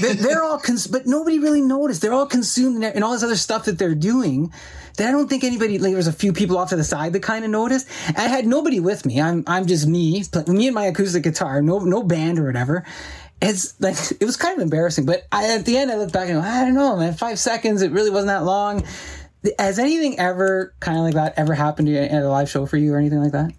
They're, 0.00 0.14
they're 0.14 0.44
all 0.44 0.58
cons- 0.58 0.86
but 0.86 1.06
nobody 1.06 1.38
really 1.38 1.62
noticed. 1.62 2.02
They're 2.02 2.12
all 2.12 2.26
consumed 2.26 2.84
in, 2.84 2.92
in 2.92 3.02
all 3.02 3.12
this 3.12 3.22
other 3.22 3.34
stuff 3.34 3.64
that 3.64 3.78
they're 3.78 3.94
doing 3.94 4.52
that 4.96 5.08
I 5.08 5.10
don't 5.10 5.28
think 5.28 5.44
anybody 5.44 5.78
like 5.78 5.90
there 5.90 5.96
was 5.96 6.06
a 6.06 6.12
few 6.12 6.32
people 6.32 6.58
off 6.58 6.70
to 6.70 6.76
the 6.76 6.84
side 6.84 7.12
that 7.12 7.22
kind 7.22 7.44
of 7.44 7.50
noticed. 7.50 7.88
I 8.16 8.28
had 8.28 8.46
nobody 8.46 8.80
with 8.80 9.06
me. 9.06 9.20
I'm 9.20 9.44
I'm 9.46 9.66
just 9.66 9.86
me, 9.86 10.24
me 10.46 10.66
and 10.66 10.74
my 10.74 10.86
acoustic 10.86 11.22
guitar, 11.22 11.62
no 11.62 11.78
no 11.78 12.02
band 12.02 12.38
or 12.38 12.46
whatever. 12.46 12.84
It's 13.40 13.80
like 13.80 13.96
it 14.20 14.24
was 14.24 14.36
kind 14.36 14.56
of 14.56 14.62
embarrassing, 14.62 15.04
but 15.04 15.26
I, 15.32 15.54
at 15.54 15.64
the 15.64 15.76
end 15.76 15.90
I 15.90 15.96
looked 15.96 16.12
back 16.12 16.28
and 16.28 16.40
go, 16.40 16.46
I 16.46 16.64
don't 16.64 16.74
know, 16.74 16.96
man. 16.96 17.14
Five 17.14 17.38
seconds, 17.38 17.82
it 17.82 17.90
really 17.90 18.10
wasn't 18.10 18.28
that 18.28 18.44
long. 18.44 18.84
Has 19.58 19.80
anything 19.80 20.20
ever 20.20 20.74
kind 20.78 20.96
of 20.96 21.04
like 21.04 21.14
that 21.14 21.34
ever 21.36 21.52
happened 21.54 21.86
to 21.86 21.92
you 21.92 21.98
at 21.98 22.22
a 22.22 22.28
live 22.28 22.48
show 22.48 22.66
for 22.66 22.76
you 22.76 22.94
or 22.94 22.98
anything 22.98 23.20
like 23.20 23.32
that? 23.32 23.52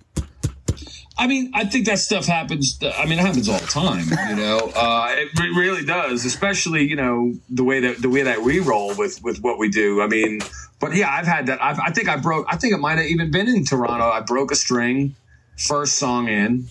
I 1.17 1.27
mean, 1.27 1.51
I 1.53 1.65
think 1.65 1.85
that 1.85 1.99
stuff 1.99 2.25
happens. 2.25 2.79
I 2.81 3.05
mean, 3.05 3.19
it 3.19 3.25
happens 3.25 3.47
all 3.47 3.59
the 3.59 3.67
time. 3.67 4.05
You 4.29 4.35
know, 4.35 4.71
uh, 4.75 5.09
it 5.11 5.39
re- 5.39 5.53
really 5.55 5.85
does. 5.85 6.25
Especially, 6.25 6.87
you 6.87 6.95
know, 6.95 7.35
the 7.49 7.63
way 7.63 7.79
that 7.81 8.01
the 8.01 8.09
way 8.09 8.23
that 8.23 8.41
we 8.41 8.59
roll 8.59 8.95
with 8.95 9.21
with 9.23 9.41
what 9.41 9.59
we 9.59 9.69
do. 9.69 10.01
I 10.01 10.07
mean, 10.07 10.39
but 10.79 10.95
yeah, 10.95 11.09
I've 11.11 11.27
had 11.27 11.47
that. 11.47 11.61
I've, 11.61 11.79
I 11.79 11.91
think 11.91 12.09
I 12.09 12.17
broke. 12.17 12.47
I 12.49 12.57
think 12.57 12.73
it 12.73 12.79
might 12.79 12.97
have 12.97 13.05
even 13.05 13.31
been 13.31 13.47
in 13.47 13.63
Toronto. 13.63 14.09
I 14.09 14.21
broke 14.21 14.51
a 14.51 14.55
string, 14.55 15.15
first 15.57 15.99
song 15.99 16.27
in, 16.27 16.67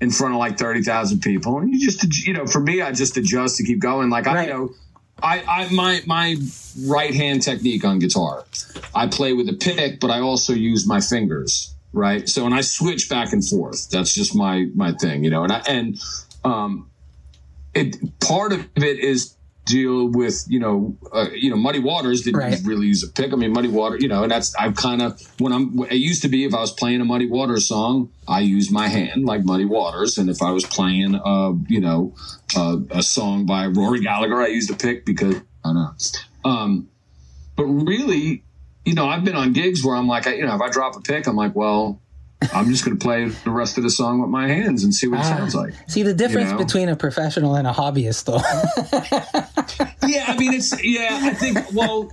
in 0.00 0.10
front 0.10 0.34
of 0.34 0.38
like 0.38 0.58
thirty 0.58 0.82
thousand 0.82 1.20
people, 1.20 1.58
and 1.58 1.70
you 1.70 1.78
just, 1.78 2.26
you 2.26 2.32
know, 2.32 2.46
for 2.46 2.60
me, 2.60 2.80
I 2.80 2.92
just 2.92 3.16
adjust 3.16 3.58
to 3.58 3.64
keep 3.64 3.80
going. 3.80 4.10
Like 4.10 4.26
I, 4.26 4.44
you 4.44 4.50
know. 4.50 4.70
I, 5.20 5.42
I 5.48 5.68
my 5.72 6.00
my 6.06 6.36
right 6.86 7.12
hand 7.12 7.42
technique 7.42 7.84
on 7.84 7.98
guitar. 7.98 8.44
I 8.94 9.08
play 9.08 9.32
with 9.32 9.48
a 9.48 9.52
pick, 9.52 9.98
but 9.98 10.10
I 10.10 10.20
also 10.20 10.52
use 10.52 10.86
my 10.86 11.00
fingers, 11.00 11.74
right? 11.92 12.28
So 12.28 12.46
and 12.46 12.54
I 12.54 12.60
switch 12.62 13.08
back 13.08 13.32
and 13.32 13.46
forth. 13.46 13.88
That's 13.90 14.14
just 14.14 14.34
my 14.34 14.66
my 14.74 14.92
thing, 14.92 15.24
you 15.24 15.30
know. 15.30 15.42
And 15.44 15.52
I 15.52 15.58
and 15.68 16.00
um, 16.44 16.90
it 17.74 17.96
part 18.20 18.52
of 18.52 18.66
it 18.76 18.98
is 18.98 19.34
deal 19.66 20.08
with 20.08 20.44
you 20.48 20.58
know 20.58 20.96
uh, 21.12 21.26
you 21.34 21.50
know 21.50 21.56
muddy 21.56 21.78
waters 21.78 22.22
didn't 22.22 22.40
Right. 22.40 22.58
really 22.64 22.86
use 22.86 23.02
a 23.02 23.08
pick. 23.08 23.34
I 23.34 23.36
mean 23.36 23.52
muddy 23.52 23.68
water, 23.68 23.98
you 24.00 24.08
know, 24.08 24.22
and 24.22 24.32
that's 24.32 24.54
I've 24.56 24.74
kind 24.76 25.02
of 25.02 25.20
when 25.40 25.52
I'm 25.52 25.78
it 25.90 25.96
used 25.96 26.22
to 26.22 26.28
be 26.28 26.44
if 26.44 26.54
I 26.54 26.60
was 26.60 26.72
playing 26.72 27.02
a 27.02 27.04
muddy 27.04 27.26
waters 27.28 27.68
song, 27.68 28.10
I 28.26 28.40
use 28.40 28.70
my 28.70 28.88
hand 28.88 29.26
like 29.26 29.44
muddy 29.44 29.66
waters, 29.66 30.16
and 30.16 30.30
if 30.30 30.40
I 30.40 30.52
was 30.52 30.64
playing 30.64 31.14
uh 31.16 31.52
you 31.68 31.80
know 31.80 32.14
uh, 32.56 32.78
a 32.90 33.02
song 33.02 33.44
by 33.44 33.66
Rory 33.66 34.00
Gallagher, 34.00 34.40
I 34.40 34.46
used 34.46 34.70
a 34.70 34.74
pick 34.74 35.04
because 35.04 35.36
I 35.36 35.40
don't 35.64 35.74
know. 35.74 35.94
Um, 36.50 36.88
but 37.56 37.64
really, 37.66 38.44
you 38.88 38.94
know, 38.94 39.06
I've 39.08 39.24
been 39.24 39.36
on 39.36 39.52
gigs 39.52 39.84
where 39.84 39.94
I'm 39.96 40.08
like, 40.08 40.26
you 40.26 40.46
know, 40.46 40.54
if 40.54 40.60
I 40.60 40.68
drop 40.70 40.96
a 40.96 41.00
pick, 41.00 41.26
I'm 41.26 41.36
like, 41.36 41.54
well, 41.54 42.00
I'm 42.54 42.70
just 42.70 42.84
going 42.84 42.96
to 42.96 43.02
play 43.04 43.26
the 43.26 43.50
rest 43.50 43.76
of 43.78 43.82
the 43.84 43.90
song 43.90 44.20
with 44.20 44.30
my 44.30 44.46
hands 44.48 44.84
and 44.84 44.94
see 44.94 45.08
what 45.08 45.18
it 45.20 45.26
Ah. 45.26 45.36
sounds 45.36 45.54
like. 45.54 45.74
See 45.88 46.02
the 46.04 46.14
difference 46.14 46.50
You 46.50 46.56
know? 46.58 46.64
between 46.64 46.88
a 46.88 46.96
professional 46.96 47.56
and 47.56 47.66
a 47.66 47.72
hobbyist, 47.72 48.24
though. 48.24 48.40
Yeah, 50.08 50.24
I 50.28 50.38
mean, 50.38 50.54
it's 50.54 50.72
yeah. 50.82 51.20
I 51.22 51.34
think 51.34 51.58
well, 51.74 52.10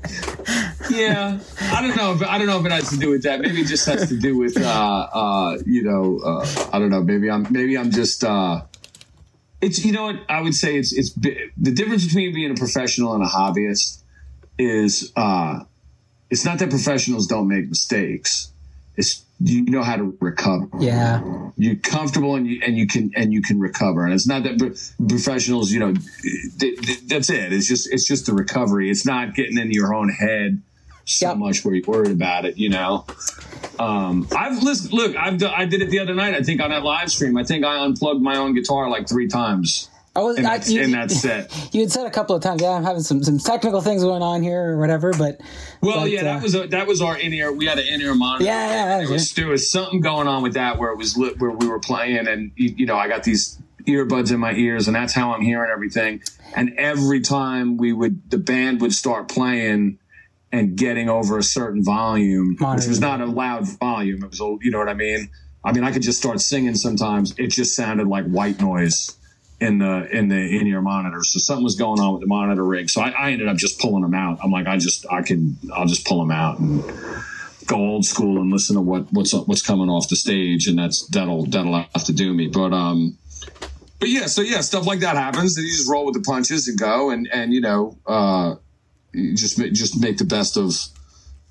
yeah, 0.90 1.40
I 1.72 1.82
don't 1.82 1.96
know. 1.96 2.12
If, 2.14 2.24
I 2.24 2.38
don't 2.38 2.48
know 2.48 2.60
if 2.60 2.66
it 2.66 2.72
has 2.74 2.90
to 2.90 2.98
do 2.98 3.10
with 3.12 3.24
that. 3.24 3.40
Maybe 3.40 3.62
it 3.62 3.68
just 3.68 3.86
has 3.86 4.10
to 4.10 4.20
do 4.20 4.38
with, 4.38 4.58
uh, 4.62 4.68
uh, 5.14 5.58
you 5.66 5.82
know, 5.84 6.20
uh, 6.20 6.46
I 6.74 6.80
don't 6.80 6.90
know. 6.90 7.02
Maybe 7.02 7.32
I'm, 7.32 7.48
maybe 7.50 7.78
I'm 7.78 7.92
just. 7.92 8.24
Uh, 8.26 8.64
it's 9.62 9.86
you 9.86 9.94
know 9.94 10.04
what 10.08 10.18
I 10.28 10.42
would 10.42 10.54
say. 10.56 10.76
It's 10.78 10.92
it's 10.92 11.14
the 11.14 11.72
difference 11.72 12.06
between 12.06 12.34
being 12.34 12.52
a 12.52 12.56
professional 12.56 13.14
and 13.14 13.24
a 13.24 13.28
hobbyist 13.28 14.02
is 14.60 15.14
uh, 15.16 15.60
it's 16.30 16.46
not 16.46 16.60
that 16.60 16.70
professionals 16.70 17.28
don't 17.28 17.48
make 17.48 17.70
mistakes. 17.70 18.52
It's 18.98 19.24
you 19.42 19.64
know 19.66 19.84
how 19.84 19.98
to 19.98 20.18
recover. 20.22 20.68
Yeah, 20.80 21.22
you're 21.58 21.76
comfortable 21.76 22.36
and 22.36 22.48
you 22.48 22.62
and 22.64 22.78
you 22.78 22.88
can 22.88 23.12
and 23.16 23.34
you 23.34 23.42
can 23.42 23.60
recover. 23.60 24.06
And 24.06 24.14
it's 24.14 24.28
not 24.28 24.44
that 24.44 24.58
professionals, 25.10 25.72
you 25.72 25.80
know, 25.80 25.94
that's 27.08 27.30
it. 27.30 27.52
It's 27.52 27.68
just 27.68 27.92
it's 27.92 28.06
just 28.06 28.26
the 28.26 28.34
recovery. 28.34 28.90
It's 28.90 29.06
not 29.06 29.36
getting 29.36 29.58
into 29.58 29.74
your 29.74 29.94
own 29.94 30.10
head 30.10 30.62
so 31.06 31.30
yep. 31.30 31.38
much 31.38 31.64
where 31.64 31.76
you're 31.76 31.86
worried 31.86 32.12
about 32.12 32.46
it. 32.46 32.58
You 32.58 32.70
know, 32.70 33.06
um, 33.80 34.28
I've 34.36 34.62
listened. 34.64 34.94
Look, 34.94 35.16
I've 35.16 35.42
I 35.44 35.66
did 35.66 35.82
it 35.82 35.90
the 35.90 36.00
other 36.00 36.16
night. 36.16 36.34
I 36.34 36.42
think 36.42 36.62
on 36.62 36.70
that 36.72 36.84
live 36.84 37.12
stream. 37.12 37.38
I 37.38 37.44
think 37.44 37.66
I 37.66 37.84
unplugged 37.84 38.22
my 38.22 38.38
own 38.38 38.54
guitar 38.54 38.90
like 38.90 39.08
three 39.08 39.28
times. 39.28 39.90
I 40.16 40.22
was 40.22 40.38
in, 40.38 40.46
I, 40.46 40.62
you, 40.66 40.82
in 40.82 40.92
that 40.92 41.12
set. 41.12 41.52
You 41.74 41.82
had 41.82 41.92
said 41.92 42.06
a 42.06 42.12
couple 42.12 42.36
of 42.36 42.42
times, 42.42 42.62
yeah, 42.62 42.70
I'm 42.70 42.84
having 42.84 43.02
some 43.02 43.22
some 43.22 43.38
technical 43.38 43.82
things 43.82 44.02
going 44.02 44.22
on 44.22 44.42
here 44.42 44.72
or 44.72 44.78
whatever, 44.78 45.12
but 45.12 45.42
well, 45.82 46.02
but, 46.02 46.12
yeah, 46.12 46.24
that 46.24 46.40
uh, 46.40 46.42
was 46.42 46.56
a, 46.56 46.68
that 46.68 46.88
was 46.88 47.02
our 47.02 47.18
in 47.18 47.34
ear. 47.34 47.52
We 47.52 47.66
had 47.66 47.80
an 47.80 47.88
in 47.88 48.02
ear 48.02 48.16
monitor. 48.16 48.46
Yeah, 48.46 48.70
yeah, 48.70 48.98
there 49.00 49.12
was, 49.12 49.34
there 49.34 49.48
was 49.48 49.70
something 49.70 50.00
going 50.00 50.28
on 50.28 50.42
with 50.42 50.54
that 50.54 50.78
where 50.78 50.92
it 50.92 50.98
was 50.98 51.18
lit, 51.18 51.40
where 51.40 51.52
we 51.52 51.68
were 51.68 51.80
playing, 51.80 52.28
and 52.28 52.52
you 52.56 52.86
know, 52.86 52.96
I 52.96 53.10
got 53.10 53.24
these 53.24 53.60
earbuds 53.86 54.32
in 54.32 54.40
my 54.40 54.54
ears, 54.54 54.88
and 54.88 54.96
that's 54.96 55.14
how 55.14 55.34
I'm 55.34 55.42
hearing 55.42 55.70
everything. 55.70 56.22
And 56.56 56.74
every 56.78 57.20
time 57.20 57.76
we 57.76 57.92
would, 57.92 58.30
the 58.32 58.38
band 58.38 58.80
would 58.82 58.94
start 58.94 59.28
playing 59.28 60.00
and 60.52 60.78
getting 60.78 61.10
over 61.10 61.38
a 61.38 61.44
certain 61.44 61.84
volume, 61.84 62.56
monitor. 62.60 62.82
which 62.82 62.88
was 62.88 63.02
not 63.02 63.20
a 63.20 63.26
loud 63.26 63.68
volume. 63.80 64.24
It 64.24 64.30
was, 64.30 64.40
you 64.40 64.72
know 64.72 64.80
what 64.80 64.88
I 64.88 64.94
mean. 64.94 65.30
I 65.66 65.74
mean, 65.74 65.84
I 65.84 65.92
could 65.92 66.04
just 66.04 66.20
start 66.20 66.40
singing 66.40 66.76
sometimes. 66.76 67.34
It 67.38 67.48
just 67.48 67.76
sounded 67.76 68.08
like 68.08 68.26
white 68.26 68.62
noise 68.62 69.18
in 69.60 69.80
the 69.80 70.08
in 70.12 70.28
the 70.28 70.60
in 70.60 70.68
your 70.68 70.82
monitor. 70.82 71.24
So 71.24 71.40
something 71.40 71.64
was 71.64 71.76
going 71.76 72.00
on 72.00 72.14
with 72.14 72.22
the 72.22 72.28
monitor 72.28 72.64
rig. 72.64 72.90
So 72.90 73.02
I, 73.02 73.10
I, 73.10 73.32
ended 73.32 73.48
up 73.48 73.58
just 73.58 73.80
pulling 73.80 74.02
them 74.02 74.14
out. 74.14 74.40
I'm 74.44 74.52
like, 74.52 74.68
I 74.68 74.78
just 74.78 75.06
I 75.12 75.22
can 75.22 75.58
I'll 75.74 75.86
just 75.86 76.06
pull 76.06 76.20
them 76.20 76.32
out 76.32 76.60
and 76.60 76.84
go 77.66 77.78
old 77.78 78.06
school 78.06 78.40
and 78.42 78.52
listen 78.52 78.76
to 78.76 78.82
what 78.82 79.12
what's 79.12 79.34
what's 79.34 79.62
coming 79.62 79.90
off 79.90 80.10
the 80.10 80.16
stage, 80.16 80.68
and 80.68 80.78
that's 80.78 81.08
that'll 81.08 81.46
that'll 81.46 81.74
have 81.74 82.04
to 82.06 82.14
do 82.14 82.34
me. 82.34 82.48
But 82.48 82.74
um, 82.74 83.18
but 84.00 84.10
yeah, 84.10 84.26
so 84.26 84.42
yeah, 84.42 84.62
stuff 84.62 84.86
like 84.86 85.00
that 85.00 85.16
happens. 85.16 85.58
You 85.58 85.68
just 85.68 85.90
roll 85.90 86.06
with 86.06 86.16
the 86.16 86.22
punches 86.22 86.68
and 86.68 86.78
go, 86.78 87.10
and 87.10 87.30
and 87.32 87.54
you 87.54 87.62
know, 87.62 87.98
uh, 88.06 88.56
you 89.14 89.36
just 89.36 89.58
just 89.74 90.02
make 90.02 90.18
the 90.18 90.26
best 90.26 90.58
of 90.58 90.74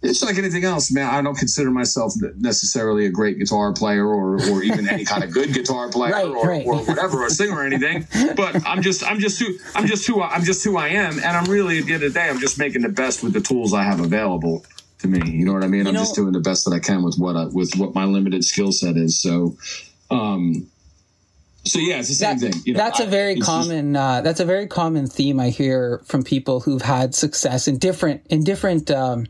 it's 0.04 0.22
like 0.22 0.38
anything 0.38 0.64
else, 0.64 0.92
man. 0.92 1.12
I 1.12 1.22
don't 1.22 1.36
consider 1.36 1.70
myself 1.70 2.12
necessarily 2.36 3.06
a 3.06 3.10
great 3.10 3.38
guitar 3.38 3.72
player 3.72 4.06
or, 4.06 4.34
or 4.50 4.62
even 4.62 4.88
any 4.88 5.04
kind 5.04 5.24
of 5.24 5.32
good 5.32 5.52
guitar 5.54 5.88
player 5.90 6.12
right, 6.12 6.26
or, 6.26 6.46
right. 6.46 6.66
or 6.66 6.84
whatever, 6.84 7.24
or 7.24 7.30
singer 7.30 7.56
or 7.56 7.64
anything. 7.64 8.06
But 8.36 8.66
I'm 8.66 8.82
just, 8.82 9.02
I'm 9.02 9.18
just 9.18 9.40
who, 9.40 9.58
I'm 9.74 9.86
just 9.86 10.06
who, 10.06 10.22
I'm 10.22 10.44
just 10.44 10.64
who 10.64 10.76
I 10.76 10.88
am, 10.88 11.14
and 11.14 11.24
I'm 11.24 11.46
really 11.46 11.78
at 11.78 11.86
the 11.86 11.94
end 11.94 12.02
of 12.02 12.12
the 12.12 12.20
day, 12.20 12.28
I'm 12.28 12.38
just 12.38 12.58
making 12.58 12.82
the 12.82 12.90
best 12.90 13.22
with 13.22 13.32
the 13.32 13.40
tools 13.40 13.72
I 13.72 13.82
have 13.82 14.00
available 14.00 14.64
to 14.98 15.08
me. 15.08 15.30
You 15.30 15.44
know 15.44 15.52
what 15.54 15.64
I 15.64 15.68
mean? 15.68 15.82
You 15.82 15.88
I'm 15.88 15.94
know, 15.94 16.00
just 16.00 16.14
doing 16.14 16.32
the 16.32 16.40
best 16.40 16.64
that 16.66 16.72
I 16.72 16.78
can 16.78 17.02
with 17.02 17.16
what 17.16 17.36
I, 17.36 17.46
with 17.46 17.74
what 17.76 17.94
my 17.94 18.04
limited 18.04 18.44
skill 18.44 18.72
set 18.72 18.96
is. 18.96 19.20
So, 19.20 19.56
um, 20.10 20.66
so 21.64 21.78
yeah, 21.78 21.98
it's 21.98 22.08
the 22.08 22.14
same 22.14 22.38
that, 22.38 22.52
thing. 22.52 22.62
You 22.66 22.74
know, 22.74 22.78
that's 22.78 23.00
I, 23.00 23.04
a 23.04 23.06
very 23.06 23.36
common. 23.40 23.94
Just, 23.94 24.04
uh, 24.04 24.20
that's 24.20 24.40
a 24.40 24.44
very 24.44 24.66
common 24.66 25.06
theme 25.06 25.40
I 25.40 25.48
hear 25.48 26.02
from 26.04 26.22
people 26.22 26.60
who've 26.60 26.82
had 26.82 27.14
success 27.14 27.66
in 27.68 27.78
different 27.78 28.26
in 28.28 28.44
different. 28.44 28.90
Um, 28.90 29.26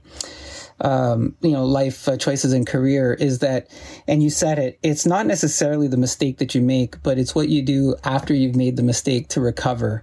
um, 0.81 1.37
you 1.41 1.53
know, 1.53 1.65
life 1.65 2.09
uh, 2.09 2.17
choices 2.17 2.53
and 2.53 2.67
career 2.67 3.15
is 3.15 3.39
that, 3.41 3.71
and 4.07 4.23
you 4.23 4.31
said 4.31 4.59
it, 4.59 4.79
it's 4.83 5.07
not 5.07 5.27
necessarily 5.27 5.89
the 5.89 5.97
mistake 5.97 6.39
that 6.39 6.55
you 6.55 6.61
make, 6.61 7.03
but 7.03 7.19
it's 7.19 7.35
what 7.35 7.49
you 7.49 7.63
do 7.63 7.97
after 8.05 8.35
you've 8.35 8.57
made 8.57 8.77
the 8.77 8.83
mistake 8.83 9.29
to 9.29 9.41
recover. 9.41 10.03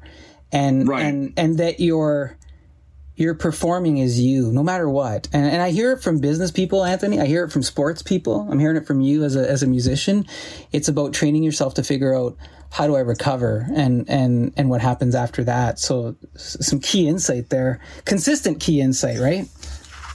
And, 0.52 0.88
right. 0.88 1.06
and, 1.06 1.34
and 1.38 1.58
that 1.60 1.80
you're, 1.80 2.38
you're 3.16 3.36
performing 3.36 4.02
as 4.02 4.20
you, 4.20 4.52
no 4.52 4.64
matter 4.64 4.90
what. 4.90 5.28
And, 5.32 5.46
and 5.46 5.62
I 5.62 5.72
hear 5.72 5.92
it 5.92 6.02
from 6.02 6.20
business 6.20 6.52
people, 6.52 6.84
Anthony. 6.84 7.20
I 7.20 7.26
hear 7.26 7.44
it 7.44 7.52
from 7.52 7.64
sports 7.64 8.02
people. 8.02 8.48
I'm 8.50 8.60
hearing 8.60 8.78
it 8.78 8.88
from 8.88 9.02
you 9.02 9.24
as 9.24 9.36
a, 9.36 9.50
as 9.50 9.64
a 9.64 9.68
musician. 9.68 10.26
It's 10.72 10.88
about 10.88 11.14
training 11.14 11.44
yourself 11.44 11.74
to 11.76 11.84
figure 11.84 12.16
out 12.16 12.36
how 12.72 12.88
do 12.88 12.96
I 12.96 13.02
recover 13.02 13.68
and, 13.76 14.10
and, 14.10 14.54
and 14.56 14.70
what 14.70 14.82
happens 14.82 15.14
after 15.14 15.44
that. 15.44 15.78
So 15.78 16.16
some 16.36 16.80
key 16.80 17.08
insight 17.08 17.50
there, 17.50 17.80
consistent 18.06 18.62
key 18.62 18.80
insight, 18.80 19.20
right? 19.20 19.48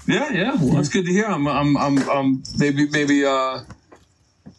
Yeah, 0.06 0.32
yeah. 0.32 0.54
Well, 0.54 0.74
that's 0.74 0.88
good 0.88 1.06
to 1.06 1.12
hear. 1.12 1.26
I'm, 1.26 1.46
I'm, 1.46 1.76
I'm, 1.76 2.10
I'm 2.10 2.42
maybe, 2.58 2.88
maybe, 2.88 3.24
uh, 3.24 3.60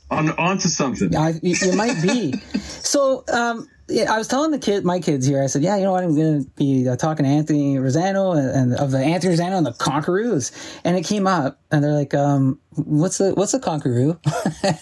on 0.09 0.29
onto 0.31 0.69
something. 0.69 1.11
You, 1.41 1.55
you 1.61 1.73
might 1.73 2.01
be. 2.01 2.33
so, 2.57 3.23
um, 3.31 3.67
yeah, 3.89 4.11
I 4.13 4.17
was 4.17 4.27
telling 4.27 4.51
the 4.51 4.59
kid, 4.59 4.83
my 4.83 4.99
kids 4.99 5.25
here, 5.25 5.41
I 5.41 5.47
said, 5.47 5.63
yeah, 5.63 5.77
you 5.77 5.83
know 5.83 5.93
what, 5.93 6.03
I'm 6.03 6.15
going 6.15 6.43
to 6.43 6.49
be 6.51 6.87
uh, 6.89 6.97
talking 6.97 7.25
to 7.25 7.31
Anthony 7.31 7.75
Rosano 7.75 8.37
and, 8.37 8.49
and, 8.49 8.73
of 8.75 8.91
the 8.91 8.99
Anthony 8.99 9.35
Rosano 9.35 9.57
and 9.57 9.65
the 9.65 9.71
Conqueroos. 9.71 10.51
And 10.83 10.97
it 10.97 11.05
came 11.05 11.25
up 11.25 11.59
and 11.71 11.83
they're 11.83 11.93
like, 11.93 12.13
um, 12.13 12.59
what's 12.75 13.17
the, 13.17 13.33
what's 13.33 13.53
a 13.53 13.59
Conqueroo? 13.59 14.19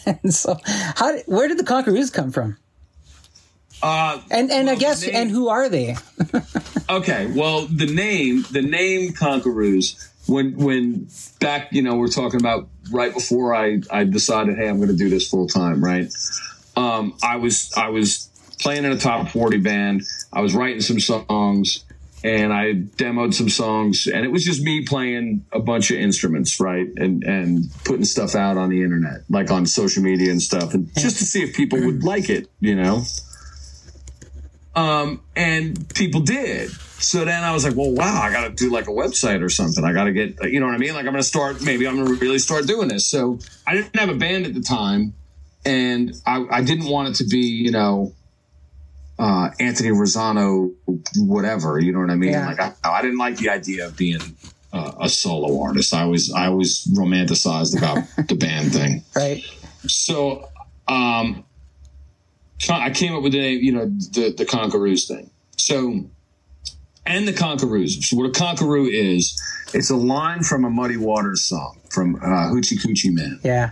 and 0.24 0.34
so 0.34 0.57
how, 0.66 1.11
did, 1.11 1.26
where 1.28 1.47
did 1.47 1.59
the 1.59 1.63
Conqueroos 1.63 2.11
come 2.11 2.32
from? 2.32 2.57
Uh, 3.84 4.20
and, 4.32 4.49
and 4.49 4.68
well, 4.68 4.76
I 4.76 4.80
guess, 4.80 5.05
name, 5.05 5.16
and 5.16 5.32
who 5.32 5.49
are 5.49 5.70
they? 5.70 5.95
okay. 6.89 7.28
Well, 7.28 7.68
the 7.68 7.86
name, 7.86 8.43
the 8.51 8.63
name 8.63 9.11
Conqueroos 9.13 10.09
when 10.28 10.56
when 10.58 11.08
back 11.40 11.72
you 11.72 11.82
know 11.82 11.96
we're 11.96 12.08
talking 12.08 12.40
about 12.40 12.68
right 12.92 13.14
before 13.14 13.56
I 13.56 13.82
I 13.92 14.04
decided 14.06 14.58
hey 14.58 14.68
I'm 14.68 14.78
going 14.78 14.90
to 14.90 14.96
do 14.96 15.10
this 15.10 15.30
full 15.30 15.48
time 15.48 15.84
right? 15.84 16.12
Um, 16.76 17.16
I 17.24 17.38
was 17.38 17.72
I 17.76 17.90
was 17.90 18.30
playing 18.60 18.86
in 18.86 18.92
a 18.92 18.98
top 18.98 19.30
40 19.30 19.58
band. 19.58 20.04
I 20.34 20.42
was 20.42 20.56
writing 20.56 20.82
some 20.82 21.00
songs 21.00 21.84
and 22.24 22.52
I 22.52 22.74
demoed 22.74 23.34
some 23.34 23.50
songs 23.50 24.08
and 24.08 24.26
it 24.26 24.32
was 24.32 24.44
just 24.44 24.62
me 24.62 24.84
playing 24.84 25.46
a 25.52 25.60
bunch 25.60 25.92
of 25.92 25.98
instruments 25.98 26.60
right? 26.60 26.88
And 26.98 27.24
and 27.24 27.72
putting 27.84 28.06
stuff 28.06 28.36
out 28.36 28.58
on 28.58 28.70
the 28.70 28.82
internet 28.82 29.22
like 29.30 29.52
on 29.52 29.66
social 29.66 30.02
media 30.02 30.32
and 30.32 30.42
stuff 30.42 30.74
and 30.74 30.94
just 30.96 31.18
to 31.18 31.26
see 31.26 31.44
if 31.44 31.56
people 31.56 31.80
would 31.86 32.04
like 32.04 32.30
it 32.30 32.50
you 32.60 32.76
know? 32.76 33.04
Um, 34.76 35.22
and 35.38 35.88
people 35.94 36.20
did 36.20 36.72
so 37.00 37.26
then 37.26 37.43
I 37.43 37.52
was 37.52 37.66
like, 37.66 37.76
well, 37.76 37.91
wow, 37.91 38.22
I 38.22 38.32
got 38.32 38.48
to 38.48 38.54
do 38.54 38.72
like 38.72 38.88
a 38.88 38.91
website 38.91 39.43
or 39.43 39.50
something. 39.50 39.84
I 39.84 39.91
got 39.91 40.06
to 40.06 40.14
get, 40.14 40.41
you 40.43 40.60
know 40.60 40.66
what 40.66 40.76
I 40.76 40.78
mean? 40.78 40.93
Like 40.93 41.06
I'm 41.06 41.12
going 41.12 41.18
to 41.18 41.24
start, 41.24 41.62
maybe 41.62 41.88
I'm 41.88 41.96
going 41.96 42.08
to 42.08 42.16
really 42.16 42.39
start 42.39 42.68
doing 42.68 42.88
this. 42.88 43.06
So 43.06 43.39
I 43.68 43.76
didn't 43.76 43.96
have 43.98 44.10
a 44.10 44.16
band 44.16 44.46
at 44.46 44.54
the 44.54 44.62
time 44.62 45.14
and 45.66 46.14
I, 46.26 46.46
I 46.50 46.64
didn't 46.64 46.86
want 46.86 47.10
it 47.10 47.16
to 47.16 47.26
be, 47.26 47.39
you 47.39 47.72
know, 47.72 48.14
uh, 49.20 49.50
Anthony 49.60 49.89
Rosano, 49.89 50.74
whatever, 51.18 51.80
you 51.80 51.91
know 51.91 52.00
what 52.00 52.10
I 52.10 52.16
mean? 52.16 52.32
Yeah. 52.32 52.48
Like 52.48 52.60
I, 52.60 52.74
I, 52.84 53.02
didn't 53.02 53.18
like 53.18 53.38
the 53.38 53.50
idea 53.50 53.88
of 53.88 53.98
being 53.98 54.20
uh, 54.74 54.93
a 55.02 55.10
solo 55.10 55.62
artist. 55.62 55.93
I 55.93 56.06
was, 56.06 56.32
I 56.34 56.50
was 56.50 56.86
romanticized 56.93 57.78
about 57.78 58.04
the 58.28 58.36
band 58.36 58.74
thing. 58.74 59.04
Right. 59.16 59.43
So, 59.88 60.50
um, 60.88 61.46
I 62.70 62.89
came 62.89 63.14
up 63.16 63.22
with 63.22 63.34
the 63.34 63.39
name, 63.39 63.62
you 63.62 63.72
know, 63.74 63.86
the, 63.86 64.34
the 64.36 64.46
Conqueroos 64.46 65.08
thing. 65.08 65.30
So, 65.58 66.06
and 67.06 67.28
the 67.28 67.34
Conqueroos. 67.34 68.03
So 68.03 68.18
what 68.18 68.28
a 68.28 68.32
Conqueroo 68.32 68.89
is, 68.91 69.39
it's 69.74 69.89
a 69.89 69.95
line 69.95 70.43
from 70.43 70.66
a 70.66 70.70
Muddy 70.70 70.97
Waters 70.97 71.43
song 71.43 71.80
from 71.89 72.16
uh, 72.16 72.49
Hoochie 72.51 72.78
Coochie 72.78 73.14
Man. 73.14 73.39
Yeah. 73.43 73.72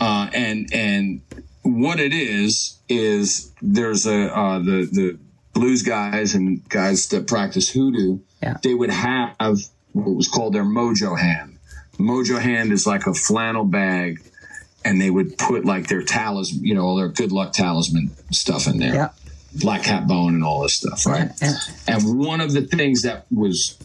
Uh, 0.00 0.28
and 0.32 0.68
and 0.72 1.22
what 1.62 2.00
it 2.00 2.12
is 2.12 2.78
is 2.88 3.52
there's 3.62 4.06
a 4.06 4.34
uh, 4.36 4.58
the 4.58 4.88
the 4.90 5.18
blues 5.52 5.82
guys 5.82 6.34
and 6.34 6.68
guys 6.68 7.08
that 7.08 7.26
practice 7.26 7.68
hoodoo. 7.70 8.18
Yeah. 8.42 8.56
They 8.62 8.74
would 8.74 8.90
have 8.90 9.36
what 9.92 10.16
was 10.16 10.28
called 10.28 10.54
their 10.54 10.64
mojo 10.64 11.18
hand. 11.18 11.58
Mojo 11.98 12.40
hand 12.40 12.72
is 12.72 12.86
like 12.86 13.06
a 13.06 13.14
flannel 13.14 13.64
bag, 13.64 14.20
and 14.84 15.00
they 15.00 15.10
would 15.10 15.38
put 15.38 15.64
like 15.64 15.86
their 15.86 16.02
talisman, 16.02 16.64
you 16.64 16.74
know, 16.74 16.82
all 16.82 16.96
their 16.96 17.08
good 17.08 17.30
luck 17.30 17.52
talisman 17.52 18.10
stuff 18.32 18.66
in 18.66 18.78
there. 18.78 18.94
Yeah 18.94 19.08
black 19.56 19.84
cat 19.84 20.06
bone 20.06 20.34
and 20.34 20.44
all 20.44 20.62
this 20.62 20.74
stuff, 20.74 21.06
right? 21.06 21.30
Yeah. 21.40 21.54
And 21.86 22.18
one 22.18 22.40
of 22.40 22.52
the 22.52 22.62
things 22.62 23.02
that 23.02 23.26
was 23.30 23.76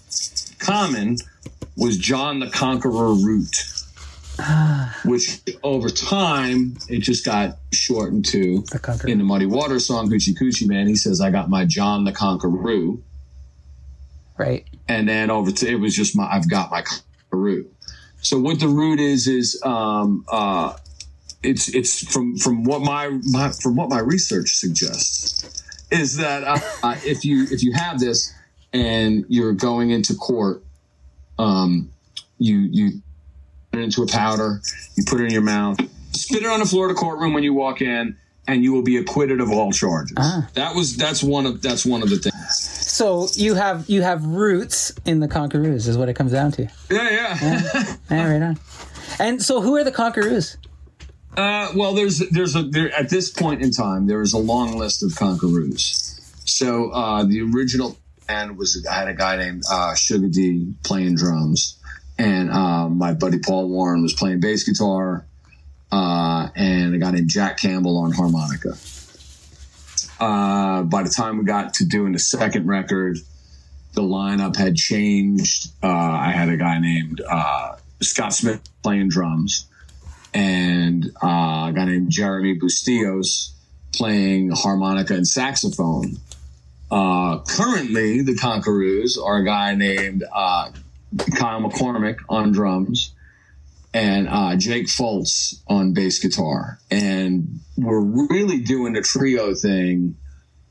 common 0.60 1.18
was 1.78 1.98
John 1.98 2.40
the 2.40 2.50
Conqueror 2.50 3.14
root, 3.14 3.64
which 5.06 5.42
over 5.64 5.90
time 5.90 6.78
it 6.90 7.00
just 7.00 7.26
got 7.26 7.58
shortened 7.72 8.26
to 8.26 8.62
the 8.72 9.06
in 9.08 9.18
the 9.18 9.24
Muddy 9.24 9.46
Water 9.46 9.80
song 9.80 10.10
Hoochie 10.10 10.38
Coochie 10.38 10.68
Man. 10.68 10.88
He 10.88 10.96
says, 10.96 11.22
"I 11.22 11.32
got 11.32 11.50
my 11.50 11.66
John 11.66 12.04
the 12.04 12.12
Conqueror." 12.12 12.98
Right. 14.38 14.66
And 14.88 15.08
then 15.08 15.30
over 15.30 15.52
to 15.52 15.68
it 15.68 15.76
was 15.76 15.96
just 15.96 16.16
my 16.16 16.28
I've 16.32 16.50
got 16.50 16.72
my 16.72 16.82
Conqueroo. 16.82 17.66
So 18.22 18.40
what 18.40 18.60
the 18.60 18.68
root 18.68 19.00
is 19.00 19.28
is 19.28 19.62
um, 19.64 20.26
uh, 20.30 20.74
it's 21.44 21.70
it's 21.70 22.12
from 22.12 22.38
from 22.38 22.64
what 22.64 22.82
my, 22.82 23.18
my 23.32 23.52
from 23.52 23.76
what 23.76 23.90
my 23.90 24.00
research 24.00 24.56
suggests 24.56 25.59
is 25.92 26.18
that 26.18 26.44
uh, 26.44 26.60
uh, 26.84 26.96
if 27.04 27.26
you 27.26 27.48
if 27.52 27.64
you 27.64 27.74
have 27.74 28.00
this 28.00 28.34
and 28.74 29.26
you're 29.28 29.54
going 29.54 29.92
into 29.92 30.14
court, 30.16 30.64
um, 31.38 31.90
you 32.38 32.58
you 32.58 33.02
put 33.72 33.82
it 33.82 33.84
into 33.84 34.04
a 34.04 34.08
powder, 34.08 34.62
you 34.96 35.04
put 35.08 35.22
it 35.22 35.26
in 35.26 35.32
your 35.32 35.42
mouth, 35.42 35.80
spit 36.14 36.44
it 36.44 36.48
on 36.48 36.60
the 36.60 36.66
floor 36.66 36.90
of 36.90 36.96
the 36.96 37.00
courtroom 37.00 37.34
when 37.34 37.44
you 37.44 37.54
walk 37.54 37.82
in, 37.82 38.16
and 38.48 38.64
you 38.64 38.74
will 38.74 38.82
be 38.84 38.98
acquitted 38.98 39.42
of 39.42 39.52
all 39.52 39.72
charges. 39.72 40.16
That 40.54 40.76
was 40.76 40.96
that's 40.96 41.24
one 41.24 41.46
of 41.46 41.62
that's 41.62 41.86
one 41.86 42.04
of 42.04 42.10
the 42.10 42.18
things. 42.18 42.36
So 42.60 43.28
you 43.34 43.56
have 43.56 43.90
you 43.90 44.02
have 44.02 44.26
roots 44.26 44.92
in 45.06 45.20
the 45.20 45.28
Conqueroos, 45.28 45.88
is 45.88 45.98
what 45.98 46.10
it 46.10 46.16
comes 46.16 46.32
down 46.32 46.52
to. 46.54 46.64
Yeah, 46.90 47.10
yeah. 47.10 47.38
Yeah, 48.10 48.30
right 48.32 48.42
on. 48.42 48.60
And 49.20 49.42
so, 49.42 49.62
who 49.62 49.76
are 49.76 49.84
the 49.84 49.92
Conqueroos? 49.92 50.58
Uh, 51.38 51.72
well, 51.76 51.94
there's 51.94 52.20
there's 52.30 52.56
a 52.56 52.64
there 52.64 52.92
at 52.94 53.10
this 53.10 53.30
point 53.30 53.62
in 53.62 53.72
time 53.72 54.08
there 54.08 54.22
is 54.22 54.34
a 54.34 54.38
long 54.38 54.78
list 54.78 55.04
of 55.04 55.12
Conqueroos. 55.12 56.20
So 56.48 56.90
uh, 56.90 57.24
the 57.24 57.42
original 57.42 57.98
band 58.28 58.58
was 58.58 58.86
I 58.90 58.94
had 58.94 59.08
a 59.08 59.14
guy 59.14 59.38
named 59.38 59.64
uh, 59.72 59.96
Sugar 59.96 60.28
D 60.28 60.74
playing 60.84 61.16
drums, 61.16 61.78
and 62.18 62.50
uh, 62.50 62.90
my 62.90 63.14
buddy 63.14 63.40
Paul 63.40 63.70
Warren 63.70 64.02
was 64.02 64.14
playing 64.14 64.40
bass 64.40 64.64
guitar, 64.64 65.26
uh, 65.92 66.50
and 66.56 66.96
a 66.96 66.98
guy 66.98 67.12
named 67.12 67.30
Jack 67.30 67.58
Campbell 67.58 67.98
on 67.98 68.12
harmonica. 68.12 68.76
Uh, 70.20 70.84
by 70.84 71.04
the 71.04 71.10
time 71.10 71.38
we 71.38 71.46
got 71.46 71.76
to 71.76 71.86
doing 71.86 72.12
the 72.12 72.20
second 72.20 72.68
record, 72.68 73.18
the 73.94 74.02
lineup 74.02 74.58
had 74.58 74.76
changed. 74.76 75.72
I 75.82 76.32
had 76.32 76.50
a 76.50 76.58
guy 76.58 76.80
named 76.80 77.22
Scott 78.02 78.34
Smith 78.34 78.62
playing 78.82 79.10
drums 79.10 79.68
and 80.34 81.06
uh, 81.24 81.68
a 81.70 81.74
guy 81.76 81.86
named 81.86 82.10
Jeremy 82.10 82.58
Bustillos 82.60 83.52
playing 83.94 84.52
harmonica 84.52 85.14
and 85.14 85.28
saxophone. 85.28 86.18
Uh, 86.92 87.40
currently, 87.40 88.22
the 88.22 88.34
Conqueroos 88.34 89.18
are 89.24 89.38
a 89.38 89.46
guy 89.46 89.76
named 89.76 90.24
uh, 90.34 90.72
Kyle 91.36 91.62
McCormick 91.62 92.18
on 92.30 92.52
drums 92.52 93.14
and 93.94 94.28
uh, 94.30 94.56
Jake 94.56 94.88
Foltz 94.88 95.62
on 95.68 95.94
bass 95.94 96.20
guitar. 96.20 96.80
And 96.92 97.60
we're 97.78 98.02
really 98.02 98.60
doing 98.60 98.94
the 98.94 99.02
trio 99.02 99.54
thing 99.54 100.16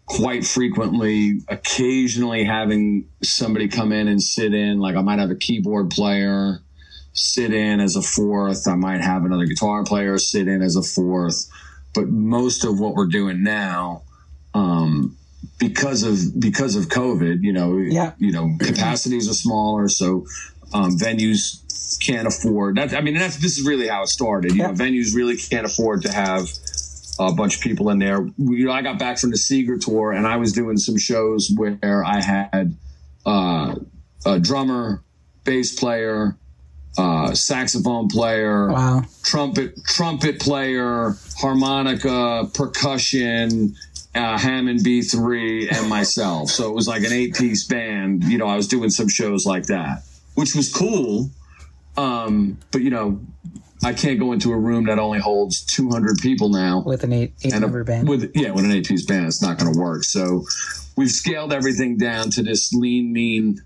quite 0.06 0.44
frequently, 0.44 1.40
occasionally 1.48 2.44
having 2.44 3.08
somebody 3.22 3.68
come 3.68 3.92
in 3.92 4.08
and 4.08 4.22
sit 4.22 4.54
in. 4.54 4.78
Like 4.78 4.96
I 4.96 5.02
might 5.02 5.18
have 5.18 5.30
a 5.30 5.36
keyboard 5.36 5.90
player 5.90 6.60
sit 7.18 7.52
in 7.52 7.80
as 7.80 7.96
a 7.96 8.02
fourth. 8.02 8.66
I 8.68 8.74
might 8.74 9.00
have 9.00 9.24
another 9.24 9.44
guitar 9.46 9.84
player 9.84 10.18
sit 10.18 10.48
in 10.48 10.62
as 10.62 10.76
a 10.76 10.82
fourth. 10.82 11.48
But 11.94 12.08
most 12.08 12.64
of 12.64 12.78
what 12.78 12.94
we're 12.94 13.06
doing 13.06 13.42
now, 13.42 14.02
um, 14.54 15.16
because 15.58 16.02
of 16.02 16.38
because 16.40 16.76
of 16.76 16.86
COVID, 16.86 17.42
you 17.42 17.52
know, 17.52 17.78
Yeah. 17.78 18.12
you 18.18 18.32
know, 18.32 18.56
capacities 18.60 19.28
are 19.28 19.34
smaller, 19.34 19.88
so 19.88 20.26
um, 20.72 20.96
venues 20.98 21.64
can't 22.00 22.28
afford 22.28 22.76
that. 22.76 22.94
I 22.94 23.00
mean, 23.00 23.14
that's 23.14 23.36
this 23.38 23.58
is 23.58 23.66
really 23.66 23.88
how 23.88 24.02
it 24.02 24.08
started. 24.08 24.52
You 24.52 24.58
Yeah. 24.58 24.66
know, 24.68 24.72
venues 24.74 25.14
really 25.14 25.36
can't 25.36 25.66
afford 25.66 26.02
to 26.02 26.12
have 26.12 26.48
a 27.18 27.32
bunch 27.32 27.56
of 27.56 27.62
people 27.62 27.90
in 27.90 27.98
there. 27.98 28.24
You 28.36 28.66
know, 28.66 28.72
I 28.72 28.82
got 28.82 28.98
back 28.98 29.18
from 29.18 29.30
the 29.30 29.36
Seger 29.36 29.80
tour, 29.80 30.12
and 30.12 30.26
I 30.26 30.36
was 30.36 30.52
doing 30.52 30.76
some 30.76 30.98
shows 30.98 31.50
where 31.56 32.04
I 32.04 32.20
had 32.20 32.76
uh, 33.26 33.74
a 34.24 34.38
drummer, 34.38 35.02
bass 35.44 35.74
player, 35.74 36.36
uh, 36.96 37.34
saxophone 37.34 38.08
player, 38.08 38.68
Wow. 38.72 39.02
trumpet 39.22 39.74
trumpet 39.86 40.40
player, 40.40 41.14
harmonica, 41.38 42.48
percussion, 42.54 43.74
uh, 44.14 44.38
Hammond 44.38 44.80
B3, 44.80 45.70
and 45.72 45.88
myself. 45.88 46.50
so 46.50 46.68
it 46.68 46.74
was 46.74 46.88
like 46.88 47.02
an 47.04 47.12
eight 47.12 47.34
piece 47.34 47.64
band. 47.66 48.24
You 48.24 48.38
know, 48.38 48.46
I 48.46 48.56
was 48.56 48.66
doing 48.68 48.90
some 48.90 49.08
shows 49.08 49.44
like 49.46 49.66
that, 49.66 50.02
which 50.34 50.54
was 50.54 50.72
cool. 50.72 51.30
Um, 51.96 52.58
but 52.70 52.82
you 52.82 52.90
know, 52.90 53.20
I 53.84 53.92
can't 53.92 54.18
go 54.18 54.32
into 54.32 54.52
a 54.52 54.56
room 54.56 54.86
that 54.86 54.98
only 54.98 55.18
holds 55.20 55.60
200 55.66 56.18
people 56.18 56.48
now 56.48 56.82
With 56.84 57.04
an 57.04 57.12
eight 57.12 57.34
eight 57.44 57.52
member 57.58 57.84
band. 57.84 58.08
with 58.08 58.30
yeah, 58.34 58.50
with 58.50 58.64
an 58.64 58.72
eight 58.72 58.86
piece 58.88 59.04
band, 59.04 59.26
it's 59.26 59.42
not 59.42 59.58
going 59.58 59.72
to 59.72 59.78
work. 59.78 60.04
So 60.04 60.44
we've 60.96 61.10
scaled 61.10 61.52
everything 61.52 61.96
down 61.96 62.30
to 62.30 62.42
this 62.42 62.72
lean, 62.72 63.12
mean 63.12 63.60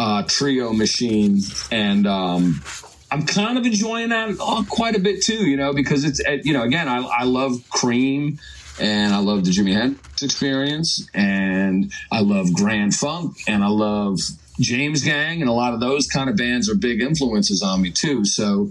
uh, 0.00 0.22
trio 0.26 0.72
machine, 0.72 1.42
and 1.70 2.06
um, 2.06 2.62
I'm 3.10 3.26
kind 3.26 3.58
of 3.58 3.66
enjoying 3.66 4.08
that 4.08 4.36
uh, 4.40 4.64
quite 4.68 4.96
a 4.96 4.98
bit 4.98 5.22
too. 5.22 5.44
You 5.50 5.56
know, 5.56 5.72
because 5.74 6.04
it's 6.04 6.20
uh, 6.26 6.38
you 6.42 6.54
know, 6.54 6.62
again, 6.62 6.88
I, 6.88 6.98
I 7.20 7.24
love 7.24 7.52
Cream. 7.70 8.38
And 8.80 9.12
I 9.12 9.18
love 9.18 9.44
the 9.44 9.50
Jimi 9.50 9.74
Hendrix 9.74 10.22
experience, 10.22 11.06
and 11.12 11.92
I 12.10 12.20
love 12.22 12.54
Grand 12.54 12.94
Funk, 12.94 13.36
and 13.46 13.62
I 13.62 13.68
love 13.68 14.18
James 14.58 15.02
Gang, 15.04 15.42
and 15.42 15.50
a 15.50 15.52
lot 15.52 15.74
of 15.74 15.80
those 15.80 16.06
kind 16.06 16.30
of 16.30 16.36
bands 16.36 16.70
are 16.70 16.74
big 16.74 17.02
influences 17.02 17.62
on 17.62 17.82
me 17.82 17.90
too. 17.90 18.24
So 18.24 18.70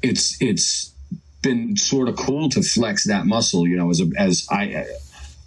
it's 0.00 0.40
it's 0.40 0.94
been 1.42 1.76
sort 1.76 2.08
of 2.08 2.16
cool 2.16 2.48
to 2.50 2.62
flex 2.62 3.06
that 3.08 3.26
muscle, 3.26 3.66
you 3.66 3.76
know, 3.76 3.90
as 3.90 4.00
a, 4.00 4.06
as 4.16 4.46
I 4.50 4.86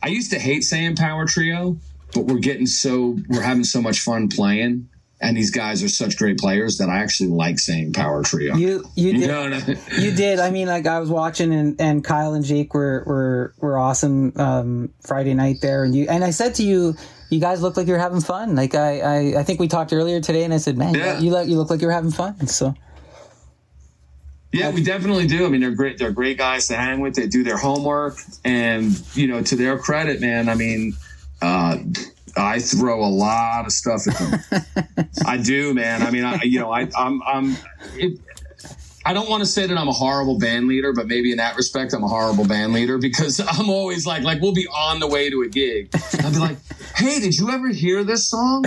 I 0.03 0.07
used 0.07 0.31
to 0.31 0.37
hate 0.37 0.63
saying 0.63 0.95
power 0.95 1.25
trio, 1.25 1.77
but 2.13 2.25
we're 2.25 2.39
getting 2.39 2.67
so 2.67 3.17
we're 3.29 3.41
having 3.41 3.63
so 3.63 3.81
much 3.81 4.01
fun 4.01 4.29
playing, 4.29 4.89
and 5.23 5.35
these 5.37 5.49
guys 5.51 5.81
are 5.81 5.87
such 5.89 6.17
great 6.17 6.37
players 6.37 6.77
that 6.77 6.89
I 6.89 6.97
actually 6.99 7.29
like 7.29 7.57
saying 7.59 7.93
power 7.93 8.21
trio. 8.23 8.55
You 8.55 8.83
you 8.95 9.11
You 9.13 9.19
did 9.19 9.29
I- 9.31 9.77
you 9.99 10.11
did. 10.11 10.39
I 10.39 10.51
mean, 10.51 10.67
like 10.67 10.85
I 10.85 10.99
was 10.99 11.09
watching, 11.09 11.53
and, 11.53 11.79
and 11.79 12.03
Kyle 12.03 12.33
and 12.33 12.43
Jake 12.45 12.73
were 12.73 13.03
were 13.07 13.53
were 13.59 13.77
awesome 13.79 14.33
um, 14.37 14.89
Friday 15.01 15.33
night 15.33 15.57
there, 15.61 15.83
and 15.83 15.95
you 15.95 16.07
and 16.09 16.23
I 16.23 16.29
said 16.31 16.53
to 16.55 16.63
you, 16.63 16.95
you 17.29 17.39
guys 17.39 17.61
look 17.61 17.77
like 17.77 17.87
you're 17.87 17.97
having 17.97 18.21
fun. 18.21 18.55
Like 18.55 18.75
I 18.75 18.99
I, 18.99 19.39
I 19.39 19.43
think 19.43 19.59
we 19.59 19.67
talked 19.67 19.93
earlier 19.93 20.19
today, 20.21 20.43
and 20.43 20.53
I 20.53 20.57
said, 20.57 20.77
man, 20.77 20.93
Yeah. 20.93 21.19
you 21.19 21.31
look 21.31 21.47
you 21.47 21.57
look 21.57 21.69
like 21.69 21.81
you're 21.81 21.91
having 21.91 22.11
fun. 22.11 22.45
So 22.47 22.75
Yeah, 24.51 24.69
we 24.69 24.83
definitely 24.83 25.25
do. 25.25 25.45
I 25.45 25.49
mean, 25.49 25.61
they're 25.61 25.71
great. 25.71 25.97
They're 25.97 26.11
great 26.11 26.37
guys 26.37 26.67
to 26.67 26.75
hang 26.75 26.99
with. 26.99 27.15
They 27.15 27.25
do 27.27 27.43
their 27.43 27.57
homework, 27.57 28.17
and 28.45 29.01
you 29.15 29.27
know, 29.27 29.41
to 29.41 29.55
their 29.55 29.79
credit, 29.79 30.21
man. 30.21 30.47
I 30.49 30.55
mean, 30.55 30.93
uh, 31.41 31.77
I 32.35 32.59
throw 32.59 33.03
a 33.03 33.07
lot 33.07 33.65
of 33.65 33.71
stuff 33.71 34.07
at 34.07 34.17
them. 34.17 35.07
I 35.25 35.37
do, 35.37 35.73
man. 35.73 36.01
I 36.01 36.11
mean, 36.11 36.23
I, 36.23 36.41
you 36.43 36.59
know, 36.59 36.71
I, 36.71 36.89
I'm, 36.97 37.21
I'm. 37.23 37.55
It, 37.95 38.19
I 39.05 39.13
don't 39.13 39.29
want 39.29 39.41
to 39.41 39.45
say 39.45 39.67
that 39.67 39.77
I'm 39.77 39.89
a 39.89 39.93
horrible 39.93 40.39
band 40.39 40.67
leader, 40.67 40.93
but 40.93 41.07
maybe 41.07 41.31
in 41.31 41.37
that 41.37 41.57
respect, 41.57 41.93
I'm 41.93 42.03
a 42.03 42.07
horrible 42.07 42.45
band 42.45 42.71
leader 42.71 42.97
because 42.97 43.39
I'm 43.47 43.69
always 43.69 44.05
like, 44.05 44.23
like 44.23 44.41
we'll 44.41 44.53
be 44.53 44.67
on 44.67 44.99
the 44.99 45.07
way 45.07 45.29
to 45.29 45.41
a 45.41 45.49
gig. 45.49 45.89
I'll 46.23 46.31
be 46.31 46.37
like, 46.37 46.57
"Hey, 46.95 47.19
did 47.19 47.37
you 47.37 47.49
ever 47.51 47.67
hear 47.69 48.03
this 48.03 48.27
song? 48.27 48.65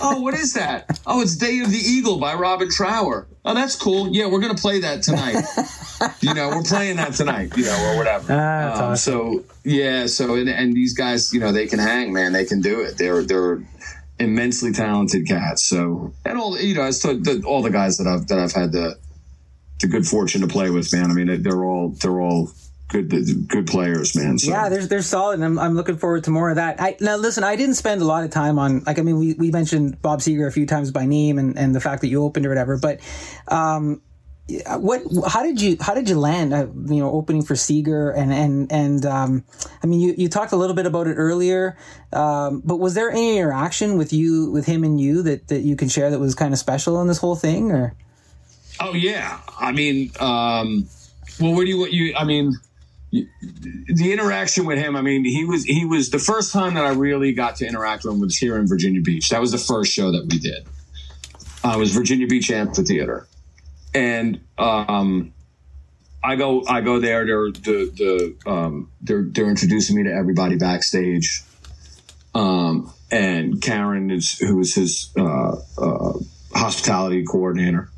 Oh, 0.00 0.20
what 0.20 0.34
is 0.34 0.54
that? 0.54 1.00
Oh, 1.06 1.22
it's 1.22 1.36
Day 1.36 1.60
of 1.60 1.70
the 1.70 1.78
Eagle 1.78 2.18
by 2.18 2.34
Robin 2.34 2.68
Trower. 2.68 3.28
Oh, 3.44 3.54
that's 3.54 3.76
cool. 3.76 4.14
Yeah, 4.14 4.26
we're 4.26 4.40
gonna 4.40 4.54
play 4.54 4.80
that 4.80 5.02
tonight. 5.02 5.42
You 6.20 6.34
know, 6.34 6.48
we're 6.50 6.62
playing 6.62 6.96
that 6.96 7.14
tonight. 7.14 7.56
You 7.56 7.64
know, 7.64 7.92
or 7.92 7.96
whatever. 7.96 8.32
Ah, 8.32 8.90
Um, 8.90 8.96
So 8.96 9.44
yeah, 9.64 10.06
so 10.06 10.34
and, 10.34 10.48
and 10.48 10.74
these 10.74 10.94
guys, 10.94 11.32
you 11.32 11.40
know, 11.40 11.52
they 11.52 11.66
can 11.66 11.78
hang, 11.78 12.12
man. 12.12 12.32
They 12.32 12.44
can 12.44 12.60
do 12.60 12.80
it. 12.82 12.98
They're 12.98 13.22
they're 13.22 13.62
immensely 14.18 14.72
talented 14.72 15.26
cats. 15.26 15.64
So 15.64 16.12
and 16.24 16.38
all 16.38 16.58
you 16.58 16.74
know, 16.74 16.82
as 16.82 17.00
to 17.00 17.14
the, 17.14 17.42
all 17.46 17.62
the 17.62 17.70
guys 17.70 17.98
that 17.98 18.06
I've 18.06 18.26
that 18.28 18.38
I've 18.38 18.52
had 18.52 18.72
the 18.72 18.98
the 19.80 19.86
good 19.88 20.06
fortune 20.06 20.40
to 20.40 20.48
play 20.48 20.70
with, 20.70 20.92
man. 20.92 21.10
I 21.10 21.14
mean, 21.14 21.42
they're 21.42 21.64
all 21.64 21.90
they're 21.90 22.20
all 22.20 22.50
good 22.88 23.10
good 23.48 23.66
players, 23.66 24.14
man. 24.16 24.38
So. 24.38 24.50
yeah, 24.50 24.68
they're 24.68 24.86
they're 24.86 25.02
solid. 25.02 25.34
And 25.34 25.44
I'm 25.44 25.58
I'm 25.58 25.74
looking 25.74 25.96
forward 25.96 26.24
to 26.24 26.30
more 26.30 26.50
of 26.50 26.56
that. 26.56 26.80
I, 26.80 26.96
now 27.00 27.16
listen, 27.16 27.44
I 27.44 27.56
didn't 27.56 27.74
spend 27.74 28.00
a 28.00 28.04
lot 28.04 28.24
of 28.24 28.30
time 28.30 28.58
on 28.58 28.84
like 28.86 28.98
I 28.98 29.02
mean 29.02 29.18
we, 29.18 29.34
we 29.34 29.50
mentioned 29.50 30.00
Bob 30.00 30.20
Seger 30.20 30.46
a 30.46 30.52
few 30.52 30.66
times 30.66 30.90
by 30.92 31.04
name 31.04 31.38
and, 31.38 31.58
and 31.58 31.74
the 31.74 31.80
fact 31.80 32.00
that 32.02 32.08
you 32.08 32.22
opened 32.22 32.46
or 32.46 32.48
whatever, 32.48 32.78
but 32.78 33.00
um, 33.48 34.00
what 34.78 35.02
how 35.28 35.42
did 35.42 35.60
you 35.60 35.76
how 35.80 35.92
did 35.92 36.08
you 36.08 36.18
land 36.18 36.54
uh, 36.54 36.66
you 36.86 37.00
know 37.00 37.10
opening 37.10 37.42
for 37.42 37.54
Seger 37.54 38.16
and 38.16 38.32
and 38.32 38.70
and 38.70 39.04
um, 39.04 39.44
I 39.82 39.86
mean 39.86 40.00
you, 40.00 40.14
you 40.16 40.28
talked 40.28 40.52
a 40.52 40.56
little 40.56 40.76
bit 40.76 40.86
about 40.86 41.08
it 41.08 41.14
earlier 41.14 41.76
um, 42.12 42.62
but 42.64 42.76
was 42.76 42.94
there 42.94 43.10
any 43.10 43.38
interaction 43.38 43.98
with 43.98 44.12
you 44.12 44.50
with 44.52 44.66
him 44.66 44.84
and 44.84 45.00
you 45.00 45.22
that, 45.22 45.48
that 45.48 45.60
you 45.60 45.74
can 45.74 45.88
share 45.88 46.10
that 46.10 46.20
was 46.20 46.34
kind 46.36 46.52
of 46.52 46.60
special 46.60 47.00
in 47.00 47.08
this 47.08 47.18
whole 47.18 47.34
thing 47.34 47.72
or 47.72 47.94
Oh 48.80 48.92
yeah, 48.92 49.40
I 49.58 49.72
mean, 49.72 50.10
um, 50.20 50.86
well, 51.40 51.54
what 51.54 51.62
do 51.62 51.68
you 51.68 51.78
what 51.78 51.92
you? 51.92 52.14
I 52.14 52.24
mean, 52.24 52.52
the 53.10 54.12
interaction 54.12 54.66
with 54.66 54.78
him. 54.78 54.96
I 54.96 55.00
mean, 55.00 55.24
he 55.24 55.44
was 55.44 55.64
he 55.64 55.84
was 55.84 56.10
the 56.10 56.18
first 56.18 56.52
time 56.52 56.74
that 56.74 56.84
I 56.84 56.90
really 56.90 57.32
got 57.32 57.56
to 57.56 57.66
interact 57.66 58.04
with 58.04 58.14
him 58.14 58.20
was 58.20 58.36
here 58.36 58.58
in 58.58 58.66
Virginia 58.66 59.00
Beach. 59.00 59.30
That 59.30 59.40
was 59.40 59.52
the 59.52 59.58
first 59.58 59.92
show 59.92 60.12
that 60.12 60.26
we 60.30 60.38
did. 60.38 60.66
Uh, 61.64 61.74
it 61.76 61.78
was 61.78 61.92
Virginia 61.92 62.26
Beach 62.26 62.50
Amphitheater, 62.50 63.26
and 63.96 64.40
um, 64.58 65.32
I 66.22 66.36
go 66.36 66.64
I 66.68 66.80
go 66.80 67.00
there. 67.00 67.26
They're 67.26 67.50
the 67.50 68.36
the 68.44 68.50
um, 68.50 68.90
they're 69.00 69.24
they're 69.24 69.48
introducing 69.48 69.96
me 69.96 70.04
to 70.04 70.12
everybody 70.12 70.56
backstage. 70.56 71.42
Um, 72.34 72.92
and 73.10 73.62
Karen 73.62 74.10
is 74.10 74.38
who 74.38 74.60
is 74.60 74.74
his 74.74 75.12
uh, 75.16 75.56
uh, 75.78 76.12
hospitality 76.54 77.24
coordinator 77.24 77.90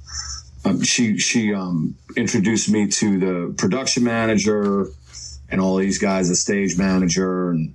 um, 0.65 0.83
she 0.83 1.19
she 1.19 1.55
um, 1.55 1.97
introduced 2.17 2.69
me 2.69 2.89
to 2.89 3.19
the 3.19 3.55
production 3.57 4.05
manager 4.05 4.87
and 5.51 5.61
all 5.61 5.77
these 5.77 5.99
guys, 5.99 6.29
the 6.29 6.37
stage 6.37 6.77
manager 6.77 7.51
and 7.51 7.75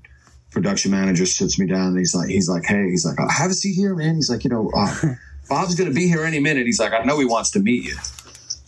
production 0.51 0.91
manager 0.91 1.25
sits 1.25 1.57
me 1.57 1.65
down 1.65 1.87
and 1.87 1.97
he's 1.97 2.13
like 2.13 2.29
he's 2.29 2.47
like 2.47 2.63
hey 2.63 2.87
he's 2.89 3.03
like 3.03 3.17
have 3.31 3.49
a 3.49 3.55
seat 3.55 3.73
here 3.73 3.95
man 3.95 4.13
he's 4.13 4.29
like 4.29 4.43
you 4.43 4.51
know 4.51 4.69
uh, 4.77 4.95
Bob's 5.49 5.75
going 5.75 5.89
to 5.89 5.93
be 5.93 6.07
here 6.07 6.23
any 6.23 6.39
minute. 6.39 6.65
He's 6.65 6.79
like, 6.79 6.93
I 6.93 7.03
know 7.03 7.19
he 7.19 7.25
wants 7.25 7.51
to 7.51 7.59
meet 7.59 7.83
you. 7.83 7.95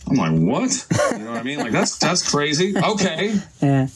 I'm 0.08 0.16
like, 0.16 0.32
what? 0.32 0.86
You 1.12 1.24
know 1.24 1.32
what 1.32 1.40
I 1.40 1.42
mean? 1.42 1.58
Like 1.58 1.72
that's 1.72 1.98
that's 1.98 2.28
crazy. 2.28 2.74
Okay. 2.76 3.40
Yeah. 3.60 3.88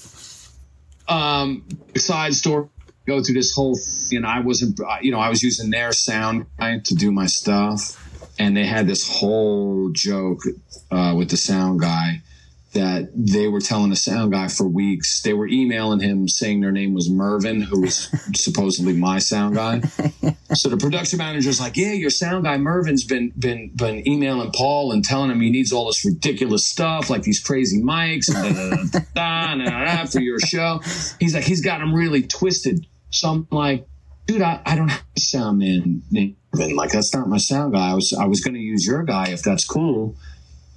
Um, 1.09 1.65
side 1.97 2.35
story. 2.35 2.69
Go 3.07 3.23
through 3.23 3.35
this 3.35 3.55
whole, 3.55 3.77
thing. 3.77 4.19
and 4.19 4.27
I 4.27 4.41
wasn't, 4.41 4.79
you 5.03 5.11
know, 5.11 5.19
I 5.19 5.29
was 5.29 5.43
using 5.43 5.71
their 5.71 5.93
sound 5.93 6.47
guy 6.59 6.79
to 6.79 6.95
do 6.95 7.11
my 7.11 7.27
stuff, 7.27 7.97
and 8.39 8.57
they 8.57 8.67
had 8.67 8.87
this 8.87 9.09
whole 9.09 9.91
joke 9.91 10.43
uh, 10.91 11.15
with 11.17 11.31
the 11.31 11.37
sound 11.37 11.81
guy 11.81 12.23
that 12.73 13.11
they 13.15 13.49
were 13.49 13.61
telling 13.61 13.91
the 13.91 13.97
sound 13.97 14.33
guy 14.33 14.47
for 14.47 14.67
weeks. 14.67 15.23
They 15.23 15.33
were 15.33 15.49
emailing 15.49 16.01
him 16.01 16.29
saying 16.29 16.61
their 16.61 16.71
name 16.71 16.95
was 16.95 17.11
Mervin, 17.11 17.63
who 17.63 17.83
was 17.83 18.09
supposedly 18.35 18.93
my 18.93 19.19
sound 19.19 19.57
guy. 19.57 19.81
So 20.55 20.69
the 20.69 20.77
production 20.77 21.19
manager's 21.19 21.61
like, 21.61 21.77
"Yeah, 21.77 21.93
your 21.93 22.11
sound 22.11 22.45
guy 22.45 22.57
Mervin's 22.59 23.05
been 23.05 23.33
been 23.39 23.73
been 23.75 24.07
emailing 24.07 24.53
Paul 24.53 24.93
and 24.93 25.05
telling 25.05 25.31
him 25.31 25.41
he 25.41 25.51
needs 25.51 25.73
all 25.73 25.87
this 25.87 26.05
ridiculous 26.05 26.65
stuff, 26.65 27.11
like 27.11 27.23
these 27.23 27.41
crazy 27.41 27.83
mics 27.83 28.33
and 28.33 28.55
da, 28.55 29.01
da, 29.15 29.55
da, 29.57 29.65
da, 29.65 29.85
da, 29.85 30.05
for 30.05 30.21
your 30.21 30.39
show." 30.39 30.81
He's 31.19 31.35
like, 31.35 31.45
he's 31.45 31.61
got 31.61 31.81
him 31.81 31.95
really 31.95 32.23
twisted. 32.23 32.87
So 33.11 33.31
I'm 33.31 33.49
like, 33.51 33.87
dude, 34.27 34.43
I, 34.43 34.61
I 34.65 34.77
don't 34.77 34.89
have 34.89 35.05
a 35.17 35.21
sound 35.21 35.59
man 35.59 36.03
Mervin. 36.13 36.77
Like 36.77 36.93
that's 36.93 37.13
not 37.15 37.29
my 37.29 37.39
sound 37.39 37.73
guy. 37.73 37.91
I 37.91 37.95
was 37.95 38.13
I 38.13 38.27
was 38.27 38.41
going 38.41 38.55
to 38.55 38.61
use 38.61 38.87
your 38.87 39.03
guy 39.03 39.29
if 39.31 39.43
that's 39.43 39.65
cool 39.65 40.17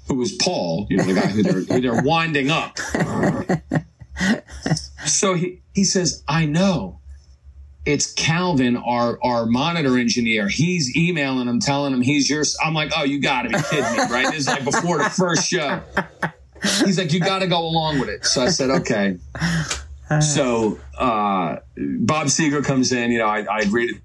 who 0.08 0.16
was 0.16 0.34
Paul, 0.34 0.88
you 0.90 0.98
know, 0.98 1.04
the 1.04 1.14
guy 1.14 1.28
who 1.28 1.44
they're, 1.44 1.62
who 1.62 1.82
they're 1.82 2.02
winding 2.04 2.50
up. 2.50 2.78
so 5.06 5.34
he, 5.34 5.62
he 5.74 5.84
says, 5.84 6.24
I 6.28 6.46
know. 6.46 7.00
It's 7.86 8.14
Calvin, 8.14 8.78
our 8.78 9.20
our 9.22 9.46
monitor 9.46 9.98
engineer. 9.98 10.48
He's 10.48 10.96
emailing 10.96 11.50
him, 11.50 11.60
telling 11.60 11.94
him 11.94 12.00
he's 12.00 12.30
yours. 12.30 12.56
I'm 12.64 12.74
like, 12.74 12.94
oh, 12.96 13.04
you 13.04 13.20
got 13.20 13.42
to 13.42 13.50
be 13.50 13.56
kidding 13.56 13.92
me, 13.92 14.04
right? 14.10 14.28
This 14.32 14.36
is 14.36 14.48
like 14.48 14.64
before 14.64 15.00
the 15.00 15.10
first 15.10 15.50
show. 15.50 15.82
He's 16.86 16.98
like, 16.98 17.12
you 17.12 17.20
got 17.20 17.40
to 17.40 17.48
go 17.48 17.60
along 17.60 18.00
with 18.00 18.08
it. 18.08 18.26
So 18.26 18.42
I 18.42 18.48
said, 18.48 18.70
okay. 18.70 19.18
So 20.22 20.80
uh, 20.98 21.58
Bob 21.76 22.28
Seger 22.28 22.64
comes 22.64 22.94
in. 22.94 23.12
You 23.12 23.18
know, 23.18 23.28
I, 23.28 23.42
I 23.42 23.64
read 23.70 23.90
it 23.90 24.02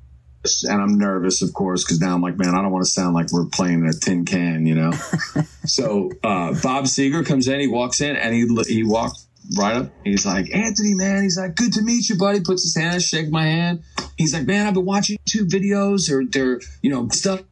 and 0.65 0.81
I'm 0.81 0.99
nervous, 0.99 1.43
of 1.43 1.53
course, 1.53 1.85
because 1.85 2.01
now 2.01 2.15
I'm 2.15 2.23
like, 2.23 2.37
man, 2.37 2.55
I 2.55 2.63
don't 2.63 2.71
want 2.71 2.85
to 2.85 2.91
sound 2.91 3.15
like 3.15 3.33
we're 3.33 3.47
playing 3.47 3.81
in 3.81 3.87
a 3.87 3.93
tin 3.93 4.25
can, 4.25 4.67
you 4.67 4.75
know. 4.75 4.93
so 5.65 6.11
uh, 6.23 6.55
Bob 6.63 6.85
Seger 6.85 7.27
comes 7.27 7.49
in, 7.49 7.61
he 7.61 7.69
walks 7.69 8.01
in, 8.01 8.17
and 8.17 8.35
he 8.35 8.47
he 8.67 8.85
walked 8.85 9.19
right 9.57 9.77
up. 9.77 9.91
He's 10.05 10.27
like, 10.27 10.55
Anthony, 10.55 10.95
man. 10.95 11.23
He's 11.23 11.39
like, 11.39 11.55
good 11.55 11.73
to 11.75 11.83
meet 11.83 12.09
you, 12.09 12.17
buddy. 12.17 12.41
Puts 12.41 12.63
his 12.63 12.77
hand, 12.77 13.03
shake 13.03 13.31
my 13.31 13.47
hand. 13.47 13.83
He's 14.17 14.35
like, 14.35 14.47
man, 14.47 14.67
I've 14.67 14.75
been 14.75 14.85
watching 14.85 15.19
two 15.25 15.45
videos 15.45 16.11
or 16.11 16.25
they're, 16.25 16.61
you 16.83 16.91
know, 16.91 17.09
stuff. 17.09 17.43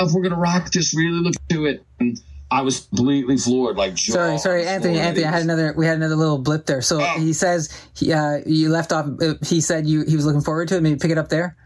If 0.00 0.12
we're 0.12 0.22
gonna 0.22 0.40
rock 0.40 0.72
this. 0.72 0.94
Really 0.94 1.20
look 1.20 1.34
to 1.50 1.66
it. 1.66 1.84
And 2.00 2.20
I 2.50 2.62
was 2.62 2.80
completely 2.86 3.36
floored. 3.36 3.76
Like, 3.76 3.96
sorry, 3.96 4.38
sorry, 4.38 4.66
Anthony. 4.66 4.98
Anthony, 4.98 5.24
I 5.24 5.30
had 5.30 5.42
another. 5.42 5.72
We 5.76 5.86
had 5.86 5.96
another 5.96 6.16
little 6.16 6.38
blip 6.38 6.66
there. 6.66 6.82
So 6.82 7.00
oh. 7.00 7.18
he 7.18 7.32
says 7.32 7.72
he 7.94 8.12
uh, 8.12 8.38
you 8.44 8.70
left 8.70 8.92
off. 8.92 9.06
Uh, 9.20 9.34
he 9.46 9.60
said 9.60 9.86
you 9.86 10.04
he 10.04 10.16
was 10.16 10.26
looking 10.26 10.40
forward 10.40 10.68
to 10.68 10.76
it. 10.76 10.82
Maybe 10.82 10.98
pick 10.98 11.10
it 11.10 11.18
up 11.18 11.28
there. 11.28 11.56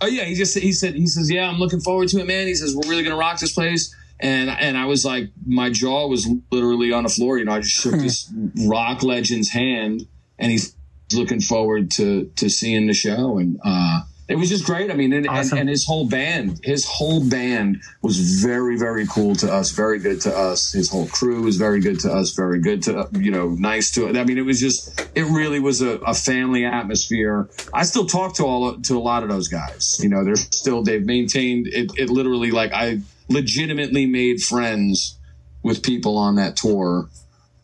Oh 0.00 0.06
yeah, 0.06 0.24
he 0.24 0.34
just 0.34 0.56
he 0.58 0.72
said 0.72 0.94
he 0.94 1.06
says 1.06 1.30
yeah, 1.30 1.48
I'm 1.48 1.58
looking 1.58 1.80
forward 1.80 2.08
to 2.08 2.20
it, 2.20 2.26
man. 2.26 2.46
He 2.46 2.54
says 2.54 2.74
we're 2.74 2.88
really 2.88 3.02
gonna 3.02 3.16
rock 3.16 3.38
this 3.38 3.52
place, 3.52 3.94
and 4.20 4.50
and 4.50 4.76
I 4.76 4.86
was 4.86 5.04
like, 5.04 5.30
my 5.46 5.70
jaw 5.70 6.06
was 6.06 6.28
literally 6.50 6.92
on 6.92 7.04
the 7.04 7.08
floor. 7.08 7.38
You 7.38 7.46
know, 7.46 7.52
I 7.52 7.60
just 7.60 7.74
shook 7.74 7.92
this 8.00 8.32
rock 8.66 9.02
legend's 9.02 9.50
hand, 9.50 10.06
and 10.38 10.50
he's 10.50 10.74
looking 11.12 11.40
forward 11.40 11.90
to 11.92 12.30
to 12.36 12.48
seeing 12.48 12.86
the 12.86 12.94
show, 12.94 13.38
and 13.38 13.58
uh, 13.64 14.00
it 14.28 14.36
was 14.36 14.48
just 14.48 14.64
great. 14.64 14.90
I 14.90 14.94
mean, 14.94 15.12
and, 15.12 15.28
awesome. 15.28 15.52
and, 15.52 15.60
and, 15.60 15.68
his 15.68 15.84
whole 15.84 16.08
band, 16.08 16.60
his 16.64 16.84
whole 16.84 17.26
band 17.28 17.80
was 18.02 18.42
very, 18.42 18.76
very 18.76 19.06
cool 19.06 19.36
to 19.36 19.52
us, 19.52 19.70
very 19.70 20.00
good 20.00 20.20
to 20.22 20.36
us. 20.36 20.72
His 20.72 20.90
whole 20.90 21.06
crew 21.06 21.42
was 21.42 21.56
very 21.56 21.80
good 21.80 22.00
to 22.00 22.12
us, 22.12 22.32
very 22.32 22.60
good 22.60 22.82
to, 22.84 23.08
you 23.12 23.30
know, 23.30 23.50
nice 23.50 23.92
to 23.92 24.08
I 24.08 24.24
mean, 24.24 24.38
it 24.38 24.44
was 24.44 24.58
just, 24.58 25.00
it 25.14 25.24
really 25.24 25.60
was 25.60 25.80
a, 25.80 25.98
a 25.98 26.14
family 26.14 26.64
atmosphere. 26.64 27.48
I 27.72 27.84
still 27.84 28.06
talk 28.06 28.34
to 28.36 28.44
all, 28.44 28.80
to 28.80 28.98
a 28.98 29.00
lot 29.00 29.22
of 29.22 29.28
those 29.28 29.46
guys. 29.46 30.00
You 30.02 30.08
know, 30.08 30.24
they're 30.24 30.36
still, 30.36 30.82
they've 30.82 31.04
maintained 31.04 31.68
it, 31.68 31.92
it 31.96 32.10
literally 32.10 32.50
like 32.50 32.72
I 32.72 33.00
legitimately 33.28 34.06
made 34.06 34.42
friends 34.42 35.18
with 35.62 35.84
people 35.84 36.16
on 36.16 36.34
that 36.36 36.56
tour. 36.56 37.08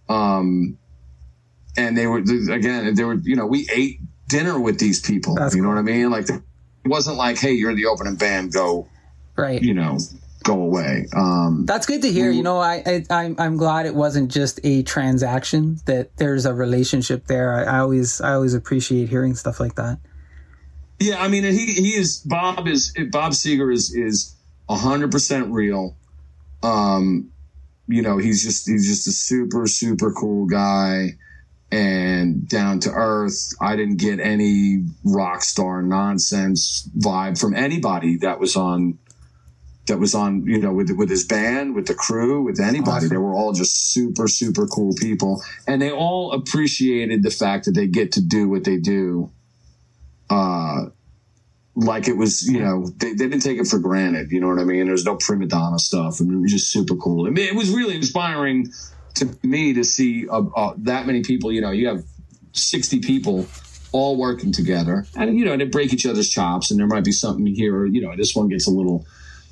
Um, 0.08 0.78
and 1.76 1.96
they 1.96 2.06
were, 2.06 2.18
again, 2.18 2.94
they 2.94 3.04
were, 3.04 3.14
you 3.14 3.34
know, 3.34 3.46
we 3.46 3.68
ate 3.74 4.00
dinner 4.28 4.60
with 4.60 4.78
these 4.78 5.00
people. 5.00 5.34
That's 5.34 5.54
you 5.54 5.62
know 5.62 5.68
what 5.68 5.78
I 5.78 5.82
mean? 5.82 6.10
Like, 6.10 6.26
it 6.84 6.88
wasn't 6.88 7.16
like, 7.16 7.38
hey, 7.38 7.52
you're 7.52 7.74
the 7.74 7.86
opening 7.86 8.16
band, 8.16 8.52
go, 8.52 8.88
right? 9.36 9.62
You 9.62 9.74
know, 9.74 9.98
go 10.42 10.60
away. 10.60 11.06
Um, 11.14 11.64
That's 11.66 11.86
good 11.86 12.02
to 12.02 12.10
hear. 12.10 12.30
We, 12.30 12.38
you 12.38 12.42
know, 12.42 12.58
I, 12.58 12.82
I 12.86 13.04
I'm 13.10 13.36
I'm 13.38 13.56
glad 13.56 13.86
it 13.86 13.94
wasn't 13.94 14.30
just 14.30 14.60
a 14.64 14.82
transaction; 14.82 15.80
that 15.86 16.16
there's 16.16 16.46
a 16.46 16.54
relationship 16.54 17.26
there. 17.26 17.54
I, 17.54 17.76
I 17.76 17.78
always 17.80 18.20
I 18.20 18.32
always 18.34 18.54
appreciate 18.54 19.08
hearing 19.08 19.34
stuff 19.34 19.60
like 19.60 19.76
that. 19.76 19.98
Yeah, 20.98 21.22
I 21.22 21.28
mean, 21.28 21.44
he 21.44 21.66
he 21.66 21.94
is 21.94 22.18
Bob 22.18 22.66
is 22.66 22.92
Bob 23.10 23.32
Seger 23.32 23.72
is 23.72 23.94
is 23.94 24.34
hundred 24.68 25.10
percent 25.12 25.52
real. 25.52 25.96
Um, 26.62 27.30
you 27.88 28.02
know, 28.02 28.18
he's 28.18 28.42
just 28.42 28.68
he's 28.68 28.88
just 28.88 29.06
a 29.06 29.12
super 29.12 29.66
super 29.66 30.12
cool 30.12 30.46
guy 30.46 31.16
and 31.72 32.46
down 32.46 32.78
to 32.80 32.90
earth. 32.90 33.54
I 33.60 33.76
didn't 33.76 33.96
get 33.96 34.20
any 34.20 34.84
rock 35.02 35.42
star 35.42 35.82
nonsense 35.82 36.88
vibe 36.96 37.40
from 37.40 37.54
anybody 37.54 38.18
that 38.18 38.38
was 38.38 38.54
on 38.54 38.98
that 39.86 39.98
was 39.98 40.14
on, 40.14 40.46
you 40.46 40.60
know, 40.60 40.72
with 40.72 40.90
with 40.90 41.08
his 41.08 41.24
band, 41.24 41.74
with 41.74 41.86
the 41.86 41.94
crew, 41.94 42.42
with 42.42 42.60
anybody. 42.60 42.90
Awesome. 42.90 43.08
They 43.08 43.16
were 43.16 43.32
all 43.32 43.52
just 43.52 43.92
super, 43.92 44.28
super 44.28 44.66
cool 44.66 44.94
people. 44.94 45.42
And 45.66 45.80
they 45.80 45.90
all 45.90 46.32
appreciated 46.32 47.22
the 47.22 47.30
fact 47.30 47.64
that 47.64 47.72
they 47.72 47.86
get 47.86 48.12
to 48.12 48.20
do 48.20 48.48
what 48.48 48.64
they 48.64 48.76
do. 48.76 49.32
Uh 50.28 50.86
like 51.74 52.06
it 52.06 52.18
was, 52.18 52.46
you 52.46 52.60
know, 52.60 52.86
they, 52.98 53.14
they 53.14 53.28
didn't 53.28 53.40
take 53.40 53.58
it 53.58 53.66
for 53.66 53.78
granted. 53.78 54.30
You 54.30 54.42
know 54.42 54.48
what 54.48 54.58
I 54.58 54.64
mean? 54.64 54.84
There's 54.84 55.06
no 55.06 55.16
prima 55.16 55.46
donna 55.46 55.78
stuff. 55.78 56.20
I 56.20 56.24
mean, 56.24 56.40
it 56.40 56.42
was 56.42 56.52
just 56.52 56.70
super 56.70 56.96
cool. 56.96 57.26
I 57.26 57.30
mean, 57.30 57.48
it 57.48 57.54
was 57.54 57.70
really 57.70 57.96
inspiring 57.96 58.70
to 59.14 59.36
me 59.42 59.72
to 59.74 59.84
see 59.84 60.28
uh, 60.28 60.42
uh, 60.56 60.74
that 60.78 61.06
many 61.06 61.22
people. 61.22 61.52
You 61.52 61.60
know, 61.60 61.70
you 61.70 61.88
have 61.88 62.04
sixty 62.52 63.00
people 63.00 63.46
all 63.92 64.16
working 64.16 64.52
together, 64.52 65.06
and 65.16 65.38
you 65.38 65.44
know, 65.44 65.56
they 65.56 65.64
break 65.64 65.92
each 65.92 66.06
other's 66.06 66.28
chops, 66.28 66.70
and 66.70 66.80
there 66.80 66.86
might 66.86 67.04
be 67.04 67.12
something 67.12 67.46
here. 67.46 67.86
You 67.86 68.02
know, 68.02 68.16
this 68.16 68.34
one 68.34 68.48
gets 68.48 68.66
a 68.66 68.70
little 68.70 69.06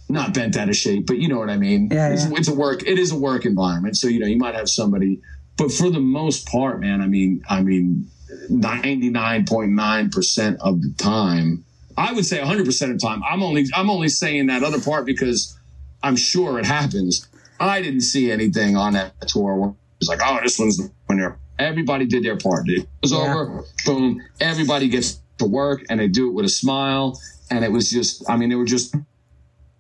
not 0.09 0.35
bent 0.35 0.57
out 0.57 0.69
of 0.69 0.77
shape, 0.77 1.07
but 1.07 1.19
you 1.19 1.29
know 1.29 1.39
what 1.39 1.51
I 1.51 1.57
mean. 1.57 1.89
Yeah, 1.91 2.11
it's, 2.11 2.25
yeah. 2.25 2.37
it's 2.37 2.49
a 2.49 2.55
work. 2.55 2.83
It 2.87 2.99
is 2.99 3.13
a 3.13 3.19
work 3.19 3.47
environment, 3.47 3.97
so 3.97 4.09
you 4.09 4.19
know, 4.19 4.27
you 4.27 4.39
might 4.39 4.55
have 4.55 4.69
somebody, 4.69 5.21
but 5.57 5.71
for 5.71 5.91
the 5.91 6.01
most 6.01 6.49
part, 6.49 6.81
man, 6.81 7.01
I 7.01 7.07
mean, 7.07 7.43
I 7.49 7.63
mean, 7.63 8.09
ninety 8.49 9.11
nine 9.11 9.45
point 9.45 9.73
nine 9.73 10.11
percent 10.11 10.59
of 10.61 10.83
the 10.83 10.93
time. 10.97 11.65
I 11.97 12.13
would 12.15 12.25
say 12.25 12.39
100% 12.39 12.67
of 12.67 12.67
the 12.67 12.99
time. 12.99 13.23
I'm 13.29 13.43
only 13.43 13.67
I'm 13.75 13.91
only 13.91 14.09
saying 14.09 14.47
that 14.47 14.63
other 14.63 14.81
part 14.81 15.05
because 15.05 15.59
I'm 16.03 16.17
sure 16.17 16.59
it 16.59 16.65
happens. 16.65 17.29
I 17.61 17.83
didn't 17.83 18.01
see 18.01 18.33
anything 18.33 18.77
on 18.77 18.95
that 18.95 19.21
tour 19.29 19.55
where 19.55 19.71
it 19.71 19.77
was 20.01 20.09
like, 20.09 20.21
oh, 20.25 20.41
this 20.43 20.59
one's 20.59 20.79
the 20.79 20.91
winner. 21.09 21.39
Everybody 21.59 22.07
did 22.07 22.25
their 22.25 22.39
part. 22.39 22.69
It 22.69 22.89
was 23.03 23.13
yeah. 23.13 23.19
over. 23.19 23.65
Boom. 23.85 24.23
Everybody 24.41 24.89
gets 24.89 25.21
to 25.39 25.45
work 25.45 25.85
and 25.91 26.01
they 26.01 26.09
do 26.09 26.29
it 26.29 26.33
with 26.33 26.47
a 26.47 26.51
smile. 26.51 27.21
And 27.51 27.65
it 27.65 27.71
was 27.71 27.91
just, 27.91 28.29
I 28.31 28.37
mean, 28.37 28.49
they 28.49 28.55
were 28.55 28.65
just 28.65 28.95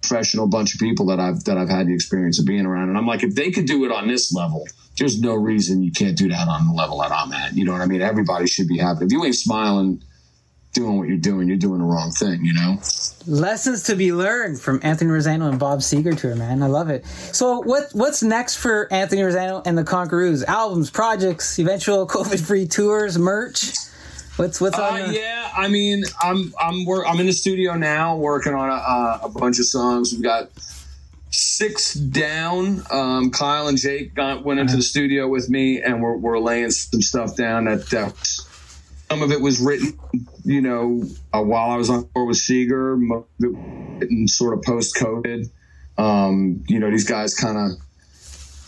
professional 0.02 0.47
bunch 0.47 0.74
of 0.74 0.81
people 0.81 1.07
that 1.07 1.20
I've 1.20 1.44
that 1.44 1.57
I've 1.57 1.69
had 1.69 1.86
the 1.86 1.94
experience 1.94 2.39
of 2.39 2.47
being 2.47 2.66
around. 2.66 2.89
And 2.89 2.98
I'm 2.98 3.07
like, 3.07 3.23
if 3.23 3.35
they 3.35 3.51
could 3.51 3.66
do 3.66 3.85
it 3.85 3.93
on 3.93 4.09
this 4.09 4.32
level, 4.32 4.66
there's 4.98 5.20
no 5.20 5.35
reason 5.35 5.82
you 5.82 5.93
can't 5.93 6.16
do 6.16 6.28
that 6.28 6.48
on 6.48 6.66
the 6.66 6.74
level 6.74 6.98
that 6.98 7.12
I'm 7.12 7.32
at. 7.32 7.55
You 7.55 7.65
know 7.65 7.73
what 7.73 7.81
I 7.81 7.86
mean? 7.86 8.02
Everybody 8.02 8.47
should 8.47 8.69
be 8.69 8.78
happy. 8.78 9.05
If 9.05 9.12
you 9.12 9.24
ain't 9.24 9.36
smiling 9.36 10.02
doing 10.72 10.98
what 10.98 11.09
you're 11.09 11.16
doing, 11.16 11.48
you're 11.48 11.56
doing 11.56 11.80
the 11.80 11.84
wrong 11.84 12.10
thing, 12.10 12.44
you 12.44 12.55
know? 12.55 12.78
Lessons 13.26 13.82
to 13.84 13.97
be 13.97 14.12
learned 14.12 14.60
from 14.60 14.80
Anthony 14.82 15.10
Rosano 15.10 15.48
and 15.48 15.59
Bob 15.59 15.80
Seger 15.80 16.18
tour, 16.18 16.36
man. 16.36 16.62
I 16.62 16.66
love 16.66 16.90
it. 16.90 17.05
So 17.06 17.60
what 17.60 17.90
what's 17.92 18.22
next 18.22 18.56
for 18.56 18.92
Anthony 18.92 19.22
Rosano 19.22 19.62
and 19.66 19.76
the 19.76 19.84
Conqueroos? 19.84 20.44
Albums, 20.44 20.90
projects, 20.90 21.59
eventual 21.59 22.06
COVID 22.09 22.44
free 22.44 22.66
tours, 22.66 23.18
merch? 23.18 23.72
What's 24.36 24.60
what's 24.60 24.78
on? 24.78 25.01
Uh, 25.01 25.06
the- 25.09 25.14
yeah, 25.14 25.51
I 25.56 25.68
mean, 25.68 26.05
I'm 26.22 26.55
I'm 26.59 26.84
work, 26.84 27.05
I'm 27.06 27.18
in 27.20 27.26
the 27.26 27.32
studio 27.32 27.74
now 27.74 28.16
working 28.16 28.55
on 28.55 28.70
a, 28.70 29.26
a 29.26 29.28
bunch 29.28 29.59
of 29.59 29.66
songs. 29.66 30.12
We've 30.12 30.22
got 30.22 30.51
six 31.30 31.94
down. 31.94 32.82
Um, 32.90 33.30
Kyle 33.30 33.68
and 33.68 33.76
Jake 33.76 34.14
got 34.14 34.44
went 34.44 34.60
into 34.60 34.72
uh-huh. 34.72 34.78
the 34.78 34.82
studio 34.82 35.28
with 35.28 35.51
me, 35.51 35.82
and 35.82 36.02
we're, 36.02 36.16
we're 36.16 36.38
laying 36.38 36.70
some 36.70 37.02
stuff 37.02 37.36
down 37.36 37.66
that 37.66 37.90
that's 37.90 38.47
some 39.11 39.23
of 39.23 39.32
it 39.32 39.41
was 39.41 39.61
written, 39.61 39.99
you 40.45 40.61
know, 40.61 41.03
uh, 41.32 41.43
while 41.43 41.70
I 41.70 41.77
was 41.77 41.91
on 41.91 42.09
tour 42.15 42.27
with 42.27 42.37
Seger, 42.37 43.24
written 43.41 44.28
sort 44.28 44.57
of 44.57 44.62
post 44.62 44.95
COVID. 44.95 45.51
Um, 45.99 46.62
you 46.69 46.78
know, 46.78 46.91
these 46.91 47.09
guys 47.09 47.35
kind 47.35 47.59
of 47.59 47.78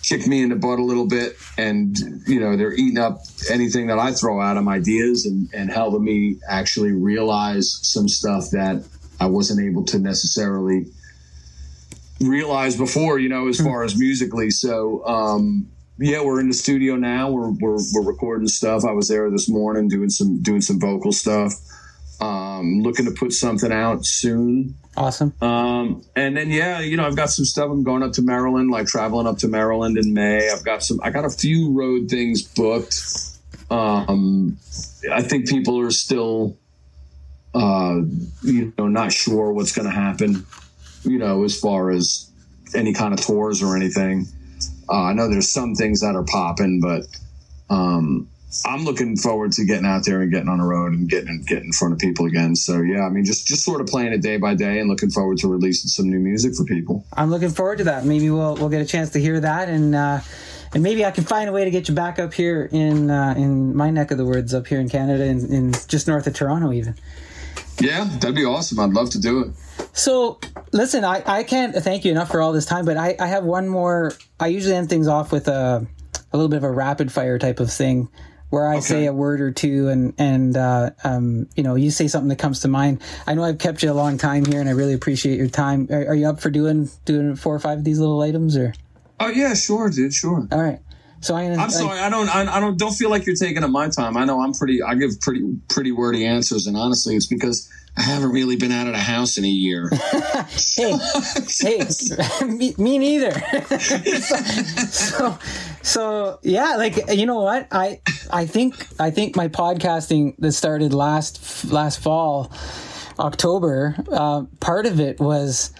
kicked 0.02 0.26
me 0.26 0.42
in 0.42 0.48
the 0.48 0.56
butt 0.56 0.80
a 0.80 0.84
little 0.84 1.06
bit, 1.06 1.36
and 1.56 1.96
you 2.26 2.40
know, 2.40 2.56
they're 2.56 2.72
eating 2.72 2.98
up 2.98 3.20
anything 3.48 3.86
that 3.86 4.00
I 4.00 4.12
throw 4.12 4.42
at 4.42 4.54
them, 4.54 4.68
ideas, 4.68 5.26
and 5.26 5.48
and 5.54 5.70
helping 5.70 6.04
me 6.04 6.38
actually 6.48 6.90
realize 6.90 7.78
some 7.82 8.08
stuff 8.08 8.50
that 8.50 8.84
I 9.20 9.26
wasn't 9.26 9.64
able 9.64 9.84
to 9.86 10.00
necessarily 10.00 10.86
realize 12.20 12.76
before, 12.76 13.20
you 13.20 13.28
know, 13.28 13.46
as 13.46 13.60
far 13.60 13.84
as 13.84 13.96
musically. 13.96 14.50
So, 14.50 15.06
um, 15.06 15.68
yeah, 15.98 16.22
we're 16.22 16.40
in 16.40 16.48
the 16.48 16.54
studio 16.54 16.96
now. 16.96 17.30
We're, 17.30 17.50
we're, 17.50 17.78
we're 17.92 18.04
recording 18.04 18.48
stuff. 18.48 18.84
I 18.84 18.92
was 18.92 19.08
there 19.08 19.30
this 19.30 19.48
morning 19.48 19.88
doing 19.88 20.10
some, 20.10 20.42
doing 20.42 20.60
some 20.60 20.80
vocal 20.80 21.12
stuff. 21.12 21.52
Um, 22.20 22.82
looking 22.82 23.06
to 23.06 23.10
put 23.10 23.32
something 23.32 23.72
out 23.72 24.06
soon. 24.06 24.76
Awesome. 24.96 25.32
Um, 25.40 26.04
and 26.14 26.36
then 26.36 26.50
yeah, 26.50 26.80
you 26.80 26.96
know, 26.96 27.04
I've 27.06 27.16
got 27.16 27.30
some 27.30 27.44
stuff. 27.44 27.70
I'm 27.70 27.82
going 27.82 28.02
up 28.02 28.12
to 28.12 28.22
Maryland, 28.22 28.70
like 28.70 28.86
traveling 28.86 29.26
up 29.26 29.38
to 29.38 29.48
Maryland 29.48 29.98
in 29.98 30.12
May. 30.12 30.48
I've 30.50 30.64
got 30.64 30.82
some. 30.82 31.00
I 31.02 31.10
got 31.10 31.24
a 31.24 31.30
few 31.30 31.72
road 31.72 32.08
things 32.08 32.42
booked. 32.42 32.94
Um, 33.70 34.58
I 35.10 35.22
think 35.22 35.48
people 35.48 35.80
are 35.80 35.90
still, 35.90 36.58
uh, 37.54 38.02
you 38.42 38.72
know, 38.78 38.86
not 38.86 39.12
sure 39.12 39.52
what's 39.52 39.72
going 39.72 39.88
to 39.88 39.94
happen. 39.94 40.46
You 41.04 41.18
know, 41.18 41.42
as 41.42 41.58
far 41.58 41.90
as 41.90 42.30
any 42.74 42.92
kind 42.92 43.14
of 43.14 43.20
tours 43.20 43.62
or 43.62 43.74
anything. 43.76 44.26
Uh, 44.88 45.02
I 45.02 45.12
know 45.12 45.28
there's 45.28 45.48
some 45.48 45.74
things 45.74 46.00
that 46.00 46.14
are 46.14 46.24
popping, 46.24 46.80
but 46.80 47.06
um, 47.70 48.28
I'm 48.66 48.84
looking 48.84 49.16
forward 49.16 49.52
to 49.52 49.64
getting 49.64 49.86
out 49.86 50.04
there 50.04 50.20
and 50.20 50.30
getting 50.30 50.48
on 50.48 50.58
the 50.58 50.64
road 50.64 50.92
and 50.92 51.08
getting 51.08 51.42
getting 51.46 51.66
in 51.66 51.72
front 51.72 51.94
of 51.94 51.98
people 51.98 52.26
again. 52.26 52.54
So 52.54 52.82
yeah, 52.82 53.06
I 53.06 53.08
mean, 53.08 53.24
just 53.24 53.46
just 53.46 53.64
sort 53.64 53.80
of 53.80 53.86
playing 53.86 54.12
it 54.12 54.20
day 54.20 54.36
by 54.36 54.54
day 54.54 54.78
and 54.78 54.88
looking 54.90 55.10
forward 55.10 55.38
to 55.38 55.48
releasing 55.48 55.88
some 55.88 56.10
new 56.10 56.18
music 56.18 56.54
for 56.54 56.64
people. 56.64 57.04
I'm 57.14 57.30
looking 57.30 57.50
forward 57.50 57.78
to 57.78 57.84
that. 57.84 58.04
Maybe 58.04 58.28
we'll 58.28 58.56
we'll 58.56 58.68
get 58.68 58.82
a 58.82 58.86
chance 58.86 59.10
to 59.10 59.20
hear 59.20 59.40
that, 59.40 59.68
and 59.68 59.94
uh, 59.94 60.20
and 60.74 60.82
maybe 60.82 61.04
I 61.04 61.10
can 61.10 61.24
find 61.24 61.48
a 61.48 61.52
way 61.52 61.64
to 61.64 61.70
get 61.70 61.88
you 61.88 61.94
back 61.94 62.18
up 62.18 62.34
here 62.34 62.68
in 62.70 63.10
uh, 63.10 63.34
in 63.36 63.74
my 63.74 63.90
neck 63.90 64.10
of 64.10 64.18
the 64.18 64.26
woods 64.26 64.52
up 64.52 64.66
here 64.66 64.80
in 64.80 64.88
Canada, 64.88 65.24
in 65.24 65.72
just 65.88 66.06
north 66.06 66.26
of 66.26 66.34
Toronto, 66.34 66.72
even. 66.72 66.94
Yeah, 67.82 68.04
that'd 68.04 68.36
be 68.36 68.44
awesome. 68.44 68.78
I'd 68.78 68.90
love 68.90 69.10
to 69.10 69.20
do 69.20 69.40
it. 69.40 69.50
So, 69.92 70.38
listen, 70.72 71.04
I, 71.04 71.22
I 71.26 71.42
can't 71.42 71.74
thank 71.74 72.04
you 72.04 72.12
enough 72.12 72.30
for 72.30 72.40
all 72.40 72.52
this 72.52 72.64
time, 72.64 72.84
but 72.84 72.96
I, 72.96 73.16
I 73.18 73.26
have 73.26 73.44
one 73.44 73.68
more. 73.68 74.12
I 74.38 74.46
usually 74.46 74.76
end 74.76 74.88
things 74.88 75.08
off 75.08 75.32
with 75.32 75.48
a, 75.48 75.86
a 76.32 76.36
little 76.36 76.48
bit 76.48 76.58
of 76.58 76.64
a 76.64 76.70
rapid 76.70 77.10
fire 77.10 77.38
type 77.38 77.58
of 77.58 77.72
thing 77.72 78.08
where 78.50 78.66
I 78.66 78.76
okay. 78.76 78.82
say 78.82 79.06
a 79.06 79.12
word 79.12 79.40
or 79.40 79.50
two 79.50 79.88
and, 79.88 80.14
and, 80.18 80.56
uh, 80.56 80.90
um, 81.02 81.48
you 81.56 81.62
know, 81.62 81.74
you 81.74 81.90
say 81.90 82.06
something 82.06 82.28
that 82.28 82.38
comes 82.38 82.60
to 82.60 82.68
mind. 82.68 83.02
I 83.26 83.34
know 83.34 83.42
I've 83.42 83.58
kept 83.58 83.82
you 83.82 83.90
a 83.90 83.94
long 83.94 84.18
time 84.18 84.44
here 84.44 84.60
and 84.60 84.68
I 84.68 84.72
really 84.72 84.92
appreciate 84.92 85.38
your 85.38 85.48
time. 85.48 85.88
Are, 85.90 86.08
are 86.08 86.14
you 86.14 86.28
up 86.28 86.38
for 86.38 86.50
doing, 86.50 86.88
doing 87.04 87.34
four 87.34 87.54
or 87.54 87.58
five 87.58 87.78
of 87.78 87.84
these 87.84 87.98
little 87.98 88.20
items 88.20 88.56
or? 88.56 88.74
Oh 89.18 89.28
yeah, 89.28 89.54
sure, 89.54 89.88
dude. 89.88 90.12
Sure. 90.12 90.46
All 90.52 90.62
right. 90.62 90.80
So 91.22 91.36
I, 91.36 91.44
am 91.44 91.70
sorry. 91.70 92.00
I, 92.00 92.10
don't. 92.10 92.28
I, 92.28 92.56
I, 92.56 92.58
don't. 92.58 92.76
Don't 92.76 92.92
feel 92.92 93.08
like 93.08 93.26
you're 93.26 93.36
taking 93.36 93.62
up 93.62 93.70
my 93.70 93.88
time. 93.88 94.16
I 94.16 94.24
know 94.24 94.40
I'm 94.40 94.52
pretty. 94.52 94.82
I 94.82 94.96
give 94.96 95.20
pretty 95.20 95.56
pretty 95.68 95.92
wordy 95.92 96.26
answers, 96.26 96.66
and 96.66 96.76
honestly, 96.76 97.14
it's 97.14 97.26
because 97.26 97.70
I 97.96 98.02
haven't 98.02 98.32
really 98.32 98.56
been 98.56 98.72
out 98.72 98.88
of 98.88 98.94
the 98.94 98.98
house 98.98 99.38
in 99.38 99.44
a 99.44 99.48
year. 99.48 99.88
hey, 100.48 100.98
hey, 101.60 101.86
me, 102.46 102.74
me 102.76 102.98
neither. 102.98 103.30
so, 104.90 105.38
so 105.82 106.40
yeah, 106.42 106.74
like 106.74 106.98
you 107.10 107.26
know 107.26 107.40
what? 107.40 107.68
I 107.70 108.00
I 108.32 108.46
think 108.46 108.88
I 108.98 109.12
think 109.12 109.36
my 109.36 109.46
podcasting 109.46 110.34
that 110.40 110.52
started 110.52 110.92
last 110.92 111.70
last 111.70 112.00
fall, 112.00 112.50
October. 113.20 113.94
Uh, 114.10 114.42
part 114.58 114.86
of 114.86 114.98
it 114.98 115.20
was. 115.20 115.72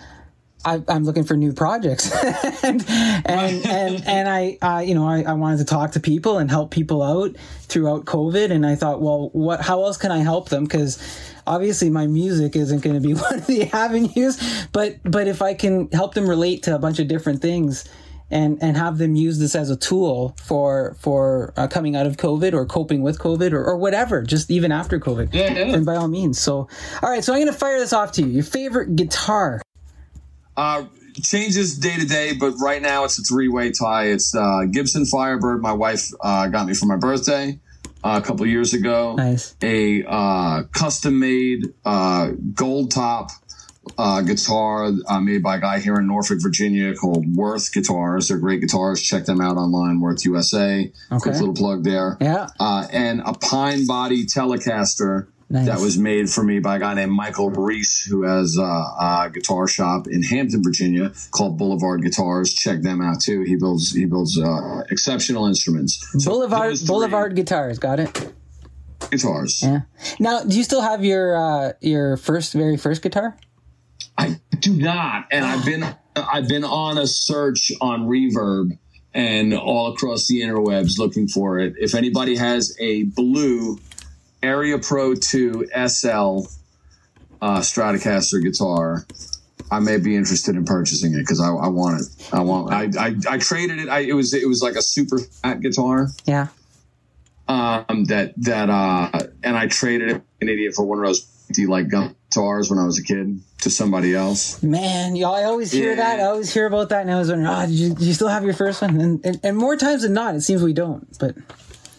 I, 0.65 0.83
am 0.89 1.05
looking 1.05 1.25
for 1.25 1.37
new 1.37 1.53
projects, 1.53 2.11
and 2.65 2.85
and 2.89 3.67
and 3.67 4.07
and 4.07 4.29
I, 4.29 4.59
uh, 4.63 4.81
you 4.81 4.95
know, 4.95 5.07
I, 5.07 5.23
I 5.23 5.33
wanted 5.33 5.59
to 5.59 5.65
talk 5.65 5.93
to 5.93 6.01
people 6.01 6.39
and 6.39 6.51
help 6.51 6.71
people 6.71 7.03
out 7.03 7.37
throughout 7.63 8.05
COVID, 8.05 8.51
and 8.51 8.65
I 8.65 8.75
thought, 8.75 9.01
well, 9.01 9.31
what? 9.33 9.61
How 9.61 9.83
else 9.85 9.97
can 9.97 10.13
I 10.13 10.19
help 10.19 10.49
them? 10.49 10.65
Because 10.65 10.99
obviously 11.47 11.91
my 11.91 12.07
music 12.07 12.57
isn't 12.57 12.83
going 12.83 12.95
to 12.95 13.07
be 13.07 13.15
one 13.21 13.35
of 13.35 13.47
the 13.47 13.71
avenues, 13.73 14.67
but 14.73 14.99
but 15.05 15.29
if 15.29 15.43
I 15.43 15.55
can 15.55 15.91
help 15.91 16.15
them 16.15 16.29
relate 16.29 16.65
to 16.65 16.75
a 16.75 16.79
bunch 16.79 16.99
of 16.99 17.09
different 17.09 17.43
things 17.43 17.89
and 18.31 18.59
and 18.63 18.77
have 18.77 18.99
them 18.99 19.15
use 19.15 19.39
this 19.39 19.55
as 19.55 19.71
a 19.71 19.77
tool 19.77 20.35
for 20.43 20.97
for 20.99 21.53
uh, 21.57 21.69
coming 21.69 21.95
out 21.95 22.07
of 22.07 22.17
COVID 22.17 22.55
or 22.55 22.67
coping 22.67 23.03
with 23.03 23.19
COVID 23.19 23.53
or, 23.53 23.65
or 23.65 23.77
whatever, 23.77 24.23
just 24.23 24.51
even 24.51 24.73
after 24.73 24.99
COVID, 24.99 25.33
yeah, 25.33 25.53
yeah. 25.53 25.75
and 25.75 25.85
by 25.85 25.97
all 25.97 26.09
means. 26.09 26.41
So, 26.41 26.69
all 27.03 27.11
right, 27.11 27.23
so 27.23 27.33
I'm 27.33 27.41
going 27.41 27.53
to 27.53 27.59
fire 27.59 27.79
this 27.79 27.93
off 27.93 28.13
to 28.13 28.23
you. 28.23 28.29
Your 28.29 28.45
favorite 28.45 28.97
guitar? 28.97 29.61
Uh, 30.63 30.85
changes 31.21 31.77
day 31.77 31.97
to 31.97 32.07
day, 32.07 32.35
but 32.35 32.53
right 32.63 32.81
now 32.81 33.03
it's 33.03 33.19
a 33.19 33.23
three 33.23 33.49
way 33.49 33.73
tie. 33.73 34.05
It's 34.05 34.33
uh, 34.33 34.61
Gibson 34.71 35.05
Firebird. 35.05 35.61
My 35.61 35.73
wife 35.73 36.09
uh, 36.21 36.47
got 36.47 36.69
me 36.69 36.75
for 36.75 36.87
my 36.87 36.95
birthday 36.95 37.59
uh, 38.05 38.21
a 38.23 38.25
couple 38.25 38.47
years 38.47 38.73
ago. 38.73 39.17
Nice. 39.17 39.57
A 39.61 40.05
uh, 40.05 40.63
custom 40.71 41.19
made 41.19 41.75
uh, 41.85 42.31
gold 42.55 42.93
top 42.93 43.31
uh, 43.99 44.21
guitar 44.23 44.93
uh, 45.09 45.21
made 45.21 45.43
by 45.43 45.57
a 45.57 45.61
guy 45.61 45.81
here 45.81 45.97
in 45.97 46.07
Norfolk, 46.07 46.39
Virginia 46.41 46.95
called 46.95 47.35
Worth 47.35 47.73
Guitars. 47.73 48.29
They're 48.29 48.39
great 48.39 48.61
guitars. 48.61 49.03
Check 49.03 49.25
them 49.25 49.41
out 49.41 49.57
online, 49.57 50.01
Worth 50.01 50.25
USA. 50.25 50.93
Okay. 51.11 51.19
Quick 51.21 51.35
little 51.35 51.55
plug 51.55 51.83
there. 51.83 52.17
Yeah. 52.21 52.47
Uh, 52.61 52.87
and 52.93 53.21
a 53.25 53.33
pine 53.33 53.87
body 53.87 54.27
Telecaster 54.27 55.27
Nice. 55.53 55.67
That 55.67 55.81
was 55.81 55.99
made 55.99 56.31
for 56.31 56.43
me 56.43 56.61
by 56.61 56.77
a 56.77 56.79
guy 56.79 56.95
named 56.95 57.13
Michael 57.13 57.51
Reese, 57.51 58.03
who 58.07 58.23
has 58.23 58.59
uh, 58.59 58.63
a 58.63 59.31
guitar 59.31 59.69
shop 59.69 60.07
in 60.07 60.23
Hampton, 60.23 60.63
Virginia, 60.63 61.13
called 61.31 61.59
Boulevard 61.59 62.03
Guitars. 62.03 62.55
Check 62.55 62.81
them 62.81 63.03
out 63.03 63.21
too. 63.21 63.43
He 63.43 63.57
builds 63.57 63.93
he 63.93 64.07
builds 64.07 64.41
uh, 64.41 64.83
exceptional 64.91 65.47
instruments. 65.47 66.09
So 66.25 66.31
Boulevard 66.31 66.79
Boulevard 66.87 67.37
Guitars, 67.37 67.79
got 67.79 68.01
it. 68.01 68.33
Guitars. 69.11 69.63
Yeah. 69.63 69.81
Now, 70.19 70.43
do 70.43 70.57
you 70.57 70.65
still 70.65 70.81
have 70.81 71.05
your 71.05 71.37
uh, 71.37 71.73
your 71.83 72.17
first 72.17 72.55
very 72.55 72.79
first 72.79 73.03
guitar? 73.03 73.37
I 74.17 74.41
do 74.59 74.73
not, 74.73 75.27
and 75.31 75.45
I've 75.45 75.67
been 75.67 75.85
I've 76.17 76.49
been 76.49 76.65
on 76.65 76.97
a 76.97 77.07
search 77.07 77.71
on 77.83 78.09
Reverb 78.09 78.79
and 79.13 79.53
all 79.53 79.93
across 79.93 80.29
the 80.29 80.41
interwebs 80.41 80.99
looking 80.99 81.29
for 81.29 81.59
it. 81.59 81.75
If 81.77 81.95
anybody 81.95 82.37
has 82.37 82.75
a 82.81 83.03
blue 83.03 83.79
Aria 84.43 84.79
Pro 84.79 85.15
2 85.15 85.69
SL 85.87 86.47
uh, 87.41 87.61
Stratocaster 87.61 88.43
guitar, 88.43 89.07
I 89.71 89.81
may 89.81 89.99
be 89.99 90.17
interested 90.17 90.55
in 90.55 90.65
purchasing 90.65 91.15
it 91.15 91.19
because 91.19 91.41
I, 91.41 91.49
I, 91.49 91.69
want 91.69 92.01
it. 92.01 92.29
I 92.33 92.41
want. 92.41 92.73
I, 92.73 92.89
I, 92.99 93.15
I 93.29 93.39
traded 93.39 93.79
it. 93.79 93.89
I, 93.89 94.01
it 94.01 94.13
was 94.13 94.35
it 94.35 94.47
was 94.47 94.63
like 94.63 94.75
a 94.75 94.83
super 94.83 95.19
fat 95.19 95.61
guitar. 95.61 96.09
Yeah. 96.27 96.49
Um. 97.49 98.05
That 98.05 98.35
that 98.37 98.69
uh. 98.69 99.27
And 99.43 99.57
I 99.57 99.67
traded 99.69 100.11
it 100.11 100.23
an 100.41 100.49
idiot 100.49 100.75
for 100.75 100.85
one 100.85 100.99
of 100.99 101.05
those 101.07 101.27
like 101.67 101.89
guitars 101.89 102.71
when 102.71 102.79
I 102.79 102.85
was 102.85 102.99
a 102.99 103.03
kid 103.03 103.41
to 103.61 103.71
somebody 103.71 104.15
else. 104.15 104.63
Man, 104.63 105.17
y'all, 105.17 105.35
I 105.35 105.45
always 105.45 105.73
hear 105.73 105.91
yeah. 105.91 105.97
that. 105.97 106.21
I 106.21 106.25
always 106.25 106.53
hear 106.53 106.67
about 106.67 106.89
that, 106.91 107.03
and 107.03 107.11
I 107.11 107.19
was 107.19 107.29
wondering, 107.29 107.51
oh, 107.51 107.67
did 107.67 107.75
you, 107.75 107.95
did 107.95 108.03
you 108.03 108.15
still 108.15 108.29
have 108.29 108.45
your 108.45 108.55
first 108.55 108.83
one? 108.83 109.01
And, 109.01 109.25
and 109.25 109.41
and 109.43 109.57
more 109.57 109.77
times 109.77 110.03
than 110.03 110.13
not, 110.13 110.35
it 110.35 110.41
seems 110.43 110.63
we 110.63 110.73
don't. 110.73 111.07
But 111.19 111.37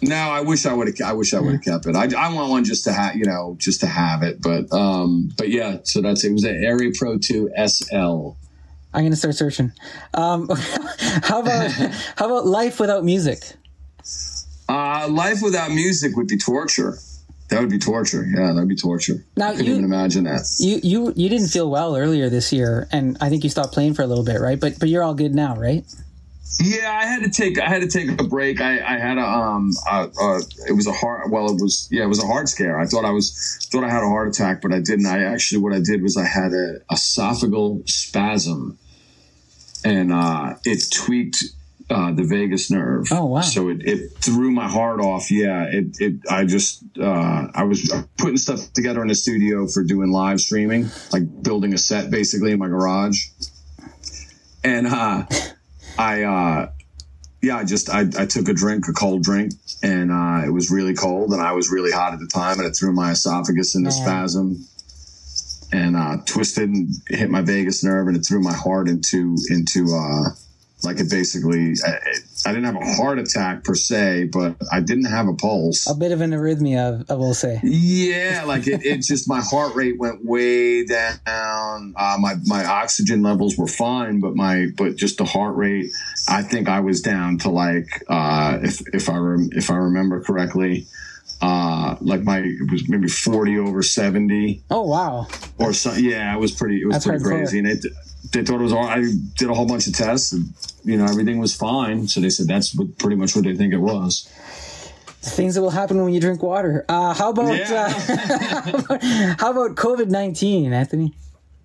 no, 0.07 0.15
I 0.15 0.41
wish 0.41 0.65
I 0.65 0.73
would 0.73 0.87
have. 0.87 1.07
I 1.07 1.13
wish 1.13 1.33
I 1.33 1.39
would 1.39 1.53
have 1.53 1.63
kept 1.63 1.85
it. 1.85 1.95
I, 1.95 2.03
I 2.17 2.33
want 2.33 2.49
one 2.49 2.63
just 2.63 2.83
to 2.85 2.93
have, 2.93 3.15
you 3.15 3.25
know, 3.25 3.55
just 3.59 3.79
to 3.81 3.87
have 3.87 4.23
it. 4.23 4.41
But 4.41 4.71
um, 4.71 5.31
but 5.37 5.49
yeah. 5.49 5.77
So 5.83 6.01
that's 6.01 6.23
it. 6.23 6.29
It 6.29 6.33
was 6.33 6.43
an 6.43 6.65
Aria 6.65 6.91
Pro 6.97 7.17
Two 7.17 7.49
SL. 7.55 8.31
I'm 8.93 9.03
gonna 9.03 9.15
start 9.15 9.35
searching. 9.35 9.71
Um, 10.13 10.49
how 10.99 11.41
about 11.41 11.71
how 12.17 12.25
about 12.25 12.45
life 12.45 12.79
without 12.79 13.03
music? 13.03 13.43
Uh, 14.69 15.07
life 15.09 15.41
without 15.41 15.71
music 15.71 16.15
would 16.15 16.27
be 16.27 16.37
torture. 16.37 16.97
That 17.49 17.59
would 17.59 17.69
be 17.69 17.79
torture. 17.79 18.25
Yeah, 18.25 18.53
that'd 18.53 18.67
be 18.67 18.75
torture. 18.75 19.23
Now, 19.35 19.49
I 19.49 19.51
couldn't 19.51 19.65
you, 19.65 19.73
even 19.73 19.83
imagine 19.83 20.23
that. 20.23 20.41
You 20.59 20.79
you 20.81 21.13
you 21.15 21.29
didn't 21.29 21.49
feel 21.49 21.69
well 21.69 21.95
earlier 21.95 22.29
this 22.29 22.53
year, 22.53 22.87
and 22.91 23.17
I 23.21 23.29
think 23.29 23.43
you 23.43 23.49
stopped 23.49 23.73
playing 23.73 23.93
for 23.93 24.01
a 24.01 24.07
little 24.07 24.23
bit, 24.23 24.39
right? 24.39 24.59
But 24.59 24.79
but 24.79 24.89
you're 24.89 25.03
all 25.03 25.13
good 25.13 25.35
now, 25.35 25.55
right? 25.55 25.83
Yeah, 26.59 26.91
I 26.91 27.05
had 27.05 27.23
to 27.23 27.29
take 27.29 27.59
I 27.59 27.67
had 27.67 27.81
to 27.81 27.87
take 27.87 28.21
a 28.21 28.23
break. 28.23 28.61
I, 28.61 28.79
I 28.79 28.99
had 28.99 29.17
a 29.17 29.25
um 29.25 29.71
a, 29.89 30.07
a, 30.19 30.41
it 30.67 30.73
was 30.73 30.87
a 30.87 30.91
heart 30.91 31.29
well 31.29 31.47
it 31.47 31.61
was 31.61 31.87
yeah 31.91 32.03
it 32.03 32.07
was 32.07 32.23
a 32.23 32.27
heart 32.27 32.47
scare. 32.47 32.79
I 32.79 32.85
thought 32.85 33.05
I 33.05 33.11
was 33.11 33.67
thought 33.71 33.83
I 33.83 33.89
had 33.89 34.03
a 34.03 34.07
heart 34.07 34.29
attack, 34.29 34.61
but 34.61 34.71
I 34.71 34.79
didn't. 34.79 35.05
I 35.05 35.23
actually 35.23 35.61
what 35.61 35.73
I 35.73 35.79
did 35.79 36.01
was 36.03 36.15
I 36.15 36.25
had 36.25 36.53
a 36.53 36.79
esophageal 36.91 37.89
spasm, 37.89 38.77
and 39.83 40.13
uh, 40.13 40.55
it 40.63 40.83
tweaked 40.91 41.43
uh, 41.89 42.11
the 42.13 42.23
vagus 42.23 42.69
nerve. 42.71 43.07
Oh 43.11 43.25
wow! 43.25 43.41
So 43.41 43.69
it, 43.69 43.85
it 43.85 44.11
threw 44.19 44.51
my 44.51 44.67
heart 44.67 44.99
off. 45.01 45.31
Yeah, 45.31 45.63
it 45.63 45.97
it 45.99 46.13
I 46.29 46.45
just 46.45 46.83
uh, 46.99 47.47
I 47.53 47.63
was 47.63 47.91
putting 48.17 48.37
stuff 48.37 48.71
together 48.73 49.01
in 49.01 49.07
the 49.07 49.15
studio 49.15 49.67
for 49.67 49.83
doing 49.83 50.11
live 50.11 50.39
streaming, 50.39 50.89
like 51.11 51.23
building 51.43 51.73
a 51.73 51.77
set 51.77 52.11
basically 52.11 52.51
in 52.51 52.59
my 52.59 52.67
garage, 52.67 53.27
and 54.63 54.87
uh 54.87 55.25
I, 55.97 56.23
uh, 56.23 56.71
yeah, 57.41 57.57
I 57.57 57.65
just 57.65 57.89
I, 57.89 58.01
I 58.17 58.25
took 58.25 58.47
a 58.47 58.53
drink, 58.53 58.87
a 58.87 58.93
cold 58.93 59.23
drink, 59.23 59.53
and 59.83 60.11
uh, 60.11 60.47
it 60.47 60.51
was 60.51 60.71
really 60.71 60.93
cold, 60.93 61.33
and 61.33 61.41
I 61.41 61.51
was 61.51 61.69
really 61.69 61.91
hot 61.91 62.13
at 62.13 62.19
the 62.19 62.27
time, 62.27 62.57
and 62.59 62.67
it 62.67 62.71
threw 62.71 62.93
my 62.93 63.11
esophagus 63.11 63.75
into 63.75 63.91
spasm, 63.91 64.65
and 65.71 65.97
uh, 65.97 66.17
twisted 66.25 66.69
and 66.69 66.89
hit 67.09 67.29
my 67.29 67.41
vagus 67.41 67.83
nerve, 67.83 68.07
and 68.07 68.15
it 68.15 68.21
threw 68.21 68.41
my 68.41 68.53
heart 68.53 68.87
into 68.87 69.35
into 69.49 69.93
uh, 69.93 70.29
like 70.83 70.99
it 70.99 71.09
basically, 71.09 71.73
I, 71.85 71.99
I 72.45 72.53
didn't 72.53 72.65
have 72.65 72.75
a 72.75 72.95
heart 72.95 73.19
attack 73.19 73.63
per 73.63 73.75
se, 73.75 74.25
but 74.25 74.55
I 74.71 74.81
didn't 74.81 75.05
have 75.05 75.27
a 75.27 75.33
pulse. 75.33 75.89
A 75.89 75.95
bit 75.95 76.11
of 76.11 76.21
an 76.21 76.31
arrhythmia, 76.31 77.09
I 77.09 77.13
will 77.13 77.33
say. 77.33 77.59
Yeah, 77.63 78.43
like 78.45 78.67
it, 78.67 78.85
it 78.85 78.97
just 79.01 79.27
my 79.27 79.41
heart 79.41 79.75
rate 79.75 79.97
went 79.97 80.25
way 80.25 80.85
down. 80.85 81.93
Uh, 81.95 82.17
my 82.19 82.35
my 82.45 82.65
oxygen 82.65 83.21
levels 83.23 83.57
were 83.57 83.67
fine, 83.67 84.19
but 84.19 84.35
my 84.35 84.67
but 84.77 84.95
just 84.95 85.17
the 85.17 85.25
heart 85.25 85.55
rate, 85.55 85.91
I 86.27 86.43
think 86.43 86.67
I 86.67 86.81
was 86.81 87.01
down 87.01 87.37
to 87.39 87.49
like 87.49 88.03
uh, 88.09 88.59
if 88.61 88.81
if 88.93 89.09
I 89.09 89.17
rem, 89.17 89.49
if 89.53 89.69
I 89.71 89.75
remember 89.75 90.21
correctly, 90.21 90.85
uh, 91.41 91.95
like 92.01 92.23
my 92.23 92.39
it 92.39 92.71
was 92.71 92.89
maybe 92.89 93.07
forty 93.07 93.57
over 93.57 93.83
seventy. 93.83 94.63
Oh 94.69 94.81
wow! 94.81 95.27
Or 95.57 95.73
so, 95.73 95.93
yeah, 95.93 96.35
it 96.35 96.39
was 96.39 96.51
pretty 96.51 96.81
it 96.81 96.85
was 96.85 96.95
That's 96.95 97.05
pretty 97.05 97.23
crazy, 97.23 97.59
and 97.59 97.67
it 97.67 97.85
they 98.33 98.43
thought 98.43 98.59
it 98.59 98.63
was 98.63 98.73
all. 98.73 98.85
I 98.85 99.01
did 99.37 99.49
a 99.49 99.53
whole 99.53 99.65
bunch 99.67 99.87
of 99.87 99.93
tests, 99.93 100.31
and 100.33 100.53
you 100.83 100.97
know 100.97 101.05
everything 101.05 101.39
was 101.39 101.55
fine. 101.55 102.07
So 102.07 102.19
they 102.19 102.29
said 102.29 102.47
that's 102.47 102.75
what, 102.75 102.97
pretty 102.97 103.15
much 103.15 103.35
what 103.35 103.45
they 103.45 103.55
think 103.55 103.73
it 103.73 103.77
was. 103.77 104.27
Things 105.21 105.55
that 105.55 105.61
will 105.61 105.69
happen 105.69 106.03
when 106.03 106.13
you 106.13 106.19
drink 106.19 106.43
water. 106.43 106.83
Uh, 106.89 107.13
how 107.13 107.29
about 107.29 107.55
Yeah. 107.57 107.93
uh, 107.95 109.35
how 109.39 109.51
about 109.51 109.75
COVID 109.77 110.09
nineteen, 110.09 110.73
Anthony? 110.73 111.13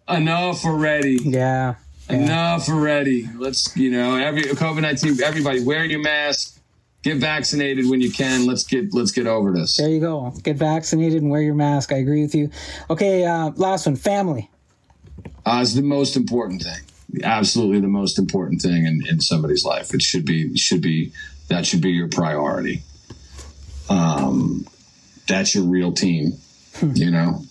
Enough 0.09 0.65
already. 0.65 1.19
Yeah. 1.23 1.75
Enough 2.09 2.69
already. 2.69 3.29
Let's 3.37 3.77
you 3.77 3.91
know 3.91 4.17
every 4.17 4.43
COVID 4.43 4.83
nineteen. 4.83 5.21
Everybody 5.23 5.65
wear 5.65 5.85
your 5.85 6.01
mask. 6.01 6.55
Get 7.03 7.19
vaccinated 7.19 7.89
when 7.89 8.01
you 8.01 8.11
can. 8.11 8.47
Let's 8.47 8.65
get 8.65 8.93
let's 8.95 9.11
get 9.13 9.27
over 9.27 9.53
this. 9.53 9.77
There 9.77 9.89
you 9.89 10.01
go. 10.01 10.33
Get 10.43 10.57
vaccinated 10.57 11.23
and 11.23 11.31
wear 11.31 11.43
your 11.43 11.55
mask. 11.55 11.93
I 11.93 11.97
agree 11.97 12.23
with 12.23 12.35
you. 12.35 12.51
Okay, 12.91 13.25
uh, 13.25 13.51
last 13.57 13.87
one. 13.87 13.97
Family. 13.97 14.51
Uh, 15.49 15.63
it's 15.63 15.75
the 15.75 15.83
most 15.83 16.17
important 16.17 16.63
thing. 16.63 16.83
Absolutely 17.25 17.81
the 17.81 17.89
most 17.89 18.19
important 18.19 18.61
thing 18.61 18.85
in, 18.85 19.07
in 19.07 19.21
somebody's 19.21 19.65
life. 19.65 19.95
It 19.95 20.03
should 20.03 20.27
be 20.27 20.55
should 20.57 20.83
be 20.83 21.13
that 21.49 21.65
should 21.65 21.81
be 21.81 21.91
your 21.91 22.09
priority. 22.09 22.83
Um, 23.89 24.67
that's 25.27 25.55
your 25.55 25.65
real 25.65 25.93
team. 25.93 26.35
You 26.83 27.11
know. 27.11 27.43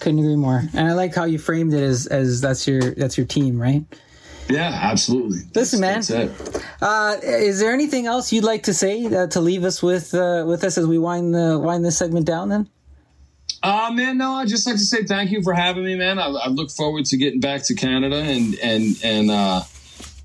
Couldn't 0.00 0.18
agree 0.18 0.36
more. 0.36 0.64
And 0.74 0.88
I 0.88 0.94
like 0.94 1.14
how 1.14 1.24
you 1.24 1.38
framed 1.38 1.72
it 1.72 1.82
as 1.82 2.08
as 2.08 2.40
that's 2.40 2.66
your 2.66 2.94
that's 2.94 3.16
your 3.16 3.26
team, 3.26 3.62
right? 3.62 3.84
Yeah, 4.50 4.76
absolutely. 4.82 5.38
Listen, 5.54 5.80
That's- 5.80 6.10
man. 6.10 6.28
That's 6.28 6.56
it. 6.56 6.64
Uh, 6.82 7.16
is 7.22 7.60
there 7.60 7.72
anything 7.72 8.06
else 8.06 8.32
you'd 8.32 8.44
like 8.44 8.64
to 8.64 8.74
say 8.74 9.06
uh, 9.06 9.28
to 9.28 9.40
leave 9.40 9.64
us 9.64 9.82
with 9.82 10.12
uh, 10.14 10.44
with 10.46 10.64
us 10.64 10.76
as 10.76 10.86
we 10.86 10.98
wind 10.98 11.32
the 11.32 11.58
wind 11.58 11.84
this 11.84 11.96
segment 11.96 12.26
down? 12.26 12.48
Then. 12.48 12.68
Uh, 13.62 13.90
man, 13.92 14.18
no, 14.18 14.32
I'd 14.32 14.48
just 14.48 14.66
like 14.66 14.76
to 14.76 14.84
say 14.84 15.04
thank 15.04 15.30
you 15.30 15.40
for 15.42 15.52
having 15.52 15.84
me, 15.84 15.94
man. 15.94 16.18
I, 16.18 16.26
I 16.26 16.48
look 16.48 16.70
forward 16.70 17.04
to 17.06 17.16
getting 17.16 17.38
back 17.38 17.62
to 17.64 17.74
Canada 17.74 18.16
and, 18.16 18.58
and, 18.58 18.96
and, 19.04 19.30
uh, 19.30 19.62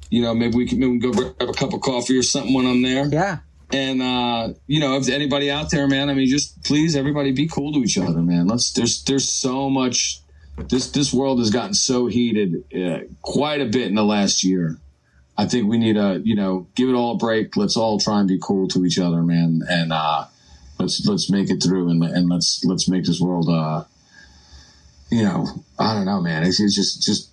you 0.09 0.23
know, 0.23 0.33
maybe 0.33 0.55
we 0.55 0.65
can, 0.65 0.79
maybe 0.79 0.93
we 0.93 0.99
can 0.99 1.11
go 1.11 1.31
grab 1.35 1.49
a 1.49 1.53
cup 1.53 1.73
of 1.73 1.81
coffee 1.81 2.17
or 2.17 2.23
something 2.23 2.53
when 2.53 2.65
I'm 2.65 2.81
there. 2.81 3.05
Yeah. 3.07 3.37
And, 3.71 4.01
uh, 4.01 4.53
you 4.65 4.79
know, 4.79 4.97
if 4.97 5.07
anybody 5.09 5.51
out 5.51 5.69
there, 5.69 5.87
man, 5.87 6.09
I 6.09 6.15
mean, 6.15 6.27
just 6.27 6.63
please, 6.63 6.95
everybody 6.95 7.31
be 7.31 7.47
cool 7.47 7.73
to 7.73 7.79
each 7.79 7.97
other, 7.97 8.21
man. 8.21 8.47
Let's, 8.47 8.71
there's, 8.73 9.03
there's 9.03 9.29
so 9.29 9.69
much, 9.69 10.21
this, 10.69 10.89
this 10.91 11.13
world 11.13 11.37
has 11.37 11.51
gotten 11.51 11.75
so 11.75 12.07
heated 12.07 12.63
uh, 12.73 13.01
quite 13.21 13.61
a 13.61 13.65
bit 13.65 13.87
in 13.87 13.95
the 13.95 14.05
last 14.05 14.43
year. 14.43 14.77
I 15.37 15.45
think 15.45 15.69
we 15.69 15.77
need 15.77 15.93
to, 15.93 16.21
you 16.23 16.35
know, 16.35 16.67
give 16.73 16.89
it 16.89 16.93
all 16.93 17.11
a 17.11 17.17
break. 17.17 17.55
Let's 17.55 17.77
all 17.77 17.99
try 17.99 18.19
and 18.19 18.27
be 18.27 18.39
cool 18.41 18.67
to 18.69 18.83
each 18.83 18.97
other, 18.97 19.21
man. 19.21 19.61
And, 19.69 19.93
uh, 19.93 20.25
let's 20.79 21.05
let's 21.05 21.29
make 21.29 21.49
it 21.49 21.61
through 21.61 21.89
and 21.89 22.03
and 22.03 22.29
let's 22.29 22.63
let's 22.65 22.87
make 22.87 23.05
this 23.05 23.19
world 23.19 23.49
uh 23.49 23.83
you 25.09 25.23
know 25.23 25.47
i 25.79 25.93
don't 25.93 26.05
know 26.05 26.21
man 26.21 26.43
it's, 26.43 26.59
it's 26.59 26.75
just 26.75 27.03
just 27.03 27.29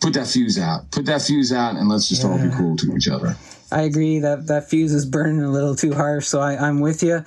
put 0.00 0.14
that 0.14 0.26
fuse 0.26 0.58
out 0.58 0.90
put 0.90 1.06
that 1.06 1.22
fuse 1.22 1.52
out 1.52 1.76
and 1.76 1.88
let's 1.88 2.08
just 2.08 2.24
all 2.24 2.38
be 2.38 2.50
cool 2.56 2.76
to 2.76 2.94
each 2.94 3.08
other 3.08 3.36
I 3.72 3.82
agree 3.82 4.18
that 4.20 4.48
that 4.48 4.68
fuse 4.68 4.92
is 4.92 5.06
burning 5.06 5.42
a 5.42 5.50
little 5.50 5.76
too 5.76 5.94
harsh, 5.94 6.26
so 6.26 6.40
I, 6.40 6.56
I'm 6.56 6.80
with 6.80 7.02
you. 7.02 7.24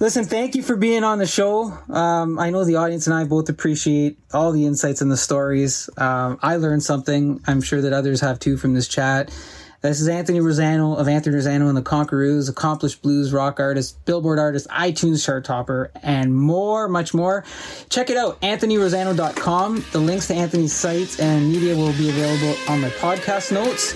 Listen, 0.00 0.24
thank 0.24 0.54
you 0.54 0.62
for 0.62 0.76
being 0.76 1.04
on 1.04 1.18
the 1.18 1.26
show. 1.26 1.72
Um, 1.88 2.38
I 2.38 2.50
know 2.50 2.64
the 2.64 2.76
audience 2.76 3.06
and 3.06 3.14
I 3.14 3.24
both 3.24 3.48
appreciate 3.48 4.18
all 4.32 4.52
the 4.52 4.66
insights 4.66 5.00
and 5.00 5.10
the 5.10 5.16
stories. 5.16 5.88
Um, 5.96 6.38
I 6.42 6.56
learned 6.56 6.82
something. 6.82 7.40
I'm 7.46 7.62
sure 7.62 7.80
that 7.80 7.92
others 7.92 8.20
have 8.20 8.40
too 8.40 8.56
from 8.56 8.74
this 8.74 8.88
chat. 8.88 9.30
This 9.86 10.00
is 10.00 10.08
Anthony 10.08 10.40
Rosano 10.40 10.98
of 10.98 11.06
Anthony 11.06 11.36
Rosano 11.36 11.68
and 11.68 11.76
the 11.76 11.82
Conqueroos, 11.82 12.50
accomplished 12.50 13.02
blues 13.02 13.32
rock 13.32 13.60
artist, 13.60 14.04
Billboard 14.04 14.40
artist, 14.40 14.66
iTunes 14.68 15.24
chart 15.24 15.44
topper, 15.44 15.92
and 16.02 16.34
more, 16.34 16.88
much 16.88 17.14
more. 17.14 17.44
Check 17.88 18.10
it 18.10 18.16
out, 18.16 18.40
anthonyrosano.com. 18.40 19.84
The 19.92 19.98
links 20.00 20.26
to 20.26 20.34
Anthony's 20.34 20.72
sites 20.72 21.20
and 21.20 21.52
media 21.52 21.76
will 21.76 21.92
be 21.92 22.08
available 22.08 22.56
on 22.68 22.80
my 22.80 22.88
podcast 22.90 23.52
notes. 23.52 23.94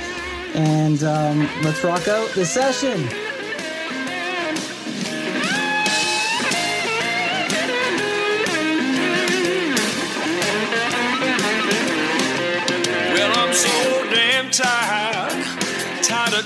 And 0.54 1.02
um, 1.02 1.48
let's 1.64 1.82
rock 1.82 2.06
out 2.06 2.30
the 2.36 2.46
session. 2.46 3.29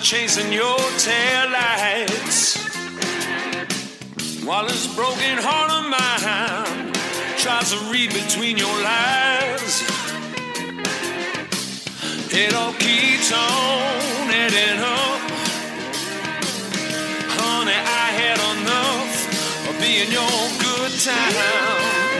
Chasing 0.05 0.53
your 0.53 0.77
taillights. 1.01 2.59
While 4.47 4.67
this 4.67 4.95
broken 4.95 5.39
heart 5.41 5.71
of 5.73 5.85
mine 5.89 6.93
tries 7.39 7.73
to 7.73 7.79
read 7.91 8.13
between 8.13 8.59
your 8.59 8.77
lines, 8.85 9.83
it 12.31 12.53
all 12.53 12.75
keeps 12.75 13.33
on 13.33 14.29
adding 14.29 14.81
up. 14.85 15.21
Honey, 17.41 17.73
I 17.73 18.07
had 18.21 18.39
enough 18.59 19.71
of 19.71 19.81
being 19.81 20.13
your 20.13 20.39
good 20.61 20.93
time. 21.01 22.14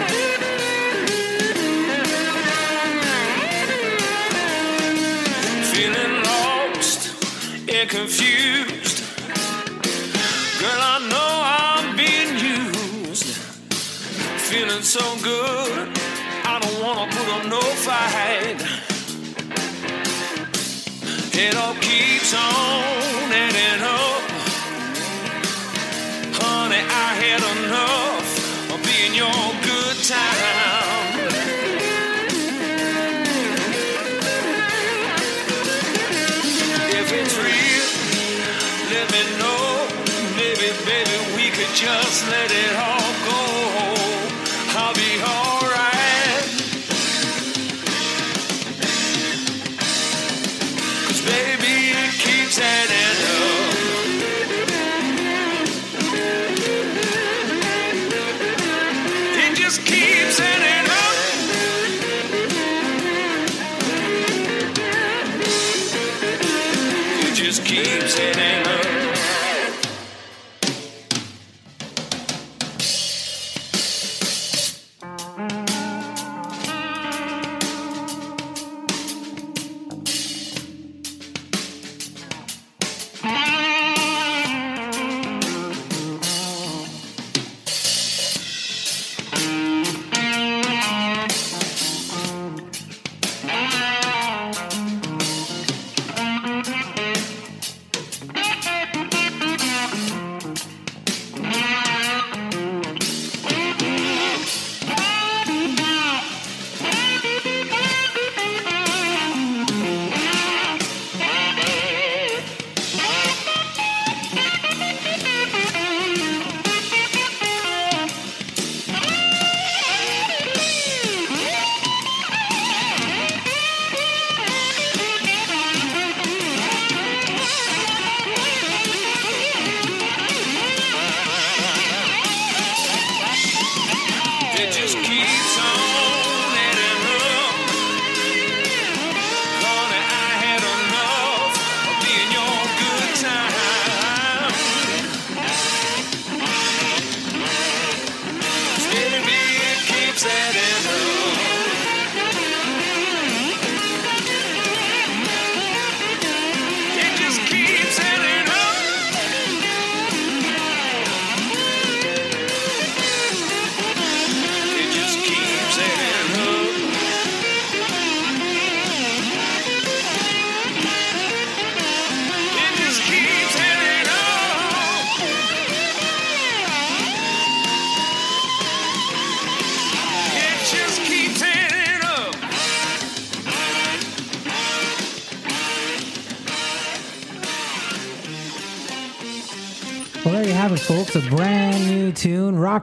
And 7.85 7.91
confused. 7.91 9.03
Girl, 10.61 10.81
I 10.81 10.99
know 11.11 11.31
I'm 11.45 11.97
being 11.97 12.33
used. 12.39 13.37
Feeling 14.49 14.83
so 14.83 15.05
good, 15.23 15.89
I 16.45 16.59
don't 16.63 16.79
wanna 16.83 17.07
put 17.13 17.29
on 17.37 17.51
no 17.51 17.61
fight. 17.87 18.61
It 21.45 21.55
all 21.57 21.75
keeps 21.75 22.33
on 22.33 23.33
adding 23.45 23.83
up. 23.83 24.25
Honey, 26.41 26.83
I 27.07 27.09
had 27.25 27.43
enough 27.57 28.73
of 28.73 28.79
being 28.85 29.15
your 29.15 29.45
good 29.63 29.97
time. 30.05 30.84
Just 42.15 42.29
let 42.29 42.53
it 42.53 42.77
all 42.77 42.94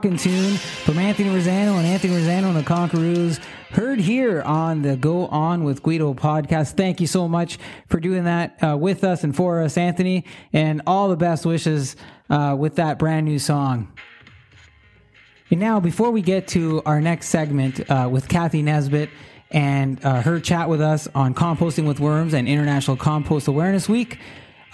tune, 0.02 0.16
tune 0.16 0.56
from 0.56 0.98
Anthony 0.98 1.28
Rosano 1.28 1.76
and 1.76 1.86
Anthony 1.86 2.14
Rosano 2.14 2.48
and 2.48 2.56
the 2.56 2.62
Conqueroos. 2.62 3.38
Heard 3.70 4.00
here 4.00 4.42
on 4.42 4.82
the 4.82 4.96
Go 4.96 5.26
On 5.28 5.62
with 5.62 5.82
Guido 5.82 6.12
podcast. 6.14 6.72
Thank 6.72 7.00
you 7.00 7.06
so 7.06 7.28
much 7.28 7.58
for 7.86 8.00
doing 8.00 8.24
that 8.24 8.62
uh, 8.62 8.76
with 8.76 9.04
us 9.04 9.22
and 9.22 9.34
for 9.34 9.62
us, 9.62 9.76
Anthony, 9.76 10.24
and 10.52 10.82
all 10.86 11.08
the 11.08 11.16
best 11.16 11.46
wishes 11.46 11.94
uh, 12.30 12.56
with 12.58 12.76
that 12.76 12.98
brand 12.98 13.26
new 13.26 13.38
song. 13.38 13.92
And 15.50 15.60
now, 15.60 15.78
before 15.78 16.10
we 16.10 16.20
get 16.20 16.48
to 16.48 16.82
our 16.84 17.00
next 17.00 17.28
segment 17.28 17.88
uh, 17.88 18.08
with 18.10 18.28
Cathy 18.28 18.62
Nesbitt 18.62 19.08
and 19.52 20.04
uh, 20.04 20.22
her 20.22 20.40
chat 20.40 20.68
with 20.68 20.80
us 20.80 21.06
on 21.14 21.34
composting 21.34 21.86
with 21.86 22.00
worms 22.00 22.34
and 22.34 22.48
International 22.48 22.96
Compost 22.96 23.46
Awareness 23.46 23.88
Week, 23.88 24.18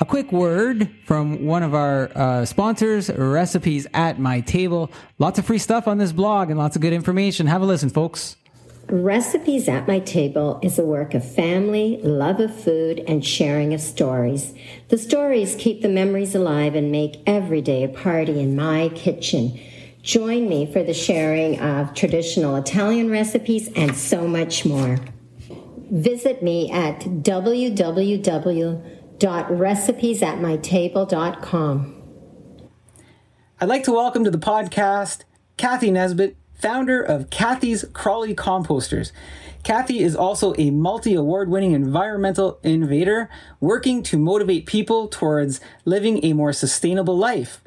a 0.01 0.05
quick 0.05 0.31
word 0.31 0.89
from 1.05 1.45
one 1.45 1.63
of 1.63 1.75
our 1.75 2.11
uh, 2.17 2.45
sponsors, 2.45 3.11
Recipes 3.11 3.87
at 3.95 4.19
My 4.19 4.41
Table. 4.41 4.91
Lots 5.19 5.39
of 5.39 5.47
free 5.47 5.59
stuff 5.59 5.89
on 5.89 5.99
this 5.99 6.13
blog 6.13 6.51
and 6.51 6.59
lots 6.59 6.77
of 6.77 6.83
good 6.83 6.93
information. 6.93 7.47
Have 7.47 7.63
a 7.63 7.67
listen, 7.67 7.91
folks. 7.91 8.37
Recipes 8.87 9.69
at 9.69 9.89
My 9.89 9.99
Table 9.99 10.61
is 10.63 10.79
a 10.79 10.85
work 10.85 11.15
of 11.15 11.35
family, 11.35 12.01
love 12.03 12.41
of 12.41 12.55
food, 12.55 13.05
and 13.09 13.25
sharing 13.25 13.75
of 13.75 13.81
stories. 13.81 14.55
The 14.89 14.99
stories 14.99 15.57
keep 15.59 15.83
the 15.83 15.89
memories 15.89 16.35
alive 16.35 16.75
and 16.75 16.93
make 16.93 17.21
every 17.27 17.61
day 17.61 17.83
a 17.83 17.89
party 17.89 18.41
in 18.41 18.57
my 18.57 18.91
kitchen. 18.95 19.61
Join 20.01 20.49
me 20.49 20.73
for 20.73 20.83
the 20.83 20.95
sharing 20.95 21.61
of 21.61 21.93
traditional 21.93 22.57
Italian 22.57 23.11
recipes 23.11 23.69
and 23.75 23.95
so 23.95 24.27
much 24.27 24.65
more. 24.65 24.99
Visit 25.91 26.43
me 26.43 26.71
at 26.71 27.01
www 27.01 28.98
www.recipesatmytable.com. 29.19 31.95
I'd 33.61 33.69
like 33.69 33.83
to 33.85 33.93
welcome 33.93 34.25
to 34.25 34.31
the 34.31 34.39
podcast 34.39 35.25
Cathy 35.57 35.91
Nesbitt, 35.91 36.37
founder 36.55 37.03
of 37.03 37.31
Cathy's 37.31 37.85
Crawly 37.93 38.33
Composters. 38.35 39.11
Cathy 39.65 39.99
is 39.99 40.15
also 40.15 40.55
a 40.57 40.71
multi 40.71 41.15
award 41.15 41.51
winning 41.51 41.73
environmental 41.73 42.61
innovator 42.63 43.29
working 43.61 44.05
to 44.05 44.17
motivate 44.17 44.67
people 44.67 45.09
towards 45.09 45.61
living 45.85 46.25
a 46.25 46.33
more 46.33 46.53
sustainable 46.53 47.19
life. 47.19 47.61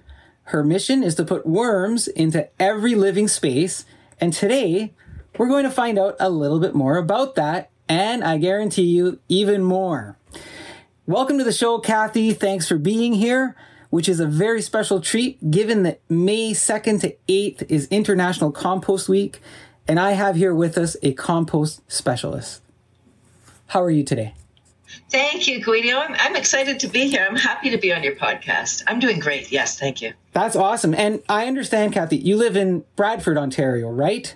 Her 0.44 0.64
mission 0.64 1.04
is 1.04 1.16
to 1.16 1.26
put 1.26 1.46
worms 1.46 2.08
into 2.08 2.48
every 2.62 2.96
living 2.96 3.28
space, 3.28 3.84
and 4.20 4.32
today 4.32 4.94
we're 5.38 5.50
going 5.50 5.66
to 5.66 5.72
find 5.72 6.00
out 6.00 6.16
a 6.20 6.30
little 6.30 6.62
bit 6.62 6.74
more 6.74 6.96
about 6.98 7.36
that, 7.36 7.70
and 7.90 8.24
I 8.24 8.38
guarantee 8.38 8.84
you, 8.84 9.20
even 9.28 9.64
more. 9.64 10.18
Welcome 11.12 11.40
to 11.40 11.44
the 11.44 11.52
show, 11.52 11.78
Cathy. 11.78 12.32
Thanks 12.32 12.70
for 12.70 12.78
being 12.78 13.12
here, 13.12 13.54
which 13.90 14.08
is 14.08 14.22
a 14.22 14.26
very 14.26 14.62
special 14.62 15.02
treat 15.02 15.52
given 15.52 15.84
that 15.84 16.00
May 16.08 16.52
2nd 16.54 17.02
to 17.02 17.14
8th 17.28 17.70
is 17.70 17.86
International 17.90 18.50
Compost 18.50 19.10
Week, 19.10 19.42
and 19.90 20.00
I 20.00 20.12
have 20.14 20.38
here 20.38 20.56
with 20.56 20.78
us 20.78 20.96
a 21.04 21.12
compost 21.12 21.82
specialist. 21.92 22.62
How 23.68 23.84
are 23.84 23.92
you 23.92 24.06
today? 24.06 24.36
Thank 25.10 25.50
you, 25.50 25.62
Guido. 25.62 25.98
I'm, 25.98 26.16
I'm 26.18 26.38
excited 26.38 26.80
to 26.80 26.88
be 26.88 27.10
here. 27.10 27.28
I'm 27.30 27.36
happy 27.36 27.72
to 27.72 27.78
be 27.78 27.92
on 27.92 28.04
your 28.04 28.16
podcast. 28.16 28.84
I'm 28.88 29.02
doing 29.02 29.20
great. 29.20 29.52
Yes, 29.52 29.78
thank 29.78 30.02
you. 30.02 30.14
That's 30.32 30.56
awesome. 30.56 30.94
And 30.94 31.22
I 31.28 31.46
understand, 31.46 31.92
Cathy, 31.92 32.20
you 32.20 32.38
live 32.38 32.56
in 32.56 32.86
Bradford, 32.96 33.38
Ontario, 33.38 33.90
right? 33.90 34.34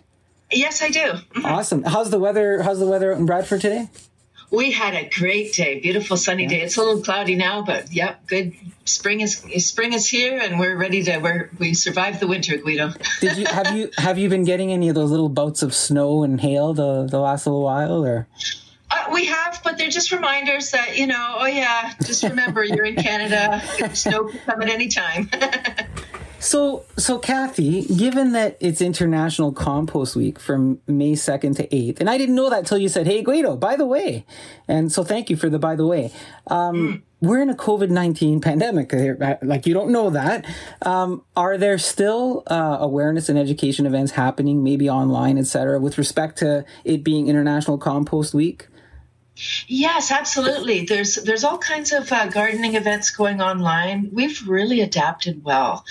Yes, 0.52 0.84
I 0.84 0.90
do. 0.90 1.14
Mhm. 1.36 1.46
Awesome. 1.46 1.84
How's 1.84 2.10
the 2.10 2.20
weather? 2.20 2.64
How's 2.64 2.80
the 2.80 2.86
weather 2.86 3.14
out 3.14 3.20
in 3.20 3.26
Bradford 3.26 3.62
today? 3.62 3.88
We 4.56 4.72
had 4.72 4.96
a 4.96 5.10
great 5.10 5.54
day, 5.54 5.80
beautiful 5.82 6.16
sunny 6.16 6.48
day. 6.48 6.62
It's 6.62 6.78
a 6.78 6.82
little 6.82 7.02
cloudy 7.02 7.36
now, 7.36 7.64
but 7.64 7.92
yep, 7.92 8.26
good. 8.28 8.54
Spring 8.86 9.20
is 9.20 9.44
spring 9.66 9.92
is 9.92 10.08
here, 10.08 10.40
and 10.40 10.60
we're 10.60 10.78
ready 10.78 11.04
to. 11.04 11.18
We're 11.18 11.50
we 11.60 11.74
survived 11.74 12.22
the 12.22 12.28
winter, 12.28 12.56
Guido. 12.56 12.94
Did 13.20 13.38
you 13.38 13.46
have 13.48 13.76
you 13.76 13.90
have 13.98 14.18
you 14.18 14.30
been 14.30 14.46
getting 14.46 14.72
any 14.72 14.88
of 14.88 14.96
those 14.96 15.12
little 15.12 15.28
bouts 15.28 15.62
of 15.62 15.74
snow 15.74 16.24
and 16.24 16.40
hail 16.40 16.74
the 16.74 17.06
the 17.06 17.20
last 17.20 17.46
little 17.46 17.64
while, 17.64 18.06
or? 18.06 18.28
Uh, 18.90 19.10
we 19.12 19.26
have, 19.26 19.60
but 19.64 19.78
they're 19.78 19.90
just 19.90 20.12
reminders 20.12 20.72
that 20.72 20.98
you 20.98 21.08
know. 21.08 21.36
Oh 21.40 21.48
yeah, 21.48 21.94
just 22.04 22.24
remember 22.24 22.64
you're 22.64 22.86
in 22.86 22.96
Canada. 22.96 23.62
Snow 23.94 24.26
can 24.26 24.40
come 24.46 24.62
at 24.62 24.70
any 24.70 24.88
time. 24.88 25.30
So, 26.46 26.86
so 26.96 27.18
Cathy, 27.18 27.86
given 27.86 28.34
that 28.34 28.56
it's 28.60 28.80
International 28.80 29.52
Compost 29.52 30.16
Week 30.16 30.38
from 30.38 30.80
May 30.86 31.14
2nd 31.14 31.56
to 31.56 31.68
8th, 31.68 32.00
and 32.00 32.08
I 32.08 32.20
didn't 32.20 32.36
know 32.36 32.52
that 32.52 32.68
till 32.68 32.78
you 32.78 32.88
said, 32.88 33.08
hey, 33.08 33.24
Guido, 33.24 33.56
by 33.56 33.76
the 33.76 33.88
way. 33.88 34.28
And 34.68 34.92
so 34.92 35.04
thank 35.04 35.32
you 35.32 35.38
for 35.38 35.50
the 35.50 35.58
by 35.58 35.76
the 35.76 35.88
way. 35.88 36.12
Um, 36.46 37.02
We're 37.20 37.42
in 37.42 37.50
a 37.50 37.56
COVID 37.56 37.90
19 37.90 38.42
pandemic. 38.42 38.92
here, 38.92 39.40
Like, 39.42 39.66
you 39.66 39.74
don't 39.74 39.90
know 39.90 40.12
that. 40.12 40.46
Um, 40.84 41.24
are 41.36 41.58
there 41.58 41.80
still 41.80 42.44
uh, 42.46 42.78
awareness 42.80 43.28
and 43.28 43.40
education 43.40 43.88
events 43.88 44.12
happening, 44.12 44.64
maybe 44.64 44.88
online, 44.88 45.40
et 45.40 45.48
cetera, 45.48 45.80
with 45.80 45.98
respect 45.98 46.38
to 46.40 46.64
it 46.84 47.04
being 47.04 47.28
International 47.28 47.80
Compost 47.80 48.36
Week? 48.36 48.68
Yes, 49.68 50.12
absolutely. 50.12 50.86
There's 50.86 51.16
there's 51.16 51.44
all 51.44 51.58
kinds 51.58 51.92
of 51.92 52.12
uh, 52.12 52.28
gardening 52.28 52.76
events 52.76 53.10
going 53.12 53.42
online. 53.42 54.10
We've 54.14 54.48
really 54.48 54.82
adapted 54.82 55.44
well. 55.44 55.84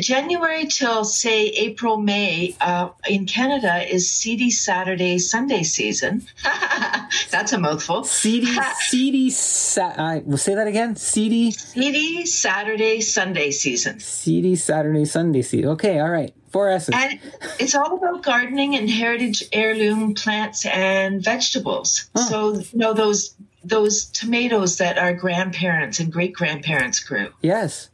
January 0.00 0.66
till 0.66 1.04
say 1.04 1.46
April 1.48 1.96
May 1.96 2.54
uh, 2.60 2.90
in 3.08 3.26
Canada 3.26 3.82
is 3.92 4.08
Seedy 4.10 4.50
Saturday 4.50 5.18
Sunday 5.18 5.62
season. 5.64 6.26
That's 7.30 7.52
a 7.52 7.58
mouthful. 7.58 8.04
Seedy, 8.04 8.56
seedy, 8.80 9.30
sa- 9.30 9.94
uh, 9.96 10.20
we'll 10.24 10.38
say 10.38 10.54
that 10.54 10.66
again. 10.66 10.96
Seedy, 10.96 11.50
Seedy 11.50 12.26
Saturday 12.26 13.00
Sunday 13.00 13.50
season. 13.50 14.00
seedy 14.00 14.54
Saturday, 14.56 15.04
Sunday 15.04 15.42
seed. 15.42 15.64
Okay, 15.66 15.98
all 15.98 16.10
right. 16.10 16.32
Four 16.50 16.70
S's. 16.70 16.94
And 16.94 17.20
it's 17.58 17.74
all 17.74 17.96
about 17.96 18.22
gardening 18.22 18.76
and 18.76 18.88
heritage 18.88 19.44
heirloom 19.52 20.14
plants 20.14 20.66
and 20.66 21.22
vegetables. 21.22 22.08
So 22.28 22.54
you 22.54 22.66
know 22.74 22.92
those 22.92 23.34
those 23.64 24.06
tomatoes 24.06 24.78
that 24.78 24.98
our 24.98 25.12
grandparents 25.12 26.00
and 26.00 26.12
great 26.12 26.32
grandparents 26.32 27.00
grew. 27.00 27.32
yes. 27.42 27.90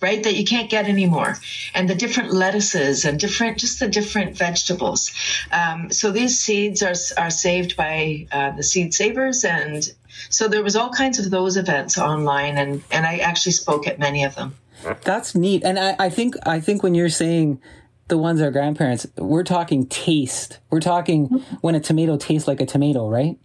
right? 0.00 0.22
That 0.22 0.36
you 0.36 0.44
can't 0.44 0.70
get 0.70 0.86
anymore, 0.86 1.36
and 1.74 1.90
the 1.90 1.94
different 1.94 2.32
lettuces 2.32 3.04
and 3.04 3.18
different, 3.18 3.58
just 3.58 3.80
the 3.80 3.88
different 3.88 4.36
vegetables. 4.36 5.10
Um, 5.50 5.90
so 5.90 6.10
these 6.10 6.38
seeds 6.38 6.82
are 6.82 6.94
are 7.16 7.30
saved 7.30 7.76
by 7.76 8.26
uh, 8.32 8.52
the 8.52 8.62
seed 8.62 8.94
savers, 8.94 9.44
and 9.44 9.92
so 10.30 10.48
there 10.48 10.62
was 10.62 10.76
all 10.76 10.90
kinds 10.90 11.18
of 11.18 11.30
those 11.30 11.56
events 11.56 11.98
online, 11.98 12.56
and 12.58 12.82
and 12.90 13.06
I 13.06 13.18
actually 13.18 13.52
spoke 13.52 13.86
at 13.86 13.98
many 13.98 14.24
of 14.24 14.34
them. 14.34 14.54
That's 15.02 15.34
neat. 15.34 15.64
And 15.64 15.78
I, 15.78 15.96
I 15.98 16.08
think 16.08 16.36
I 16.46 16.60
think 16.60 16.82
when 16.82 16.94
you're 16.94 17.08
saying 17.08 17.60
the 18.08 18.18
ones 18.18 18.40
our 18.40 18.50
grandparents, 18.50 19.06
we're 19.16 19.44
talking 19.44 19.86
taste. 19.86 20.58
We're 20.70 20.80
talking 20.80 21.26
when 21.60 21.74
a 21.74 21.80
tomato 21.80 22.16
tastes 22.16 22.48
like 22.48 22.60
a 22.60 22.66
tomato, 22.66 23.08
right? 23.08 23.38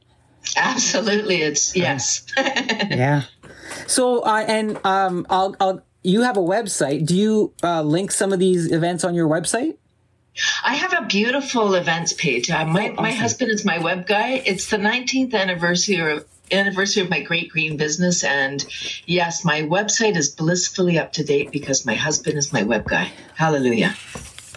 Absolutely, 0.57 1.41
it's 1.41 1.75
yes. 1.75 2.25
Yeah. 2.37 3.23
So 3.87 4.21
I 4.23 4.43
and 4.43 4.79
um 4.85 5.25
I'll 5.29 5.55
I'll 5.59 5.81
you 6.03 6.21
have 6.21 6.37
a 6.37 6.41
website. 6.41 7.05
Do 7.05 7.15
you 7.15 7.53
uh, 7.63 7.81
link 7.81 8.11
some 8.11 8.33
of 8.33 8.39
these 8.39 8.71
events 8.71 9.03
on 9.03 9.15
your 9.15 9.27
website? 9.27 9.77
I 10.65 10.75
have 10.75 10.93
a 10.93 11.05
beautiful 11.05 11.75
events 11.75 12.11
page. 12.13 12.49
Uh, 12.49 12.65
my 12.65 12.93
Oh, 12.97 13.01
my 13.01 13.11
husband 13.11 13.51
is 13.51 13.63
my 13.63 13.77
web 13.77 14.05
guy. 14.05 14.41
It's 14.45 14.69
the 14.69 14.77
19th 14.77 15.33
anniversary 15.33 15.97
of 15.97 16.25
anniversary 16.51 17.03
of 17.03 17.09
my 17.09 17.21
great 17.21 17.49
green 17.49 17.77
business 17.77 18.23
and 18.23 18.65
yes 19.05 19.45
my 19.45 19.61
website 19.61 20.15
is 20.17 20.29
blissfully 20.29 20.99
up 20.99 21.13
to 21.13 21.23
date 21.23 21.51
because 21.51 21.85
my 21.85 21.95
husband 21.95 22.37
is 22.37 22.51
my 22.51 22.61
web 22.63 22.85
guy 22.85 23.09
hallelujah 23.35 23.95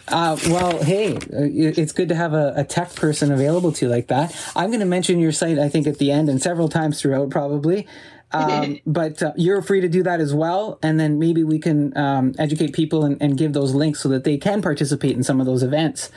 Uh, 0.08 0.36
well, 0.48 0.82
hey, 0.82 1.16
uh, 1.16 1.20
it's 1.30 1.92
good 1.92 2.08
to 2.08 2.14
have 2.14 2.32
a, 2.32 2.52
a 2.56 2.64
tech 2.64 2.94
person 2.94 3.32
available 3.32 3.72
to 3.72 3.86
you 3.86 3.90
like 3.90 4.08
that. 4.08 4.34
I'm 4.54 4.70
going 4.70 4.80
to 4.80 4.86
mention 4.86 5.18
your 5.18 5.32
site, 5.32 5.58
I 5.58 5.68
think, 5.68 5.86
at 5.86 5.98
the 5.98 6.12
end 6.12 6.28
and 6.28 6.40
several 6.40 6.68
times 6.68 7.00
throughout, 7.00 7.30
probably. 7.30 7.86
Um, 8.32 8.78
but 8.86 9.22
uh, 9.22 9.32
you're 9.36 9.62
free 9.62 9.80
to 9.80 9.88
do 9.88 10.02
that 10.04 10.20
as 10.20 10.32
well. 10.32 10.78
And 10.82 11.00
then 11.00 11.18
maybe 11.18 11.42
we 11.42 11.58
can 11.58 11.96
um, 11.96 12.34
educate 12.38 12.72
people 12.72 13.04
and, 13.04 13.20
and 13.20 13.36
give 13.36 13.52
those 13.52 13.74
links 13.74 14.00
so 14.00 14.08
that 14.10 14.24
they 14.24 14.36
can 14.36 14.62
participate 14.62 15.16
in 15.16 15.24
some 15.24 15.40
of 15.40 15.46
those 15.46 15.62
events. 15.62 16.10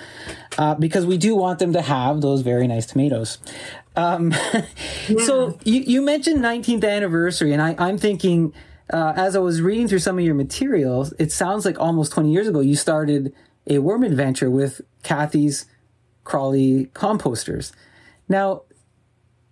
Uh, 0.57 0.75
because 0.75 1.05
we 1.05 1.17
do 1.17 1.35
want 1.35 1.59
them 1.59 1.73
to 1.73 1.81
have 1.81 2.21
those 2.21 2.41
very 2.41 2.67
nice 2.67 2.85
tomatoes. 2.85 3.37
Um, 3.95 4.33
So 5.25 5.57
you, 5.63 5.81
you 5.81 6.01
mentioned 6.03 6.43
19th 6.43 6.87
anniversary, 6.87 7.51
and 7.51 7.61
I, 7.61 7.75
I'm 7.79 7.97
thinking, 7.97 8.53
uh, 8.93 9.13
as 9.15 9.35
I 9.35 9.39
was 9.39 9.59
reading 9.59 9.87
through 9.87 9.99
some 9.99 10.19
of 10.19 10.23
your 10.23 10.35
materials, 10.35 11.13
it 11.17 11.31
sounds 11.31 11.65
like 11.65 11.79
almost 11.79 12.11
20 12.11 12.31
years 12.31 12.47
ago 12.47 12.59
you 12.59 12.75
started 12.75 13.33
a 13.69 13.79
worm 13.79 14.03
adventure 14.03 14.49
with 14.49 14.81
Cathy's 15.03 15.65
Crawly 16.23 16.87
composters. 16.93 17.71
Now, 18.27 18.63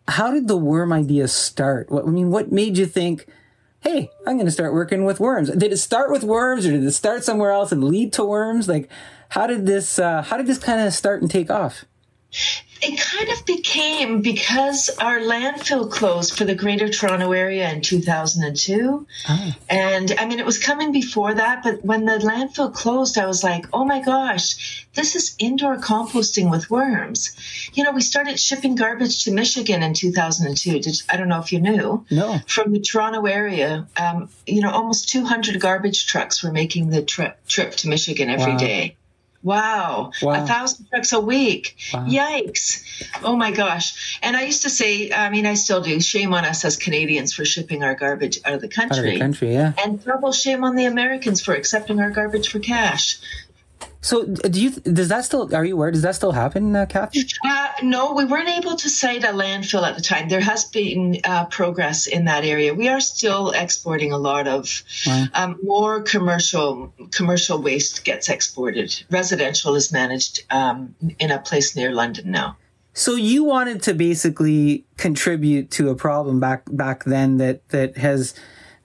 how 0.07 0.31
did 0.31 0.47
the 0.47 0.57
worm 0.57 0.93
idea 0.93 1.27
start? 1.27 1.89
What, 1.89 2.05
I 2.05 2.09
mean, 2.09 2.29
what 2.29 2.51
made 2.51 2.77
you 2.77 2.85
think, 2.85 3.27
hey, 3.79 4.09
I'm 4.25 4.35
going 4.35 4.45
to 4.45 4.51
start 4.51 4.73
working 4.73 5.03
with 5.03 5.19
worms? 5.19 5.49
Did 5.49 5.71
it 5.71 5.77
start 5.77 6.11
with 6.11 6.23
worms, 6.23 6.65
or 6.65 6.71
did 6.71 6.83
it 6.83 6.91
start 6.91 7.23
somewhere 7.23 7.51
else 7.51 7.71
and 7.71 7.83
lead 7.83 8.13
to 8.13 8.23
worms? 8.23 8.67
Like, 8.67 8.89
how 9.29 9.47
did 9.47 9.65
this? 9.65 9.99
Uh, 9.99 10.21
how 10.21 10.37
did 10.37 10.47
this 10.47 10.59
kind 10.59 10.81
of 10.85 10.93
start 10.93 11.21
and 11.21 11.31
take 11.31 11.49
off? 11.49 11.85
It 12.81 12.99
kind 12.99 13.29
of 13.29 13.45
became 13.45 14.21
because 14.21 14.89
our 14.99 15.19
landfill 15.19 15.89
closed 15.91 16.37
for 16.37 16.45
the 16.45 16.55
Greater 16.55 16.89
Toronto 16.89 17.31
Area 17.31 17.69
in 17.71 17.81
2002. 17.81 19.07
And 19.69 20.13
I 20.19 20.25
mean, 20.25 20.39
it 20.39 20.45
was 20.45 20.57
coming 20.59 20.91
before 20.91 21.33
that, 21.33 21.63
but 21.63 21.83
when 21.83 22.05
the 22.05 22.17
landfill 22.19 22.73
closed, 22.73 23.17
I 23.17 23.25
was 23.25 23.43
like, 23.43 23.65
oh 23.73 23.83
my 23.85 24.01
gosh, 24.01 24.85
this 24.93 25.15
is 25.15 25.35
indoor 25.39 25.77
composting 25.77 26.49
with 26.51 26.69
worms. 26.69 27.35
You 27.73 27.83
know, 27.83 27.91
we 27.91 28.01
started 28.01 28.39
shipping 28.39 28.75
garbage 28.75 29.23
to 29.23 29.31
Michigan 29.31 29.83
in 29.83 29.93
2002. 29.93 30.79
Did, 30.79 31.01
I 31.09 31.17
don't 31.17 31.27
know 31.29 31.39
if 31.39 31.51
you 31.51 31.59
knew. 31.59 32.05
No. 32.11 32.39
From 32.47 32.71
the 32.71 32.79
Toronto 32.79 33.25
area, 33.25 33.87
um, 33.97 34.29
you 34.45 34.61
know, 34.61 34.71
almost 34.71 35.09
200 35.09 35.59
garbage 35.59 36.05
trucks 36.07 36.43
were 36.43 36.51
making 36.51 36.89
the 36.89 37.01
trip 37.01 37.39
trip 37.47 37.71
to 37.77 37.87
Michigan 37.89 38.29
every 38.29 38.53
Wow. 38.53 38.57
day. 38.57 38.95
Wow. 39.43 40.11
Wow. 40.21 40.43
A 40.43 40.47
thousand 40.47 40.87
trucks 40.89 41.13
a 41.13 41.19
week. 41.19 41.77
Wow. 41.93 42.05
Yikes. 42.05 42.83
Oh 43.23 43.35
my 43.35 43.51
gosh. 43.51 44.19
And 44.21 44.35
I 44.35 44.43
used 44.43 44.63
to 44.63 44.69
say, 44.69 45.11
I 45.11 45.29
mean, 45.29 45.45
I 45.45 45.53
still 45.53 45.81
do, 45.81 45.99
shame 46.01 46.33
on 46.33 46.43
us 46.43 46.65
as 46.65 46.75
Canadians 46.75 47.33
for 47.33 47.45
shipping 47.45 47.83
our 47.83 47.95
garbage 47.95 48.39
out 48.45 48.55
of 48.55 48.61
the 48.61 48.67
country. 48.67 48.97
Out 48.97 49.05
of 49.05 49.11
the 49.13 49.19
country, 49.19 49.53
yeah. 49.53 49.73
And 49.83 50.03
double 50.03 50.31
shame 50.31 50.63
on 50.63 50.75
the 50.75 50.85
Americans 50.85 51.41
for 51.41 51.53
accepting 51.53 51.99
our 51.99 52.09
garbage 52.09 52.49
for 52.49 52.59
cash. 52.59 53.19
So, 54.07 54.23
do 54.25 54.61
you? 54.61 54.69
Does 54.69 55.09
that 55.09 55.25
still? 55.25 55.53
Are 55.53 55.65
you 55.65 55.73
aware? 55.73 55.91
Does 55.91 56.03
that 56.03 56.15
still 56.15 56.31
happen, 56.31 56.73
uh, 56.73 56.85
Cathy? 56.85 57.27
Uh, 57.45 57.67
no, 57.83 58.13
we 58.13 58.23
weren't 58.23 58.47
able 58.47 58.77
to 58.77 58.89
site 58.89 59.25
a 59.25 59.33
landfill 59.33 59.85
at 59.85 59.97
the 59.97 60.01
time. 60.01 60.29
There 60.29 60.39
has 60.39 60.63
been 60.63 61.19
uh, 61.25 61.47
progress 61.47 62.07
in 62.07 62.23
that 62.23 62.45
area. 62.45 62.73
We 62.73 62.87
are 62.87 63.01
still 63.01 63.51
exporting 63.51 64.13
a 64.13 64.17
lot 64.17 64.47
of 64.47 64.81
um, 65.33 65.59
more 65.61 66.03
commercial 66.03 66.93
commercial 67.11 67.61
waste 67.61 68.05
gets 68.05 68.29
exported. 68.29 68.95
Residential 69.11 69.75
is 69.75 69.91
managed 69.91 70.45
um, 70.51 70.95
in 71.19 71.29
a 71.29 71.39
place 71.39 71.75
near 71.75 71.91
London 71.91 72.31
now. 72.31 72.55
So 72.93 73.15
you 73.15 73.43
wanted 73.43 73.83
to 73.83 73.93
basically 73.93 74.85
contribute 74.95 75.69
to 75.71 75.89
a 75.89 75.95
problem 75.95 76.39
back 76.39 76.63
back 76.71 77.03
then 77.03 77.39
that 77.39 77.67
that 77.69 77.97
has 77.97 78.35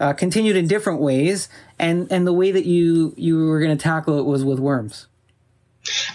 uh, 0.00 0.14
continued 0.14 0.56
in 0.56 0.66
different 0.66 1.00
ways, 1.00 1.48
and 1.78 2.10
and 2.10 2.26
the 2.26 2.32
way 2.32 2.50
that 2.50 2.66
you 2.66 3.14
you 3.16 3.38
were 3.46 3.60
going 3.60 3.76
to 3.78 3.80
tackle 3.80 4.18
it 4.18 4.24
was 4.24 4.44
with 4.44 4.58
worms. 4.58 5.06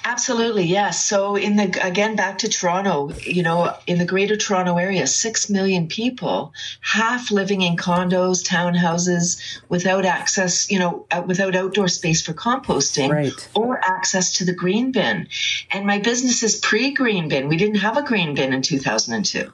Absolutely, 0.05 0.63
yes. 0.63 1.03
So 1.05 1.35
in 1.35 1.57
the 1.57 1.79
again 1.83 2.15
back 2.15 2.37
to 2.39 2.47
Toronto, 2.47 3.11
you 3.21 3.43
know, 3.43 3.75
in 3.85 3.97
the 3.97 4.05
Greater 4.05 4.37
Toronto 4.37 4.77
area, 4.77 5.05
six 5.07 5.49
million 5.49 5.87
people, 5.87 6.53
half 6.79 7.31
living 7.31 7.61
in 7.61 7.75
condos, 7.75 8.45
townhouses, 8.47 9.59
without 9.67 10.05
access, 10.05 10.71
you 10.71 10.79
know, 10.79 11.05
uh, 11.11 11.21
without 11.25 11.53
outdoor 11.55 11.89
space 11.89 12.21
for 12.21 12.33
composting 12.33 13.09
Right. 13.11 13.49
or 13.55 13.79
access 13.83 14.33
to 14.33 14.45
the 14.45 14.53
green 14.53 14.91
bin. 14.93 15.27
And 15.71 15.85
my 15.85 15.99
business 15.99 16.43
is 16.43 16.55
pre-green 16.55 17.27
bin. 17.27 17.49
We 17.49 17.57
didn't 17.57 17.79
have 17.79 17.97
a 17.97 18.03
green 18.03 18.35
bin 18.35 18.53
in 18.53 18.61
2002. 18.61 19.51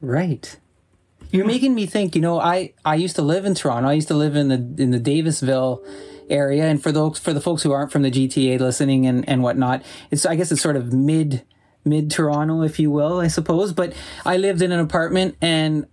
Right. 0.00 0.56
You're 1.30 1.46
making 1.46 1.74
me 1.74 1.86
think. 1.86 2.16
You 2.16 2.20
know, 2.20 2.40
I 2.40 2.72
I 2.84 2.96
used 2.96 3.14
to 3.16 3.22
live 3.22 3.44
in 3.44 3.54
Toronto. 3.54 3.88
I 3.88 3.92
used 3.92 4.08
to 4.08 4.14
live 4.14 4.34
in 4.34 4.48
the 4.48 4.82
in 4.82 4.90
the 4.90 4.98
Davisville 5.00 5.82
area, 6.30 6.64
and 6.64 6.82
for 6.82 6.92
those 6.92 7.18
for 7.18 7.32
the 7.32 7.40
folks 7.40 7.62
who 7.62 7.72
aren't 7.72 7.92
from 7.92 8.02
the 8.02 8.10
GTA 8.10 8.58
listening 8.60 9.06
and 9.06 9.28
and 9.28 9.42
whatnot, 9.42 9.82
it's 10.10 10.26
I 10.26 10.36
guess 10.36 10.52
it's 10.52 10.62
sort 10.62 10.76
of 10.76 10.92
mid 10.92 11.44
mid 11.84 12.10
Toronto, 12.10 12.62
if 12.62 12.78
you 12.78 12.90
will, 12.90 13.20
I 13.20 13.28
suppose. 13.28 13.72
But 13.72 13.94
I 14.24 14.36
lived 14.36 14.62
in 14.62 14.72
an 14.72 14.80
apartment 14.80 15.36
and. 15.40 15.86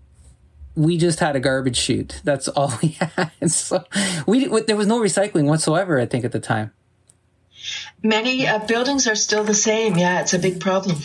We 0.75 0.97
just 0.97 1.19
had 1.19 1.35
a 1.35 1.41
garbage 1.41 1.75
chute. 1.75 2.21
That's 2.23 2.47
all 2.55 2.71
we 2.81 2.89
had. 2.89 3.51
So 3.51 3.83
we 4.25 4.45
there 4.61 4.77
was 4.77 4.87
no 4.87 5.01
recycling 5.01 5.45
whatsoever. 5.45 5.99
I 5.99 6.05
think 6.05 6.23
at 6.23 6.31
the 6.31 6.39
time. 6.39 6.71
Many 8.01 8.47
uh, 8.47 8.59
buildings 8.59 9.05
are 9.05 9.15
still 9.15 9.43
the 9.43 9.53
same. 9.53 9.97
Yeah, 9.97 10.21
it's 10.21 10.33
a 10.33 10.39
big 10.39 10.61
problem. 10.61 10.97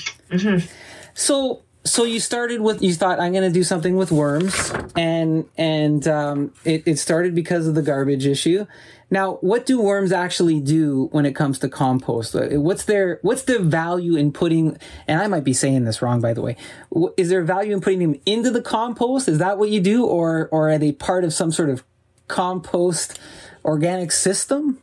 So 1.15 1.65
so 1.85 2.05
you 2.05 2.19
started 2.19 2.61
with 2.61 2.83
you 2.83 2.95
thought 2.95 3.21
I'm 3.21 3.33
going 3.33 3.45
to 3.45 3.53
do 3.53 3.63
something 3.63 3.97
with 3.97 4.11
worms, 4.11 4.73
and 4.97 5.45
and 5.57 6.07
um, 6.09 6.53
it 6.65 6.83
it 6.87 6.99
started 6.99 7.35
because 7.35 7.67
of 7.67 7.75
the 7.75 7.83
garbage 7.83 8.27
issue. 8.27 8.67
Now, 9.11 9.35
what 9.41 9.67
do 9.67 9.81
worms 9.81 10.13
actually 10.13 10.61
do 10.61 11.09
when 11.13 11.27
it 11.27 11.35
comes 11.35 11.59
to 11.61 11.69
compost? 11.69 12.35
Uh, 12.35 12.61
What's 12.61 12.85
their 12.85 13.19
what's 13.23 13.43
the 13.43 13.59
value 13.59 14.17
in 14.17 14.33
putting? 14.33 14.79
And 15.07 15.21
I 15.21 15.27
might 15.27 15.45
be 15.45 15.53
saying 15.53 15.85
this 15.85 16.03
wrong, 16.03 16.21
by 16.21 16.33
the 16.33 16.43
way. 16.43 16.57
Is 17.17 17.29
there 17.29 17.43
value 17.43 17.75
in 17.75 17.81
putting 17.81 18.01
them 18.01 18.21
into 18.27 18.51
the 18.51 18.63
compost? 18.63 19.29
Is 19.29 19.39
that 19.39 19.59
what 19.59 19.71
you 19.71 19.81
do, 19.81 20.05
or 20.05 20.49
or 20.51 20.71
are 20.71 20.79
they 20.79 20.93
part 20.93 21.25
of 21.25 21.33
some 21.33 21.53
sort 21.53 21.71
of 21.71 21.85
compost 22.29 23.19
organic 23.65 24.13
system? 24.13 24.79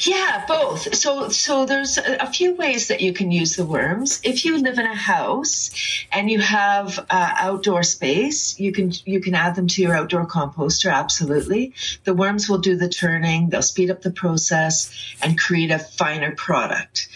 Yeah, 0.00 0.44
both. 0.46 0.94
So, 0.94 1.28
so 1.30 1.64
there's 1.64 1.96
a, 1.96 2.26
few 2.34 2.54
ways 2.56 2.88
that 2.88 3.00
you 3.00 3.12
can 3.12 3.30
use 3.30 3.56
the 3.56 3.64
worms. 3.64 4.20
If 4.24 4.44
you 4.44 4.58
live 4.58 4.78
in 4.78 4.86
a 4.86 4.94
house 4.94 5.70
and 6.12 6.30
you 6.30 6.40
have 6.40 6.98
uh, 6.98 7.34
outdoor 7.38 7.82
space, 7.84 8.58
you 8.58 8.72
can 8.72 8.92
you 9.06 9.20
can 9.20 9.34
add 9.34 9.54
them 9.54 9.68
to 9.68 9.82
your 9.82 9.94
outdoor 9.94 10.26
composter. 10.26 10.92
Absolutely, 10.92 11.72
the 12.04 12.12
worms 12.12 12.48
will 12.48 12.58
do 12.58 12.76
the 12.76 12.88
turning. 12.88 13.50
They'll 13.50 13.62
speed 13.62 13.90
up 13.90 14.02
the 14.02 14.10
process 14.10 14.90
and 15.22 15.38
create 15.38 15.70
a 15.70 15.78
finer 15.78 16.32
product. 16.32 17.08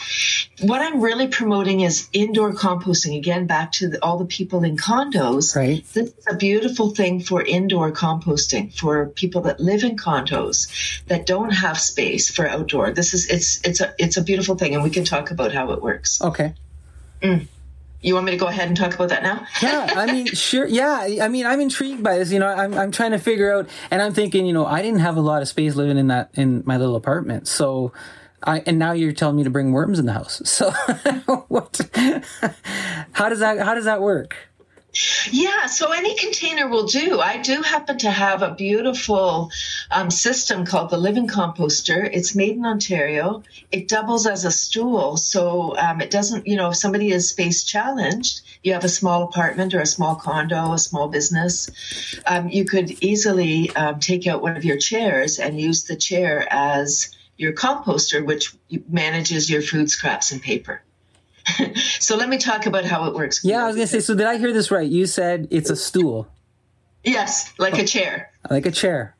What 0.61 0.81
I'm 0.81 1.01
really 1.01 1.29
promoting 1.29 1.81
is 1.81 2.09
indoor 2.13 2.53
composting. 2.53 3.17
Again, 3.17 3.47
back 3.47 3.73
to 3.73 3.89
the, 3.89 4.05
all 4.05 4.19
the 4.19 4.25
people 4.25 4.65
in 4.65 4.77
condos. 4.77 5.55
Right. 5.55 5.85
This 5.93 6.09
is 6.09 6.27
a 6.29 6.37
beautiful 6.37 6.91
thing 6.91 7.21
for 7.21 7.43
indoor 7.43 7.93
composting 7.93 8.77
for 8.77 9.07
people 9.07 9.43
that 9.43 9.61
live 9.61 9.85
in 9.85 9.97
condos 9.97 11.03
that 11.07 11.27
don't 11.27 11.51
have 11.51 11.79
space 11.79 12.31
for 12.31 12.49
outdoor. 12.49 12.91
This 12.91 13.15
is 13.15 13.29
it's 13.29 13.65
it's 13.65 13.81
a 13.81 13.95
it's 13.99 14.17
a 14.17 14.23
beautiful 14.23 14.57
thing, 14.57 14.75
and 14.75 14.83
we 14.83 14.91
can 14.91 15.05
talk 15.05 15.31
about 15.31 15.53
how 15.53 15.71
it 15.73 15.83
works. 15.83 16.21
Okay. 16.21 16.55
Mm. 17.23 17.47
You 18.01 18.15
want 18.15 18.27
me 18.27 18.33
to 18.33 18.39
go 18.39 18.47
ahead 18.47 18.69
and 18.69 18.77
talk 18.77 18.95
about 18.95 19.09
that 19.09 19.25
now? 19.25 19.45
yeah, 19.61 19.93
I 19.97 20.13
mean, 20.13 20.27
sure. 20.33 20.67
Yeah, 20.67 21.19
I 21.21 21.29
mean, 21.29 21.47
I'm 21.47 21.61
intrigued 21.61 22.03
by 22.03 22.19
this. 22.19 22.31
You 22.31 22.39
know, 22.39 22.47
I'm 22.47 22.75
I'm 22.75 22.93
trying 22.93 23.11
to 23.11 23.19
figure 23.19 23.53
out, 23.53 23.69
and 23.91 24.01
I'm 24.01 24.15
thinking, 24.15 24.47
you 24.47 24.53
know, 24.53 24.67
I 24.67 24.83
didn't 24.83 25.01
have 25.01 25.17
a 25.17 25.21
lot 25.21 25.43
of 25.43 25.49
space 25.49 25.75
living 25.75 25.99
in 25.99 26.09
that 26.09 26.31
in 26.35 26.63
my 26.67 26.77
little 26.77 26.97
apartment, 26.97 27.47
so. 27.49 27.93
I, 28.43 28.60
and 28.60 28.78
now 28.78 28.93
you're 28.93 29.12
telling 29.12 29.36
me 29.36 29.44
to 29.44 29.51
bring 29.51 29.73
worms 29.73 29.98
in 29.98 30.06
the 30.06 30.12
house. 30.12 30.40
So, 30.44 30.70
what? 31.48 31.81
How 33.12 33.28
does 33.28 33.40
that? 33.40 33.59
How 33.59 33.74
does 33.74 33.85
that 33.85 34.01
work? 34.01 34.36
Yeah, 35.31 35.66
so 35.66 35.93
any 35.93 36.16
container 36.16 36.66
will 36.66 36.86
do. 36.86 37.20
I 37.20 37.36
do 37.36 37.62
happen 37.62 37.98
to 37.98 38.10
have 38.10 38.43
a 38.43 38.55
beautiful 38.55 39.51
um, 39.90 40.10
system 40.10 40.65
called 40.65 40.90
the 40.90 40.97
Living 40.97 41.28
Composter. 41.28 42.09
It's 42.10 42.35
made 42.35 42.56
in 42.56 42.65
Ontario. 42.65 43.43
It 43.70 43.86
doubles 43.86 44.27
as 44.27 44.44
a 44.44 44.51
stool, 44.51 45.16
so 45.16 45.77
um, 45.77 46.01
it 46.01 46.10
doesn't. 46.10 46.47
You 46.47 46.56
know, 46.56 46.70
if 46.70 46.77
somebody 46.77 47.10
is 47.10 47.28
space 47.28 47.65
challenged, 47.65 48.40
you 48.62 48.73
have 48.73 48.85
a 48.85 48.89
small 48.89 49.23
apartment 49.24 49.74
or 49.74 49.81
a 49.81 49.86
small 49.86 50.16
condo, 50.16 50.73
a 50.73 50.78
small 50.78 51.09
business, 51.09 51.70
um, 52.27 52.48
you 52.48 52.65
could 52.65 52.90
easily 53.02 53.74
um, 53.77 54.01
take 54.01 54.27
out 54.27 54.43
one 54.43 54.56
of 54.56 54.65
your 54.65 54.78
chairs 54.78 55.39
and 55.39 55.60
use 55.60 55.85
the 55.85 55.97
chair 55.97 56.47
as 56.51 57.10
your 57.39 57.52
composter, 57.52 58.24
which 58.24 58.55
manages 58.89 59.48
your 59.48 59.62
food 59.62 59.90
scraps 59.90 60.31
and 60.32 60.43
paper. 60.43 60.82
so 62.01 62.16
let 62.16 62.28
me 62.28 62.36
talk 62.36 62.66
about 62.66 62.85
how 62.85 63.06
it 63.06 63.15
works. 63.15 63.43
Yeah, 63.43 63.65
I 63.65 63.66
was 63.69 63.77
gonna 63.77 63.86
say. 63.86 64.01
So, 64.01 64.15
did 64.15 64.27
I 64.27 64.36
hear 64.36 64.52
this 64.52 64.70
right? 64.70 64.89
You 64.89 65.06
said 65.06 65.48
it's 65.51 65.70
a 65.70 65.77
stool, 65.77 66.28
Yes, 67.05 67.52
like 67.59 67.78
a 67.78 67.86
chair. 67.86 68.31
like 68.51 68.66
a 68.66 68.70
chair. 68.70 69.15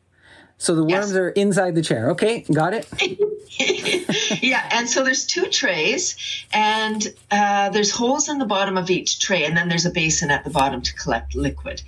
So 0.61 0.75
the 0.75 0.85
Yes. 0.85 1.05
worms 1.05 1.17
are 1.17 1.29
inside 1.31 1.75
the 1.77 1.83
chair. 1.83 2.11
Okay, 2.11 2.45
got 2.53 2.75
it. 2.75 2.89
yeah, 4.43 4.69
and 4.73 4.89
so 4.89 5.05
there's 5.05 5.25
two 5.25 5.47
trays, 5.47 6.17
and 6.53 7.07
uh, 7.31 7.71
there's 7.71 7.93
holes 7.93 8.29
in 8.29 8.39
the 8.39 8.45
bottom 8.45 8.77
of 8.77 8.91
each 8.91 9.21
tray, 9.21 9.45
and 9.45 9.57
then 9.57 9.69
there's 9.69 9.87
a 9.87 9.91
basin 9.91 10.31
at 10.33 10.43
the 10.45 10.51
bottom 10.51 10.83
to 10.83 10.93
collect 10.95 11.37
liquid. 11.37 11.81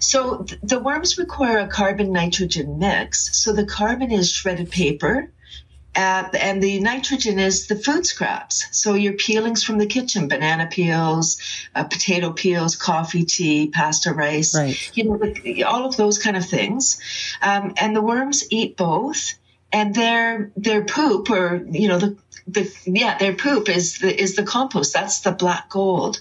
So 0.00 0.42
th- 0.42 0.60
the 0.62 0.80
worms 0.80 1.16
require 1.18 1.58
a 1.58 1.68
carbon 1.68 2.12
nitrogen 2.12 2.78
mix. 2.80 3.38
So 3.38 3.52
the 3.52 3.64
carbon 3.64 4.10
is 4.10 4.30
shredded 4.30 4.70
paper. 4.70 5.30
Uh, 5.96 6.28
and 6.38 6.62
the 6.62 6.78
nitrogen 6.80 7.38
is 7.38 7.66
the 7.68 7.76
food 7.76 8.04
scraps. 8.06 8.66
So 8.72 8.94
your 8.94 9.14
peelings 9.14 9.64
from 9.64 9.78
the 9.78 9.86
kitchen, 9.86 10.28
banana 10.28 10.68
peels, 10.70 11.40
uh, 11.74 11.84
potato 11.84 12.32
peels, 12.32 12.76
coffee, 12.76 13.24
tea, 13.24 13.68
pasta, 13.68 14.12
rice, 14.12 14.54
Right. 14.54 14.90
you 14.94 15.04
know, 15.04 15.16
the, 15.16 15.64
all 15.64 15.86
of 15.86 15.96
those 15.96 16.18
kind 16.18 16.36
of 16.36 16.44
things. 16.44 17.00
Um, 17.40 17.74
and 17.78 17.96
the 17.96 18.02
worms 18.02 18.44
eat 18.50 18.76
both 18.76 19.34
and 19.72 19.94
their 19.94 20.50
their 20.56 20.84
poop 20.84 21.30
or 21.30 21.64
you 21.70 21.88
know 21.88 21.98
the 21.98 22.16
the 22.46 22.72
yeah 22.86 23.18
their 23.18 23.34
poop 23.34 23.68
is 23.68 23.98
the 23.98 24.22
is 24.22 24.36
the 24.36 24.44
compost 24.44 24.92
that's 24.92 25.20
the 25.20 25.32
black 25.32 25.68
gold 25.68 26.20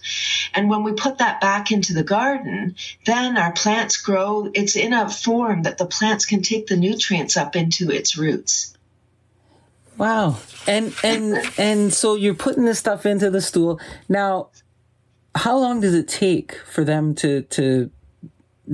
and 0.55 0.69
when 0.69 0.83
we 0.83 0.91
put 0.93 1.19
that 1.19 1.39
back 1.39 1.71
into 1.71 1.93
the 1.93 2.03
garden 2.03 2.75
then 3.05 3.37
our 3.37 3.51
plants 3.53 3.97
grow 4.01 4.49
it's 4.53 4.75
in 4.75 4.93
a 4.93 5.09
form 5.09 5.63
that 5.63 5.77
the 5.77 5.85
plants 5.85 6.25
can 6.25 6.41
take 6.41 6.65
the 6.67 6.75
nutrients 6.75 7.37
up 7.37 7.55
into 7.55 7.91
its 7.91 8.17
roots 8.17 8.74
Wow. 9.97 10.37
And 10.67 10.93
and 11.03 11.37
and 11.57 11.93
so 11.93 12.15
you're 12.15 12.33
putting 12.33 12.65
this 12.65 12.79
stuff 12.79 13.05
into 13.05 13.29
the 13.29 13.41
stool. 13.41 13.79
Now, 14.09 14.49
how 15.35 15.57
long 15.57 15.81
does 15.81 15.93
it 15.93 16.07
take 16.07 16.55
for 16.55 16.83
them 16.83 17.15
to 17.15 17.43
to 17.43 17.91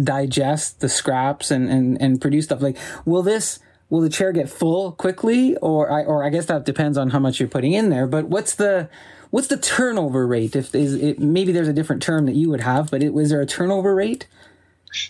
digest 0.04 0.80
the 0.80 0.90
scraps 0.90 1.52
and 1.52 1.70
and 1.70 2.02
and 2.02 2.22
produce 2.22 2.46
stuff? 2.46 2.62
Like, 2.62 2.78
will 3.06 3.24
this 3.24 3.60
will 3.92 4.02
the 4.02 4.10
chair 4.10 4.32
get 4.32 4.50
full 4.50 4.94
quickly, 4.94 5.56
or 5.58 5.92
I 5.92 6.04
or 6.04 6.24
I 6.24 6.30
guess 6.30 6.46
that 6.46 6.66
depends 6.66 6.98
on 6.98 7.12
how 7.12 7.20
much 7.20 7.40
you're 7.40 7.50
putting 7.50 7.74
in 7.74 7.90
there. 7.90 8.08
But 8.08 8.26
what's 8.26 8.56
the 8.56 8.90
what's 9.30 9.48
the 9.48 9.58
turnover 9.58 10.26
rate? 10.26 10.56
If 10.56 10.74
is 10.74 10.96
it, 10.96 11.20
maybe 11.20 11.52
there's 11.52 11.68
a 11.68 11.74
different 11.74 12.02
term 12.02 12.26
that 12.26 12.36
you 12.36 12.50
would 12.50 12.62
have, 12.62 12.90
but 12.90 13.04
it, 13.04 13.14
was 13.14 13.30
there 13.30 13.42
a 13.42 13.46
turnover 13.46 13.94
rate? 13.94 14.28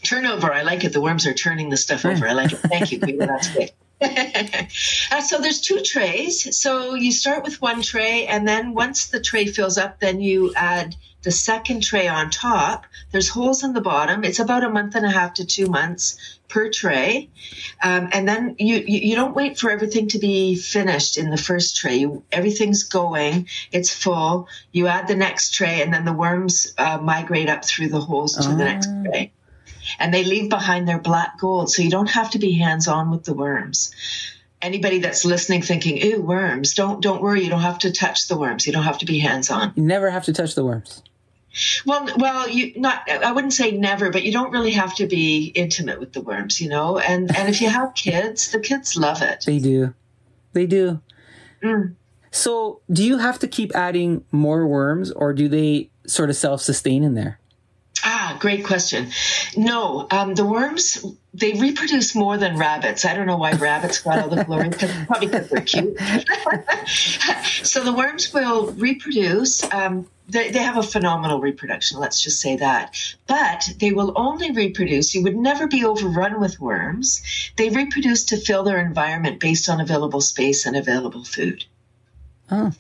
Turnover, 0.03 0.51
I 0.53 0.61
like 0.63 0.83
it. 0.83 0.93
The 0.93 1.01
worms 1.01 1.25
are 1.25 1.33
turning 1.33 1.69
the 1.69 1.77
stuff 1.77 2.05
over. 2.05 2.27
I 2.27 2.33
like 2.33 2.51
it. 2.51 2.57
Thank 2.57 2.91
you. 2.91 2.99
That's 2.99 3.49
good. 3.49 3.71
uh, 5.11 5.21
so 5.21 5.39
there's 5.39 5.61
two 5.61 5.79
trays. 5.81 6.57
So 6.57 6.95
you 6.95 7.11
start 7.11 7.43
with 7.43 7.61
one 7.61 7.81
tray, 7.81 8.25
and 8.25 8.47
then 8.47 8.73
once 8.73 9.07
the 9.07 9.19
tray 9.19 9.45
fills 9.45 9.77
up, 9.77 9.99
then 9.99 10.21
you 10.21 10.53
add 10.55 10.95
the 11.21 11.31
second 11.31 11.83
tray 11.83 12.07
on 12.07 12.31
top. 12.31 12.85
There's 13.11 13.29
holes 13.29 13.63
in 13.63 13.73
the 13.73 13.81
bottom. 13.81 14.23
It's 14.23 14.39
about 14.39 14.63
a 14.63 14.69
month 14.69 14.95
and 14.95 15.05
a 15.05 15.11
half 15.11 15.35
to 15.35 15.45
two 15.45 15.67
months 15.67 16.39
per 16.47 16.69
tray, 16.69 17.29
um, 17.83 18.09
and 18.11 18.27
then 18.27 18.55
you, 18.57 18.77
you, 18.77 18.99
you 19.09 19.15
don't 19.15 19.35
wait 19.35 19.59
for 19.59 19.69
everything 19.69 20.07
to 20.09 20.19
be 20.19 20.55
finished 20.55 21.17
in 21.17 21.29
the 21.29 21.37
first 21.37 21.77
tray. 21.77 21.97
You, 21.97 22.23
everything's 22.31 22.83
going. 22.83 23.47
It's 23.71 23.93
full. 23.93 24.47
You 24.71 24.87
add 24.87 25.07
the 25.07 25.15
next 25.15 25.53
tray, 25.53 25.81
and 25.81 25.93
then 25.93 26.05
the 26.05 26.13
worms 26.13 26.73
uh, 26.77 26.97
migrate 26.97 27.49
up 27.49 27.63
through 27.63 27.89
the 27.89 28.01
holes 28.01 28.35
to 28.35 28.49
the 28.49 28.55
next 28.55 28.89
tray 29.05 29.31
and 29.99 30.13
they 30.13 30.23
leave 30.23 30.49
behind 30.49 30.87
their 30.87 30.99
black 30.99 31.39
gold. 31.39 31.71
So 31.71 31.81
you 31.81 31.89
don't 31.89 32.09
have 32.09 32.31
to 32.31 32.39
be 32.39 32.53
hands 32.53 32.87
on 32.87 33.11
with 33.11 33.23
the 33.23 33.33
worms. 33.33 33.91
Anybody 34.61 34.99
that's 34.99 35.25
listening 35.25 35.61
thinking, 35.61 35.97
ew, 35.97 36.21
worms, 36.21 36.75
don't 36.75 37.01
don't 37.01 37.21
worry, 37.21 37.43
you 37.43 37.49
don't 37.49 37.61
have 37.61 37.79
to 37.79 37.91
touch 37.91 38.27
the 38.27 38.37
worms. 38.37 38.67
You 38.67 38.73
don't 38.73 38.83
have 38.83 38.99
to 38.99 39.05
be 39.05 39.19
hands 39.19 39.49
on. 39.49 39.73
You 39.75 39.83
never 39.83 40.09
have 40.09 40.25
to 40.25 40.33
touch 40.33 40.55
the 40.55 40.63
worms. 40.63 41.01
Well, 41.85 42.07
well, 42.17 42.47
you 42.47 42.79
not. 42.79 43.09
I 43.09 43.31
wouldn't 43.31 43.53
say 43.53 43.71
never, 43.71 44.09
but 44.09 44.23
you 44.23 44.31
don't 44.31 44.51
really 44.51 44.71
have 44.71 44.95
to 44.95 45.07
be 45.07 45.51
intimate 45.55 45.99
with 45.99 46.13
the 46.13 46.21
worms, 46.21 46.61
you 46.61 46.69
know. 46.69 46.97
And 46.97 47.35
and 47.35 47.49
if 47.49 47.59
you 47.59 47.69
have 47.69 47.93
kids, 47.93 48.51
the 48.51 48.59
kids 48.59 48.95
love 48.95 49.21
it. 49.21 49.43
They 49.45 49.59
do, 49.59 49.93
they 50.53 50.65
do. 50.65 51.01
Mm. 51.61 51.95
So, 52.31 52.79
do 52.89 53.03
you 53.03 53.17
have 53.17 53.39
to 53.39 53.47
keep 53.47 53.75
adding 53.75 54.23
more 54.31 54.65
worms, 54.65 55.11
or 55.11 55.33
do 55.33 55.49
they 55.49 55.89
sort 56.07 56.29
of 56.29 56.37
self 56.37 56.61
sustain 56.61 57.03
in 57.03 57.15
there? 57.15 57.40
Great 58.41 58.65
question. 58.65 59.11
No, 59.55 60.07
um, 60.09 60.33
the 60.33 60.43
worms 60.43 61.05
they 61.31 61.53
reproduce 61.53 62.15
more 62.15 62.37
than 62.37 62.57
rabbits. 62.57 63.05
I 63.05 63.13
don't 63.13 63.27
know 63.27 63.37
why 63.37 63.51
rabbits 63.51 64.01
got 64.01 64.17
all 64.17 64.29
the 64.29 64.43
glory, 64.43 64.69
probably 65.05 65.27
because 65.27 65.47
they're 65.49 65.61
cute. 65.61 65.95
so 67.63 67.83
the 67.83 67.93
worms 67.93 68.33
will 68.33 68.71
reproduce. 68.71 69.63
Um, 69.71 70.07
they, 70.27 70.49
they 70.49 70.57
have 70.57 70.77
a 70.77 70.81
phenomenal 70.81 71.39
reproduction. 71.39 71.99
Let's 71.99 72.19
just 72.19 72.41
say 72.41 72.55
that. 72.55 72.97
But 73.27 73.69
they 73.79 73.91
will 73.91 74.11
only 74.15 74.49
reproduce. 74.49 75.13
You 75.13 75.21
would 75.21 75.37
never 75.37 75.67
be 75.67 75.85
overrun 75.85 76.41
with 76.41 76.59
worms. 76.59 77.21
They 77.57 77.69
reproduce 77.69 78.25
to 78.25 78.37
fill 78.37 78.63
their 78.63 78.83
environment 78.83 79.39
based 79.39 79.69
on 79.69 79.79
available 79.79 80.21
space 80.21 80.65
and 80.65 80.75
available 80.75 81.23
food. 81.25 81.65
Oh 82.49 82.71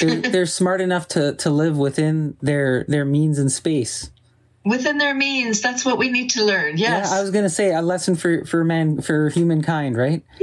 they're, 0.00 0.20
they're 0.20 0.46
smart 0.46 0.80
enough 0.80 1.08
to, 1.08 1.34
to 1.36 1.50
live 1.50 1.76
within 1.76 2.36
their 2.42 2.84
their 2.88 3.04
means 3.04 3.38
and 3.38 3.50
space. 3.50 4.10
Within 4.68 4.98
their 4.98 5.14
means, 5.14 5.60
that's 5.60 5.84
what 5.84 5.98
we 5.98 6.10
need 6.10 6.30
to 6.30 6.44
learn. 6.44 6.76
Yes. 6.76 7.10
Yeah, 7.10 7.18
I 7.18 7.20
was 7.20 7.30
gonna 7.30 7.50
say 7.50 7.74
a 7.74 7.82
lesson 7.82 8.16
for 8.16 8.44
for 8.44 8.64
man 8.64 9.00
for 9.00 9.30
humankind, 9.30 9.96
right? 9.96 10.22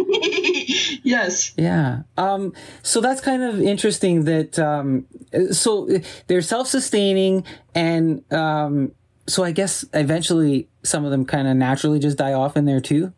yes. 1.04 1.54
Yeah. 1.58 2.04
Um, 2.18 2.54
so 2.82 3.02
that's 3.02 3.22
kind 3.22 3.44
of 3.44 3.62
interesting. 3.62 4.26
That 4.26 4.58
um, 4.60 5.06
so 5.52 5.90
they're 6.28 6.42
self 6.42 6.68
sustaining, 6.68 7.46
and 7.74 8.24
um, 8.34 8.92
so 9.28 9.44
I 9.44 9.52
guess 9.52 9.86
eventually 9.94 10.68
some 10.84 11.06
of 11.06 11.12
them 11.12 11.26
kind 11.26 11.48
of 11.48 11.56
naturally 11.56 12.00
just 12.00 12.18
die 12.18 12.34
off 12.34 12.58
in 12.58 12.66
there 12.66 12.82
too. 12.82 13.14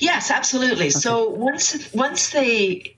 Yes, 0.00 0.30
absolutely. 0.30 0.86
Okay. 0.86 0.90
So 0.90 1.28
once 1.30 1.92
once 1.92 2.30
they 2.30 2.96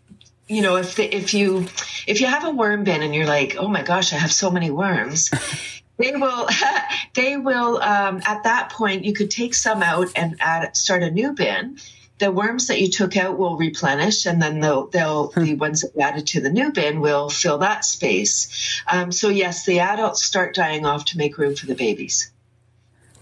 you 0.48 0.62
know 0.62 0.76
if 0.76 0.96
the, 0.96 1.14
if 1.14 1.34
you 1.34 1.66
if 2.06 2.20
you 2.20 2.26
have 2.26 2.44
a 2.44 2.50
worm 2.50 2.84
bin 2.84 3.02
and 3.02 3.14
you're 3.14 3.26
like 3.26 3.56
oh 3.58 3.68
my 3.68 3.82
gosh 3.82 4.12
i 4.12 4.16
have 4.16 4.32
so 4.32 4.50
many 4.50 4.70
worms 4.70 5.30
they 5.98 6.12
will 6.12 6.48
they 7.14 7.36
will 7.36 7.82
um, 7.82 8.22
at 8.26 8.44
that 8.44 8.70
point 8.70 9.04
you 9.04 9.12
could 9.12 9.30
take 9.30 9.54
some 9.54 9.82
out 9.82 10.08
and 10.16 10.36
add 10.40 10.76
start 10.76 11.02
a 11.02 11.10
new 11.10 11.32
bin. 11.32 11.78
The 12.18 12.32
worms 12.32 12.66
that 12.66 12.80
you 12.80 12.90
took 12.90 13.16
out 13.16 13.38
will 13.38 13.56
replenish 13.56 14.26
and 14.26 14.42
then 14.42 14.58
they'll, 14.58 14.88
they'll 14.88 15.28
the 15.28 15.54
ones 15.54 15.82
that 15.82 15.92
you 15.94 16.00
added 16.00 16.26
to 16.28 16.40
the 16.40 16.50
new 16.50 16.72
bin 16.72 17.00
will 17.00 17.28
fill 17.28 17.58
that 17.58 17.84
space. 17.84 18.82
Um, 18.90 19.12
so 19.12 19.28
yes 19.28 19.64
the 19.64 19.80
adults 19.80 20.24
start 20.24 20.54
dying 20.54 20.84
off 20.84 21.04
to 21.06 21.18
make 21.18 21.38
room 21.38 21.54
for 21.54 21.66
the 21.66 21.76
babies. 21.76 22.32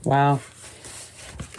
Wow 0.02 0.40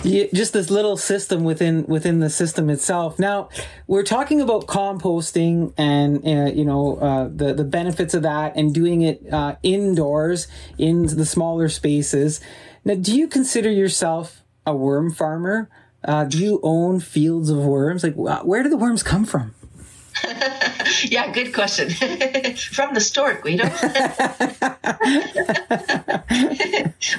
just 0.03 0.53
this 0.53 0.69
little 0.69 0.97
system 0.97 1.43
within 1.43 1.85
within 1.85 2.19
the 2.19 2.29
system 2.29 2.69
itself. 2.69 3.19
Now 3.19 3.49
we're 3.87 4.03
talking 4.03 4.41
about 4.41 4.67
composting 4.67 5.73
and 5.77 6.25
uh, 6.25 6.51
you 6.51 6.65
know 6.65 6.97
uh, 6.97 7.29
the 7.33 7.53
the 7.53 7.63
benefits 7.63 8.13
of 8.13 8.23
that 8.23 8.55
and 8.55 8.73
doing 8.73 9.01
it 9.01 9.21
uh, 9.31 9.55
indoors 9.63 10.47
in 10.77 11.07
the 11.07 11.25
smaller 11.25 11.69
spaces. 11.69 12.39
Now, 12.85 12.95
do 12.95 13.15
you 13.15 13.27
consider 13.27 13.69
yourself 13.69 14.43
a 14.65 14.73
worm 14.73 15.11
farmer? 15.11 15.69
Uh, 16.03 16.23
do 16.23 16.37
you 16.37 16.61
own 16.63 17.01
fields 17.01 17.49
of 17.49 17.57
worms? 17.57 18.03
Like, 18.03 18.15
where 18.15 18.63
do 18.63 18.69
the 18.69 18.77
worms 18.77 19.03
come 19.03 19.25
from? 19.25 19.53
yeah, 21.03 21.31
good 21.31 21.53
question. 21.53 21.89
From 22.71 22.93
the 22.93 23.01
store, 23.01 23.35
Guido. 23.35 23.63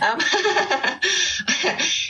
um, 0.03 0.19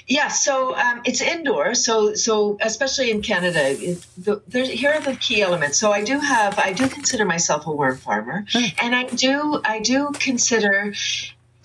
yeah, 0.06 0.28
so 0.28 0.76
um, 0.76 1.02
it's 1.04 1.20
indoor. 1.20 1.74
So, 1.74 2.14
so 2.14 2.58
especially 2.60 3.10
in 3.10 3.22
Canada, 3.22 3.70
it, 3.70 4.06
the, 4.16 4.64
here 4.64 4.92
are 4.92 5.00
the 5.00 5.16
key 5.16 5.42
elements. 5.42 5.78
So, 5.78 5.92
I 5.92 6.04
do 6.04 6.18
have, 6.18 6.58
I 6.58 6.72
do 6.72 6.88
consider 6.88 7.24
myself 7.24 7.66
a 7.66 7.72
worm 7.72 7.96
farmer, 7.96 8.44
and 8.80 8.94
I 8.94 9.04
do, 9.04 9.60
I 9.64 9.80
do 9.80 10.10
consider 10.14 10.94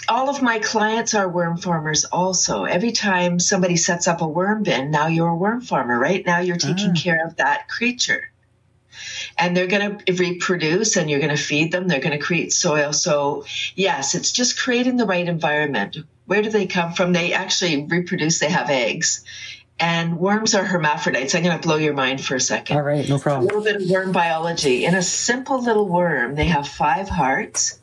all 0.09 0.29
of 0.29 0.41
my 0.41 0.59
clients 0.59 1.13
are 1.13 1.29
worm 1.29 1.57
farmers 1.57 2.05
also. 2.05 2.65
Every 2.65 2.91
time 2.91 3.39
somebody 3.39 3.77
sets 3.77 4.07
up 4.07 4.21
a 4.21 4.27
worm 4.27 4.63
bin, 4.63 4.91
now 4.91 5.07
you're 5.07 5.29
a 5.29 5.35
worm 5.35 5.61
farmer, 5.61 5.97
right? 5.97 6.25
Now 6.25 6.39
you're 6.39 6.57
taking 6.57 6.91
ah. 6.91 6.99
care 6.99 7.25
of 7.25 7.37
that 7.37 7.69
creature 7.69 8.32
and 9.37 9.55
they're 9.55 9.67
going 9.67 9.97
to 9.97 10.13
reproduce 10.13 10.95
and 10.95 11.09
you're 11.09 11.19
going 11.19 11.35
to 11.35 11.41
feed 11.41 11.71
them. 11.71 11.87
They're 11.87 11.99
going 11.99 12.17
to 12.17 12.23
create 12.23 12.53
soil. 12.53 12.93
So, 12.93 13.45
yes, 13.75 14.15
it's 14.15 14.31
just 14.31 14.59
creating 14.59 14.97
the 14.97 15.05
right 15.05 15.27
environment. 15.27 15.97
Where 16.25 16.41
do 16.41 16.49
they 16.49 16.67
come 16.67 16.93
from? 16.93 17.13
They 17.13 17.33
actually 17.33 17.85
reproduce, 17.85 18.39
they 18.39 18.49
have 18.49 18.69
eggs. 18.69 19.23
And 19.79 20.19
worms 20.19 20.53
are 20.53 20.63
hermaphrodites. 20.63 21.33
I'm 21.33 21.43
going 21.43 21.59
to 21.59 21.67
blow 21.67 21.77
your 21.77 21.93
mind 21.93 22.23
for 22.23 22.35
a 22.35 22.39
second. 22.39 22.77
All 22.77 22.83
right, 22.83 23.07
no 23.09 23.17
problem. 23.17 23.43
A 23.43 23.47
little 23.47 23.63
bit 23.63 23.81
of 23.81 23.89
worm 23.89 24.11
biology. 24.11 24.85
In 24.85 24.93
a 24.93 25.01
simple 25.01 25.61
little 25.61 25.87
worm, 25.87 26.35
they 26.35 26.45
have 26.45 26.67
five 26.67 27.09
hearts. 27.09 27.79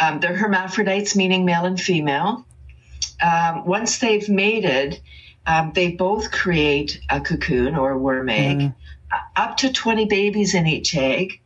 Um, 0.00 0.20
they're 0.20 0.36
hermaphrodites, 0.36 1.16
meaning 1.16 1.44
male 1.44 1.64
and 1.64 1.80
female. 1.80 2.44
Um, 3.22 3.64
once 3.64 3.98
they've 3.98 4.28
mated, 4.28 5.00
um, 5.46 5.72
they 5.72 5.92
both 5.92 6.30
create 6.30 7.00
a 7.08 7.20
cocoon 7.20 7.76
or 7.76 7.92
a 7.92 7.98
worm 7.98 8.28
egg. 8.28 8.58
Mm 8.58 8.74
up 9.36 9.56
to 9.58 9.72
20 9.72 10.06
babies 10.06 10.54
in 10.54 10.66
each 10.66 10.94
egg. 10.94 11.40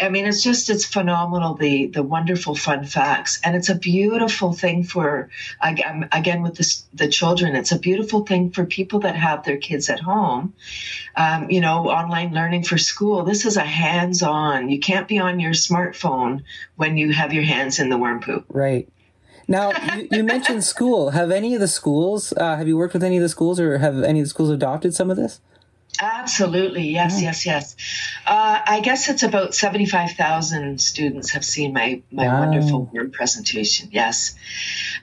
I 0.00 0.08
mean, 0.10 0.26
it's 0.26 0.42
just 0.42 0.68
it's 0.68 0.84
phenomenal 0.84 1.54
the 1.54 1.86
the 1.86 2.02
wonderful 2.02 2.54
fun 2.54 2.84
facts, 2.84 3.40
and 3.42 3.56
it's 3.56 3.68
a 3.68 3.74
beautiful 3.74 4.52
thing 4.52 4.84
for 4.84 5.30
again, 5.62 6.08
again 6.12 6.42
with 6.42 6.56
the 6.56 6.82
the 6.92 7.08
children. 7.08 7.56
It's 7.56 7.72
a 7.72 7.78
beautiful 7.78 8.24
thing 8.24 8.50
for 8.50 8.66
people 8.66 9.00
that 9.00 9.16
have 9.16 9.44
their 9.44 9.56
kids 9.56 9.88
at 9.88 10.00
home. 10.00 10.54
Um, 11.14 11.50
you 11.50 11.60
know, 11.60 11.88
online 11.88 12.34
learning 12.34 12.64
for 12.64 12.76
school. 12.76 13.24
This 13.24 13.46
is 13.46 13.56
a 13.56 13.64
hands 13.64 14.22
on. 14.22 14.68
You 14.68 14.80
can't 14.80 15.08
be 15.08 15.18
on 15.18 15.40
your 15.40 15.52
smartphone 15.52 16.42
when 16.76 16.96
you 16.98 17.12
have 17.12 17.32
your 17.32 17.44
hands 17.44 17.78
in 17.78 17.88
the 17.88 17.96
worm 17.96 18.20
poop. 18.20 18.44
Right. 18.50 18.88
Now 19.48 19.72
you, 19.94 20.08
you 20.10 20.24
mentioned 20.24 20.64
school. 20.64 21.10
Have 21.10 21.30
any 21.30 21.54
of 21.54 21.60
the 21.60 21.68
schools? 21.68 22.34
Uh, 22.36 22.56
have 22.56 22.68
you 22.68 22.76
worked 22.76 22.92
with 22.92 23.04
any 23.04 23.16
of 23.16 23.22
the 23.22 23.28
schools, 23.28 23.58
or 23.58 23.78
have 23.78 24.02
any 24.02 24.20
of 24.20 24.26
the 24.26 24.30
schools 24.30 24.50
adopted 24.50 24.94
some 24.94 25.10
of 25.10 25.16
this? 25.16 25.40
Absolutely. 26.00 26.88
Yes, 26.88 27.20
yes, 27.20 27.46
yes. 27.46 27.76
Uh, 28.26 28.60
I 28.66 28.80
guess 28.80 29.08
it's 29.08 29.22
about 29.22 29.54
75,000 29.54 30.80
students 30.80 31.30
have 31.30 31.44
seen 31.44 31.72
my, 31.72 32.02
my 32.10 32.26
wow. 32.26 32.40
wonderful 32.40 32.90
worm 32.92 33.10
presentation. 33.10 33.88
Yes. 33.92 34.34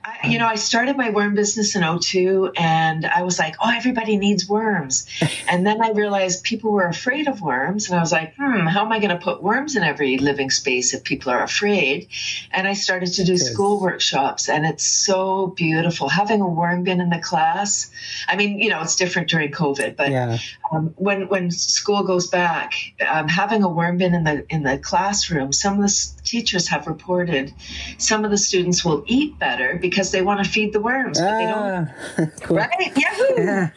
I, 0.04 0.28
you 0.28 0.40
know, 0.40 0.48
I 0.48 0.56
started 0.56 0.98
my 0.98 1.10
worm 1.10 1.36
business 1.36 1.76
in 1.76 1.84
02 2.00 2.52
and 2.58 3.06
I 3.06 3.24
was 3.24 3.40
like, 3.40 3.56
oh, 3.62 3.72
everybody 3.74 4.18
needs 4.18 4.48
worms. 4.48 5.08
and 5.50 5.66
then 5.66 5.82
I 5.82 5.92
realized 5.92 6.44
people 6.44 6.72
were 6.72 6.88
afraid 6.88 7.28
of 7.28 7.42
worms. 7.42 7.90
And 7.90 7.98
I 7.98 8.02
was 8.02 8.12
like, 8.12 8.36
hmm, 8.36 8.68
how 8.68 8.86
am 8.86 8.92
I 8.92 9.00
going 9.00 9.18
to 9.18 9.24
put 9.24 9.42
worms 9.42 9.76
in 9.76 9.84
every 9.84 10.18
living 10.18 10.50
space 10.50 10.94
if 10.94 11.04
people 11.04 11.32
are 11.32 11.44
afraid? 11.44 12.08
And 12.52 12.68
I 12.68 12.74
started 12.74 13.14
to 13.14 13.24
do 13.24 13.34
yes. 13.34 13.52
school 13.52 13.80
workshops 13.80 14.50
and 14.50 14.66
it's 14.66 14.86
so 14.86 15.48
beautiful. 15.48 16.10
Having 16.10 16.42
a 16.42 16.48
worm 16.48 16.84
bin 16.84 17.02
in 17.02 17.10
the 17.10 17.20
class. 17.20 17.90
I 18.28 18.36
mean, 18.36 18.60
you 18.60 18.70
know, 18.70 18.82
it's 18.82 18.96
different 18.96 19.30
during 19.30 19.52
COVID, 19.52 19.96
but 19.96 20.12
yeah. 20.12 20.38
um, 20.72 20.83
um, 20.84 20.94
when 20.98 21.28
when 21.28 21.52
school 21.52 22.04
goes 22.04 22.28
back, 22.28 22.74
um, 23.08 23.28
having 23.28 23.64
a 23.64 23.70
worm 23.70 23.98
bin 23.98 24.14
in 24.14 24.24
the 24.24 24.46
in 24.50 24.64
the 24.64 24.78
classroom, 24.78 25.52
some 25.52 25.76
of 25.76 25.82
the 25.82 26.22
teachers 26.24 26.68
have 26.68 26.88
reported 26.88 27.54
some 27.98 28.26
of 28.26 28.32
the 28.32 28.38
students 28.38 28.84
will 28.84 29.04
eat 29.08 29.38
better 29.40 29.78
because 29.82 30.12
they 30.12 30.22
want 30.22 30.44
to 30.44 30.50
feed 30.50 30.74
the 30.74 30.80
worms, 30.82 31.20
but 31.20 31.34
ah, 31.34 31.38
they 31.38 31.46
don't. 31.46 32.30
Ah, 32.30 32.38
cool. 32.42 32.58
Right? 32.58 32.98
Yahoo! 32.98 33.44
Yeah. 33.44 33.70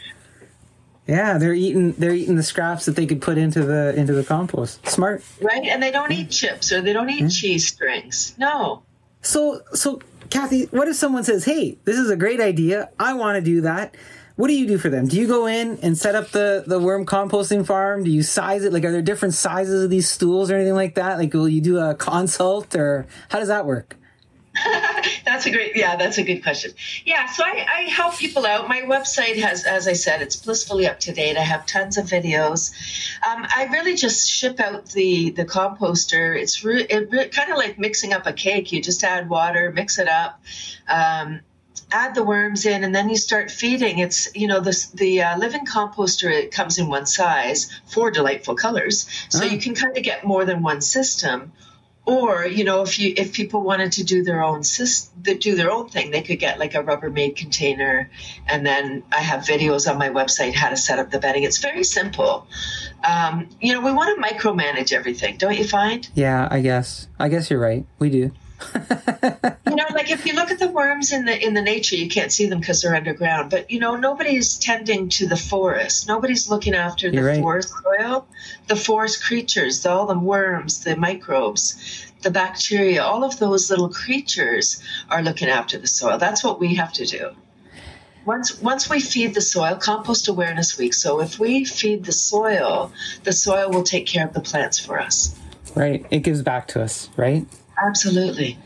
Yeah, 1.06 1.38
they're 1.38 1.54
eating 1.54 1.92
they're 1.92 2.14
eating 2.14 2.34
the 2.34 2.42
scraps 2.42 2.86
that 2.86 2.96
they 2.96 3.06
could 3.06 3.22
put 3.22 3.38
into 3.38 3.62
the 3.62 3.94
into 3.96 4.12
the 4.12 4.24
compost. 4.24 4.86
Smart. 4.88 5.22
right? 5.40 5.64
And 5.64 5.80
they 5.80 5.92
don't 5.92 6.10
eat 6.10 6.30
chips 6.30 6.72
or 6.72 6.80
they 6.80 6.92
don't 6.92 7.08
eat 7.08 7.30
cheese 7.30 7.68
strings. 7.68 8.34
No. 8.38 8.82
So 9.22 9.60
so 9.72 10.00
Cathy, 10.30 10.64
what 10.66 10.88
if 10.88 10.96
someone 10.96 11.22
says, 11.22 11.44
"Hey, 11.44 11.78
this 11.84 11.96
is 11.96 12.10
a 12.10 12.16
great 12.16 12.40
idea. 12.40 12.90
I 12.98 13.14
want 13.14 13.36
to 13.36 13.40
do 13.40 13.60
that." 13.60 13.94
What 14.36 14.48
do 14.48 14.54
you 14.54 14.66
do 14.66 14.76
for 14.76 14.90
them? 14.90 15.08
Do 15.08 15.18
you 15.18 15.26
go 15.26 15.46
in 15.46 15.78
and 15.82 15.96
set 15.96 16.14
up 16.14 16.28
the 16.28 16.62
the 16.66 16.78
worm 16.78 17.06
composting 17.06 17.66
farm? 17.66 18.04
Do 18.04 18.10
you 18.10 18.22
size 18.22 18.64
it? 18.64 18.72
Like, 18.72 18.84
are 18.84 18.92
there 18.92 19.02
different 19.02 19.34
sizes 19.34 19.84
of 19.84 19.90
these 19.90 20.08
stools 20.08 20.50
or 20.50 20.56
anything 20.56 20.74
like 20.74 20.94
that? 20.94 21.18
Like, 21.18 21.32
will 21.32 21.48
you 21.48 21.62
do 21.62 21.78
a 21.78 21.94
consult 21.94 22.76
or 22.76 23.06
how 23.30 23.38
does 23.38 23.48
that 23.48 23.64
work? 23.64 23.96
That's 25.24 25.46
a 25.46 25.50
great, 25.50 25.76
yeah, 25.76 25.96
that's 25.96 26.18
a 26.18 26.22
good 26.22 26.42
question. 26.42 26.72
Yeah, 27.04 27.26
so 27.26 27.44
I, 27.44 27.66
I 27.76 27.80
help 27.82 28.16
people 28.16 28.46
out. 28.46 28.68
My 28.68 28.82
website 28.82 29.36
has, 29.42 29.64
as 29.64 29.86
I 29.86 29.92
said, 29.92 30.22
it's 30.22 30.36
blissfully 30.36 30.86
up 30.86 31.00
to 31.00 31.12
date. 31.12 31.36
I 31.36 31.42
have 31.42 31.66
tons 31.66 31.98
of 31.98 32.06
videos. 32.06 32.72
Um, 33.28 33.46
I 33.54 33.68
really 33.70 33.96
just 33.96 34.30
ship 34.30 34.60
out 34.60 34.86
the 34.90 35.30
the 35.30 35.44
composter. 35.44 36.40
It's 36.40 36.64
re- 36.64 36.86
it 36.88 37.10
re- 37.10 37.28
kind 37.28 37.50
of 37.50 37.58
like 37.58 37.78
mixing 37.78 38.12
up 38.12 38.26
a 38.26 38.32
cake. 38.32 38.72
You 38.72 38.80
just 38.80 39.04
add 39.04 39.28
water, 39.28 39.72
mix 39.72 39.98
it 39.98 40.08
up. 40.08 40.40
Um, 40.88 41.40
add 41.92 42.14
the 42.14 42.24
worms 42.24 42.66
in 42.66 42.84
and 42.84 42.94
then 42.94 43.08
you 43.08 43.16
start 43.16 43.50
feeding. 43.50 43.98
It's 43.98 44.34
you 44.34 44.46
know 44.46 44.60
the, 44.60 44.86
the 44.94 45.22
uh, 45.22 45.38
living 45.38 45.66
composter 45.66 46.30
it 46.30 46.50
comes 46.50 46.78
in 46.78 46.88
one 46.88 47.06
size 47.06 47.70
four 47.86 48.10
delightful 48.10 48.54
colors. 48.54 49.08
So 49.28 49.44
you 49.44 49.58
can 49.58 49.74
kind 49.74 49.96
of 49.96 50.02
get 50.02 50.24
more 50.24 50.44
than 50.44 50.62
one 50.62 50.80
system. 50.80 51.52
Or 52.04 52.46
you 52.46 52.64
know 52.64 52.82
if 52.82 52.98
you 52.98 53.14
if 53.16 53.32
people 53.32 53.62
wanted 53.62 53.92
to 53.92 54.04
do 54.04 54.22
their 54.22 54.42
own 54.42 54.60
sys- 54.60 55.08
do 55.40 55.56
their 55.56 55.72
own 55.72 55.88
thing 55.88 56.12
they 56.12 56.22
could 56.22 56.38
get 56.38 56.58
like 56.58 56.74
a 56.74 56.82
rubbermaid 56.82 57.36
container. 57.36 58.10
And 58.46 58.64
then 58.64 59.02
i 59.12 59.20
have 59.20 59.42
videos 59.42 59.90
on 59.90 59.98
my 59.98 60.10
website 60.10 60.54
how 60.54 60.70
to 60.70 60.76
set 60.76 60.98
up 60.98 61.10
the 61.10 61.18
bedding. 61.18 61.42
It's 61.42 61.58
very 61.58 61.84
simple. 61.84 62.46
Um, 63.04 63.48
you 63.60 63.72
know 63.72 63.80
we 63.80 63.92
want 63.92 64.16
to 64.16 64.22
micromanage 64.22 64.92
everything 64.92 65.36
don't 65.36 65.56
you 65.56 65.64
find? 65.64 66.08
Yeah, 66.14 66.48
I 66.50 66.60
guess. 66.60 67.08
I 67.18 67.28
guess 67.28 67.50
you're 67.50 67.60
right. 67.60 67.86
We 67.98 68.10
do. 68.10 68.32
you 69.66 69.76
know 69.76 69.84
like 69.94 70.10
if 70.10 70.24
you 70.24 70.32
look 70.32 70.50
at 70.50 70.58
the 70.58 70.68
worms 70.68 71.12
in 71.12 71.24
the 71.24 71.44
in 71.44 71.54
the 71.54 71.62
nature 71.62 71.96
you 71.96 72.08
can't 72.08 72.32
see 72.32 72.46
them 72.46 72.60
because 72.60 72.80
they're 72.80 72.94
underground 72.94 73.50
but 73.50 73.70
you 73.70 73.78
know 73.78 73.96
nobody's 73.96 74.56
tending 74.56 75.08
to 75.08 75.26
the 75.26 75.36
forest 75.36 76.08
nobody's 76.08 76.48
looking 76.48 76.74
after 76.74 77.10
the 77.10 77.22
right. 77.22 77.40
forest 77.40 77.72
soil 77.82 78.26
the 78.68 78.76
forest 78.76 79.22
creatures 79.22 79.84
all 79.84 80.06
the 80.06 80.18
worms 80.18 80.84
the 80.84 80.96
microbes 80.96 82.06
the 82.22 82.30
bacteria 82.30 83.02
all 83.02 83.24
of 83.24 83.38
those 83.38 83.68
little 83.70 83.90
creatures 83.90 84.82
are 85.10 85.22
looking 85.22 85.48
after 85.48 85.78
the 85.78 85.86
soil 85.86 86.16
that's 86.16 86.42
what 86.42 86.58
we 86.58 86.74
have 86.74 86.92
to 86.92 87.04
do 87.04 87.30
once 88.24 88.60
once 88.62 88.88
we 88.88 89.00
feed 89.00 89.34
the 89.34 89.40
soil 89.40 89.76
compost 89.76 90.28
awareness 90.28 90.78
week 90.78 90.94
so 90.94 91.20
if 91.20 91.38
we 91.38 91.64
feed 91.64 92.04
the 92.04 92.12
soil 92.12 92.90
the 93.24 93.32
soil 93.32 93.70
will 93.70 93.82
take 93.82 94.06
care 94.06 94.26
of 94.26 94.32
the 94.32 94.40
plants 94.40 94.78
for 94.78 94.98
us 94.98 95.36
Right. 95.76 96.06
It 96.10 96.20
gives 96.20 96.42
back 96.42 96.68
to 96.68 96.82
us, 96.82 97.10
right? 97.16 97.46
Absolutely 97.84 98.58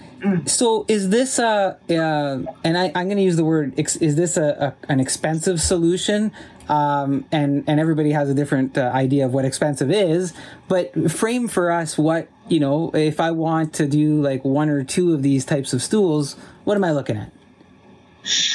So 0.47 0.85
is 0.89 1.09
this 1.09 1.39
uh, 1.39 1.77
uh 1.89 2.43
and 2.63 2.77
I, 2.77 2.93
I'm 2.95 3.07
going 3.07 3.17
to 3.17 3.23
use 3.23 3.37
the 3.37 3.45
word 3.45 3.75
is 3.79 4.17
this 4.17 4.37
a, 4.37 4.77
a 4.89 4.93
an 4.93 5.01
expensive 5.01 5.61
solution? 5.61 6.33
Um, 6.69 7.25
and 7.33 7.65
and 7.67 7.81
everybody 7.81 8.13
has 8.13 8.29
a 8.29 8.35
different 8.35 8.79
uh, 8.79 8.91
idea 8.95 9.27
of 9.27 9.33
what 9.33 9.45
expensive 9.45 9.91
is, 9.91 10.33
but 10.69 11.11
frame 11.11 11.49
for 11.49 11.73
us 11.73 11.99
what 11.99 12.29
you 12.49 12.61
know. 12.61 12.91
If 12.95 13.19
I 13.19 13.31
want 13.33 13.73
to 13.75 13.87
do 13.87 14.23
like 14.23 14.45
one 14.45 14.69
or 14.69 14.85
two 14.85 15.15
of 15.15 15.23
these 15.23 15.45
types 15.45 15.73
of 15.73 15.83
stools, 15.83 16.37
what 16.65 16.77
am 16.77 16.85
I 16.85 16.93
looking 16.93 17.17
at? 17.17 17.33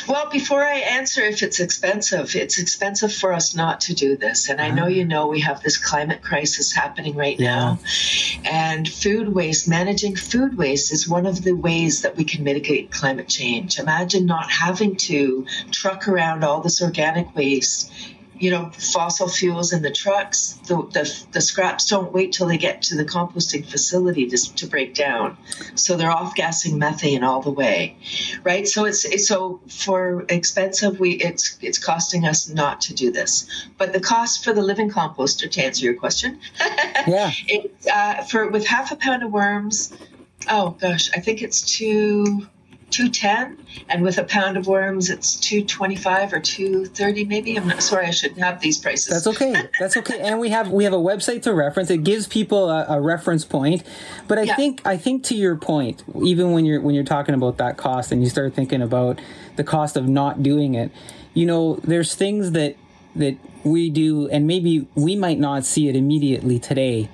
Well, 0.08 0.30
before 0.30 0.64
I 0.64 0.76
answer 0.76 1.22
if 1.22 1.42
it's 1.42 1.60
expensive, 1.60 2.36
it's 2.36 2.60
expensive 2.60 3.14
for 3.14 3.34
us 3.34 3.56
not 3.56 3.82
to 3.82 3.94
do 3.94 4.16
this. 4.16 4.50
And 4.50 4.62
I 4.62 4.70
know 4.70 4.84
uh-huh. 4.84 4.92
you 4.92 5.06
know 5.06 5.28
we 5.28 5.42
have 5.42 5.62
this 5.62 5.78
climate 5.78 6.22
crisis 6.22 6.72
happening 6.74 7.16
right 7.16 7.40
now. 7.40 7.80
And 8.44 8.88
food 8.88 9.34
waste, 9.34 9.68
managing 9.68 10.16
food 10.16 10.58
waste 10.58 10.92
is 10.92 11.08
one 11.08 11.26
of 11.26 11.44
the 11.44 11.54
ways 11.54 12.04
that 12.04 12.16
we 12.16 12.24
can 12.24 12.44
mitigate 12.44 12.92
climate 12.92 13.28
change. 13.28 13.80
Imagine 13.80 14.26
not 14.26 14.52
having 14.52 14.96
to 14.96 15.46
truck 15.72 16.08
around 16.08 16.44
all 16.44 16.62
this 16.62 16.82
organic 16.82 17.36
waste. 17.36 17.92
You 18.38 18.52
know, 18.52 18.72
fossil 18.94 19.28
fuels 19.28 19.74
in 19.74 19.82
the 19.82 19.92
trucks, 19.92 20.60
the, 20.68 20.78
the, 20.94 21.26
the 21.32 21.42
scraps 21.42 21.90
don't 21.90 22.12
wait 22.12 22.34
till 22.34 22.48
they 22.48 22.58
get 22.58 22.82
to 22.84 22.96
the 22.96 23.06
composting 23.06 23.66
facility 23.66 24.28
to, 24.28 24.56
to 24.56 24.68
break 24.68 24.94
down. 24.94 25.38
So 25.76 25.96
they're 25.96 26.12
off 26.12 26.36
gassing 26.36 26.78
methane 26.78 27.24
all 27.24 27.42
the 27.42 27.52
way 27.52 27.98
right 28.44 28.68
so 28.68 28.86
it's, 28.86 29.06
it's 29.06 29.28
so 29.28 29.60
for 29.70 30.26
expensive 30.30 31.00
we 31.00 31.12
it's 31.14 31.58
it's 31.62 31.78
costing 31.78 32.26
us 32.26 32.50
not 32.50 32.82
to 32.82 32.94
do 32.94 33.12
this 33.12 33.68
but 33.78 33.94
the 33.94 34.00
cost 34.00 34.44
for 34.44 34.54
the 34.54 34.62
living 34.62 34.90
composter 34.90 35.50
to 35.50 35.64
answer 35.64 35.86
your 35.86 35.96
question 35.96 36.40
Yeah. 37.08 37.32
it, 37.48 37.72
uh, 37.92 38.24
for 38.24 38.48
with 38.50 38.66
half 38.66 38.92
a 38.92 38.96
pound 38.96 39.24
of 39.24 39.32
worms 39.32 39.94
oh 40.50 40.72
gosh 40.80 41.10
i 41.16 41.20
think 41.20 41.42
it's 41.42 41.62
two 41.62 42.48
210 42.92 43.58
and 43.90 44.04
with 44.04 44.18
a 44.18 44.24
pound 44.24 44.58
of 44.58 44.68
worms 44.68 45.10
it's 45.10 45.36
225 45.40 46.34
or 46.34 46.40
230 46.40 47.26
maybe 47.26 47.58
i'm 47.58 47.68
not 47.68 47.82
sorry 47.82 48.06
i 48.06 48.12
shouldn't 48.12 48.40
have 48.40 48.62
these 48.62 48.78
prices 48.78 49.08
That's 49.08 49.28
okay. 49.28 49.56
That's 49.80 49.98
okay. 49.98 50.20
And 50.20 50.40
we 50.40 50.50
have 50.50 50.70
we 50.72 50.84
have 50.84 50.94
a 50.94 50.98
website 50.98 51.42
to 51.44 51.54
reference. 51.54 51.90
It 51.90 52.04
gives 52.04 52.28
people 52.28 52.70
a, 52.70 52.86
a 52.98 53.02
reference 53.02 53.44
point. 53.44 53.84
But 54.28 54.38
I 54.38 54.44
Yeah. 54.44 54.56
think 54.56 54.82
I 54.86 54.98
think 54.98 55.24
to 55.26 55.36
your 55.36 55.56
point, 55.56 56.04
even 56.24 56.52
when 56.52 56.64
you're 56.66 56.80
when 56.80 56.96
you're 56.96 57.04
talking 57.04 57.36
about 57.36 57.58
that 57.58 57.76
cost 57.78 58.12
and 58.12 58.24
you 58.24 58.30
start 58.30 58.54
thinking 58.54 58.82
about 58.82 59.20
the 59.56 59.64
cost 59.64 59.98
of 59.98 60.08
not 60.08 60.44
doing 60.44 60.76
it, 60.76 60.92
you 61.34 61.46
know, 61.46 61.76
there's 61.84 62.16
things 62.16 62.52
that 62.52 62.76
that 63.16 63.36
we 63.64 63.90
do 63.90 64.30
and 64.30 64.46
maybe 64.48 64.88
we 64.96 65.16
might 65.16 65.40
not 65.40 65.66
see 65.66 65.90
it 65.90 65.96
immediately 65.96 66.60
today, 66.60 67.10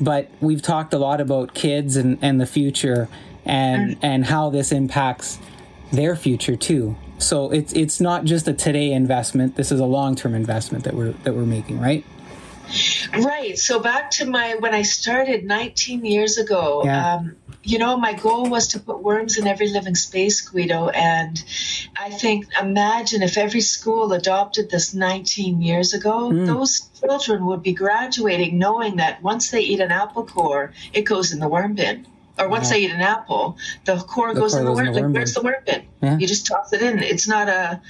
but 0.00 0.28
we've 0.40 0.62
talked 0.62 0.92
a 0.92 0.98
lot 0.98 1.20
about 1.20 1.54
kids 1.54 1.96
and, 1.96 2.18
and 2.22 2.40
the 2.40 2.46
future 2.46 3.08
and 3.46 3.96
and 4.02 4.26
how 4.26 4.50
this 4.50 4.72
impacts 4.72 5.38
their 5.92 6.16
future 6.16 6.56
too. 6.56 6.96
So 7.18 7.50
it's 7.50 7.72
it's 7.72 8.00
not 8.00 8.24
just 8.24 8.46
a 8.48 8.52
today 8.52 8.92
investment. 8.92 9.56
This 9.56 9.72
is 9.72 9.80
a 9.80 9.86
long 9.86 10.16
term 10.16 10.34
investment 10.34 10.84
that 10.84 10.94
we're 10.94 11.12
that 11.24 11.34
we're 11.34 11.46
making, 11.46 11.80
right? 11.80 12.04
Right. 13.16 13.56
So 13.56 13.78
back 13.78 14.10
to 14.12 14.26
my 14.26 14.56
when 14.56 14.74
I 14.74 14.82
started 14.82 15.44
19 15.44 16.04
years 16.04 16.36
ago. 16.36 16.82
Yeah. 16.84 17.14
Um, 17.14 17.36
you 17.62 17.78
know, 17.78 17.96
my 17.96 18.12
goal 18.12 18.48
was 18.48 18.68
to 18.68 18.80
put 18.80 19.02
worms 19.02 19.38
in 19.38 19.46
every 19.48 19.68
living 19.68 19.96
space, 19.96 20.40
Guido. 20.40 20.88
And 20.88 21.42
I 21.98 22.10
think, 22.10 22.46
imagine 22.60 23.22
if 23.22 23.36
every 23.36 23.60
school 23.60 24.12
adopted 24.12 24.70
this 24.70 24.94
19 24.94 25.60
years 25.60 25.92
ago, 25.92 26.30
Hmm. 26.30 26.46
those 26.46 26.88
children 27.00 27.44
would 27.46 27.64
be 27.64 27.72
graduating 27.72 28.56
knowing 28.56 28.96
that 28.96 29.20
once 29.20 29.50
they 29.50 29.62
eat 29.62 29.80
an 29.80 29.90
apple 29.90 30.24
core, 30.24 30.72
it 30.92 31.02
goes 31.02 31.32
in 31.32 31.40
the 31.40 31.48
worm 31.48 31.74
bin. 31.74 32.06
Or 32.38 32.48
once 32.48 32.70
I 32.70 32.76
eat 32.76 32.90
an 32.90 33.00
apple, 33.00 33.56
the 33.84 33.96
core 33.96 34.34
goes 34.34 34.52
core 34.52 34.60
in 34.60 34.66
the 34.66 34.72
worm. 34.72 34.86
the 34.86 34.92
Like, 34.92 35.02
worm 35.02 35.12
where's 35.14 35.34
bin. 35.34 35.42
the 35.42 35.46
worm 35.46 35.62
bin? 35.66 35.82
Yeah. 36.02 36.18
You 36.18 36.26
just 36.26 36.46
toss 36.46 36.72
it 36.72 36.82
in. 36.82 37.02
It's 37.02 37.26
not 37.26 37.48
a, 37.48 37.80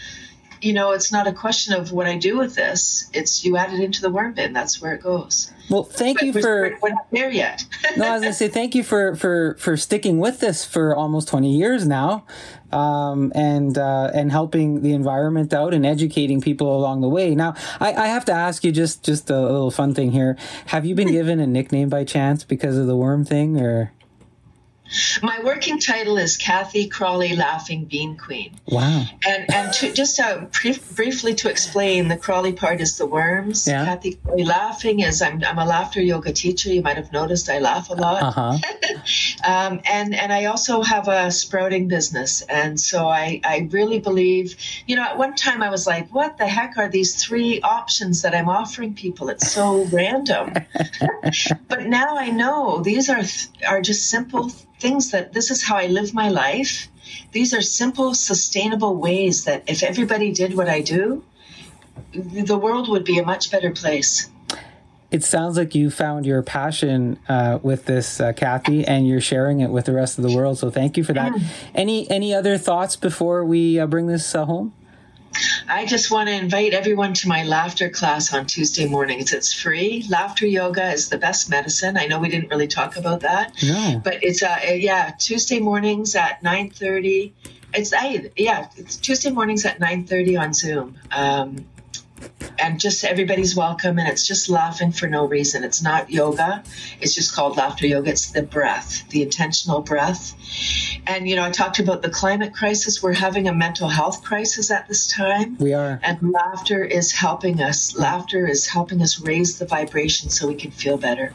you 0.62 0.72
know, 0.72 0.92
it's 0.92 1.10
not 1.12 1.26
a 1.26 1.32
question 1.32 1.74
of 1.74 1.90
what 1.92 2.06
I 2.06 2.16
do 2.16 2.38
with 2.38 2.54
this. 2.54 3.10
It's 3.12 3.44
you 3.44 3.56
add 3.56 3.72
it 3.72 3.80
into 3.80 4.00
the 4.02 4.10
worm 4.10 4.34
bin. 4.34 4.52
That's 4.52 4.80
where 4.80 4.94
it 4.94 5.02
goes. 5.02 5.50
Well, 5.68 5.82
thank 5.82 6.22
you 6.22 6.32
But 6.32 6.42
for. 6.42 6.60
we're, 6.62 6.78
we're 6.80 6.88
not 6.90 7.06
there 7.10 7.28
yet. 7.30 7.64
no, 7.96 8.06
I 8.06 8.12
was 8.12 8.22
gonna 8.22 8.32
say 8.32 8.46
thank 8.46 8.76
you 8.76 8.84
for 8.84 9.16
for 9.16 9.56
for 9.58 9.76
sticking 9.76 10.20
with 10.20 10.38
this 10.38 10.64
for 10.64 10.94
almost 10.94 11.26
twenty 11.26 11.56
years 11.58 11.88
now, 11.88 12.24
um, 12.70 13.32
and 13.34 13.76
uh, 13.76 14.12
and 14.14 14.30
helping 14.30 14.82
the 14.82 14.92
environment 14.92 15.52
out 15.52 15.74
and 15.74 15.84
educating 15.84 16.40
people 16.40 16.76
along 16.76 17.00
the 17.00 17.08
way. 17.08 17.34
Now, 17.34 17.54
I, 17.80 17.92
I 17.94 18.06
have 18.06 18.24
to 18.26 18.32
ask 18.32 18.62
you 18.62 18.70
just 18.70 19.02
just 19.04 19.28
a 19.28 19.40
little 19.40 19.72
fun 19.72 19.92
thing 19.92 20.12
here. 20.12 20.36
Have 20.66 20.86
you 20.86 20.94
been 20.94 21.10
given 21.12 21.40
a 21.40 21.46
nickname 21.48 21.88
by 21.88 22.04
chance 22.04 22.44
because 22.44 22.76
of 22.78 22.86
the 22.86 22.96
worm 22.96 23.24
thing, 23.24 23.60
or 23.60 23.92
My 25.22 25.40
working 25.42 25.78
title 25.78 26.16
is 26.16 26.36
Cathy 26.36 26.88
Crawly 26.88 27.34
Laughing 27.34 27.84
Bean 27.86 28.16
Queen. 28.16 28.54
wow? 28.66 29.04
And 29.26 29.52
and 29.52 29.72
to, 29.74 29.92
just 29.92 30.20
uh, 30.20 30.44
pre- 30.46 30.78
briefly 30.94 31.34
to 31.36 31.50
explain, 31.50 32.08
the 32.08 32.16
Crawly 32.16 32.52
part 32.52 32.80
is 32.80 32.96
the 32.96 33.06
worms. 33.06 33.66
Yeah. 33.66 33.84
Cathy 33.84 34.14
Crawly 34.14 34.44
laughing 34.44 35.00
is 35.00 35.20
I'm, 35.22 35.42
I'm 35.44 35.58
a 35.58 35.64
laughter 35.64 36.00
yoga 36.00 36.32
teacher. 36.32 36.70
You 36.72 36.82
might 36.82 36.96
have 36.96 37.12
noticed 37.12 37.48
I 37.50 37.58
laugh 37.58 37.90
a 37.90 37.94
lot. 37.94 38.22
Uh 38.22 38.30
huh. 38.30 38.58
Um, 39.46 39.80
and 39.84 40.14
and 40.14 40.32
I 40.32 40.46
also 40.46 40.82
have 40.82 41.06
a 41.06 41.30
sprouting 41.30 41.86
business, 41.86 42.42
and 42.42 42.80
so 42.80 43.08
I 43.08 43.40
I 43.44 43.68
really 43.70 44.00
believe, 44.00 44.56
you 44.86 44.96
know, 44.96 45.02
at 45.02 45.16
one 45.16 45.34
time 45.36 45.62
I 45.62 45.70
was 45.70 45.86
like, 45.86 46.12
what 46.12 46.38
the 46.38 46.46
heck 46.48 46.76
are 46.76 46.88
these 46.88 47.22
three 47.24 47.60
options 47.60 48.22
that 48.22 48.34
I'm 48.34 48.48
offering 48.48 48.94
people? 48.94 49.28
It's 49.28 49.50
so 49.52 49.84
random. 49.92 50.54
but 51.68 51.86
now 51.86 52.16
I 52.16 52.30
know 52.30 52.80
these 52.82 53.08
are 53.08 53.22
are 53.68 53.80
just 53.80 54.10
simple 54.10 54.50
things 54.78 55.10
that 55.10 55.32
this 55.32 55.50
is 55.50 55.62
how 55.62 55.76
I 55.76 55.86
live 55.86 56.14
my 56.14 56.28
life. 56.28 56.88
These 57.32 57.54
are 57.54 57.62
simple, 57.62 58.14
sustainable 58.14 58.96
ways 58.96 59.44
that 59.44 59.62
if 59.66 59.82
everybody 59.82 60.32
did 60.32 60.56
what 60.56 60.68
I 60.68 60.80
do, 60.80 61.24
the 62.12 62.58
world 62.58 62.88
would 62.88 63.04
be 63.04 63.18
a 63.18 63.24
much 63.24 63.50
better 63.50 63.70
place. 63.70 64.28
It 65.10 65.22
sounds 65.22 65.56
like 65.56 65.74
you 65.74 65.90
found 65.90 66.26
your 66.26 66.42
passion 66.42 67.18
uh, 67.28 67.60
with 67.62 67.86
this, 67.86 68.20
uh, 68.20 68.32
Cathy, 68.32 68.84
and 68.84 69.06
you're 69.06 69.20
sharing 69.20 69.60
it 69.60 69.70
with 69.70 69.84
the 69.84 69.92
rest 69.92 70.18
of 70.18 70.24
the 70.24 70.34
world. 70.34 70.58
So 70.58 70.70
thank 70.70 70.96
you 70.96 71.04
for 71.04 71.12
that. 71.12 71.32
Any 71.74 72.10
any 72.10 72.34
other 72.34 72.58
thoughts 72.58 72.96
before 72.96 73.44
we 73.44 73.78
uh, 73.78 73.86
bring 73.86 74.08
this 74.08 74.34
uh, 74.34 74.44
home? 74.44 74.74
I 75.68 75.86
just 75.86 76.10
want 76.10 76.28
to 76.28 76.34
invite 76.34 76.72
everyone 76.72 77.14
to 77.14 77.28
my 77.28 77.42
laughter 77.44 77.88
class 77.90 78.32
on 78.32 78.46
Tuesday 78.46 78.86
mornings. 78.86 79.32
It's 79.32 79.52
free. 79.52 80.04
Laughter 80.08 80.46
yoga 80.46 80.92
is 80.92 81.08
the 81.08 81.18
best 81.18 81.50
medicine. 81.50 81.96
I 81.96 82.06
know 82.06 82.18
we 82.18 82.28
didn't 82.28 82.50
really 82.50 82.68
talk 82.68 82.96
about 82.96 83.20
that, 83.20 83.52
No. 83.62 84.00
but 84.02 84.22
it's 84.22 84.42
uh 84.42 84.56
yeah 84.74 85.12
Tuesday 85.18 85.60
mornings 85.60 86.14
at 86.14 86.42
nine 86.42 86.70
thirty. 86.70 87.34
It's 87.74 87.92
I 87.92 88.30
yeah 88.36 88.68
it's 88.76 88.96
Tuesday 88.96 89.30
mornings 89.30 89.64
at 89.66 89.80
nine 89.80 90.06
thirty 90.06 90.36
on 90.36 90.54
Zoom. 90.54 90.98
Um, 91.12 91.66
and 92.58 92.80
just 92.80 93.04
everybody's 93.04 93.54
welcome 93.54 93.98
and 93.98 94.08
it's 94.08 94.26
just 94.26 94.48
laughing 94.48 94.90
for 94.90 95.06
no 95.06 95.26
reason 95.26 95.62
it's 95.62 95.82
not 95.82 96.08
yoga 96.10 96.62
it's 96.98 97.14
just 97.14 97.34
called 97.34 97.58
laughter 97.58 97.86
yoga 97.86 98.08
it's 98.08 98.30
the 98.32 98.42
breath 98.42 99.06
the 99.10 99.20
intentional 99.22 99.82
breath 99.82 100.32
and 101.06 101.28
you 101.28 101.36
know 101.36 101.44
i 101.44 101.50
talked 101.50 101.78
about 101.78 102.02
the 102.02 102.10
climate 102.10 102.54
crisis 102.54 103.02
we're 103.02 103.12
having 103.12 103.48
a 103.48 103.52
mental 103.54 103.88
health 103.88 104.22
crisis 104.22 104.70
at 104.70 104.86
this 104.88 105.06
time 105.06 105.56
We 105.58 105.72
are. 105.74 106.00
and 106.02 106.32
laughter 106.32 106.84
is 106.84 107.12
helping 107.12 107.60
us 107.60 107.96
laughter 107.96 108.46
is 108.46 108.66
helping 108.66 109.02
us 109.02 109.20
raise 109.20 109.58
the 109.58 109.66
vibration 109.66 110.30
so 110.30 110.46
we 110.46 110.54
can 110.54 110.70
feel 110.70 110.98
better 110.98 111.32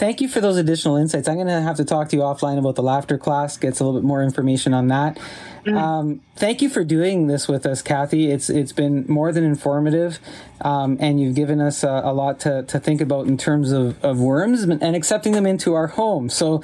Thank 0.00 0.22
you 0.22 0.28
for 0.28 0.40
those 0.40 0.56
additional 0.56 0.96
insights. 0.96 1.28
I'm 1.28 1.34
going 1.34 1.46
to 1.48 1.60
have 1.60 1.76
to 1.76 1.84
talk 1.84 2.08
to 2.08 2.16
you 2.16 2.22
offline 2.22 2.58
about 2.58 2.74
the 2.74 2.82
laughter 2.82 3.18
class, 3.18 3.58
get 3.58 3.78
a 3.78 3.84
little 3.84 4.00
bit 4.00 4.06
more 4.06 4.22
information 4.22 4.72
on 4.72 4.88
that. 4.88 5.18
Um, 5.66 6.22
thank 6.36 6.62
you 6.62 6.70
for 6.70 6.84
doing 6.84 7.26
this 7.26 7.46
with 7.46 7.66
us, 7.66 7.82
Cathy. 7.82 8.30
It's 8.30 8.48
it's 8.48 8.72
been 8.72 9.04
more 9.08 9.30
than 9.30 9.44
informative, 9.44 10.18
um, 10.62 10.96
and 11.00 11.20
you've 11.20 11.34
given 11.34 11.60
us 11.60 11.84
a, 11.84 12.00
a 12.04 12.14
lot 12.14 12.40
to, 12.40 12.62
to 12.62 12.80
think 12.80 13.02
about 13.02 13.26
in 13.26 13.36
terms 13.36 13.72
of, 13.72 14.02
of 14.02 14.20
worms 14.20 14.62
and 14.62 14.96
accepting 14.96 15.32
them 15.32 15.44
into 15.46 15.74
our 15.74 15.88
home. 15.88 16.30
So 16.30 16.62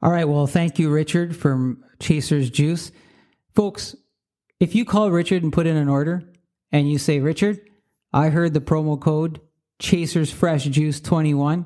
All 0.02 0.12
right. 0.12 0.28
Well, 0.28 0.46
thank 0.46 0.78
you, 0.78 0.90
Richard 0.92 1.36
from 1.36 1.84
Chaser's 2.00 2.50
Juice. 2.50 2.92
Folks, 3.56 3.96
if 4.60 4.76
you 4.76 4.86
call 4.86 5.10
Richard 5.10 5.44
and 5.44 5.52
put 5.52 5.68
in 5.68 5.76
an 5.76 5.90
order 5.90 6.24
and 6.72 6.90
you 6.90 7.00
say, 7.00 7.20
Richard, 7.20 7.60
I 8.14 8.30
heard 8.30 8.54
the 8.54 8.62
promo 8.62 9.00
code 9.00 9.42
Chaser's 9.80 10.32
Fresh 10.32 10.66
Juice 10.66 11.00
21 11.00 11.66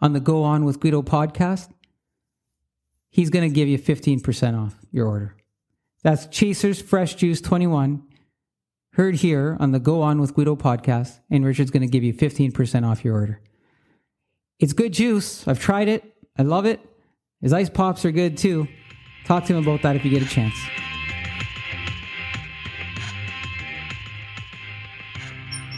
on 0.00 0.12
the 0.12 0.20
Go 0.20 0.42
On 0.42 0.64
with 0.64 0.80
Guido 0.80 1.02
podcast, 1.02 1.68
he's 3.10 3.30
going 3.30 3.48
to 3.48 3.54
give 3.54 3.68
you 3.68 3.78
15% 3.78 4.58
off 4.58 4.74
your 4.90 5.06
order. 5.06 5.36
That's 6.02 6.26
Chaser's 6.26 6.80
Fresh 6.80 7.16
Juice 7.16 7.40
21, 7.42 8.02
heard 8.94 9.16
here 9.16 9.56
on 9.60 9.72
the 9.72 9.78
Go 9.78 10.00
On 10.00 10.20
with 10.20 10.34
Guido 10.34 10.56
podcast, 10.56 11.20
and 11.30 11.44
Richard's 11.44 11.70
going 11.70 11.82
to 11.82 11.88
give 11.88 12.02
you 12.02 12.14
15% 12.14 12.86
off 12.86 13.04
your 13.04 13.14
order. 13.14 13.40
It's 14.58 14.72
good 14.72 14.92
juice. 14.92 15.46
I've 15.46 15.60
tried 15.60 15.88
it. 15.88 16.04
I 16.38 16.42
love 16.42 16.66
it. 16.66 16.80
His 17.40 17.52
ice 17.52 17.70
pops 17.70 18.04
are 18.04 18.10
good 18.10 18.36
too. 18.36 18.68
Talk 19.24 19.44
to 19.46 19.54
him 19.54 19.62
about 19.62 19.82
that 19.82 19.96
if 19.96 20.04
you 20.04 20.10
get 20.10 20.22
a 20.22 20.26
chance. 20.26 20.54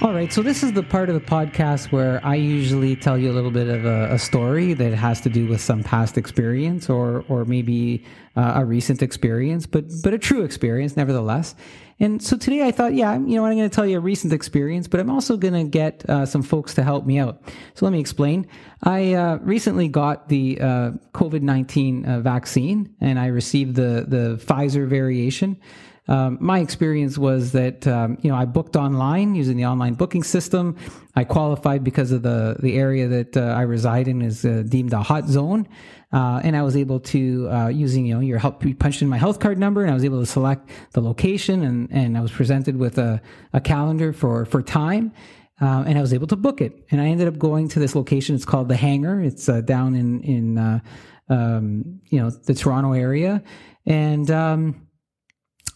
All 0.03 0.13
right, 0.13 0.33
so 0.33 0.43
this 0.43 0.65
is 0.65 0.73
the 0.73 0.83
part 0.83 1.11
of 1.11 1.15
the 1.15 1.21
podcast 1.21 1.93
where 1.93 2.21
I 2.27 2.35
usually 2.35 2.97
tell 2.97 3.17
you 3.17 3.31
a 3.31 3.35
little 3.35 3.53
bit 3.53 3.69
of 3.69 3.85
a, 3.85 4.15
a 4.15 4.19
story 4.19 4.75
that 4.75 4.93
has 4.95 5.21
to 5.21 5.29
do 5.29 5.47
with 5.47 5.61
some 5.61 5.85
past 5.85 6.19
experience 6.19 6.91
or 6.91 7.25
or 7.29 7.45
maybe 7.45 8.05
uh, 8.35 8.55
a 8.57 8.65
recent 8.65 9.01
experience, 9.01 9.65
but 9.65 9.85
but 10.03 10.13
a 10.13 10.19
true 10.19 10.43
experience 10.43 10.97
nevertheless. 10.97 11.55
And 12.01 12.21
so 12.21 12.37
today 12.37 12.67
I 12.67 12.73
thought, 12.73 12.95
yeah, 12.95 13.13
you 13.15 13.37
know, 13.37 13.47
I'm 13.47 13.57
going 13.57 13.71
to 13.71 13.73
tell 13.73 13.87
you 13.87 13.99
a 13.99 14.01
recent 14.01 14.33
experience, 14.33 14.89
but 14.89 14.99
I'm 14.99 15.09
also 15.09 15.37
going 15.37 15.55
to 15.55 15.63
get 15.63 16.05
uh, 16.11 16.27
some 16.27 16.43
folks 16.43 16.75
to 16.75 16.83
help 16.83 17.07
me 17.07 17.21
out. 17.21 17.41
So 17.75 17.87
let 17.87 17.93
me 17.93 18.01
explain. 18.01 18.49
I 18.83 19.15
uh, 19.15 19.37
recently 19.37 19.87
got 19.87 20.29
the 20.29 20.61
uh, 20.61 20.91
COVID 21.15 21.43
19 21.43 22.07
uh, 22.07 22.21
vaccine, 22.23 22.93
and 23.01 23.21
I 23.21 23.27
received 23.27 23.77
the 23.77 24.05
the 24.09 24.43
Pfizer 24.45 24.89
variation. 24.89 25.61
Um, 26.09 26.37
my 26.41 26.59
experience 26.59 27.17
was 27.17 27.53
that 27.53 27.87
um, 27.87 28.19
you 28.23 28.31
know 28.31 28.37
I 28.37 28.45
booked 28.45 28.75
online 28.75 29.35
using 29.35 29.57
the 29.57 29.67
online 29.67 29.95
booking 29.95 30.25
system. 30.25 30.77
I 31.15 31.25
qualified 31.25 31.85
because 31.85 32.11
of 32.11 32.23
the 32.23 32.57
the 32.59 32.77
area 32.77 33.07
that 33.07 33.37
uh, 33.37 33.41
I 33.41 33.63
reside 33.63 34.09
in 34.09 34.21
is 34.21 34.45
uh, 34.45 34.65
deemed 34.67 34.93
a 34.93 35.03
hot 35.03 35.29
zone, 35.29 35.69
uh, 36.13 36.41
and 36.43 36.57
I 36.57 36.63
was 36.63 36.77
able 36.77 36.99
to 37.01 37.49
uh, 37.51 37.69
using 37.69 38.07
you 38.07 38.15
know 38.15 38.21
your 38.21 38.39
help. 38.39 38.65
You 38.65 38.75
punched 38.75 39.01
in 39.01 39.09
my 39.09 39.19
health 39.19 39.39
card 39.39 39.59
number, 39.59 39.83
and 39.83 39.91
I 39.91 39.95
was 39.95 40.05
able 40.05 40.19
to 40.19 40.27
select 40.27 40.71
the 40.93 41.01
location, 41.01 41.63
and 41.63 41.89
and 41.93 42.19
I 42.19 42.21
was 42.21 42.33
presented 42.33 42.77
with 42.77 42.99
a, 42.99 43.23
a 43.53 43.61
calendar 43.61 44.13
for 44.13 44.45
for 44.45 44.61
time. 44.63 45.13
Uh, 45.61 45.85
and 45.87 45.97
I 45.97 46.01
was 46.01 46.13
able 46.13 46.27
to 46.27 46.35
book 46.35 46.61
it, 46.61 46.85
and 46.91 47.01
I 47.01 47.07
ended 47.07 47.29
up 47.29 47.39
going 47.39 47.69
to 47.69 47.79
this 47.79 47.95
location. 47.95 48.35
It's 48.35 48.45
called 48.45 48.69
the 48.69 48.75
Hangar. 48.75 49.21
It's 49.21 49.49
uh, 49.49 49.61
down 49.61 49.95
in 49.95 50.21
in 50.23 50.59
uh, 50.59 50.81
um, 51.29 52.01
you 52.11 52.19
know 52.19 52.31
the 52.31 52.55
Toronto 52.55 52.93
area, 52.93 53.45
and 53.87 54.29
um, 54.29 54.82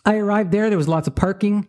I 0.06 0.18
arrived 0.18 0.52
there. 0.52 0.70
There 0.70 0.78
was 0.78 0.88
lots 0.88 1.08
of 1.08 1.16
parking. 1.16 1.68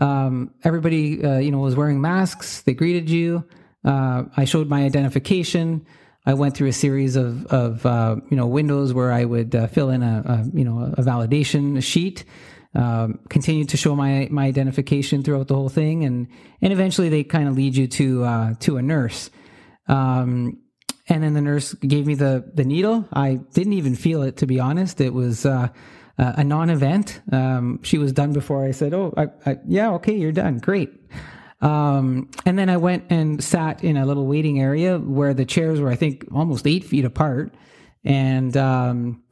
Um, 0.00 0.54
everybody, 0.64 1.22
uh, 1.22 1.38
you 1.38 1.50
know, 1.50 1.58
was 1.58 1.76
wearing 1.76 2.00
masks. 2.00 2.62
They 2.62 2.72
greeted 2.74 3.10
you. 3.10 3.46
Uh, 3.84 4.24
I 4.36 4.46
showed 4.46 4.68
my 4.68 4.84
identification. 4.84 5.86
I 6.26 6.32
went 6.32 6.56
through 6.56 6.68
a 6.68 6.72
series 6.72 7.16
of, 7.16 7.44
of 7.46 7.84
uh, 7.84 8.16
you 8.30 8.36
know, 8.36 8.46
windows 8.46 8.94
where 8.94 9.12
I 9.12 9.26
would 9.26 9.54
uh, 9.54 9.66
fill 9.66 9.90
in 9.90 10.02
a, 10.02 10.22
a, 10.24 10.56
you 10.56 10.64
know, 10.64 10.94
a 10.96 11.02
validation 11.02 11.82
sheet. 11.82 12.24
Um, 12.74 13.20
continued 13.28 13.68
to 13.68 13.76
show 13.76 13.94
my 13.94 14.26
my 14.32 14.46
identification 14.46 15.22
throughout 15.22 15.46
the 15.46 15.54
whole 15.54 15.68
thing, 15.68 16.04
and 16.04 16.26
and 16.60 16.72
eventually 16.72 17.08
they 17.08 17.22
kind 17.22 17.46
of 17.46 17.54
lead 17.54 17.76
you 17.76 17.86
to 17.86 18.24
uh, 18.24 18.54
to 18.60 18.78
a 18.78 18.82
nurse. 18.82 19.30
Um, 19.86 20.58
and 21.08 21.22
then 21.22 21.34
the 21.34 21.40
nurse 21.40 21.72
gave 21.74 22.04
me 22.04 22.16
the 22.16 22.50
the 22.52 22.64
needle. 22.64 23.06
I 23.12 23.34
didn't 23.52 23.74
even 23.74 23.94
feel 23.94 24.22
it, 24.22 24.38
to 24.38 24.46
be 24.46 24.58
honest. 24.58 25.00
It 25.00 25.14
was 25.14 25.46
uh, 26.18 26.34
a 26.36 26.44
non-event. 26.44 27.20
Um, 27.32 27.80
she 27.82 27.98
was 27.98 28.12
done 28.12 28.32
before 28.32 28.64
I 28.64 28.70
said, 28.70 28.94
"Oh, 28.94 29.12
I, 29.16 29.26
I, 29.50 29.56
yeah, 29.66 29.92
okay, 29.94 30.16
you're 30.16 30.32
done. 30.32 30.58
Great." 30.58 30.90
Um, 31.60 32.28
and 32.44 32.58
then 32.58 32.68
I 32.68 32.76
went 32.76 33.04
and 33.10 33.42
sat 33.42 33.82
in 33.82 33.96
a 33.96 34.04
little 34.04 34.26
waiting 34.26 34.60
area 34.60 34.98
where 34.98 35.32
the 35.32 35.46
chairs 35.46 35.80
were, 35.80 35.90
I 35.90 35.96
think, 35.96 36.26
almost 36.32 36.66
eight 36.66 36.84
feet 36.84 37.06
apart. 37.06 37.54
And 38.04 38.54
um, 38.54 39.22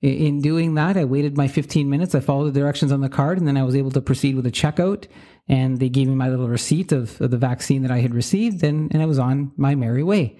in 0.00 0.40
doing 0.40 0.74
that, 0.74 0.96
I 0.96 1.04
waited 1.04 1.36
my 1.36 1.48
15 1.48 1.90
minutes. 1.90 2.14
I 2.14 2.20
followed 2.20 2.54
the 2.54 2.60
directions 2.60 2.92
on 2.92 3.02
the 3.02 3.10
card, 3.10 3.38
and 3.38 3.46
then 3.46 3.58
I 3.58 3.62
was 3.62 3.76
able 3.76 3.90
to 3.90 4.00
proceed 4.00 4.36
with 4.36 4.46
a 4.46 4.50
checkout. 4.50 5.06
And 5.48 5.80
they 5.80 5.90
gave 5.90 6.08
me 6.08 6.14
my 6.14 6.30
little 6.30 6.48
receipt 6.48 6.92
of, 6.92 7.20
of 7.20 7.30
the 7.30 7.36
vaccine 7.36 7.82
that 7.82 7.90
I 7.90 7.98
had 7.98 8.14
received, 8.14 8.64
and, 8.64 8.92
and 8.92 9.02
I 9.02 9.06
was 9.06 9.18
on 9.18 9.52
my 9.56 9.74
merry 9.74 10.02
way. 10.02 10.38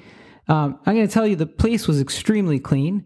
Um, 0.48 0.80
I'm 0.86 0.94
going 0.94 1.06
to 1.06 1.12
tell 1.12 1.26
you, 1.26 1.36
the 1.36 1.46
place 1.46 1.86
was 1.86 2.00
extremely 2.00 2.58
clean. 2.58 3.04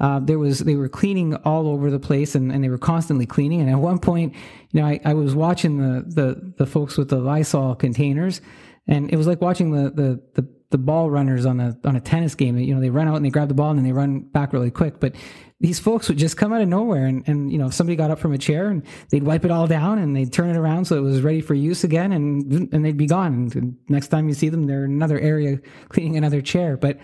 Uh, 0.00 0.20
there 0.20 0.38
was 0.38 0.60
they 0.60 0.76
were 0.76 0.88
cleaning 0.88 1.34
all 1.36 1.68
over 1.68 1.90
the 1.90 1.98
place 1.98 2.34
and, 2.34 2.52
and 2.52 2.62
they 2.62 2.68
were 2.68 2.78
constantly 2.78 3.26
cleaning 3.26 3.60
and 3.60 3.68
at 3.68 3.78
one 3.78 3.98
point 3.98 4.34
you 4.70 4.80
know 4.80 4.86
I, 4.86 5.00
I 5.04 5.14
was 5.14 5.34
watching 5.34 5.78
the, 5.78 6.02
the 6.06 6.52
the 6.56 6.66
folks 6.66 6.96
with 6.96 7.08
the 7.08 7.18
lysol 7.18 7.74
containers 7.74 8.40
and 8.88 9.12
it 9.12 9.16
was 9.16 9.26
like 9.26 9.40
watching 9.40 9.70
the 9.70 9.90
the 9.90 10.20
the, 10.34 10.48
the 10.70 10.78
ball 10.78 11.10
runners 11.10 11.46
on 11.46 11.60
a 11.60 11.78
on 11.84 11.94
a 11.94 12.00
tennis 12.00 12.34
game. 12.34 12.58
You 12.58 12.74
know, 12.74 12.80
they 12.80 12.90
run 12.90 13.06
out 13.06 13.16
and 13.16 13.24
they 13.24 13.30
grab 13.30 13.48
the 13.48 13.54
ball 13.54 13.70
and 13.70 13.78
then 13.78 13.84
they 13.84 13.92
run 13.92 14.20
back 14.20 14.52
really 14.52 14.70
quick. 14.70 14.98
But 14.98 15.14
these 15.60 15.78
folks 15.78 16.08
would 16.08 16.18
just 16.18 16.36
come 16.36 16.52
out 16.52 16.62
of 16.62 16.68
nowhere 16.68 17.06
and, 17.06 17.26
and 17.28 17.52
you 17.52 17.58
know, 17.58 17.68
somebody 17.68 17.96
got 17.96 18.10
up 18.10 18.18
from 18.18 18.32
a 18.32 18.38
chair 18.38 18.68
and 18.68 18.82
they'd 19.10 19.24
wipe 19.24 19.44
it 19.44 19.50
all 19.50 19.66
down 19.66 19.98
and 19.98 20.14
they'd 20.14 20.32
turn 20.32 20.50
it 20.50 20.56
around 20.56 20.84
so 20.84 20.96
it 20.96 21.00
was 21.00 21.20
ready 21.20 21.40
for 21.40 21.54
use 21.54 21.84
again 21.84 22.12
and 22.12 22.72
and 22.72 22.84
they'd 22.84 22.96
be 22.96 23.06
gone. 23.06 23.50
And 23.54 23.76
next 23.88 24.08
time 24.08 24.28
you 24.28 24.34
see 24.34 24.48
them, 24.48 24.66
they're 24.66 24.84
in 24.84 24.92
another 24.92 25.20
area 25.20 25.60
cleaning 25.90 26.16
another 26.16 26.40
chair. 26.40 26.76
But 26.76 26.98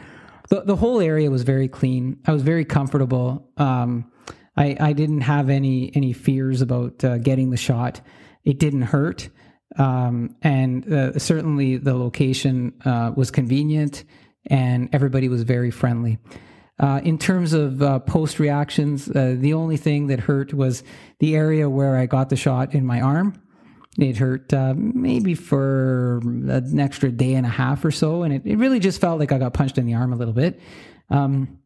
the 0.48 0.62
the 0.62 0.76
whole 0.76 1.00
area 1.00 1.30
was 1.30 1.42
very 1.42 1.68
clean. 1.68 2.18
I 2.26 2.32
was 2.32 2.42
very 2.42 2.64
comfortable. 2.64 3.50
Um, 3.56 4.10
I 4.56 4.76
I 4.78 4.92
didn't 4.92 5.22
have 5.22 5.50
any 5.50 5.90
any 5.94 6.12
fears 6.12 6.62
about 6.62 7.04
uh, 7.04 7.18
getting 7.18 7.50
the 7.50 7.56
shot. 7.56 8.00
It 8.44 8.58
didn't 8.58 8.82
hurt. 8.82 9.28
Um, 9.76 10.36
and 10.42 10.90
uh, 10.92 11.18
certainly 11.18 11.78
the 11.78 11.94
location 11.94 12.74
uh, 12.84 13.12
was 13.16 13.30
convenient 13.30 14.04
and 14.46 14.88
everybody 14.92 15.28
was 15.28 15.42
very 15.42 15.70
friendly. 15.70 16.18
Uh, 16.78 17.00
in 17.04 17.18
terms 17.18 17.52
of 17.52 17.82
uh, 17.82 18.00
post 18.00 18.40
reactions, 18.40 19.08
uh, 19.08 19.36
the 19.38 19.54
only 19.54 19.76
thing 19.76 20.08
that 20.08 20.20
hurt 20.20 20.52
was 20.52 20.82
the 21.20 21.36
area 21.36 21.70
where 21.70 21.96
I 21.96 22.06
got 22.06 22.30
the 22.30 22.36
shot 22.36 22.74
in 22.74 22.84
my 22.84 23.00
arm. 23.00 23.40
It 23.98 24.16
hurt 24.16 24.52
uh, 24.52 24.74
maybe 24.76 25.34
for 25.34 26.18
an 26.24 26.80
extra 26.80 27.10
day 27.12 27.34
and 27.34 27.46
a 27.46 27.50
half 27.50 27.84
or 27.84 27.90
so, 27.90 28.22
and 28.22 28.34
it, 28.34 28.42
it 28.44 28.56
really 28.56 28.80
just 28.80 29.00
felt 29.00 29.20
like 29.20 29.30
I 29.30 29.38
got 29.38 29.54
punched 29.54 29.78
in 29.78 29.86
the 29.86 29.94
arm 29.94 30.12
a 30.12 30.16
little 30.16 30.34
bit. 30.34 30.60
Um, 31.10 31.58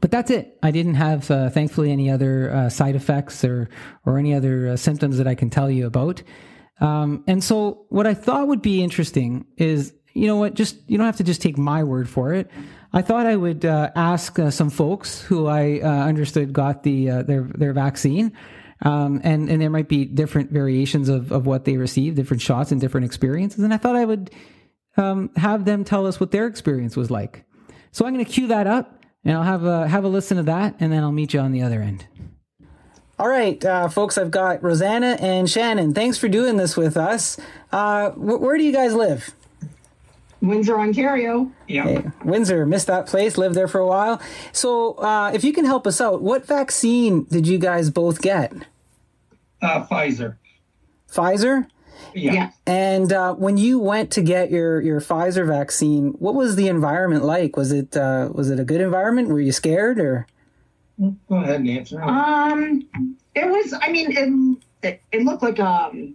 but 0.00 0.10
that's 0.10 0.30
it. 0.30 0.58
I 0.62 0.70
didn't 0.70 0.94
have, 0.94 1.30
uh, 1.30 1.50
thankfully, 1.50 1.90
any 1.90 2.10
other 2.10 2.52
uh, 2.52 2.68
side 2.68 2.94
effects 2.94 3.44
or 3.44 3.68
or 4.04 4.18
any 4.18 4.34
other 4.34 4.76
symptoms 4.76 5.18
that 5.18 5.26
I 5.26 5.34
can 5.34 5.50
tell 5.50 5.70
you 5.70 5.86
about. 5.86 6.22
Um, 6.80 7.24
and 7.26 7.42
so, 7.42 7.86
what 7.88 8.06
I 8.06 8.14
thought 8.14 8.46
would 8.48 8.62
be 8.62 8.82
interesting 8.82 9.46
is, 9.56 9.94
you 10.12 10.26
know 10.26 10.36
what, 10.36 10.54
just 10.54 10.76
you 10.86 10.96
don't 10.96 11.06
have 11.06 11.16
to 11.16 11.24
just 11.24 11.42
take 11.42 11.58
my 11.58 11.82
word 11.82 12.08
for 12.08 12.32
it. 12.34 12.50
I 12.92 13.02
thought 13.02 13.26
I 13.26 13.36
would 13.36 13.64
uh, 13.64 13.90
ask 13.94 14.38
uh, 14.38 14.50
some 14.50 14.70
folks 14.70 15.20
who 15.22 15.46
I 15.46 15.80
uh, 15.80 15.88
understood 15.88 16.52
got 16.52 16.82
the 16.82 17.10
uh, 17.10 17.22
their 17.22 17.42
their 17.42 17.72
vaccine, 17.72 18.32
um, 18.82 19.20
and 19.24 19.48
and 19.48 19.60
there 19.60 19.70
might 19.70 19.88
be 19.88 20.04
different 20.04 20.50
variations 20.50 21.08
of 21.08 21.32
of 21.32 21.46
what 21.46 21.64
they 21.64 21.76
received, 21.76 22.16
different 22.16 22.42
shots 22.42 22.72
and 22.72 22.80
different 22.80 23.06
experiences. 23.06 23.64
And 23.64 23.74
I 23.74 23.76
thought 23.76 23.96
I 23.96 24.04
would 24.04 24.30
um, 24.96 25.30
have 25.36 25.64
them 25.64 25.84
tell 25.84 26.06
us 26.06 26.20
what 26.20 26.30
their 26.30 26.46
experience 26.46 26.96
was 26.96 27.10
like. 27.10 27.44
So 27.92 28.06
I'm 28.06 28.12
going 28.12 28.24
to 28.24 28.30
cue 28.30 28.48
that 28.48 28.66
up, 28.66 29.02
and 29.24 29.36
I'll 29.36 29.42
have 29.44 29.64
a 29.64 29.88
have 29.88 30.04
a 30.04 30.08
listen 30.08 30.36
to 30.36 30.42
that, 30.44 30.76
and 30.80 30.92
then 30.92 31.02
I'll 31.02 31.12
meet 31.12 31.34
you 31.34 31.40
on 31.40 31.52
the 31.52 31.62
other 31.62 31.80
end. 31.80 32.06
All 33.18 33.28
right, 33.28 33.62
uh, 33.64 33.88
folks, 33.88 34.16
I've 34.16 34.30
got 34.30 34.62
Rosanna 34.62 35.16
and 35.20 35.50
Shannon. 35.50 35.92
Thanks 35.92 36.18
for 36.18 36.28
doing 36.28 36.56
this 36.56 36.76
with 36.76 36.96
us. 36.96 37.36
Uh, 37.72 38.10
wh- 38.10 38.40
where 38.40 38.56
do 38.56 38.62
you 38.62 38.72
guys 38.72 38.94
live? 38.94 39.34
Windsor, 40.40 40.78
Ontario. 40.78 41.50
Yeah. 41.66 41.86
Okay. 41.86 42.10
Windsor, 42.24 42.64
missed 42.64 42.86
that 42.86 43.06
place, 43.06 43.36
lived 43.36 43.54
there 43.54 43.68
for 43.68 43.80
a 43.80 43.86
while. 43.86 44.20
So, 44.52 44.94
uh, 44.94 45.32
if 45.34 45.42
you 45.44 45.52
can 45.52 45.64
help 45.64 45.86
us 45.86 46.00
out, 46.00 46.22
what 46.22 46.46
vaccine 46.46 47.24
did 47.24 47.46
you 47.46 47.58
guys 47.58 47.90
both 47.90 48.20
get? 48.22 48.52
Uh, 49.60 49.84
Pfizer. 49.84 50.36
Pfizer? 51.10 51.66
Yeah. 52.14 52.32
Yeah. 52.32 52.50
And 52.66 53.12
uh, 53.12 53.34
when 53.34 53.56
you 53.56 53.78
went 53.78 54.10
to 54.12 54.22
get 54.22 54.50
your, 54.50 54.80
your 54.80 55.00
Pfizer 55.00 55.46
vaccine, 55.46 56.10
what 56.18 56.34
was 56.34 56.56
the 56.56 56.68
environment 56.68 57.24
like? 57.24 57.56
Was 57.56 57.72
it 57.72 57.96
uh, 57.96 58.30
was 58.32 58.50
it 58.50 58.60
a 58.60 58.64
good 58.64 58.80
environment? 58.80 59.28
Were 59.28 59.40
you 59.40 59.52
scared 59.52 59.98
or? 59.98 60.26
Go 61.00 61.36
ahead 61.36 61.60
and 61.60 61.68
answer. 61.68 62.02
Um, 62.02 62.86
it 63.34 63.46
was. 63.46 63.74
I 63.80 63.90
mean, 63.90 64.10
it 64.82 64.88
it, 64.88 65.02
it 65.12 65.22
looked 65.22 65.42
like 65.42 65.60
um 65.60 66.14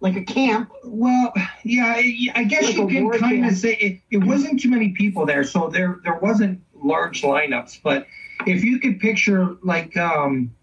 like 0.00 0.16
a 0.16 0.24
camp. 0.24 0.70
Well, 0.84 1.32
yeah, 1.62 1.94
I- 1.96 2.28
I 2.34 2.44
guess 2.44 2.64
Like 2.64 2.76
you 2.76 2.86
can 2.88 3.04
war 3.04 3.18
kind 3.18 3.46
of 3.46 3.56
say 3.56 3.74
it, 3.74 4.00
it 4.10 4.24
wasn't 4.24 4.60
too 4.60 4.70
many 4.70 4.90
people 4.90 5.26
there, 5.26 5.44
so 5.44 5.68
there 5.68 6.00
there 6.04 6.18
wasn't 6.18 6.60
large 6.82 7.22
lineups. 7.22 7.80
But 7.82 8.06
if 8.46 8.64
you 8.64 8.78
could 8.78 8.98
picture 9.00 9.56
like 9.62 9.96
um, 9.96 10.54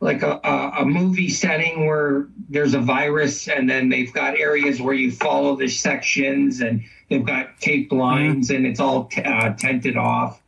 like 0.00 0.22
a, 0.22 0.40
a, 0.44 0.72
a 0.82 0.84
movie 0.84 1.28
setting 1.28 1.86
where 1.86 2.28
there's 2.48 2.74
a 2.74 2.80
virus, 2.80 3.48
and 3.48 3.68
then 3.68 3.88
they've 3.88 4.12
got 4.12 4.38
areas 4.38 4.80
where 4.80 4.94
you 4.94 5.10
follow 5.10 5.56
the 5.56 5.66
sections, 5.68 6.60
and 6.60 6.84
they've 7.10 7.26
got 7.26 7.58
taped 7.60 7.90
lines, 7.92 8.50
and 8.50 8.64
it's 8.64 8.78
all 8.80 9.06
t- 9.06 9.22
uh, 9.22 9.54
tented 9.54 9.96
off. 9.96 10.40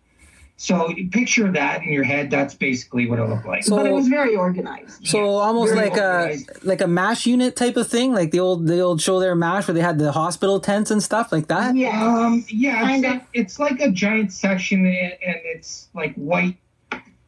So 0.62 0.90
you 0.90 1.08
picture 1.08 1.50
that 1.52 1.82
in 1.84 1.90
your 1.90 2.04
head. 2.04 2.30
That's 2.30 2.52
basically 2.52 3.08
what 3.08 3.18
it 3.18 3.26
looked 3.26 3.46
like. 3.46 3.64
So- 3.64 3.76
but 3.76 3.86
it 3.86 3.94
was 3.94 4.08
very 4.08 4.36
organized. 4.36 5.06
So 5.06 5.16
Yeah, 5.16 5.24
almost 5.24 5.72
very 5.72 5.88
like 5.88 5.98
a 5.98 6.36
like 6.62 6.82
a 6.82 6.86
mash 6.86 7.24
unit 7.24 7.56
type 7.56 7.78
of 7.78 7.88
thing, 7.88 8.12
like 8.12 8.30
the 8.30 8.40
old 8.40 8.66
the 8.66 8.78
old 8.80 9.00
show 9.00 9.20
there 9.20 9.34
mash 9.34 9.66
where 9.66 9.74
they 9.74 9.80
had 9.80 9.98
the 9.98 10.12
hospital 10.12 10.60
tents 10.60 10.90
and 10.90 11.02
stuff 11.02 11.32
like 11.32 11.48
that. 11.48 11.74
Yeah. 11.74 12.04
Um, 12.06 12.44
yeah, 12.48 12.82
it's, 12.82 13.02
Kinda. 13.02 13.26
it's 13.32 13.58
like 13.58 13.80
a 13.80 13.90
giant 13.90 14.34
section, 14.34 14.84
and, 14.84 15.14
and 15.26 15.36
it's 15.44 15.88
like 15.94 16.14
white, 16.16 16.58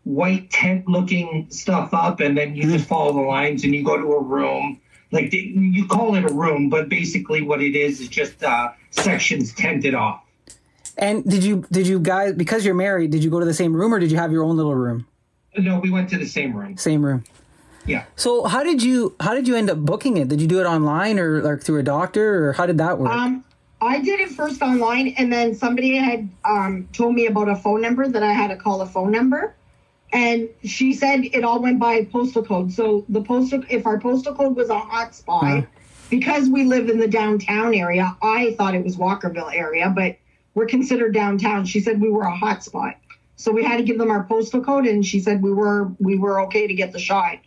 white 0.04 0.50
tent 0.50 0.86
looking 0.86 1.46
stuff 1.48 1.94
up, 1.94 2.20
and 2.20 2.36
then 2.36 2.54
you 2.54 2.64
just 2.70 2.86
follow 2.86 3.14
the 3.14 3.20
lines, 3.20 3.64
and 3.64 3.74
you 3.74 3.82
go 3.82 3.96
to 3.96 4.12
a 4.12 4.22
room. 4.22 4.78
Like 5.10 5.30
the, 5.30 5.38
you 5.38 5.86
call 5.86 6.16
it 6.16 6.24
a 6.30 6.34
room, 6.34 6.68
but 6.68 6.90
basically 6.90 7.40
what 7.40 7.62
it 7.62 7.74
is 7.76 7.98
is 8.02 8.08
just 8.08 8.44
uh, 8.44 8.72
sections 8.90 9.54
tented 9.54 9.94
off. 9.94 10.22
And 10.98 11.24
did 11.24 11.42
you 11.42 11.64
did 11.70 11.86
you 11.86 11.98
guys 11.98 12.34
because 12.34 12.64
you're 12.64 12.74
married? 12.74 13.10
Did 13.10 13.24
you 13.24 13.30
go 13.30 13.40
to 13.40 13.46
the 13.46 13.54
same 13.54 13.74
room 13.74 13.94
or 13.94 13.98
did 13.98 14.10
you 14.10 14.18
have 14.18 14.32
your 14.32 14.44
own 14.44 14.56
little 14.56 14.74
room? 14.74 15.06
No, 15.56 15.80
we 15.80 15.90
went 15.90 16.10
to 16.10 16.18
the 16.18 16.26
same 16.26 16.54
room. 16.54 16.76
Same 16.76 17.04
room. 17.04 17.24
Yeah. 17.84 18.04
So 18.16 18.44
how 18.44 18.62
did 18.62 18.82
you 18.82 19.14
how 19.20 19.34
did 19.34 19.48
you 19.48 19.56
end 19.56 19.70
up 19.70 19.78
booking 19.78 20.16
it? 20.16 20.28
Did 20.28 20.40
you 20.40 20.46
do 20.46 20.60
it 20.60 20.64
online 20.64 21.18
or 21.18 21.42
like 21.42 21.62
through 21.62 21.80
a 21.80 21.82
doctor 21.82 22.48
or 22.48 22.52
how 22.52 22.66
did 22.66 22.78
that 22.78 22.98
work? 22.98 23.10
Um, 23.10 23.44
I 23.82 23.98
did 24.00 24.20
it 24.20 24.30
first 24.30 24.62
online, 24.62 25.08
and 25.18 25.32
then 25.32 25.56
somebody 25.56 25.96
had 25.96 26.28
um, 26.44 26.88
told 26.92 27.16
me 27.16 27.26
about 27.26 27.48
a 27.48 27.56
phone 27.56 27.80
number 27.80 28.06
that 28.06 28.22
I 28.22 28.32
had 28.32 28.48
to 28.48 28.56
call 28.56 28.80
a 28.80 28.86
phone 28.86 29.10
number, 29.10 29.56
and 30.12 30.48
she 30.62 30.92
said 30.92 31.24
it 31.24 31.42
all 31.42 31.60
went 31.60 31.80
by 31.80 32.04
postal 32.04 32.44
code. 32.44 32.72
So 32.72 33.04
the 33.08 33.22
postal, 33.22 33.64
if 33.68 33.84
our 33.84 33.98
postal 33.98 34.36
code 34.36 34.54
was 34.54 34.70
a 34.70 34.78
hotspot, 34.78 35.66
because 36.10 36.48
we 36.48 36.62
live 36.62 36.90
in 36.90 37.00
the 37.00 37.08
downtown 37.08 37.74
area, 37.74 38.16
I 38.22 38.54
thought 38.56 38.76
it 38.76 38.84
was 38.84 38.96
Walkerville 38.96 39.52
area, 39.52 39.92
but 39.92 40.16
we're 40.54 40.66
considered 40.66 41.14
downtown. 41.14 41.64
She 41.64 41.80
said 41.80 42.00
we 42.00 42.10
were 42.10 42.22
a 42.24 42.36
hotspot, 42.36 42.96
so 43.36 43.52
we 43.52 43.64
had 43.64 43.78
to 43.78 43.82
give 43.82 43.98
them 43.98 44.10
our 44.10 44.24
postal 44.24 44.62
code, 44.62 44.86
and 44.86 45.04
she 45.04 45.20
said 45.20 45.42
we 45.42 45.52
were 45.52 45.90
we 45.98 46.18
were 46.18 46.40
okay 46.42 46.66
to 46.66 46.74
get 46.74 46.92
the 46.92 46.98
shot. 46.98 47.38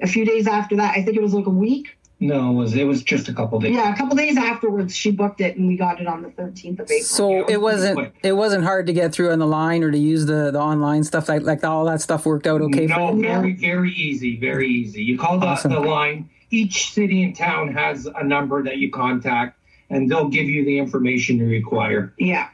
A 0.00 0.06
few 0.06 0.24
days 0.24 0.46
after 0.46 0.76
that, 0.76 0.96
I 0.96 1.02
think 1.02 1.16
it 1.16 1.22
was 1.22 1.32
like 1.34 1.46
a 1.46 1.50
week. 1.50 1.96
No, 2.18 2.50
it 2.50 2.54
was 2.54 2.74
it 2.74 2.84
was 2.84 3.02
just 3.02 3.28
a 3.28 3.34
couple 3.34 3.60
days. 3.60 3.74
Yeah, 3.74 3.92
a 3.92 3.96
couple 3.96 4.16
days 4.16 4.38
afterwards, 4.38 4.96
she 4.96 5.10
booked 5.10 5.42
it, 5.42 5.56
and 5.58 5.68
we 5.68 5.76
got 5.76 6.00
it 6.00 6.06
on 6.06 6.22
the 6.22 6.30
13th 6.30 6.80
of 6.80 6.90
April. 6.90 7.02
so 7.02 7.44
it 7.46 7.60
wasn't 7.60 7.96
quick. 7.96 8.14
it 8.22 8.32
wasn't 8.32 8.64
hard 8.64 8.86
to 8.86 8.94
get 8.94 9.12
through 9.12 9.32
on 9.32 9.38
the 9.38 9.46
line 9.46 9.82
or 9.82 9.90
to 9.90 9.98
use 9.98 10.24
the 10.24 10.50
the 10.50 10.58
online 10.58 11.04
stuff 11.04 11.28
like 11.28 11.42
like 11.42 11.62
all 11.62 11.84
that 11.84 12.00
stuff 12.00 12.24
worked 12.24 12.46
out 12.46 12.62
okay 12.62 12.86
no, 12.86 12.94
for 12.94 13.16
you? 13.16 13.22
No, 13.22 13.40
very, 13.40 13.52
very 13.52 13.92
easy, 13.92 14.38
very 14.38 14.66
easy. 14.66 15.02
You 15.02 15.18
call 15.18 15.38
the, 15.38 15.46
Awesome. 15.46 15.72
the 15.72 15.80
line. 15.80 16.30
Each 16.50 16.90
city 16.92 17.22
and 17.22 17.36
town 17.36 17.74
has 17.74 18.06
a 18.06 18.24
number 18.24 18.62
that 18.62 18.78
you 18.78 18.90
contact, 18.90 19.55
and 19.90 20.10
they'll 20.10 20.28
give 20.28 20.46
you 20.48 20.64
the 20.64 20.78
information 20.78 21.38
you 21.38 21.46
require. 21.46 22.12
yeah. 22.18 22.48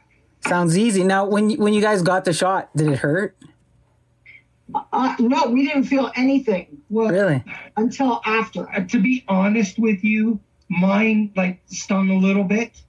Sounds 0.46 0.76
easy. 0.76 1.04
Now 1.04 1.24
when 1.24 1.50
you, 1.50 1.58
when 1.58 1.72
you 1.72 1.80
guys 1.80 2.02
got 2.02 2.24
the 2.24 2.32
shot, 2.32 2.68
did 2.76 2.88
it 2.88 2.98
hurt? 2.98 3.36
Uh, 4.92 5.14
no, 5.20 5.46
we 5.48 5.66
didn't 5.66 5.84
feel 5.84 6.10
anything 6.16 6.78
Well, 6.88 7.10
Really? 7.10 7.44
until 7.76 8.20
after. 8.24 8.68
uh, 8.72 8.80
to 8.84 9.00
be 9.00 9.24
honest 9.28 9.78
with 9.78 10.02
you, 10.02 10.40
mine 10.68 11.30
like 11.36 11.60
stung 11.66 12.10
a 12.10 12.16
little 12.16 12.44
bit, 12.44 12.80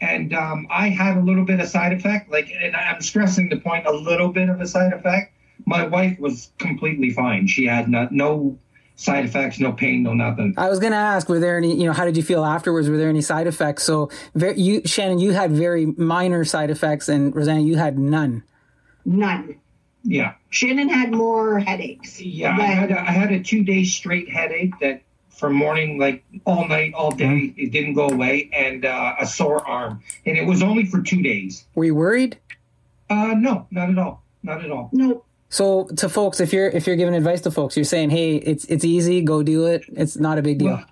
and 0.00 0.32
um, 0.34 0.66
I 0.70 0.90
had 0.90 1.16
a 1.16 1.20
little 1.20 1.44
bit 1.44 1.58
of 1.58 1.68
side 1.68 1.92
effect. 1.92 2.30
Like, 2.30 2.50
and 2.62 2.76
I'm 2.76 3.00
stressing 3.00 3.48
the 3.48 3.56
point, 3.58 3.86
a 3.86 3.92
little 3.92 4.28
bit 4.28 4.48
of 4.48 4.60
a 4.60 4.66
side 4.66 4.92
effect. 4.92 5.32
My 5.66 5.86
wife 5.86 6.18
was 6.20 6.52
completely 6.58 7.10
fine. 7.10 7.46
She 7.46 7.64
had 7.66 7.88
no, 7.88 8.06
no 8.10 8.58
side 9.00 9.24
effects, 9.24 9.58
no 9.58 9.72
pain, 9.72 10.02
no 10.02 10.12
nothing. 10.12 10.52
I 10.58 10.68
was 10.68 10.78
going 10.78 10.92
to 10.92 10.98
ask, 10.98 11.28
were 11.28 11.38
there 11.40 11.56
any, 11.56 11.74
you 11.74 11.86
know, 11.86 11.92
how 11.92 12.04
did 12.04 12.18
you 12.18 12.22
feel 12.22 12.44
afterwards? 12.44 12.88
Were 12.90 12.98
there 12.98 13.08
any 13.08 13.22
side 13.22 13.46
effects? 13.46 13.82
So, 13.82 14.10
very, 14.34 14.60
you, 14.60 14.82
Shannon, 14.84 15.18
you 15.18 15.32
had 15.32 15.52
very 15.52 15.86
minor 15.86 16.44
side 16.44 16.70
effects, 16.70 17.08
and 17.08 17.34
Rosanna, 17.34 17.62
you 17.62 17.76
had 17.76 17.98
none. 17.98 18.42
None. 19.06 19.58
Yeah. 20.02 20.34
Shannon 20.50 20.90
had 20.90 21.12
more 21.12 21.58
headaches. 21.60 22.20
Yeah, 22.20 22.56
I 22.58 22.66
had 22.66 22.90
a, 22.90 23.00
I 23.00 23.12
had 23.12 23.32
a 23.32 23.42
two 23.42 23.64
day 23.64 23.84
straight 23.84 24.30
headache 24.30 24.74
that 24.80 25.02
from 25.30 25.54
morning 25.54 25.98
like 25.98 26.22
all 26.44 26.68
night, 26.68 26.92
all 26.92 27.10
day, 27.10 27.54
it 27.56 27.72
didn't 27.72 27.94
go 27.94 28.08
away, 28.08 28.50
and 28.52 28.84
uh, 28.84 29.14
a 29.18 29.26
sore 29.26 29.66
arm, 29.66 30.02
and 30.26 30.36
it 30.36 30.44
was 30.44 30.62
only 30.62 30.84
for 30.84 31.00
two 31.00 31.22
days. 31.22 31.64
Were 31.74 31.84
you 31.84 31.94
worried? 31.94 32.38
Uh, 33.08 33.34
no, 33.36 33.66
not 33.70 33.88
at 33.88 33.98
all, 33.98 34.22
not 34.42 34.62
at 34.62 34.70
all. 34.70 34.90
no. 34.92 35.24
So, 35.50 35.84
to 35.96 36.08
folks, 36.08 36.38
if 36.40 36.52
you're 36.52 36.68
if 36.68 36.86
you're 36.86 36.96
giving 36.96 37.14
advice 37.14 37.40
to 37.42 37.50
folks, 37.50 37.76
you're 37.76 37.84
saying, 37.84 38.10
hey, 38.10 38.36
it's 38.36 38.64
it's 38.66 38.84
easy, 38.84 39.20
go 39.22 39.42
do 39.42 39.66
it. 39.66 39.84
It's 39.88 40.16
not 40.16 40.38
a 40.38 40.42
big 40.42 40.58
deal. 40.58 40.68
Well, 40.68 40.84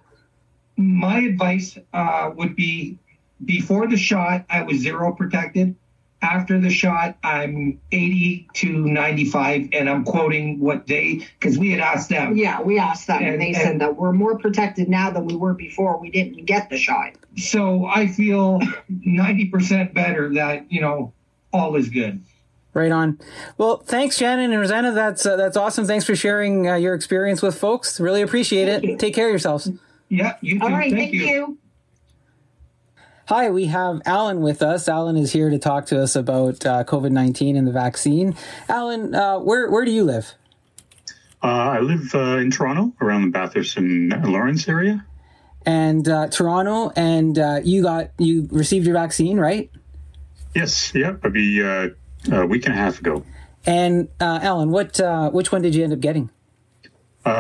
my 0.77 1.21
advice 1.21 1.79
uh, 1.93 2.31
would 2.35 2.57
be 2.57 2.99
before 3.45 3.87
the 3.87 3.97
shot, 3.97 4.45
I 4.51 4.63
was 4.63 4.79
zero 4.79 5.13
protected. 5.13 5.77
After 6.21 6.59
the 6.61 6.71
shot, 6.71 7.17
I'm 7.23 7.81
80 7.93 8.49
to 8.55 8.73
95, 8.73 9.69
and 9.73 9.89
I'm 9.89 10.03
quoting 10.03 10.59
what 10.59 10.89
they 10.89 11.25
because 11.39 11.57
we 11.57 11.71
had 11.71 11.79
asked 11.79 12.09
them. 12.09 12.37
Yeah, 12.37 12.61
we 12.61 12.77
asked 12.81 13.07
them, 13.07 13.19
and, 13.19 13.35
And- 13.35 13.41
they 13.41 13.47
and- 13.53 13.57
said 13.57 13.79
that 13.81 13.95
we're 13.97 14.13
more 14.13 14.37
protected 14.37 14.89
now 14.89 15.11
than 15.13 15.27
we 15.27 15.37
were 15.37 15.55
before 15.55 15.97
we 16.01 16.11
didn't 16.11 16.45
get 16.47 16.71
the 16.71 16.77
shot. 16.77 17.13
so 17.37 17.87
I 17.87 18.09
feel 18.09 18.59
90% 18.91 19.95
better 19.95 20.35
that, 20.35 20.71
you 20.73 20.81
know, 20.81 21.13
all 21.53 21.77
is 21.77 21.89
good. 21.89 22.21
Right 22.79 22.93
on. 22.93 23.19
Well, 23.57 23.79
thanks, 23.79 24.17
Shannon 24.17 24.53
and 24.53 24.61
Rosanna. 24.61 24.93
That's 24.93 25.27
uh, 25.27 25.35
that's 25.35 25.57
awesome. 25.57 25.85
Thanks 25.85 26.05
for 26.05 26.15
sharing 26.15 26.69
uh, 26.69 26.77
your 26.77 26.95
experience 26.95 27.43
with 27.43 27.59
folks. 27.59 27.99
Really 27.99 28.23
appreciate 28.23 28.69
it. 28.69 29.01
Take 29.01 29.15
care 29.15 29.27
of 29.27 29.33
yourselves. 29.33 29.69
Yeah, 30.09 30.37
you 30.41 30.61
too. 30.61 30.65
All 30.65 30.71
right, 30.71 30.93
Thank, 30.93 31.11
thank 31.11 31.15
you. 31.15 31.59
Hi, 33.27 33.51
we 33.51 33.67
have 33.67 34.01
Alan 34.07 34.43
with 34.43 34.63
us. 34.63 34.89
Alan 34.89 35.17
is 35.17 35.33
here 35.33 35.51
to 35.51 35.59
talk 35.59 35.87
to 35.87 36.01
us 36.01 36.15
about 36.15 36.65
uh, 36.65 36.85
COVID 36.85 37.11
nineteen 37.11 37.57
and 37.57 37.67
the 37.67 37.73
vaccine. 37.73 38.37
Alan, 38.69 39.13
uh, 39.13 39.41
where 39.41 39.69
where 39.69 39.85
do 39.85 39.91
you 39.91 40.05
live? 40.05 40.35
Uh, 41.43 41.47
I 41.47 41.81
live 41.81 42.15
uh, 42.15 42.39
in 42.39 42.53
Toronto, 42.53 42.93
around 43.01 43.23
the 43.23 43.31
Bathurst 43.31 43.77
and 43.77 44.13
Lawrence 44.25 44.69
area. 44.69 45.05
And 45.67 46.09
uh, 46.09 46.29
Toronto, 46.29 46.93
and 46.95 47.37
uh, 47.39 47.61
you 47.65 47.83
got 47.83 48.11
you 48.19 48.49
received 48.53 48.87
your 48.87 48.95
vaccine, 48.95 49.37
right? 49.39 49.69
Yes, 50.55 50.95
yeah, 50.95 51.17
maybe 51.23 51.63
uh, 51.63 51.91
a 52.31 52.47
week 52.47 52.67
and 52.67 52.75
a 52.75 52.79
half 52.79 53.01
ago. 53.01 53.25
And 53.67 54.09
uh, 54.21 54.41
Alan, 54.43 54.71
what 54.71 55.01
uh, 55.01 55.31
which 55.31 55.53
one 55.53 55.63
did 55.63 55.75
you 55.75 55.85
end 55.85 55.93
up 55.93 56.01
getting? 56.01 56.31
Uh, 57.27 57.31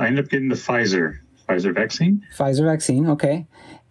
I 0.00 0.06
ended 0.06 0.24
up 0.24 0.30
getting 0.30 0.48
the 0.48 0.56
Pfizer 0.56 1.18
Pfizer 1.48 1.74
vaccine. 1.74 2.26
Pfizer 2.36 2.64
vaccine, 2.64 3.08
okay. 3.10 3.46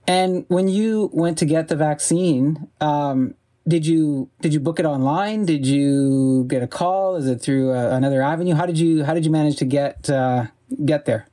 And 0.08 0.46
when 0.48 0.68
you 0.68 1.10
went 1.12 1.38
to 1.40 1.46
get 1.46 1.68
the 1.68 1.76
vaccine, 1.76 2.70
um, 2.80 3.34
did 3.68 3.86
you 3.86 4.30
did 4.42 4.54
you 4.54 4.60
book 4.60 4.80
it 4.80 4.86
online? 4.86 5.46
Did 5.46 5.66
you 5.66 6.46
get 6.48 6.64
a 6.64 6.68
call? 6.68 7.16
Is 7.16 7.28
it 7.28 7.42
through 7.42 7.74
uh, 7.74 7.90
another 7.90 8.22
avenue? 8.22 8.56
How 8.56 8.66
did 8.66 8.80
you 8.80 9.04
how 9.04 9.14
did 9.14 9.26
you 9.26 9.32
manage 9.32 9.58
to 9.58 9.66
get 9.66 10.10
uh, 10.10 10.46
get 10.86 11.06
there? 11.06 11.28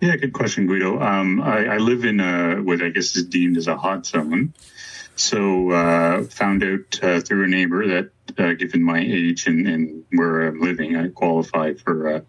Yeah, 0.00 0.16
good 0.16 0.34
question, 0.34 0.66
Guido. 0.66 1.00
Um, 1.00 1.40
I, 1.40 1.64
I 1.64 1.76
live 1.78 2.04
in 2.04 2.20
a, 2.20 2.56
what 2.56 2.82
I 2.82 2.90
guess 2.90 3.16
is 3.16 3.24
deemed 3.24 3.56
as 3.56 3.68
a 3.68 3.76
hot 3.76 4.04
zone. 4.04 4.52
So 5.16 5.70
uh, 5.70 6.24
found 6.24 6.62
out 6.62 7.02
uh, 7.02 7.20
through 7.20 7.44
a 7.44 7.46
neighbor 7.46 7.86
that, 7.86 8.10
uh, 8.38 8.52
given 8.54 8.82
my 8.82 8.98
age 8.98 9.46
and, 9.46 9.66
and 9.66 10.04
where 10.12 10.46
I'm 10.48 10.60
living, 10.60 10.96
I 10.96 11.08
qualify 11.08 11.74
for 11.74 12.16
uh, 12.16 12.20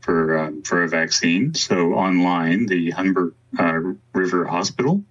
for 0.00 0.38
um, 0.38 0.62
for 0.62 0.82
a 0.82 0.88
vaccine. 0.88 1.54
So 1.54 1.94
online, 1.94 2.66
the 2.66 2.90
Humber 2.90 3.34
uh, 3.58 3.80
River 4.12 4.46
Hospital 4.46 5.04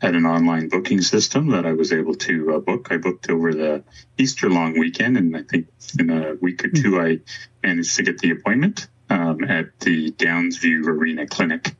had 0.00 0.14
an 0.14 0.26
online 0.26 0.68
booking 0.68 1.00
system 1.00 1.50
that 1.50 1.66
I 1.66 1.72
was 1.72 1.92
able 1.92 2.14
to 2.14 2.54
uh, 2.54 2.58
book. 2.58 2.88
I 2.90 2.98
booked 2.98 3.30
over 3.30 3.52
the 3.52 3.84
Easter 4.18 4.50
long 4.50 4.78
weekend, 4.78 5.16
and 5.16 5.36
I 5.36 5.42
think 5.42 5.68
in 5.98 6.10
a 6.10 6.34
week 6.34 6.64
or 6.64 6.68
two, 6.68 7.00
I 7.00 7.20
managed 7.62 7.96
to 7.96 8.02
get 8.02 8.18
the 8.18 8.30
appointment 8.30 8.88
um, 9.10 9.44
at 9.44 9.78
the 9.80 10.12
Downsview 10.12 10.86
Arena 10.86 11.26
Clinic. 11.26 11.74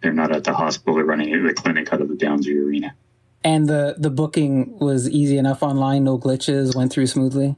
They're 0.00 0.12
not 0.12 0.32
at 0.32 0.44
the 0.44 0.54
hospital; 0.54 0.94
they're 0.94 1.04
running 1.04 1.44
the 1.44 1.54
clinic 1.54 1.92
out 1.92 2.02
of 2.02 2.08
the 2.08 2.14
Downsview 2.14 2.66
Arena. 2.66 2.94
And 3.44 3.68
the 3.68 3.94
the 3.98 4.10
booking 4.10 4.78
was 4.78 5.08
easy 5.08 5.36
enough 5.36 5.62
online, 5.62 6.04
no 6.04 6.18
glitches, 6.18 6.74
went 6.74 6.92
through 6.92 7.06
smoothly. 7.06 7.56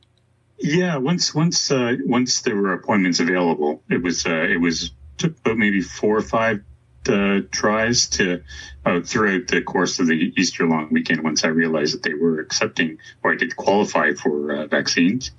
Yeah, 0.59 0.97
once 0.97 1.35
once 1.35 1.71
uh, 1.71 1.97
once 2.05 2.41
there 2.43 2.57
were 2.57 2.73
appointments 2.73 3.21
available, 3.21 3.83
it 3.89 4.03
was 4.03 4.27
uh, 4.27 4.47
it 4.51 4.61
was 4.61 4.91
took 5.17 5.39
about 5.39 5.59
maybe 5.59 5.81
four 5.81 6.17
or 6.17 6.23
five 6.23 6.63
uh, 7.09 7.41
tries 7.51 8.09
to 8.09 8.43
uh, 8.85 9.01
throughout 9.01 9.49
the 9.49 9.63
course 9.63 9.99
of 10.01 10.07
the 10.07 10.33
Easter 10.37 10.67
long 10.67 10.89
weekend. 10.91 11.23
Once 11.23 11.45
I 11.45 11.49
realized 11.49 11.95
that 11.95 12.03
they 12.03 12.15
were 12.15 12.41
accepting 12.41 12.99
or 13.23 13.33
I 13.33 13.37
did 13.37 13.57
qualify 13.57 14.13
for 14.15 14.53
uh, 14.53 14.67
vaccines, 14.67 15.31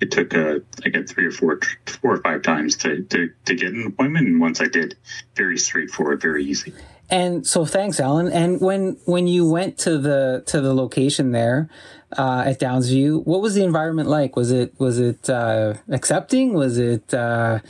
it 0.00 0.10
took 0.10 0.34
uh, 0.34 0.60
I 0.84 0.88
got 0.88 1.08
three 1.08 1.26
or 1.26 1.30
four 1.30 1.60
four 1.86 2.14
or 2.14 2.22
five 2.22 2.42
times 2.42 2.76
to, 2.78 3.02
to 3.04 3.30
to 3.46 3.54
get 3.54 3.72
an 3.72 3.86
appointment. 3.86 4.26
And 4.26 4.40
once 4.40 4.60
I 4.60 4.66
did, 4.66 4.96
very 5.34 5.58
straightforward, 5.58 6.20
very 6.20 6.44
easy. 6.44 6.74
And 7.14 7.46
so 7.46 7.64
thanks, 7.64 8.00
Alan. 8.00 8.26
And 8.26 8.60
when 8.60 8.96
when 9.04 9.28
you 9.28 9.48
went 9.48 9.78
to 9.86 9.98
the 9.98 10.42
to 10.46 10.60
the 10.60 10.74
location 10.74 11.30
there 11.30 11.70
uh, 12.18 12.42
at 12.44 12.58
Downsview, 12.58 13.24
what 13.24 13.40
was 13.40 13.54
the 13.54 13.62
environment 13.62 14.08
like? 14.08 14.34
Was 14.34 14.50
it 14.50 14.74
was 14.80 14.98
it 14.98 15.30
uh, 15.30 15.74
accepting? 15.90 16.54
Was 16.54 16.76
it 16.76 17.14
uh, 17.14 17.60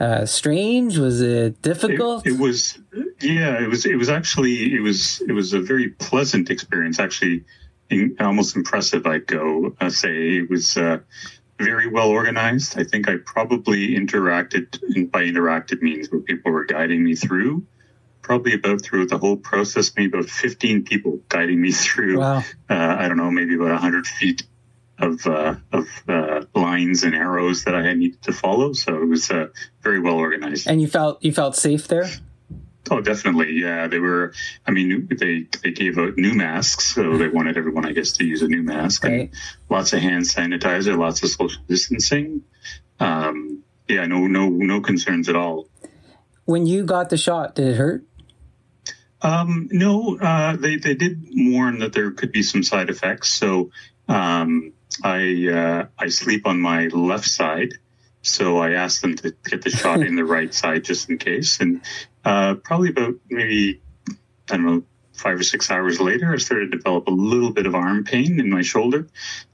uh, 0.00 0.26
strange? 0.26 0.98
Was 0.98 1.20
it 1.20 1.62
difficult? 1.62 2.26
It, 2.26 2.32
it 2.32 2.40
was, 2.40 2.76
yeah. 3.20 3.62
It 3.62 3.68
was. 3.68 3.86
It 3.86 3.94
was 3.94 4.08
actually. 4.08 4.74
It 4.74 4.80
was. 4.80 5.22
It 5.28 5.32
was 5.32 5.52
a 5.52 5.60
very 5.60 5.90
pleasant 5.90 6.50
experience. 6.50 6.98
Actually, 6.98 7.44
in, 7.90 8.16
almost 8.18 8.56
impressive. 8.56 9.06
I'd 9.06 9.28
go 9.28 9.76
uh, 9.80 9.90
say 9.90 10.38
it 10.38 10.50
was. 10.50 10.76
Uh, 10.76 10.98
very 11.60 11.88
well 11.88 12.08
organized. 12.10 12.78
I 12.78 12.84
think 12.84 13.08
I 13.08 13.16
probably 13.26 13.96
interacted, 13.96 14.80
and 14.94 15.10
by 15.10 15.24
interacted 15.24 15.82
means 15.82 16.08
where 16.08 16.20
people 16.20 16.52
were 16.52 16.64
guiding 16.64 17.02
me 17.02 17.16
through 17.16 17.66
probably 18.28 18.52
about 18.52 18.82
through 18.82 19.06
the 19.06 19.16
whole 19.16 19.38
process, 19.38 19.90
maybe 19.96 20.16
about 20.18 20.28
15 20.28 20.84
people 20.84 21.18
guiding 21.30 21.60
me 21.62 21.72
through, 21.72 22.18
Wow. 22.18 22.44
uh, 22.68 22.96
I 23.00 23.08
don't 23.08 23.16
know, 23.16 23.30
maybe 23.30 23.54
about 23.54 23.70
100 23.70 24.06
feet 24.06 24.42
of, 24.98 25.26
uh, 25.26 25.54
of 25.72 25.86
uh, 26.06 26.42
lines 26.54 27.04
and 27.04 27.14
arrows 27.14 27.64
that 27.64 27.74
I 27.74 27.82
had 27.82 27.96
needed 27.96 28.20
to 28.24 28.32
follow. 28.32 28.74
So 28.74 29.00
it 29.02 29.06
was 29.08 29.30
uh, 29.30 29.46
very 29.82 29.98
well 30.00 30.16
organized. 30.16 30.66
and 30.68 30.78
you 30.82 30.88
felt 30.88 31.24
you 31.24 31.32
felt 31.32 31.56
safe 31.56 31.88
there. 31.88 32.06
Oh, 32.90 33.00
definitely. 33.00 33.52
Yeah, 33.52 33.86
they 33.86 33.98
were. 33.98 34.32
I 34.66 34.70
mean, 34.72 35.08
they 35.10 35.46
they 35.62 35.72
gave 35.72 35.98
out 35.98 36.16
new 36.16 36.32
masks, 36.34 36.94
so 36.94 37.18
they 37.18 37.28
wanted 37.28 37.56
everyone, 37.58 37.84
I 37.86 37.92
guess, 37.92 38.12
to 38.18 38.24
use 38.24 38.40
a 38.42 38.48
new 38.48 38.62
mask. 38.62 39.04
Right. 39.04 39.12
And 39.20 39.30
lots 39.70 39.92
of 39.92 40.00
hand 40.00 40.24
sanitizer, 40.24 40.96
lots 40.98 41.22
of 41.22 41.28
social 41.30 41.62
distancing. 41.68 42.42
Um, 42.98 43.62
yeah, 43.88 44.06
no, 44.06 44.26
no, 44.26 44.48
no 44.48 44.80
concerns 44.80 45.28
at 45.28 45.36
all. 45.36 45.68
When 46.46 46.66
you 46.66 46.84
got 46.84 47.10
the 47.10 47.16
shot, 47.18 47.54
did 47.54 47.68
it 47.68 47.76
hurt? 47.76 48.04
Um, 49.20 49.68
no, 49.72 50.16
uh, 50.18 50.56
they 50.56 50.76
they 50.76 50.94
did 50.94 51.26
warn 51.32 51.80
that 51.80 51.92
there 51.92 52.10
could 52.12 52.32
be 52.32 52.42
some 52.42 52.62
side 52.62 52.88
effects. 52.88 53.30
So 53.30 53.70
um, 54.08 54.72
I 55.02 55.48
uh, 55.48 55.86
I 55.98 56.08
sleep 56.08 56.46
on 56.46 56.60
my 56.60 56.86
left 56.88 57.26
side, 57.26 57.74
so 58.22 58.58
I 58.58 58.72
asked 58.72 59.02
them 59.02 59.16
to 59.16 59.34
get 59.44 59.62
the 59.62 59.70
shot 59.70 60.00
in 60.00 60.16
the 60.16 60.24
right 60.36 60.52
side 60.52 60.84
just 60.84 61.10
in 61.10 61.18
case. 61.18 61.60
And 61.60 61.80
uh, 62.24 62.54
probably 62.54 62.90
about 62.90 63.14
maybe 63.28 63.80
I 64.50 64.56
don't 64.56 64.66
know 64.66 64.82
five 65.18 65.38
or 65.38 65.42
six 65.42 65.70
hours 65.70 66.00
later, 66.00 66.32
I 66.32 66.36
started 66.38 66.70
to 66.70 66.78
develop 66.78 67.08
a 67.08 67.12
little 67.12 67.52
bit 67.52 67.66
of 67.66 67.74
arm 67.74 68.04
pain 68.04 68.38
in 68.38 68.48
my 68.50 68.62
shoulder. 68.62 69.08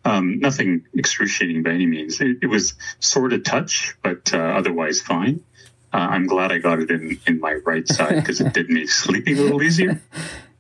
Um, 0.05 0.39
nothing 0.39 0.85
excruciating 0.95 1.63
by 1.63 1.71
any 1.71 1.87
means. 1.87 2.21
It, 2.21 2.39
it 2.43 2.47
was 2.47 2.75
sort 3.01 3.33
of 3.33 3.45
touch, 3.45 3.97
but 4.03 4.33
uh, 4.35 4.39
otherwise 4.39 5.01
fine. 5.01 5.43
Uh, 5.95 6.09
I'm 6.11 6.27
glad 6.27 6.51
I 6.51 6.59
got 6.59 6.81
it 6.81 6.91
in, 6.91 7.21
in 7.25 7.39
my 7.39 7.55
right 7.65 7.87
side 7.87 8.17
because 8.17 8.41
it 8.41 8.53
did 8.53 8.69
make 8.69 8.91
sleeping 8.91 9.39
a 9.39 9.43
little 9.43 9.63
easier. 9.63 10.03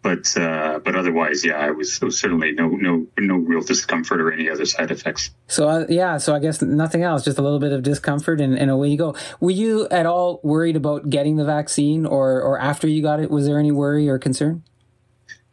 But 0.01 0.37
uh, 0.37 0.79
but 0.85 0.95
otherwise, 0.95 1.45
yeah, 1.45 1.55
I 1.55 1.73
was, 1.73 2.01
was 2.01 2.21
certainly 2.21 2.53
no 2.53 2.69
no 2.69 3.07
no 3.19 3.37
real 3.37 3.63
discomfort 3.63 4.21
or 4.21 4.31
any 4.31 4.49
other 4.49 4.65
side 4.65 4.93
effects. 4.93 5.31
So 5.49 5.69
uh, 5.69 5.87
yeah, 5.89 6.19
so 6.19 6.37
I 6.37 6.39
guess 6.39 6.63
nothing 6.63 7.03
else, 7.03 7.25
just 7.25 7.39
a 7.39 7.43
little 7.43 7.59
bit 7.59 7.73
of 7.73 7.83
discomfort, 7.83 8.41
and, 8.41 8.57
and 8.57 8.71
away 8.71 8.91
you 8.91 8.99
go. 8.99 9.17
Were 9.41 9.51
you 9.51 9.89
at 9.89 10.07
all 10.07 10.41
worried 10.45 10.77
about 10.77 11.11
getting 11.11 11.37
the 11.37 11.45
vaccine, 11.45 12.07
or 12.07 12.41
or 12.41 12.61
after 12.61 12.87
you 12.87 13.03
got 13.03 13.19
it? 13.19 13.31
Was 13.31 13.47
there 13.47 13.59
any 13.59 13.73
worry 13.73 14.09
or 14.09 14.19
concern? 14.19 14.63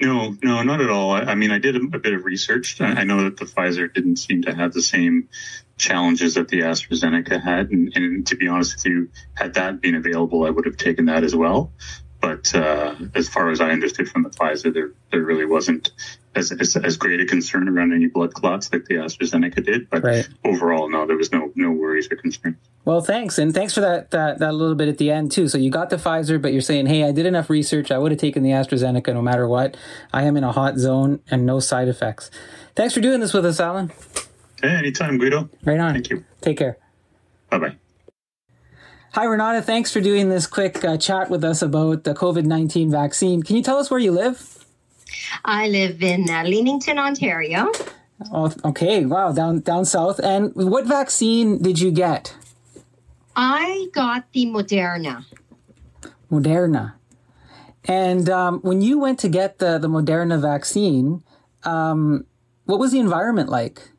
No, 0.02 0.36
no, 0.44 0.64
not 0.64 0.82
at 0.82 0.90
all. 0.90 1.12
I, 1.12 1.22
I 1.22 1.36
mean, 1.36 1.52
I 1.52 1.60
did 1.60 1.76
a, 1.76 1.80
a 1.80 2.00
bit 2.00 2.14
of 2.14 2.26
research. 2.26 2.82
I, 2.82 2.88
I 2.88 3.04
know 3.04 3.24
that 3.24 3.38
the 3.38 3.46
Pfizer 3.46 3.92
didn't 3.92 4.18
seem 4.18 4.42
to 4.44 4.54
have 4.54 4.74
the 4.74 4.82
same 4.82 5.30
challenges 5.82 6.36
that 6.36 6.48
the 6.48 6.60
AstraZeneca 6.62 7.42
had, 7.44 7.72
and, 7.72 7.92
and 7.96 8.28
to 8.28 8.36
be 8.36 8.48
honest 8.48 8.76
with 8.76 8.86
you, 8.86 9.10
had 9.34 9.56
that 9.56 9.82
been 9.82 9.96
available, 9.96 10.46
I 10.46 10.50
would 10.52 10.66
have 10.66 10.78
taken 10.78 11.06
that 11.06 11.24
as 11.24 11.36
well. 11.36 11.74
But 12.22 12.54
uh, 12.54 12.94
as 13.16 13.28
far 13.28 13.50
as 13.50 13.60
I 13.60 13.72
understood 13.72 14.08
from 14.08 14.22
the 14.22 14.30
Pfizer, 14.30 14.72
there 14.72 14.92
there 15.12 15.24
really 15.24 15.46
wasn't 15.46 15.90
as, 16.36 16.52
as, 16.52 16.78
as 16.78 16.96
great 16.96 17.20
a 17.20 17.26
concern 17.26 17.68
around 17.68 17.94
any 17.94 18.06
blood 18.06 18.36
clots 18.36 18.72
like 18.72 18.86
the 18.86 18.94
AstraZeneca 18.96 19.66
did. 19.66 19.90
But 19.90 20.04
Right. 20.04 20.30
overall, 20.46 20.88
no, 20.88 21.08
there 21.08 21.18
was 21.18 21.32
no 21.32 21.52
no 21.56 21.72
worries 21.72 22.08
or 22.12 22.18
concerns. 22.18 22.58
Well, 22.86 23.02
thanks, 23.02 23.40
and 23.40 23.52
thanks 23.56 23.74
for 23.74 23.82
that 23.82 24.12
that 24.12 24.38
that 24.38 24.54
little 24.54 24.76
bit 24.76 24.88
at 24.88 25.00
the 25.00 25.10
end 25.10 25.32
too. 25.32 25.48
So 25.48 25.58
you 25.58 25.72
got 25.72 25.90
the 25.90 25.96
Pfizer, 25.98 26.40
but 26.40 26.54
you're 26.54 26.62
saying, 26.62 26.86
hey, 26.86 27.04
I 27.04 27.12
did 27.12 27.26
enough 27.26 27.50
research. 27.50 27.90
I 27.90 27.98
would 27.98 28.12
have 28.12 28.22
taken 28.22 28.44
the 28.44 28.52
AstraZeneca 28.52 29.12
no 29.16 29.24
matter 29.24 29.48
what. 29.48 29.76
I 30.14 30.24
am 30.26 30.38
in 30.38 30.44
a 30.44 30.52
hot 30.52 30.78
zone 30.78 31.22
and 31.32 31.44
no 31.44 31.60
side 31.60 31.88
effects. 31.88 32.30
Thanks 32.76 32.94
for 32.94 33.02
doing 33.02 33.20
this 33.20 33.34
with 33.34 33.48
us, 33.48 33.60
Alan. 33.60 33.92
Hey, 34.62 34.70
anytime, 34.70 35.18
Guido. 35.18 35.50
Right 35.64 35.80
on. 35.80 35.94
Thank 35.94 36.10
you. 36.10 36.24
Take 36.42 36.58
care. 36.58 36.78
Bye 37.50 37.58
bye. 37.58 37.76
Hi, 39.14 39.26
Renata. 39.26 39.62
Thanks 39.62 39.92
for 39.92 40.00
doing 40.00 40.30
this 40.30 40.48
quick 40.48 40.86
uh, 40.86 40.98
chat 40.98 41.30
with 41.30 41.44
us 41.44 41.62
about 41.62 42.04
the 42.04 42.14
COVID 42.14 42.46
19 42.46 42.92
vaccine. 42.92 43.44
Can 43.44 43.56
you 43.56 43.64
tell 43.64 43.78
us 43.78 43.90
where 43.90 44.00
you 44.00 44.12
live? 44.12 44.64
I 45.44 45.68
live 45.68 46.02
in 46.02 46.30
uh, 46.30 46.44
Leamington, 46.44 46.98
Ontario. 46.98 47.72
Oh, 48.32 48.54
okay. 48.64 49.06
Wow. 49.06 49.32
Down, 49.32 49.62
down 49.62 49.86
south. 49.86 50.20
And 50.20 50.54
what 50.56 50.86
vaccine 50.86 51.62
did 51.62 51.80
you 51.80 51.92
get? 51.92 52.36
I 53.36 53.88
got 53.94 54.32
the 54.32 54.46
Moderna. 54.46 55.26
Moderna. 56.32 56.94
And 57.86 58.30
um, 58.30 58.60
when 58.62 58.82
you 58.82 59.00
went 59.00 59.20
to 59.20 59.30
get 59.30 59.58
the, 59.58 59.80
the 59.80 59.88
Moderna 59.88 60.40
vaccine, 60.40 61.24
um, 61.64 62.26
what 62.66 62.80
was 62.80 62.92
the 62.92 63.00
environment 63.00 63.50
like? 63.50 63.91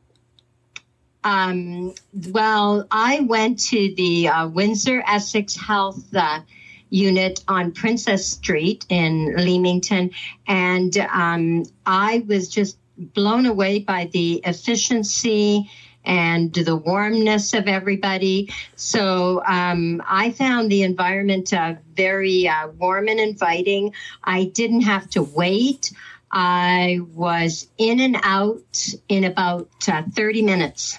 Um, 1.25 1.95
well, 2.31 2.87
I 2.91 3.21
went 3.21 3.61
to 3.67 3.95
the 3.95 4.29
uh, 4.29 4.49
Windsor 4.49 5.03
Essex 5.07 5.57
Health 5.57 6.05
uh, 6.15 6.41
unit 6.91 7.43
on 7.49 7.73
Princess 7.73 8.27
Street 8.27 8.85
in 8.89 9.35
Leamington, 9.37 10.11
and 10.47 10.97
um, 10.99 11.65
I 11.87 12.25
was 12.27 12.49
just 12.49 12.77
blown 12.97 13.47
away 13.47 13.79
by 13.79 14.11
the 14.13 14.43
efficiency 14.45 15.71
and 16.05 16.53
the 16.53 16.77
warmness 16.77 17.55
of 17.55 17.69
everybody. 17.69 18.53
So 18.77 19.43
um, 19.47 20.03
I 20.07 20.33
found 20.33 20.71
the 20.71 20.83
environment 20.83 21.53
uh, 21.53 21.75
very 21.95 22.49
uh, 22.49 22.69
warm 22.69 23.09
and 23.09 23.21
inviting. 23.21 23.93
I 24.25 24.45
didn't 24.45 24.83
have 24.83 25.09
to 25.11 25.23
wait. 25.23 25.93
I 26.33 27.01
was 27.15 27.69
in 27.79 28.01
and 28.01 28.17
out 28.23 28.89
in 29.09 29.25
about 29.25 29.69
uh, 29.87 30.03
30 30.15 30.43
minutes. 30.43 30.99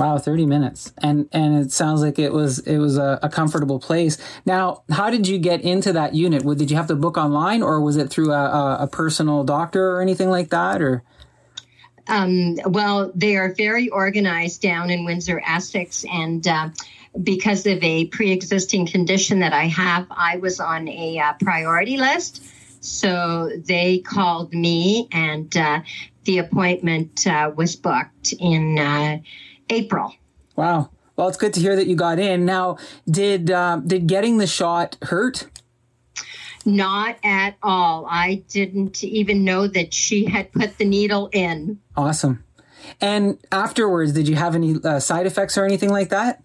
Wow, 0.00 0.16
thirty 0.16 0.46
minutes, 0.46 0.94
and 1.02 1.28
and 1.30 1.58
it 1.62 1.72
sounds 1.72 2.00
like 2.00 2.18
it 2.18 2.32
was 2.32 2.60
it 2.60 2.78
was 2.78 2.96
a, 2.96 3.18
a, 3.22 3.28
comfortable 3.28 3.78
place. 3.78 4.16
Now, 4.46 4.82
how 4.90 5.10
did 5.10 5.28
you 5.28 5.36
get 5.36 5.60
into 5.60 5.92
that 5.92 6.14
unit? 6.14 6.42
Did 6.56 6.70
you 6.70 6.78
have 6.78 6.86
to 6.86 6.96
book 6.96 7.18
online, 7.18 7.62
or 7.62 7.82
was 7.82 7.98
it 7.98 8.08
through 8.08 8.32
a, 8.32 8.78
a 8.80 8.88
personal 8.90 9.44
doctor 9.44 9.90
or 9.90 10.00
anything 10.00 10.30
like 10.30 10.48
that, 10.48 10.80
or? 10.80 11.02
Um, 12.08 12.56
well, 12.64 13.12
they 13.14 13.36
are 13.36 13.52
very 13.52 13.90
organized 13.90 14.62
down 14.62 14.88
in 14.88 15.04
Windsor, 15.04 15.42
Essex, 15.46 16.06
and 16.10 16.48
uh, 16.48 16.70
because 17.22 17.66
of 17.66 17.84
a 17.84 18.06
pre-existing 18.06 18.86
condition 18.86 19.40
that 19.40 19.52
I 19.52 19.64
have, 19.64 20.06
I 20.10 20.38
was 20.38 20.60
on 20.60 20.88
a 20.88 21.18
uh, 21.18 21.34
priority 21.42 21.98
list. 21.98 22.42
So 22.80 23.50
they 23.54 23.98
called 23.98 24.54
me, 24.54 25.08
and 25.12 25.54
uh, 25.54 25.82
the 26.24 26.38
appointment 26.38 27.26
uh, 27.26 27.52
was 27.54 27.76
booked 27.76 28.32
in 28.38 28.78
uh, 28.78 29.18
April. 29.70 30.14
Wow. 30.56 30.90
Well, 31.16 31.28
it's 31.28 31.36
good 31.36 31.54
to 31.54 31.60
hear 31.60 31.76
that 31.76 31.86
you 31.86 31.96
got 31.96 32.18
in. 32.18 32.44
Now, 32.44 32.78
did 33.08 33.50
uh, 33.50 33.80
did 33.86 34.06
getting 34.06 34.38
the 34.38 34.46
shot 34.46 34.96
hurt? 35.02 35.48
Not 36.64 37.16
at 37.24 37.56
all. 37.62 38.06
I 38.08 38.42
didn't 38.48 39.02
even 39.02 39.44
know 39.44 39.66
that 39.66 39.94
she 39.94 40.26
had 40.26 40.52
put 40.52 40.78
the 40.78 40.84
needle 40.84 41.28
in. 41.32 41.78
Awesome. 41.96 42.44
And 43.00 43.38
afterwards, 43.50 44.12
did 44.12 44.28
you 44.28 44.36
have 44.36 44.54
any 44.54 44.76
uh, 44.82 45.00
side 45.00 45.26
effects 45.26 45.56
or 45.56 45.64
anything 45.64 45.90
like 45.90 46.10
that? 46.10 46.42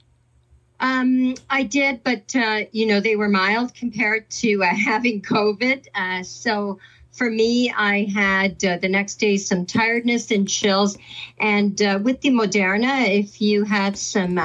Um, 0.79 1.35
I 1.49 1.63
did, 1.63 2.03
but 2.03 2.35
uh, 2.35 2.65
you 2.71 2.85
know 2.85 2.99
they 2.99 3.15
were 3.15 3.29
mild 3.29 3.73
compared 3.73 4.29
to 4.41 4.63
uh, 4.63 4.67
having 4.85 5.21
COVID. 5.21 5.87
Uh, 5.95 6.23
so 6.23 6.79
for 7.15 7.29
me, 7.29 7.71
I 7.71 8.05
had 8.13 8.63
uh, 8.63 8.77
the 8.77 8.89
next 8.89 9.15
day 9.15 9.37
some 9.37 9.65
tiredness 9.65 10.31
and 10.31 10.47
chills. 10.47 10.97
And 11.39 11.81
uh, 11.81 11.99
with 12.01 12.21
the 12.21 12.29
Moderna, 12.29 13.07
if 13.07 13.41
you 13.41 13.63
have 13.63 13.97
some 13.97 14.39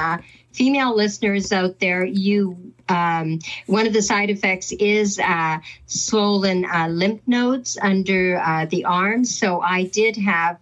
female 0.51 0.95
listeners 0.95 1.51
out 1.51 1.79
there, 1.79 2.05
you 2.05 2.73
um, 2.89 3.39
one 3.67 3.87
of 3.87 3.93
the 3.93 4.01
side 4.01 4.29
effects 4.29 4.71
is 4.73 5.17
uh, 5.19 5.59
swollen 5.85 6.65
uh, 6.65 6.87
lymph 6.89 7.21
nodes 7.25 7.77
under 7.81 8.37
uh, 8.37 8.65
the 8.65 8.85
arms. 8.85 9.37
So 9.37 9.61
I 9.61 9.83
did 9.83 10.17
have 10.17 10.57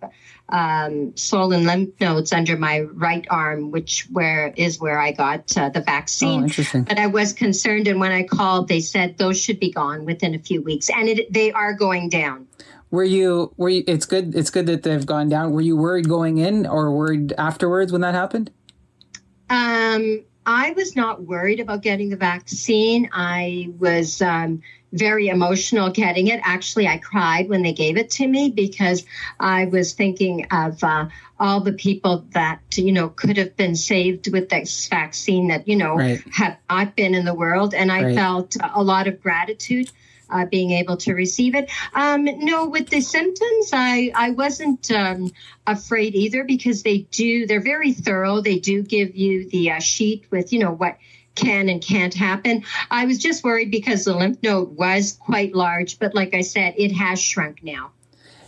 um, 0.50 1.16
swollen 1.16 1.66
lymph 1.66 2.00
nodes 2.00 2.34
under 2.34 2.58
my 2.58 2.82
right 2.82 3.26
arm, 3.30 3.72
which 3.72 4.08
where 4.12 4.54
is 4.56 4.80
where 4.80 5.00
I 5.00 5.12
got 5.12 5.56
uh, 5.58 5.70
the 5.70 5.82
vaccine. 5.82 6.42
Oh, 6.42 6.44
interesting. 6.44 6.84
But 6.84 6.98
I 6.98 7.08
was 7.08 7.34
concerned, 7.34 7.88
and 7.88 8.00
when 8.00 8.12
I 8.12 8.24
called, 8.24 8.68
they 8.68 8.82
said 8.82 9.18
those 9.18 9.40
should 9.40 9.60
be 9.60 9.72
gone 9.72 10.06
within 10.06 10.36
a 10.36 10.40
few 10.40 10.62
weeks, 10.62 10.90
and 10.90 11.08
it, 11.08 11.32
they 11.32 11.52
are 11.52 11.74
going 11.74 12.10
down. 12.10 12.48
Were 12.92 13.04
you? 13.04 13.54
Were 13.58 13.70
you? 13.70 13.84
It's 13.88 14.06
good. 14.06 14.36
It's 14.36 14.50
good 14.50 14.66
that 14.66 14.84
they've 14.84 15.06
gone 15.06 15.30
down. 15.30 15.52
Were 15.52 15.62
you 15.62 15.78
worried 15.78 16.10
going 16.10 16.40
in, 16.40 16.66
or 16.66 16.92
worried 16.92 17.34
afterwards 17.38 17.92
when 17.92 18.02
that 18.02 18.16
happened? 18.16 18.52
Um, 19.50 20.24
I 20.46 20.72
was 20.72 20.96
not 20.96 21.24
worried 21.24 21.60
about 21.60 21.84
getting 21.84 22.10
the 22.10 22.18
vaccine. 22.18 23.10
I 23.14 23.70
was 23.78 24.22
um, 24.22 24.62
very 24.92 25.28
emotional 25.28 25.90
getting 25.90 26.28
it. 26.28 26.40
Actually, 26.44 26.88
I 26.88 26.98
cried 26.98 27.50
when 27.50 27.62
they 27.62 27.74
gave 27.74 27.98
it 27.98 28.10
to 28.12 28.28
me 28.28 28.50
because 28.50 29.06
I 29.40 29.66
was 29.66 29.94
thinking 29.94 30.48
of 30.52 30.84
uh, 30.84 31.08
all 31.40 31.62
the 31.62 31.74
people 31.74 32.26
that, 32.32 32.60
you 32.76 32.92
know, 32.92 33.10
could 33.10 33.38
have 33.38 33.56
been 33.56 33.76
saved 33.76 34.32
with 34.32 34.50
this 34.50 34.88
vaccine 34.88 35.50
that, 35.50 35.68
you 35.68 35.76
know, 35.76 35.96
right. 35.96 36.22
have 36.32 36.58
not 36.70 36.96
been 36.96 37.14
in 37.16 37.26
the 37.26 37.34
world. 37.36 37.74
And 37.74 37.92
I 37.92 38.04
Right. 38.04 38.16
felt 38.16 38.58
a 38.74 38.84
lot 38.84 39.08
of 39.08 39.22
gratitude. 39.22 39.92
Uh, 40.32 40.46
being 40.46 40.70
able 40.70 40.96
to 40.96 41.16
receive 41.16 41.56
it. 41.56 41.72
Um, 41.96 42.26
no, 42.26 42.68
with 42.68 42.88
the 42.90 43.02
symptoms, 43.02 43.72
I, 43.74 44.12
I 44.14 44.30
wasn't 44.30 44.92
um, 44.92 45.32
afraid 45.66 46.14
either 46.14 46.44
because 46.44 46.84
they 46.84 47.00
do, 47.10 47.48
they're 47.48 47.60
very 47.60 47.94
thorough. 47.94 48.40
They 48.40 48.60
do 48.60 48.84
give 48.84 49.16
you 49.16 49.50
the 49.50 49.72
uh, 49.72 49.80
sheet 49.80 50.26
with, 50.30 50.54
you 50.54 50.60
know, 50.60 50.72
what 50.72 51.00
can 51.40 51.70
and 51.70 51.82
can't 51.82 52.14
happen. 52.14 52.64
I 52.92 53.06
was 53.06 53.18
just 53.18 53.44
worried 53.44 53.72
because 53.72 54.06
the 54.06 54.16
lymph 54.16 54.38
node 54.44 54.76
was 54.76 55.14
quite 55.14 55.54
large, 55.56 56.00
but 56.00 56.14
like 56.14 56.34
I 56.34 56.42
said, 56.42 56.74
it 56.78 56.92
has 56.92 57.22
shrunk 57.22 57.64
now. 57.64 57.92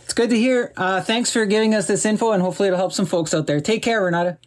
It's 0.04 0.14
good 0.14 0.30
to 0.30 0.38
hear. 0.38 0.72
Uh, 0.76 1.00
thanks 1.00 1.32
for 1.32 1.46
giving 1.46 1.74
us 1.74 1.86
this 1.86 2.04
info, 2.04 2.32
and 2.32 2.42
hopefully 2.42 2.68
it'll 2.68 2.78
help 2.78 2.92
some 2.92 3.06
folks 3.06 3.32
out 3.32 3.46
there. 3.46 3.60
Take 3.60 3.82
care, 3.82 4.02
Renata. 4.02 4.38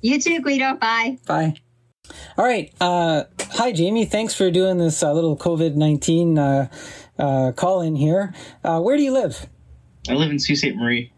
You 0.00 0.20
too, 0.20 0.40
Guido. 0.40 0.74
Bye. 0.74 1.18
Bye. 1.26 1.54
All 2.36 2.44
right. 2.44 2.72
Uh, 2.80 3.24
hi, 3.52 3.72
Jamie. 3.72 4.04
Thanks 4.04 4.34
for 4.34 4.50
doing 4.50 4.78
this 4.78 5.02
uh, 5.02 5.12
little 5.12 5.36
COVID 5.36 5.76
19 5.76 6.38
uh, 6.38 6.68
uh, 7.18 7.52
call 7.52 7.80
in 7.80 7.96
here. 7.96 8.34
Uh, 8.62 8.80
where 8.80 8.96
do 8.96 9.02
you 9.02 9.12
live? 9.12 9.46
I 10.08 10.14
live 10.14 10.30
in 10.30 10.38
Sault 10.38 10.58
Ste. 10.58 10.76
Marie. 10.76 11.12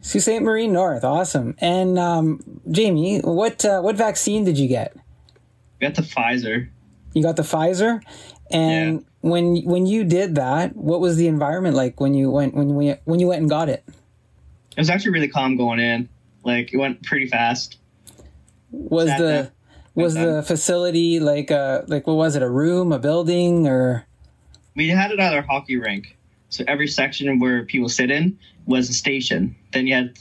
Sault 0.00 0.22
Ste. 0.22 0.42
Marie 0.42 0.66
North. 0.66 1.04
Awesome. 1.04 1.54
And 1.58 1.98
um, 1.98 2.40
Jamie, 2.70 3.20
what 3.20 3.64
uh, 3.64 3.80
what 3.80 3.96
vaccine 3.96 4.44
did 4.44 4.58
you 4.58 4.68
get? 4.68 4.96
Got 5.84 5.96
the 5.96 6.02
Pfizer. 6.02 6.68
You 7.12 7.22
got 7.22 7.36
the 7.36 7.42
Pfizer. 7.42 8.02
And 8.50 9.04
when 9.20 9.62
when 9.64 9.86
you 9.86 10.04
did 10.04 10.36
that, 10.36 10.74
what 10.76 11.00
was 11.00 11.16
the 11.16 11.26
environment 11.28 11.76
like 11.76 12.00
when 12.00 12.14
you 12.14 12.30
went 12.30 12.54
when 12.54 12.80
you 12.80 12.96
when 13.04 13.20
you 13.20 13.28
went 13.28 13.40
and 13.40 13.50
got 13.50 13.68
it? 13.68 13.84
It 13.86 14.80
was 14.80 14.90
actually 14.90 15.12
really 15.12 15.28
calm 15.28 15.56
going 15.56 15.78
in. 15.80 16.08
Like 16.44 16.72
it 16.72 16.78
went 16.78 17.02
pretty 17.02 17.26
fast. 17.26 17.78
Was 18.70 19.08
Sat 19.08 19.18
the 19.18 19.24
there. 19.24 19.52
was 19.94 20.14
the 20.14 20.42
facility 20.42 21.20
like 21.20 21.50
a 21.50 21.84
like 21.86 22.06
what 22.06 22.16
was 22.16 22.34
it 22.34 22.42
a 22.42 22.50
room 22.50 22.92
a 22.92 22.98
building 22.98 23.66
or 23.66 24.06
We 24.74 24.88
had 24.88 25.10
it 25.10 25.20
at 25.20 25.32
our 25.34 25.42
hockey 25.42 25.76
rink. 25.76 26.16
So 26.48 26.64
every 26.66 26.88
section 26.88 27.38
where 27.38 27.64
people 27.64 27.88
sit 27.88 28.10
in 28.10 28.38
was 28.66 28.88
a 28.88 28.94
station. 28.94 29.56
Then 29.72 29.86
you 29.86 29.94
had 29.94 30.18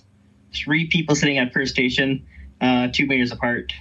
three 0.53 0.87
people 0.87 1.15
sitting 1.15 1.37
at 1.37 1.53
per 1.53 1.65
station, 1.65 2.25
uh, 2.61 2.89
two 2.91 3.05
meters 3.05 3.31
apart. 3.31 3.73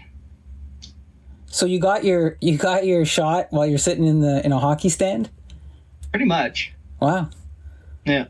So 1.55 1.67
you 1.67 1.79
got 1.79 2.03
your 2.05 2.37
you 2.41 2.57
got 2.59 2.85
your 2.87 3.05
shot 3.05 3.47
while 3.51 3.67
you're 3.67 3.79
sitting 3.79 4.07
in 4.07 4.21
the 4.21 4.45
in 4.45 4.51
a 4.53 4.59
hockey 4.59 4.89
stand 4.89 5.29
Pretty 6.11 6.25
much. 6.27 6.73
wow 7.01 7.29
Yeah. 8.05 8.27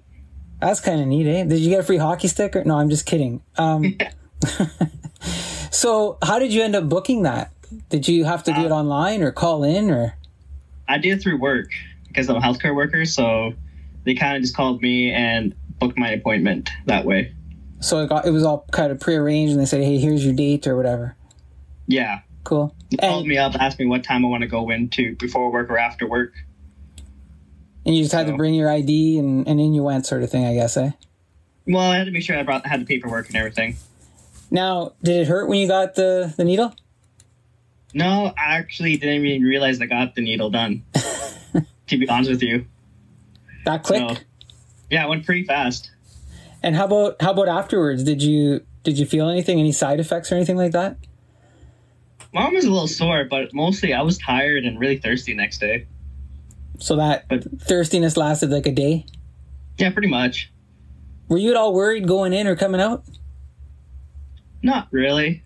that's 0.61 0.81
kind 0.81 1.01
of 1.01 1.07
neat 1.07 1.27
eh 1.27 1.45
did 1.45 1.61
you 1.61 1.71
get 1.71 1.81
a 1.81 1.83
free 1.83 1.97
hockey 1.99 2.29
stick 2.29 2.55
or 2.57 2.65
no 2.65 2.77
i'm 2.79 2.91
just 2.91 3.07
kidding 3.07 3.43
um 3.57 3.97
so 5.71 6.19
how 6.23 6.39
did 6.39 6.53
you 6.53 6.63
end 6.63 6.75
up 6.77 6.89
booking 6.89 7.23
that 7.23 7.53
did 7.89 8.07
you 8.09 8.25
have 8.25 8.43
to 8.45 8.53
do 8.53 8.61
it 8.67 8.71
online 8.71 9.23
or 9.23 9.31
call 9.33 9.65
in 9.65 9.91
or 9.91 10.17
I 10.89 10.99
did 10.99 11.19
it 11.19 11.23
through 11.23 11.39
work 11.41 11.69
because 12.09 12.29
I'm 12.29 12.37
a 12.37 12.41
healthcare 12.41 12.75
worker. 12.75 13.07
So 13.07 13.55
they 14.05 14.15
kind 14.15 14.37
of 14.37 14.43
just 14.43 14.55
called 14.55 14.83
me 14.83 15.11
and 15.11 15.55
booked 15.79 15.97
my 15.97 16.11
appointment 16.11 16.69
that 16.85 17.07
way. 17.07 17.33
so 17.81 18.01
it 18.03 18.09
got 18.09 18.27
it 18.27 18.31
was 18.31 18.43
all 18.45 18.67
kind 18.73 18.93
of 18.93 19.01
prearranged 19.01 19.53
and 19.53 19.61
they 19.61 19.65
said 19.65 19.83
hey 19.83 19.97
here's 19.99 20.23
your 20.25 20.35
date 20.35 20.67
or 20.67 20.77
whatever 20.77 21.17
Yeah. 21.87 22.21
Cool 22.45 22.75
They 22.91 22.97
called 22.99 23.27
me 23.27 23.39
up, 23.39 23.55
asked 23.55 23.79
me 23.79 23.87
what 23.87 24.05
time 24.05 24.25
I 24.25 24.29
want 24.29 24.43
to 24.43 24.49
go 24.49 24.71
into 24.71 25.15
before 25.17 25.51
work 25.51 25.71
or 25.71 25.79
after 25.79 26.07
work. 26.07 26.33
and 27.87 27.95
you 27.97 28.03
just 28.03 28.13
had 28.15 28.27
to 28.27 28.37
bring 28.37 28.55
your 28.55 28.69
id 28.71 29.19
and, 29.19 29.47
and 29.49 29.61
in 29.61 29.73
you 29.75 29.83
went 29.83 30.07
sort 30.07 30.23
of 30.23 30.31
thing 30.31 30.45
i 30.45 30.55
guess 30.55 30.77
eh 30.77 30.91
Well, 31.67 31.91
I 31.91 31.97
had 31.99 32.05
to 32.05 32.11
make 32.11 32.23
sure 32.25 32.37
I 32.39 32.43
brought 32.43 32.67
had 32.67 32.81
the 32.81 32.85
paperwork 32.87 33.29
and 33.29 33.37
everything. 33.37 33.77
now 34.51 34.93
did 35.03 35.17
it 35.23 35.29
hurt 35.29 35.49
when 35.49 35.59
you 35.59 35.69
got 35.69 35.95
the 35.95 36.33
the 36.37 36.45
needle 36.45 36.75
No, 37.95 38.33
I 38.39 38.57
actually 38.57 38.97
didn't 38.97 39.25
even 39.27 39.43
realize 39.47 39.81
I 39.81 39.87
got 39.87 40.15
the 40.15 40.23
needle 40.23 40.49
done. 40.51 40.83
to 41.89 41.99
be 41.99 42.09
honest 42.09 42.31
with 42.31 42.43
you. 42.43 42.65
that 43.67 43.83
quick 43.83 44.01
So, 44.01 44.17
yeah, 44.91 45.05
it 45.05 45.09
went 45.09 45.25
pretty 45.27 45.45
fast. 45.45 45.91
And 46.63 46.75
how 46.77 46.87
about 46.87 47.21
how 47.21 47.33
about 47.33 47.49
afterwards? 47.49 48.03
Did 48.05 48.23
you 48.23 48.63
did 48.83 48.99
you 48.99 49.05
feel 49.07 49.29
anything? 49.29 49.59
Any 49.61 49.73
side 49.73 50.01
effects 50.01 50.31
or 50.33 50.37
anything 50.37 50.57
like 50.57 50.73
that? 50.73 50.97
My 52.33 52.45
arm 52.45 52.55
was 52.55 52.65
a 52.65 52.71
little 52.71 52.89
sore, 52.89 53.25
but 53.25 53.53
mostly 53.53 53.93
I 53.93 54.03
was 54.03 54.19
tired 54.19 54.65
and 54.65 54.79
really 54.79 54.99
thirsty 54.99 55.35
next 55.35 55.59
day. 55.59 55.87
So 56.79 56.97
that 56.97 57.29
but, 57.29 57.45
thirstiness 57.61 58.17
lasted 58.17 58.51
like 58.51 58.67
a 58.67 58.73
day. 58.73 59.07
Yeah, 59.79 59.91
pretty 59.91 60.09
much. 60.09 60.51
Were 61.29 61.39
you 61.39 61.51
at 61.51 61.57
all 61.57 61.75
worried 61.75 62.07
going 62.09 62.33
in 62.33 62.47
or 62.47 62.57
coming 62.57 62.81
out? 62.81 63.05
Not 64.63 64.89
really. 64.91 65.43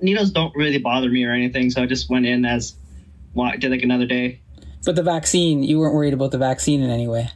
Needles 0.00 0.30
don't 0.30 0.54
really 0.54 0.78
bother 0.78 1.08
me 1.08 1.24
or 1.24 1.32
anything, 1.32 1.70
so 1.70 1.82
I 1.82 1.86
just 1.86 2.10
went 2.10 2.26
in 2.26 2.44
as 2.44 2.76
well, 3.34 3.46
I 3.46 3.56
did 3.56 3.70
like 3.70 3.82
another 3.82 4.06
day. 4.06 4.40
But 4.84 4.96
the 4.96 5.02
vaccine, 5.02 5.62
you 5.62 5.78
weren't 5.78 5.94
worried 5.94 6.14
about 6.14 6.30
the 6.30 6.38
vaccine 6.38 6.82
in 6.82 6.90
any 6.90 7.08
way. 7.08 7.30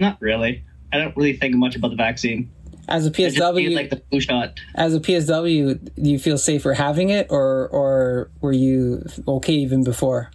Not 0.00 0.20
really. 0.20 0.64
I 0.92 0.98
don't 0.98 1.16
really 1.16 1.36
think 1.36 1.54
much 1.54 1.76
about 1.76 1.90
the 1.90 1.96
vaccine. 1.96 2.50
As 2.88 3.06
a 3.06 3.10
PSW, 3.10 3.74
like 3.74 3.90
the 3.90 4.00
flu 4.10 4.20
shot. 4.20 4.60
as 4.74 4.94
a 4.94 5.00
PSW, 5.00 5.94
do 6.00 6.10
you 6.10 6.18
feel 6.18 6.38
safer 6.38 6.72
having 6.72 7.10
it, 7.10 7.26
or 7.30 7.68
or 7.68 8.30
were 8.40 8.52
you 8.52 9.04
okay 9.26 9.54
even 9.54 9.82
before? 9.82 10.30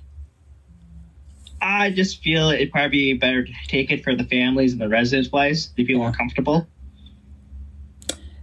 I 1.62 1.92
just 1.92 2.24
feel 2.24 2.50
it'd 2.50 2.72
probably 2.72 2.90
be 2.90 3.14
better 3.14 3.46
to 3.46 3.54
take 3.68 3.92
it 3.92 4.04
for 4.04 4.16
the 4.16 4.24
families 4.26 4.74
and 4.74 4.82
the 4.82 4.90
residents 4.90 5.32
wise. 5.32 5.70
They 5.78 5.86
feel 5.86 6.00
more 6.00 6.12
comfortable. 6.12 6.68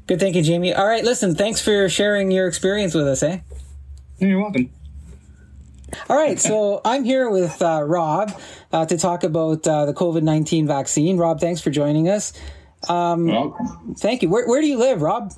Good 0.06 0.20
thinking, 0.20 0.42
Jamie. 0.42 0.72
All 0.72 0.86
right, 0.86 1.04
listen, 1.04 1.34
thanks 1.34 1.60
for 1.60 1.88
sharing 1.88 2.30
your 2.30 2.48
experience 2.48 2.94
with 2.94 3.06
us, 3.06 3.22
eh? 3.22 3.40
You're 4.18 4.40
welcome. 4.40 4.70
All 6.08 6.16
right, 6.16 6.38
so 6.38 6.80
I'm 6.84 7.04
here 7.04 7.28
with 7.28 7.60
uh, 7.60 7.82
Rob 7.84 8.32
uh, 8.72 8.86
to 8.86 8.96
talk 8.96 9.24
about 9.24 9.66
uh, 9.66 9.84
the 9.84 9.92
COVID 9.92 10.22
19 10.22 10.66
vaccine. 10.66 11.18
Rob, 11.18 11.40
thanks 11.40 11.60
for 11.60 11.70
joining 11.70 12.08
us. 12.08 12.32
Um. 12.88 13.54
Thank 13.96 14.22
you. 14.22 14.28
Where, 14.28 14.46
where 14.46 14.60
do 14.60 14.66
you 14.66 14.78
live, 14.78 15.02
Rob? 15.02 15.32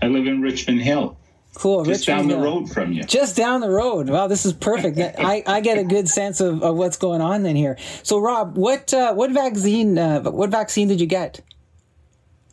I 0.00 0.06
live 0.06 0.26
in 0.26 0.42
Richmond 0.42 0.82
Hill. 0.82 1.16
Cool. 1.54 1.84
Just 1.84 2.08
Richmond 2.08 2.28
down 2.28 2.28
the 2.28 2.44
Hill. 2.44 2.60
road 2.60 2.70
from 2.70 2.92
you. 2.92 3.04
Just 3.04 3.36
down 3.36 3.60
the 3.60 3.70
road. 3.70 4.08
Wow, 4.08 4.26
this 4.26 4.46
is 4.46 4.52
perfect. 4.52 4.98
I, 5.18 5.42
I 5.46 5.60
get 5.60 5.78
a 5.78 5.84
good 5.84 6.08
sense 6.08 6.40
of, 6.40 6.62
of 6.62 6.76
what's 6.76 6.96
going 6.96 7.20
on 7.20 7.42
then 7.42 7.56
here. 7.56 7.76
So, 8.02 8.18
Rob, 8.18 8.56
what 8.56 8.92
uh, 8.92 9.14
what 9.14 9.30
vaccine 9.30 9.98
uh, 9.98 10.22
what 10.22 10.50
vaccine 10.50 10.88
did 10.88 11.00
you 11.00 11.06
get? 11.06 11.40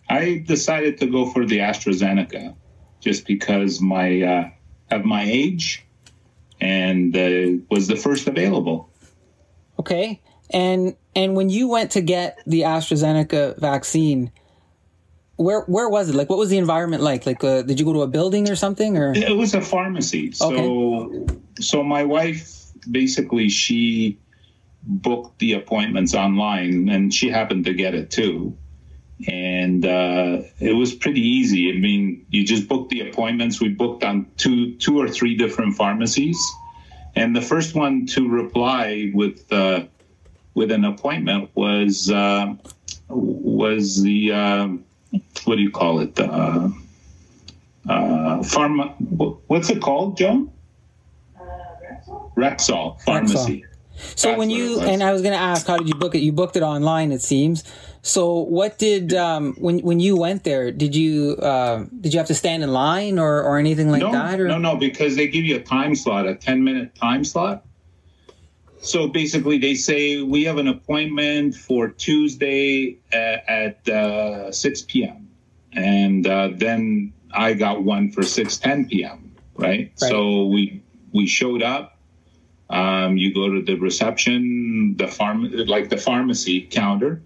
I 0.10 0.44
decided 0.46 0.98
to 1.00 1.08
go 1.08 1.30
for 1.32 1.46
the 1.46 1.60
AstraZeneca 1.60 2.56
just 3.00 3.26
because 3.26 3.80
my 3.80 4.22
uh, 4.22 4.50
of 4.92 5.06
my 5.06 5.24
age 5.24 5.86
and 6.60 7.16
uh, 7.16 7.64
was 7.70 7.88
the 7.88 7.96
first 7.96 8.28
available. 8.28 8.90
Okay, 9.80 10.22
and 10.50 10.96
and 11.20 11.36
when 11.36 11.50
you 11.50 11.68
went 11.68 11.92
to 11.92 12.02
get 12.02 12.40
the 12.48 12.62
AstraZeneca 12.62 13.60
vaccine, 13.60 14.32
where 15.36 15.62
where 15.62 15.90
was 15.90 16.10
it? 16.10 16.16
Like, 16.16 16.30
what 16.30 16.40
was 16.40 16.48
the 16.48 16.58
environment 16.58 17.04
like? 17.04 17.26
Like, 17.26 17.44
uh, 17.44 17.62
did 17.62 17.78
you 17.78 17.86
go 17.86 17.92
to 17.92 18.04
a 18.04 18.08
building 18.08 18.50
or 18.50 18.56
something? 18.56 18.98
Or 18.98 19.12
It 19.14 19.36
was 19.36 19.54
a 19.54 19.60
pharmacy. 19.60 20.32
So 20.32 21.28
so 21.60 21.84
my 21.84 22.06
wife 22.06 22.56
basically 22.90 23.50
she 23.50 24.18
booked 24.84 25.40
the 25.40 25.54
appointments 25.54 26.14
online 26.14 26.88
and 26.88 27.14
she 27.14 27.30
happened 27.30 27.66
to 27.66 27.74
get 27.74 27.94
it 27.94 28.10
too. 28.10 28.58
And 29.28 29.86
uh, 29.86 30.44
it 30.62 30.74
was 30.74 30.94
pretty 30.94 31.20
easy. 31.20 31.70
I 31.76 31.80
mean, 31.80 32.26
you 32.30 32.46
just 32.46 32.70
book 32.70 32.88
the 32.88 33.02
appointments. 33.10 33.60
We 33.60 33.68
booked 33.68 34.06
on 34.06 34.26
two 34.38 34.76
two 34.76 34.98
or 34.98 35.10
three 35.10 35.36
different 35.36 35.76
pharmacies. 35.76 36.40
And 37.14 37.36
the 37.36 37.42
first 37.42 37.76
one 37.76 38.06
to 38.14 38.30
reply 38.30 39.12
with 39.14 39.52
uh, 39.52 39.88
with 40.60 40.72
an 40.74 40.84
appointment 40.84 41.50
was 41.56 42.12
uh, 42.12 42.54
was 43.08 44.04
the 44.04 44.34
um 44.34 44.84
what 45.46 45.56
do 45.56 45.62
you 45.62 45.72
call 45.72 46.02
it? 46.02 46.20
Uh, 46.20 46.70
uh, 47.88 48.40
pharma. 48.40 48.94
What's 49.48 49.70
it 49.70 49.82
called, 49.82 50.18
Joan? 50.18 50.52
Rexall 52.36 53.02
Pharmacy. 53.02 53.66
So 54.16 54.38
when 54.38 54.50
you 54.50 54.82
and 54.82 55.02
I 55.02 55.14
was 55.14 55.22
going 55.22 55.34
to 55.34 55.40
ask, 55.40 55.66
how 55.66 55.78
did 55.78 55.88
you 55.88 55.96
book 55.96 56.14
it? 56.14 56.20
You 56.20 56.34
booked 56.34 56.58
it 56.58 56.64
online, 56.64 57.14
it 57.14 57.22
seems. 57.22 57.64
So 58.02 58.40
what 58.40 58.78
did 58.78 59.14
um, 59.14 59.54
when 59.56 59.80
when 59.80 60.02
you 60.02 60.18
went 60.18 60.44
there? 60.44 60.72
Did 60.72 60.94
you 60.94 61.38
uh, 61.38 61.86
did 62.02 62.14
you 62.14 62.20
have 62.20 62.28
to 62.28 62.36
stand 62.36 62.64
in 62.64 62.72
line 62.74 63.18
or, 63.18 63.42
or 63.44 63.58
anything 63.58 63.90
like 63.90 64.02
no, 64.02 64.12
that? 64.12 64.42
Or 64.42 64.48
no, 64.50 64.58
no, 64.58 64.76
because 64.76 65.16
they 65.16 65.28
give 65.28 65.46
you 65.46 65.56
a 65.56 65.62
time 65.62 65.96
slot, 65.96 66.28
a 66.28 66.36
ten 66.36 66.66
minute 66.66 66.96
time 66.96 67.24
slot. 67.24 67.66
So 68.82 69.08
basically, 69.08 69.58
they 69.58 69.76
say 69.76 70.22
we 70.22 70.46
have 70.46 70.58
an 70.58 70.68
appointment 70.68 71.56
for 71.56 71.90
Tuesday 71.90 72.98
at, 73.12 73.50
at 73.50 73.90
uh, 73.90 74.52
six 74.52 74.82
p.m. 74.82 75.30
and 75.74 76.26
uh, 76.26 76.50
then 76.56 77.14
I 77.34 77.54
got 77.54 77.84
one 77.84 78.12
for 78.12 78.24
six 78.24 78.58
ten 78.58 78.88
p.m. 78.88 79.36
Right? 79.56 79.92
So 79.96 80.46
we 80.46 80.82
we 81.12 81.28
showed 81.28 81.62
up. 81.62 81.98
Um, 82.70 83.18
you 83.18 83.34
go 83.34 83.50
to 83.50 83.64
the 83.64 83.76
reception, 83.76 84.96
the 84.96 85.08
farm, 85.08 85.52
like 85.52 85.90
the 85.90 85.98
pharmacy 85.98 86.62
counter, 86.62 87.24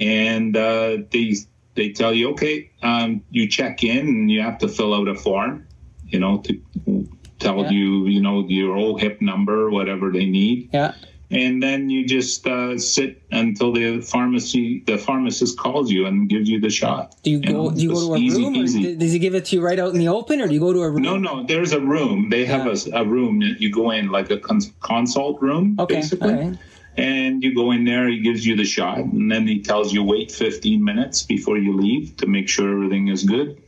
and 0.00 0.56
uh, 0.56 0.98
they 1.10 1.34
they 1.74 1.92
tell 1.92 2.14
you, 2.14 2.30
okay, 2.30 2.70
um, 2.82 3.22
you 3.30 3.48
check 3.48 3.84
in 3.84 4.08
and 4.08 4.30
you 4.30 4.40
have 4.40 4.58
to 4.58 4.68
fill 4.68 4.94
out 4.94 5.06
a 5.06 5.14
form, 5.14 5.66
you 6.06 6.18
know, 6.18 6.38
to 6.38 7.08
tell 7.38 7.72
you, 7.72 8.06
you 8.06 8.20
know, 8.20 8.46
your 8.48 8.76
OHIP 8.76 9.20
number, 9.20 9.70
whatever 9.70 10.10
they 10.10 10.26
need. 10.26 10.70
Yeah. 10.72 10.94
And 11.30 11.62
then 11.62 11.90
you 11.90 12.06
just 12.06 12.46
uh, 12.46 12.78
sit 12.78 13.22
until 13.30 13.70
the 13.72 14.00
pharmacy, 14.00 14.82
the 14.86 14.96
pharmacist 14.96 15.58
calls 15.58 15.90
you 15.90 16.06
and 16.06 16.26
gives 16.26 16.48
you 16.48 16.58
the 16.58 16.70
shot. 16.70 17.16
Do 17.22 17.30
you 17.30 17.40
go? 17.40 17.70
Do 17.70 17.82
you 17.82 17.90
go 17.90 18.00
to 18.06 18.14
a 18.14 18.18
easy 18.18 18.42
room, 18.42 18.54
or 18.56 18.96
does 18.96 19.12
he 19.12 19.18
give 19.18 19.34
it 19.34 19.44
to 19.46 19.56
you 19.56 19.62
right 19.62 19.78
out 19.78 19.92
in 19.92 19.98
the 19.98 20.08
open, 20.08 20.40
or 20.40 20.48
do 20.48 20.54
you 20.54 20.60
go 20.60 20.72
to 20.72 20.80
a 20.80 20.90
room? 20.90 21.02
No, 21.02 21.18
no, 21.18 21.44
there's 21.44 21.72
a 21.72 21.80
room. 21.80 22.30
They 22.30 22.46
have 22.46 22.66
a, 22.66 22.76
a 22.94 23.04
room 23.04 23.40
that 23.40 23.60
you 23.60 23.70
go 23.70 23.90
in, 23.90 24.08
like 24.08 24.30
a 24.30 24.38
cons- 24.38 24.72
consult 24.80 25.42
room, 25.42 25.76
Okay, 25.78 25.96
basically. 25.96 26.32
all 26.32 26.40
right. 26.40 26.58
And 26.96 27.42
you 27.44 27.54
go 27.54 27.72
in 27.72 27.84
there, 27.84 28.08
he 28.08 28.20
gives 28.20 28.46
you 28.46 28.56
the 28.56 28.64
shot, 28.64 28.96
and 28.98 29.30
then 29.30 29.46
he 29.46 29.62
tells 29.62 29.92
you 29.92 30.02
wait 30.02 30.32
15 30.32 30.82
minutes 30.82 31.22
before 31.22 31.58
you 31.58 31.76
leave 31.76 32.16
to 32.16 32.26
make 32.26 32.48
sure 32.48 32.72
everything 32.72 33.08
is 33.08 33.22
good. 33.24 33.62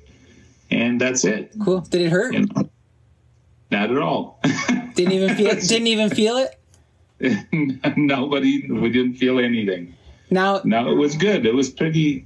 And 0.71 0.99
that's 1.01 1.25
it. 1.25 1.53
Cool. 1.63 1.81
Did 1.83 2.01
it 2.01 2.09
hurt? 2.11 2.33
You 2.33 2.47
know? 2.47 2.71
Not 3.71 3.91
at 3.91 3.99
all. 3.99 4.41
Didn't 4.95 5.13
even 5.13 5.37
feel. 5.37 5.55
didn't 5.61 5.87
even 5.87 6.11
feel 6.11 6.37
it. 6.37 6.57
Nobody, 7.97 8.71
we 8.71 8.91
didn't 8.91 9.15
feel 9.15 9.39
anything. 9.39 9.95
Now, 10.31 10.61
no, 10.65 10.91
it 10.91 10.95
was 10.95 11.17
good. 11.17 11.47
It 11.47 11.55
was 11.55 11.71
pretty, 11.71 12.25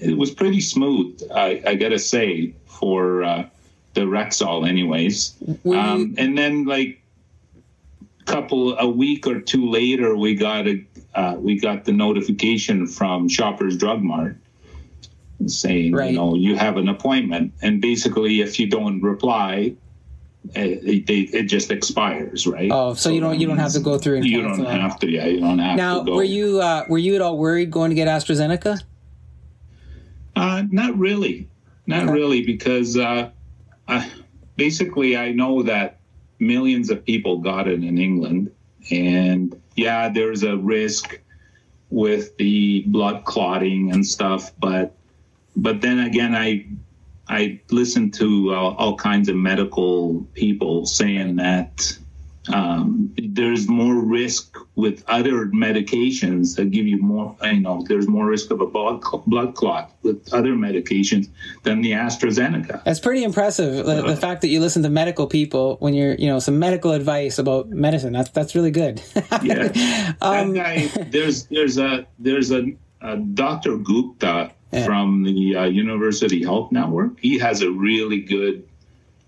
it 0.00 0.16
was 0.16 0.30
pretty 0.30 0.60
smooth. 0.60 1.20
I, 1.34 1.62
I 1.66 1.74
gotta 1.74 1.98
say 1.98 2.54
for 2.66 3.22
uh, 3.22 3.48
the 3.94 4.02
Rexall, 4.02 4.68
anyways. 4.68 5.34
Um, 5.64 6.14
and 6.18 6.36
then 6.36 6.64
like 6.64 7.00
a 8.20 8.24
couple 8.24 8.76
a 8.78 8.88
week 8.88 9.26
or 9.26 9.40
two 9.40 9.70
later, 9.70 10.16
we 10.16 10.34
got 10.34 10.66
a 10.66 10.84
uh, 11.14 11.36
we 11.38 11.58
got 11.58 11.84
the 11.84 11.92
notification 11.92 12.86
from 12.86 13.28
Shoppers 13.28 13.76
Drug 13.76 14.02
Mart 14.02 14.36
saying, 15.46 15.96
you 15.96 16.12
know, 16.12 16.34
you 16.34 16.56
have 16.56 16.76
an 16.76 16.88
appointment, 16.88 17.52
and 17.62 17.80
basically, 17.80 18.40
if 18.40 18.58
you 18.58 18.68
don't 18.68 19.00
reply, 19.00 19.74
it, 20.54 21.10
it, 21.10 21.34
it 21.34 21.42
just 21.44 21.70
expires, 21.70 22.46
right? 22.46 22.70
Oh, 22.72 22.94
so 22.94 23.10
you 23.10 23.20
don't 23.20 23.38
you 23.38 23.46
don't 23.46 23.58
have 23.58 23.72
to 23.72 23.80
go 23.80 23.98
through 23.98 24.16
and 24.16 24.24
You 24.24 24.42
don't 24.42 24.64
have 24.64 24.98
to. 25.00 25.10
Yeah, 25.10 25.26
you 25.26 25.40
don't 25.40 25.58
have 25.58 25.76
Now, 25.76 26.02
were 26.02 26.22
you 26.22 26.60
uh, 26.60 26.84
were 26.88 26.98
you 26.98 27.14
at 27.14 27.20
all 27.20 27.38
worried 27.38 27.70
going 27.70 27.90
to 27.90 27.94
get 27.94 28.08
AstraZeneca? 28.08 28.82
Uh, 30.34 30.64
not 30.70 30.96
really, 30.98 31.48
not 31.86 32.10
really, 32.10 32.42
because 32.44 32.96
uh, 32.96 33.30
I, 33.88 34.10
basically 34.56 35.16
I 35.16 35.32
know 35.32 35.62
that 35.62 35.98
millions 36.38 36.90
of 36.90 37.04
people 37.04 37.38
got 37.38 37.68
it 37.68 37.82
in 37.82 37.98
England, 37.98 38.50
and 38.90 39.60
yeah, 39.76 40.08
there's 40.08 40.42
a 40.42 40.56
risk 40.56 41.18
with 41.90 42.36
the 42.36 42.82
blood 42.88 43.24
clotting 43.24 43.92
and 43.92 44.04
stuff, 44.04 44.52
but 44.58 44.94
but 45.56 45.80
then 45.80 46.00
again, 46.00 46.34
I 46.34 46.66
I 47.28 47.60
listened 47.70 48.14
to 48.14 48.54
uh, 48.54 48.56
all 48.56 48.96
kinds 48.96 49.28
of 49.28 49.36
medical 49.36 50.26
people 50.34 50.86
saying 50.86 51.36
that 51.36 51.98
um, 52.48 53.12
there's 53.16 53.68
more 53.68 53.96
risk 53.96 54.56
with 54.76 55.02
other 55.08 55.46
medications 55.46 56.56
that 56.56 56.70
give 56.70 56.86
you 56.86 56.98
more, 56.98 57.36
you 57.42 57.60
know, 57.60 57.84
there's 57.88 58.06
more 58.06 58.26
risk 58.26 58.50
of 58.50 58.60
a 58.60 58.66
blood, 58.66 59.02
blood 59.26 59.54
clot 59.54 59.92
with 60.02 60.32
other 60.32 60.52
medications 60.52 61.28
than 61.64 61.80
the 61.80 61.92
AstraZeneca. 61.92 62.84
That's 62.84 63.00
pretty 63.00 63.24
impressive. 63.24 63.84
The, 63.84 64.02
the 64.02 64.16
fact 64.16 64.42
that 64.42 64.48
you 64.48 64.60
listen 64.60 64.82
to 64.84 64.90
medical 64.90 65.26
people 65.26 65.76
when 65.80 65.94
you're, 65.94 66.14
you 66.14 66.28
know, 66.28 66.38
some 66.38 66.58
medical 66.58 66.92
advice 66.92 67.38
about 67.38 67.68
medicine. 67.68 68.12
That's 68.12 68.30
that's 68.30 68.54
really 68.54 68.70
good. 68.70 69.02
Yeah, 69.42 70.14
Um, 70.20 70.54
guy. 70.54 70.86
There's 71.10 71.46
there's 71.46 71.78
a 71.78 72.06
there's 72.18 72.52
a, 72.52 72.76
a 73.00 73.16
Dr. 73.16 73.76
Gupta 73.76 74.52
from 74.70 75.22
the 75.22 75.56
uh, 75.56 75.64
University 75.64 76.42
Health 76.42 76.72
Network. 76.72 77.18
He 77.20 77.38
has 77.38 77.62
a 77.62 77.70
really 77.70 78.20
good 78.20 78.68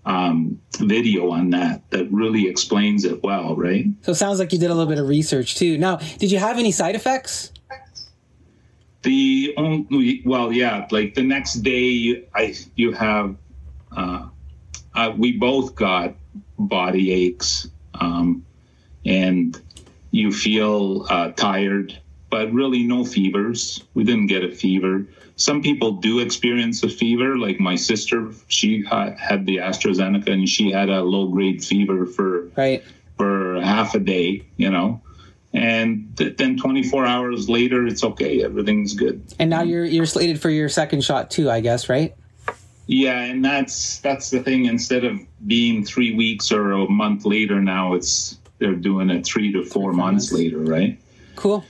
um, 0.05 0.59
video 0.79 1.31
on 1.31 1.49
that 1.51 1.89
that 1.91 2.11
really 2.11 2.47
explains 2.47 3.05
it 3.05 3.23
well, 3.23 3.55
right? 3.55 3.85
So 4.01 4.11
it 4.11 4.15
sounds 4.15 4.39
like 4.39 4.51
you 4.51 4.59
did 4.59 4.69
a 4.69 4.73
little 4.73 4.89
bit 4.89 4.99
of 4.99 5.07
research 5.07 5.55
too. 5.55 5.77
Now, 5.77 5.97
did 6.17 6.31
you 6.31 6.39
have 6.39 6.57
any 6.57 6.71
side 6.71 6.95
effects? 6.95 7.51
The 9.01 9.53
only 9.55 10.21
well, 10.25 10.51
yeah, 10.51 10.87
like 10.91 11.13
the 11.13 11.23
next 11.23 11.55
day, 11.55 11.85
you, 11.85 12.25
I 12.35 12.53
you 12.75 12.91
have 12.91 13.35
uh, 13.95 14.27
uh, 14.93 15.13
we 15.17 15.37
both 15.37 15.75
got 15.75 16.15
body 16.57 17.11
aches, 17.13 17.69
um, 17.93 18.45
and 19.05 19.59
you 20.11 20.33
feel 20.33 21.05
uh, 21.09 21.31
tired, 21.31 21.97
but 22.29 22.51
really 22.51 22.83
no 22.83 23.05
fevers. 23.05 23.83
We 23.93 24.03
didn't 24.03 24.27
get 24.27 24.43
a 24.43 24.51
fever. 24.51 25.05
Some 25.39 25.61
people 25.61 25.93
do 25.93 26.19
experience 26.19 26.83
a 26.83 26.89
fever, 26.89 27.37
like 27.37 27.61
my 27.61 27.77
sister. 27.77 28.29
She 28.49 28.83
ha- 28.83 29.15
had 29.15 29.45
the 29.45 29.57
AstraZeneca, 29.57 30.27
and 30.27 30.49
she 30.49 30.69
had 30.69 30.89
a 30.89 31.01
low 31.01 31.27
grade 31.27 31.63
fever 31.63 32.05
for 32.05 32.49
right 32.57 32.83
for 33.17 33.61
half 33.61 33.95
a 33.95 33.99
day. 33.99 34.45
You 34.57 34.69
know. 34.69 35.01
And 35.53 36.15
th- 36.17 36.37
then 36.37 36.57
24 36.57 37.05
hours 37.05 37.49
later, 37.49 37.87
it's 37.87 38.03
okay. 38.03 38.43
Everything's 38.43 38.93
good. 38.93 39.23
And 39.39 39.49
now 39.49 39.63
you're 39.63 39.85
you're 39.85 40.05
slated 40.05 40.41
for 40.41 40.49
your 40.49 40.67
second 40.67 41.05
shot 41.05 41.31
too, 41.31 41.49
I 41.49 41.61
guess, 41.61 41.87
right? 41.87 42.13
Yeah, 42.87 43.21
and 43.21 43.43
that's 43.43 43.99
that's 43.99 44.29
the 44.31 44.43
thing. 44.43 44.65
Instead 44.65 45.05
of 45.05 45.19
being 45.47 45.85
three 45.85 46.13
weeks 46.13 46.51
or 46.51 46.73
a 46.73 46.89
month 46.89 47.25
later, 47.25 47.61
now 47.61 47.93
it's 47.93 48.37
they're 48.57 48.75
doing 48.75 49.09
it 49.09 49.25
three 49.25 49.53
to 49.53 49.63
four 49.63 49.93
months 49.93 50.33
later, 50.33 50.59
right? 50.59 50.99
Cool. 51.37 51.63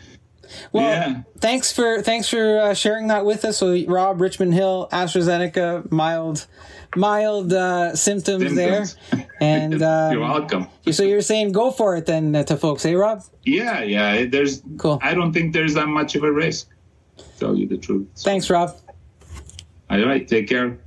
Well, 0.71 0.83
Yeah. 0.83 1.21
thanks 1.39 1.71
for 1.71 2.01
thanks 2.01 2.27
for 2.29 2.59
uh, 2.59 2.73
sharing 2.73 3.07
that 3.07 3.25
with 3.25 3.45
us. 3.45 3.57
So, 3.57 3.83
Rob, 3.85 4.19
Richmond 4.21 4.53
Hill, 4.53 4.87
AstraZeneca, 4.91 5.91
mild, 5.91 6.47
mild 6.95 7.53
uh, 7.53 7.95
symptoms, 7.95 8.53
Symptoms. 8.53 8.95
there, 9.11 9.27
and 9.41 9.81
um, 9.83 10.11
You're 10.13 10.21
welcome. 10.21 10.67
So 10.91 11.03
you're 11.03 11.21
saying 11.21 11.51
go 11.51 11.71
for 11.71 11.95
it 11.95 12.05
then 12.05 12.35
uh, 12.35 12.43
to 12.43 12.57
folks, 12.57 12.83
hey 12.83 12.95
Rob? 12.95 13.23
Yeah, 13.43 13.83
yeah. 13.83 14.25
There's 14.25 14.61
cool. 14.77 14.99
I 15.01 15.13
don't 15.13 15.33
think 15.33 15.53
there's 15.53 15.73
that 15.75 15.87
much 15.87 16.15
of 16.15 16.23
a 16.23 16.31
risk. 16.31 16.67
Tell 17.39 17.55
you 17.55 17.67
the 17.67 17.77
truth. 17.77 18.07
Thanks, 18.17 18.49
Rob. 18.49 18.75
All 19.89 20.05
right. 20.05 20.27
Take 20.27 20.47
care. 20.47 20.77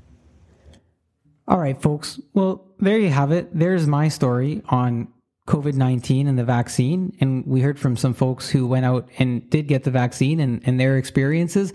All 1.48 1.58
right, 1.58 1.80
folks. 1.80 2.20
Well, 2.34 2.64
there 2.78 2.98
you 2.98 3.08
have 3.10 3.32
it. 3.32 3.48
There's 3.56 3.86
my 3.86 4.08
story 4.08 4.62
on 4.68 5.08
COVID 5.46 5.74
19 5.74 6.26
and 6.26 6.38
the 6.38 6.44
vaccine. 6.44 7.16
And 7.20 7.44
we 7.46 7.60
heard 7.60 7.78
from 7.78 7.96
some 7.96 8.14
folks 8.14 8.48
who 8.48 8.66
went 8.66 8.86
out 8.86 9.08
and 9.18 9.48
did 9.50 9.66
get 9.68 9.84
the 9.84 9.90
vaccine 9.90 10.40
and, 10.40 10.62
and 10.64 10.78
their 10.78 10.96
experiences. 10.96 11.72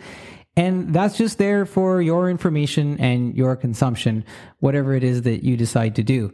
And 0.55 0.93
that's 0.93 1.17
just 1.17 1.37
there 1.37 1.65
for 1.65 2.01
your 2.01 2.29
information 2.29 2.99
and 2.99 3.35
your 3.35 3.55
consumption, 3.55 4.25
whatever 4.59 4.95
it 4.95 5.03
is 5.03 5.21
that 5.23 5.43
you 5.43 5.55
decide 5.55 5.95
to 5.97 6.03
do. 6.03 6.33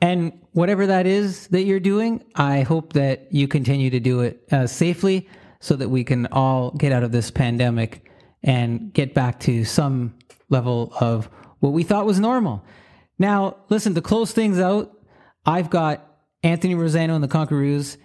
And 0.00 0.32
whatever 0.52 0.86
that 0.86 1.06
is 1.06 1.46
that 1.48 1.62
you're 1.62 1.80
doing, 1.80 2.24
I 2.34 2.62
hope 2.62 2.94
that 2.94 3.28
you 3.32 3.46
continue 3.46 3.90
to 3.90 4.00
do 4.00 4.20
it 4.20 4.42
uh, 4.50 4.66
safely 4.66 5.28
so 5.60 5.76
that 5.76 5.88
we 5.88 6.02
can 6.02 6.26
all 6.26 6.72
get 6.72 6.92
out 6.92 7.04
of 7.04 7.12
this 7.12 7.30
pandemic 7.30 8.10
and 8.42 8.92
get 8.92 9.14
back 9.14 9.40
to 9.40 9.64
some 9.64 10.14
level 10.50 10.92
of 11.00 11.30
what 11.60 11.72
we 11.72 11.82
thought 11.82 12.06
was 12.06 12.20
normal. 12.20 12.64
Now, 13.18 13.56
listen, 13.70 13.94
to 13.94 14.02
close 14.02 14.32
things 14.32 14.58
out, 14.58 14.92
I've 15.46 15.70
got 15.70 16.13
Anthony 16.44 16.74
Rosano 16.74 17.14
and 17.14 17.24
the 17.24 17.28
Conqueroos. 17.28 17.96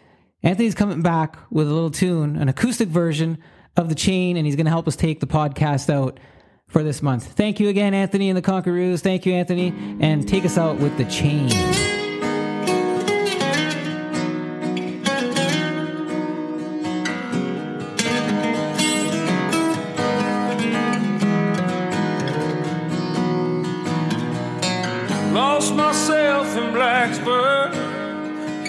Anthony's 0.41 0.73
coming 0.73 1.01
back 1.01 1.37
with 1.51 1.67
a 1.67 1.73
little 1.73 1.91
tune, 1.91 2.37
an 2.37 2.47
acoustic 2.47 2.87
version 2.87 3.37
of 3.75 3.89
The 3.89 3.95
Chain, 3.95 4.37
and 4.37 4.45
he's 4.45 4.55
going 4.55 4.65
to 4.65 4.71
help 4.71 4.87
us 4.87 4.95
take 4.95 5.19
the 5.19 5.27
podcast 5.27 5.93
out 5.93 6.19
for 6.67 6.81
this 6.81 7.01
month. 7.01 7.33
Thank 7.33 7.59
you 7.59 7.67
again, 7.67 7.93
Anthony 7.93 8.29
and 8.29 8.37
the 8.37 8.41
Conqueroos. 8.41 9.01
Thank 9.01 9.25
you, 9.25 9.33
Anthony, 9.33 9.73
and 9.99 10.27
take 10.27 10.45
us 10.45 10.57
out 10.57 10.77
with 10.79 10.97
The 10.97 11.05
Chain. 11.05 12.08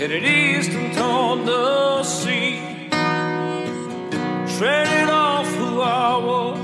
Headed 0.01 0.25
east 0.25 0.71
and 0.71 0.95
toward 0.95 1.45
the 1.45 2.03
sea. 2.03 2.89
Traded 4.57 5.11
off 5.11 5.47
who 5.57 5.83
I 5.83 6.17
was, 6.17 6.59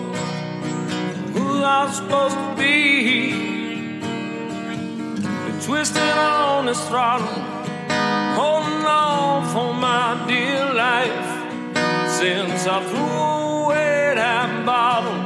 who 1.36 1.62
I 1.62 1.84
was 1.84 1.96
supposed 1.96 2.34
to 2.34 2.54
be. 2.56 3.60
Been 5.20 5.60
twisted 5.60 6.16
on 6.16 6.64
this 6.64 6.80
throttle, 6.88 7.26
holding 8.40 8.86
on 8.86 9.44
for 9.52 9.74
my 9.74 10.24
dear 10.26 10.72
life. 10.72 11.28
Since 12.18 12.66
I 12.66 12.82
threw 12.88 13.66
away 13.66 14.14
that 14.14 14.64
bottle 14.64 15.25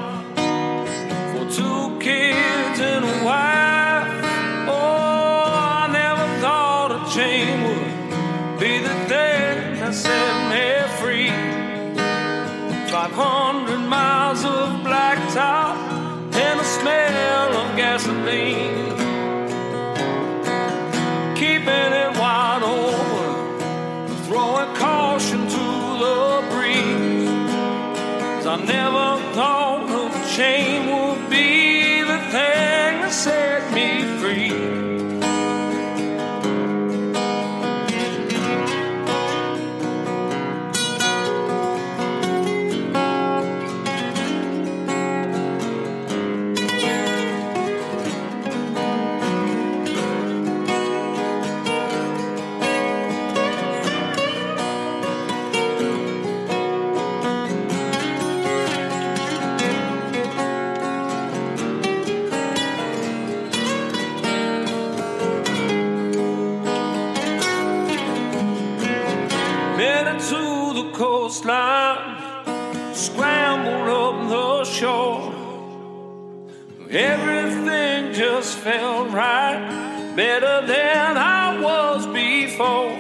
felt 78.62 79.10
right, 79.10 80.12
better 80.14 80.66
than 80.66 81.16
I 81.16 81.58
was 81.62 82.06
before. 82.08 82.92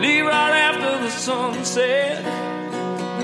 Leave 0.00 0.26
right 0.26 0.54
after 0.68 1.04
the 1.04 1.10
sunset, 1.10 2.24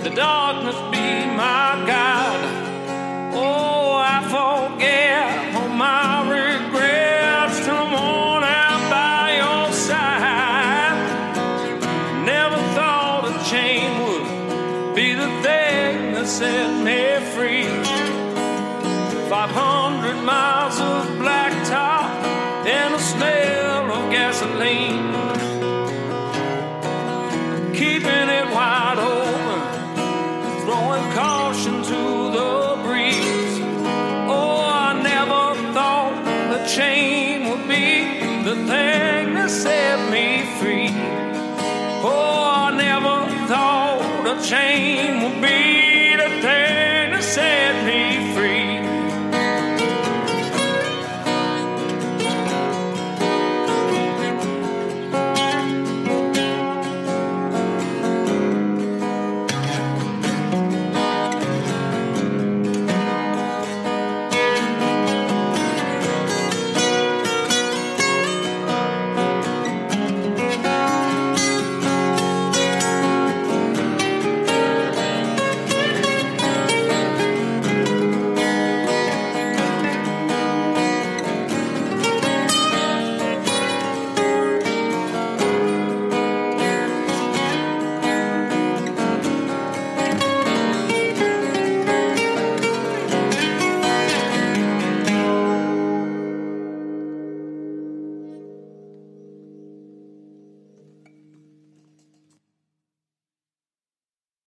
the 0.05 0.11
darkness 0.11 0.77
be 0.93 1.27
my 1.35 1.83
guide. 1.85 3.35
Oh, 3.35 3.97
I 3.99 4.23
forget 4.37 5.57
all 5.57 5.69
my 5.69 6.24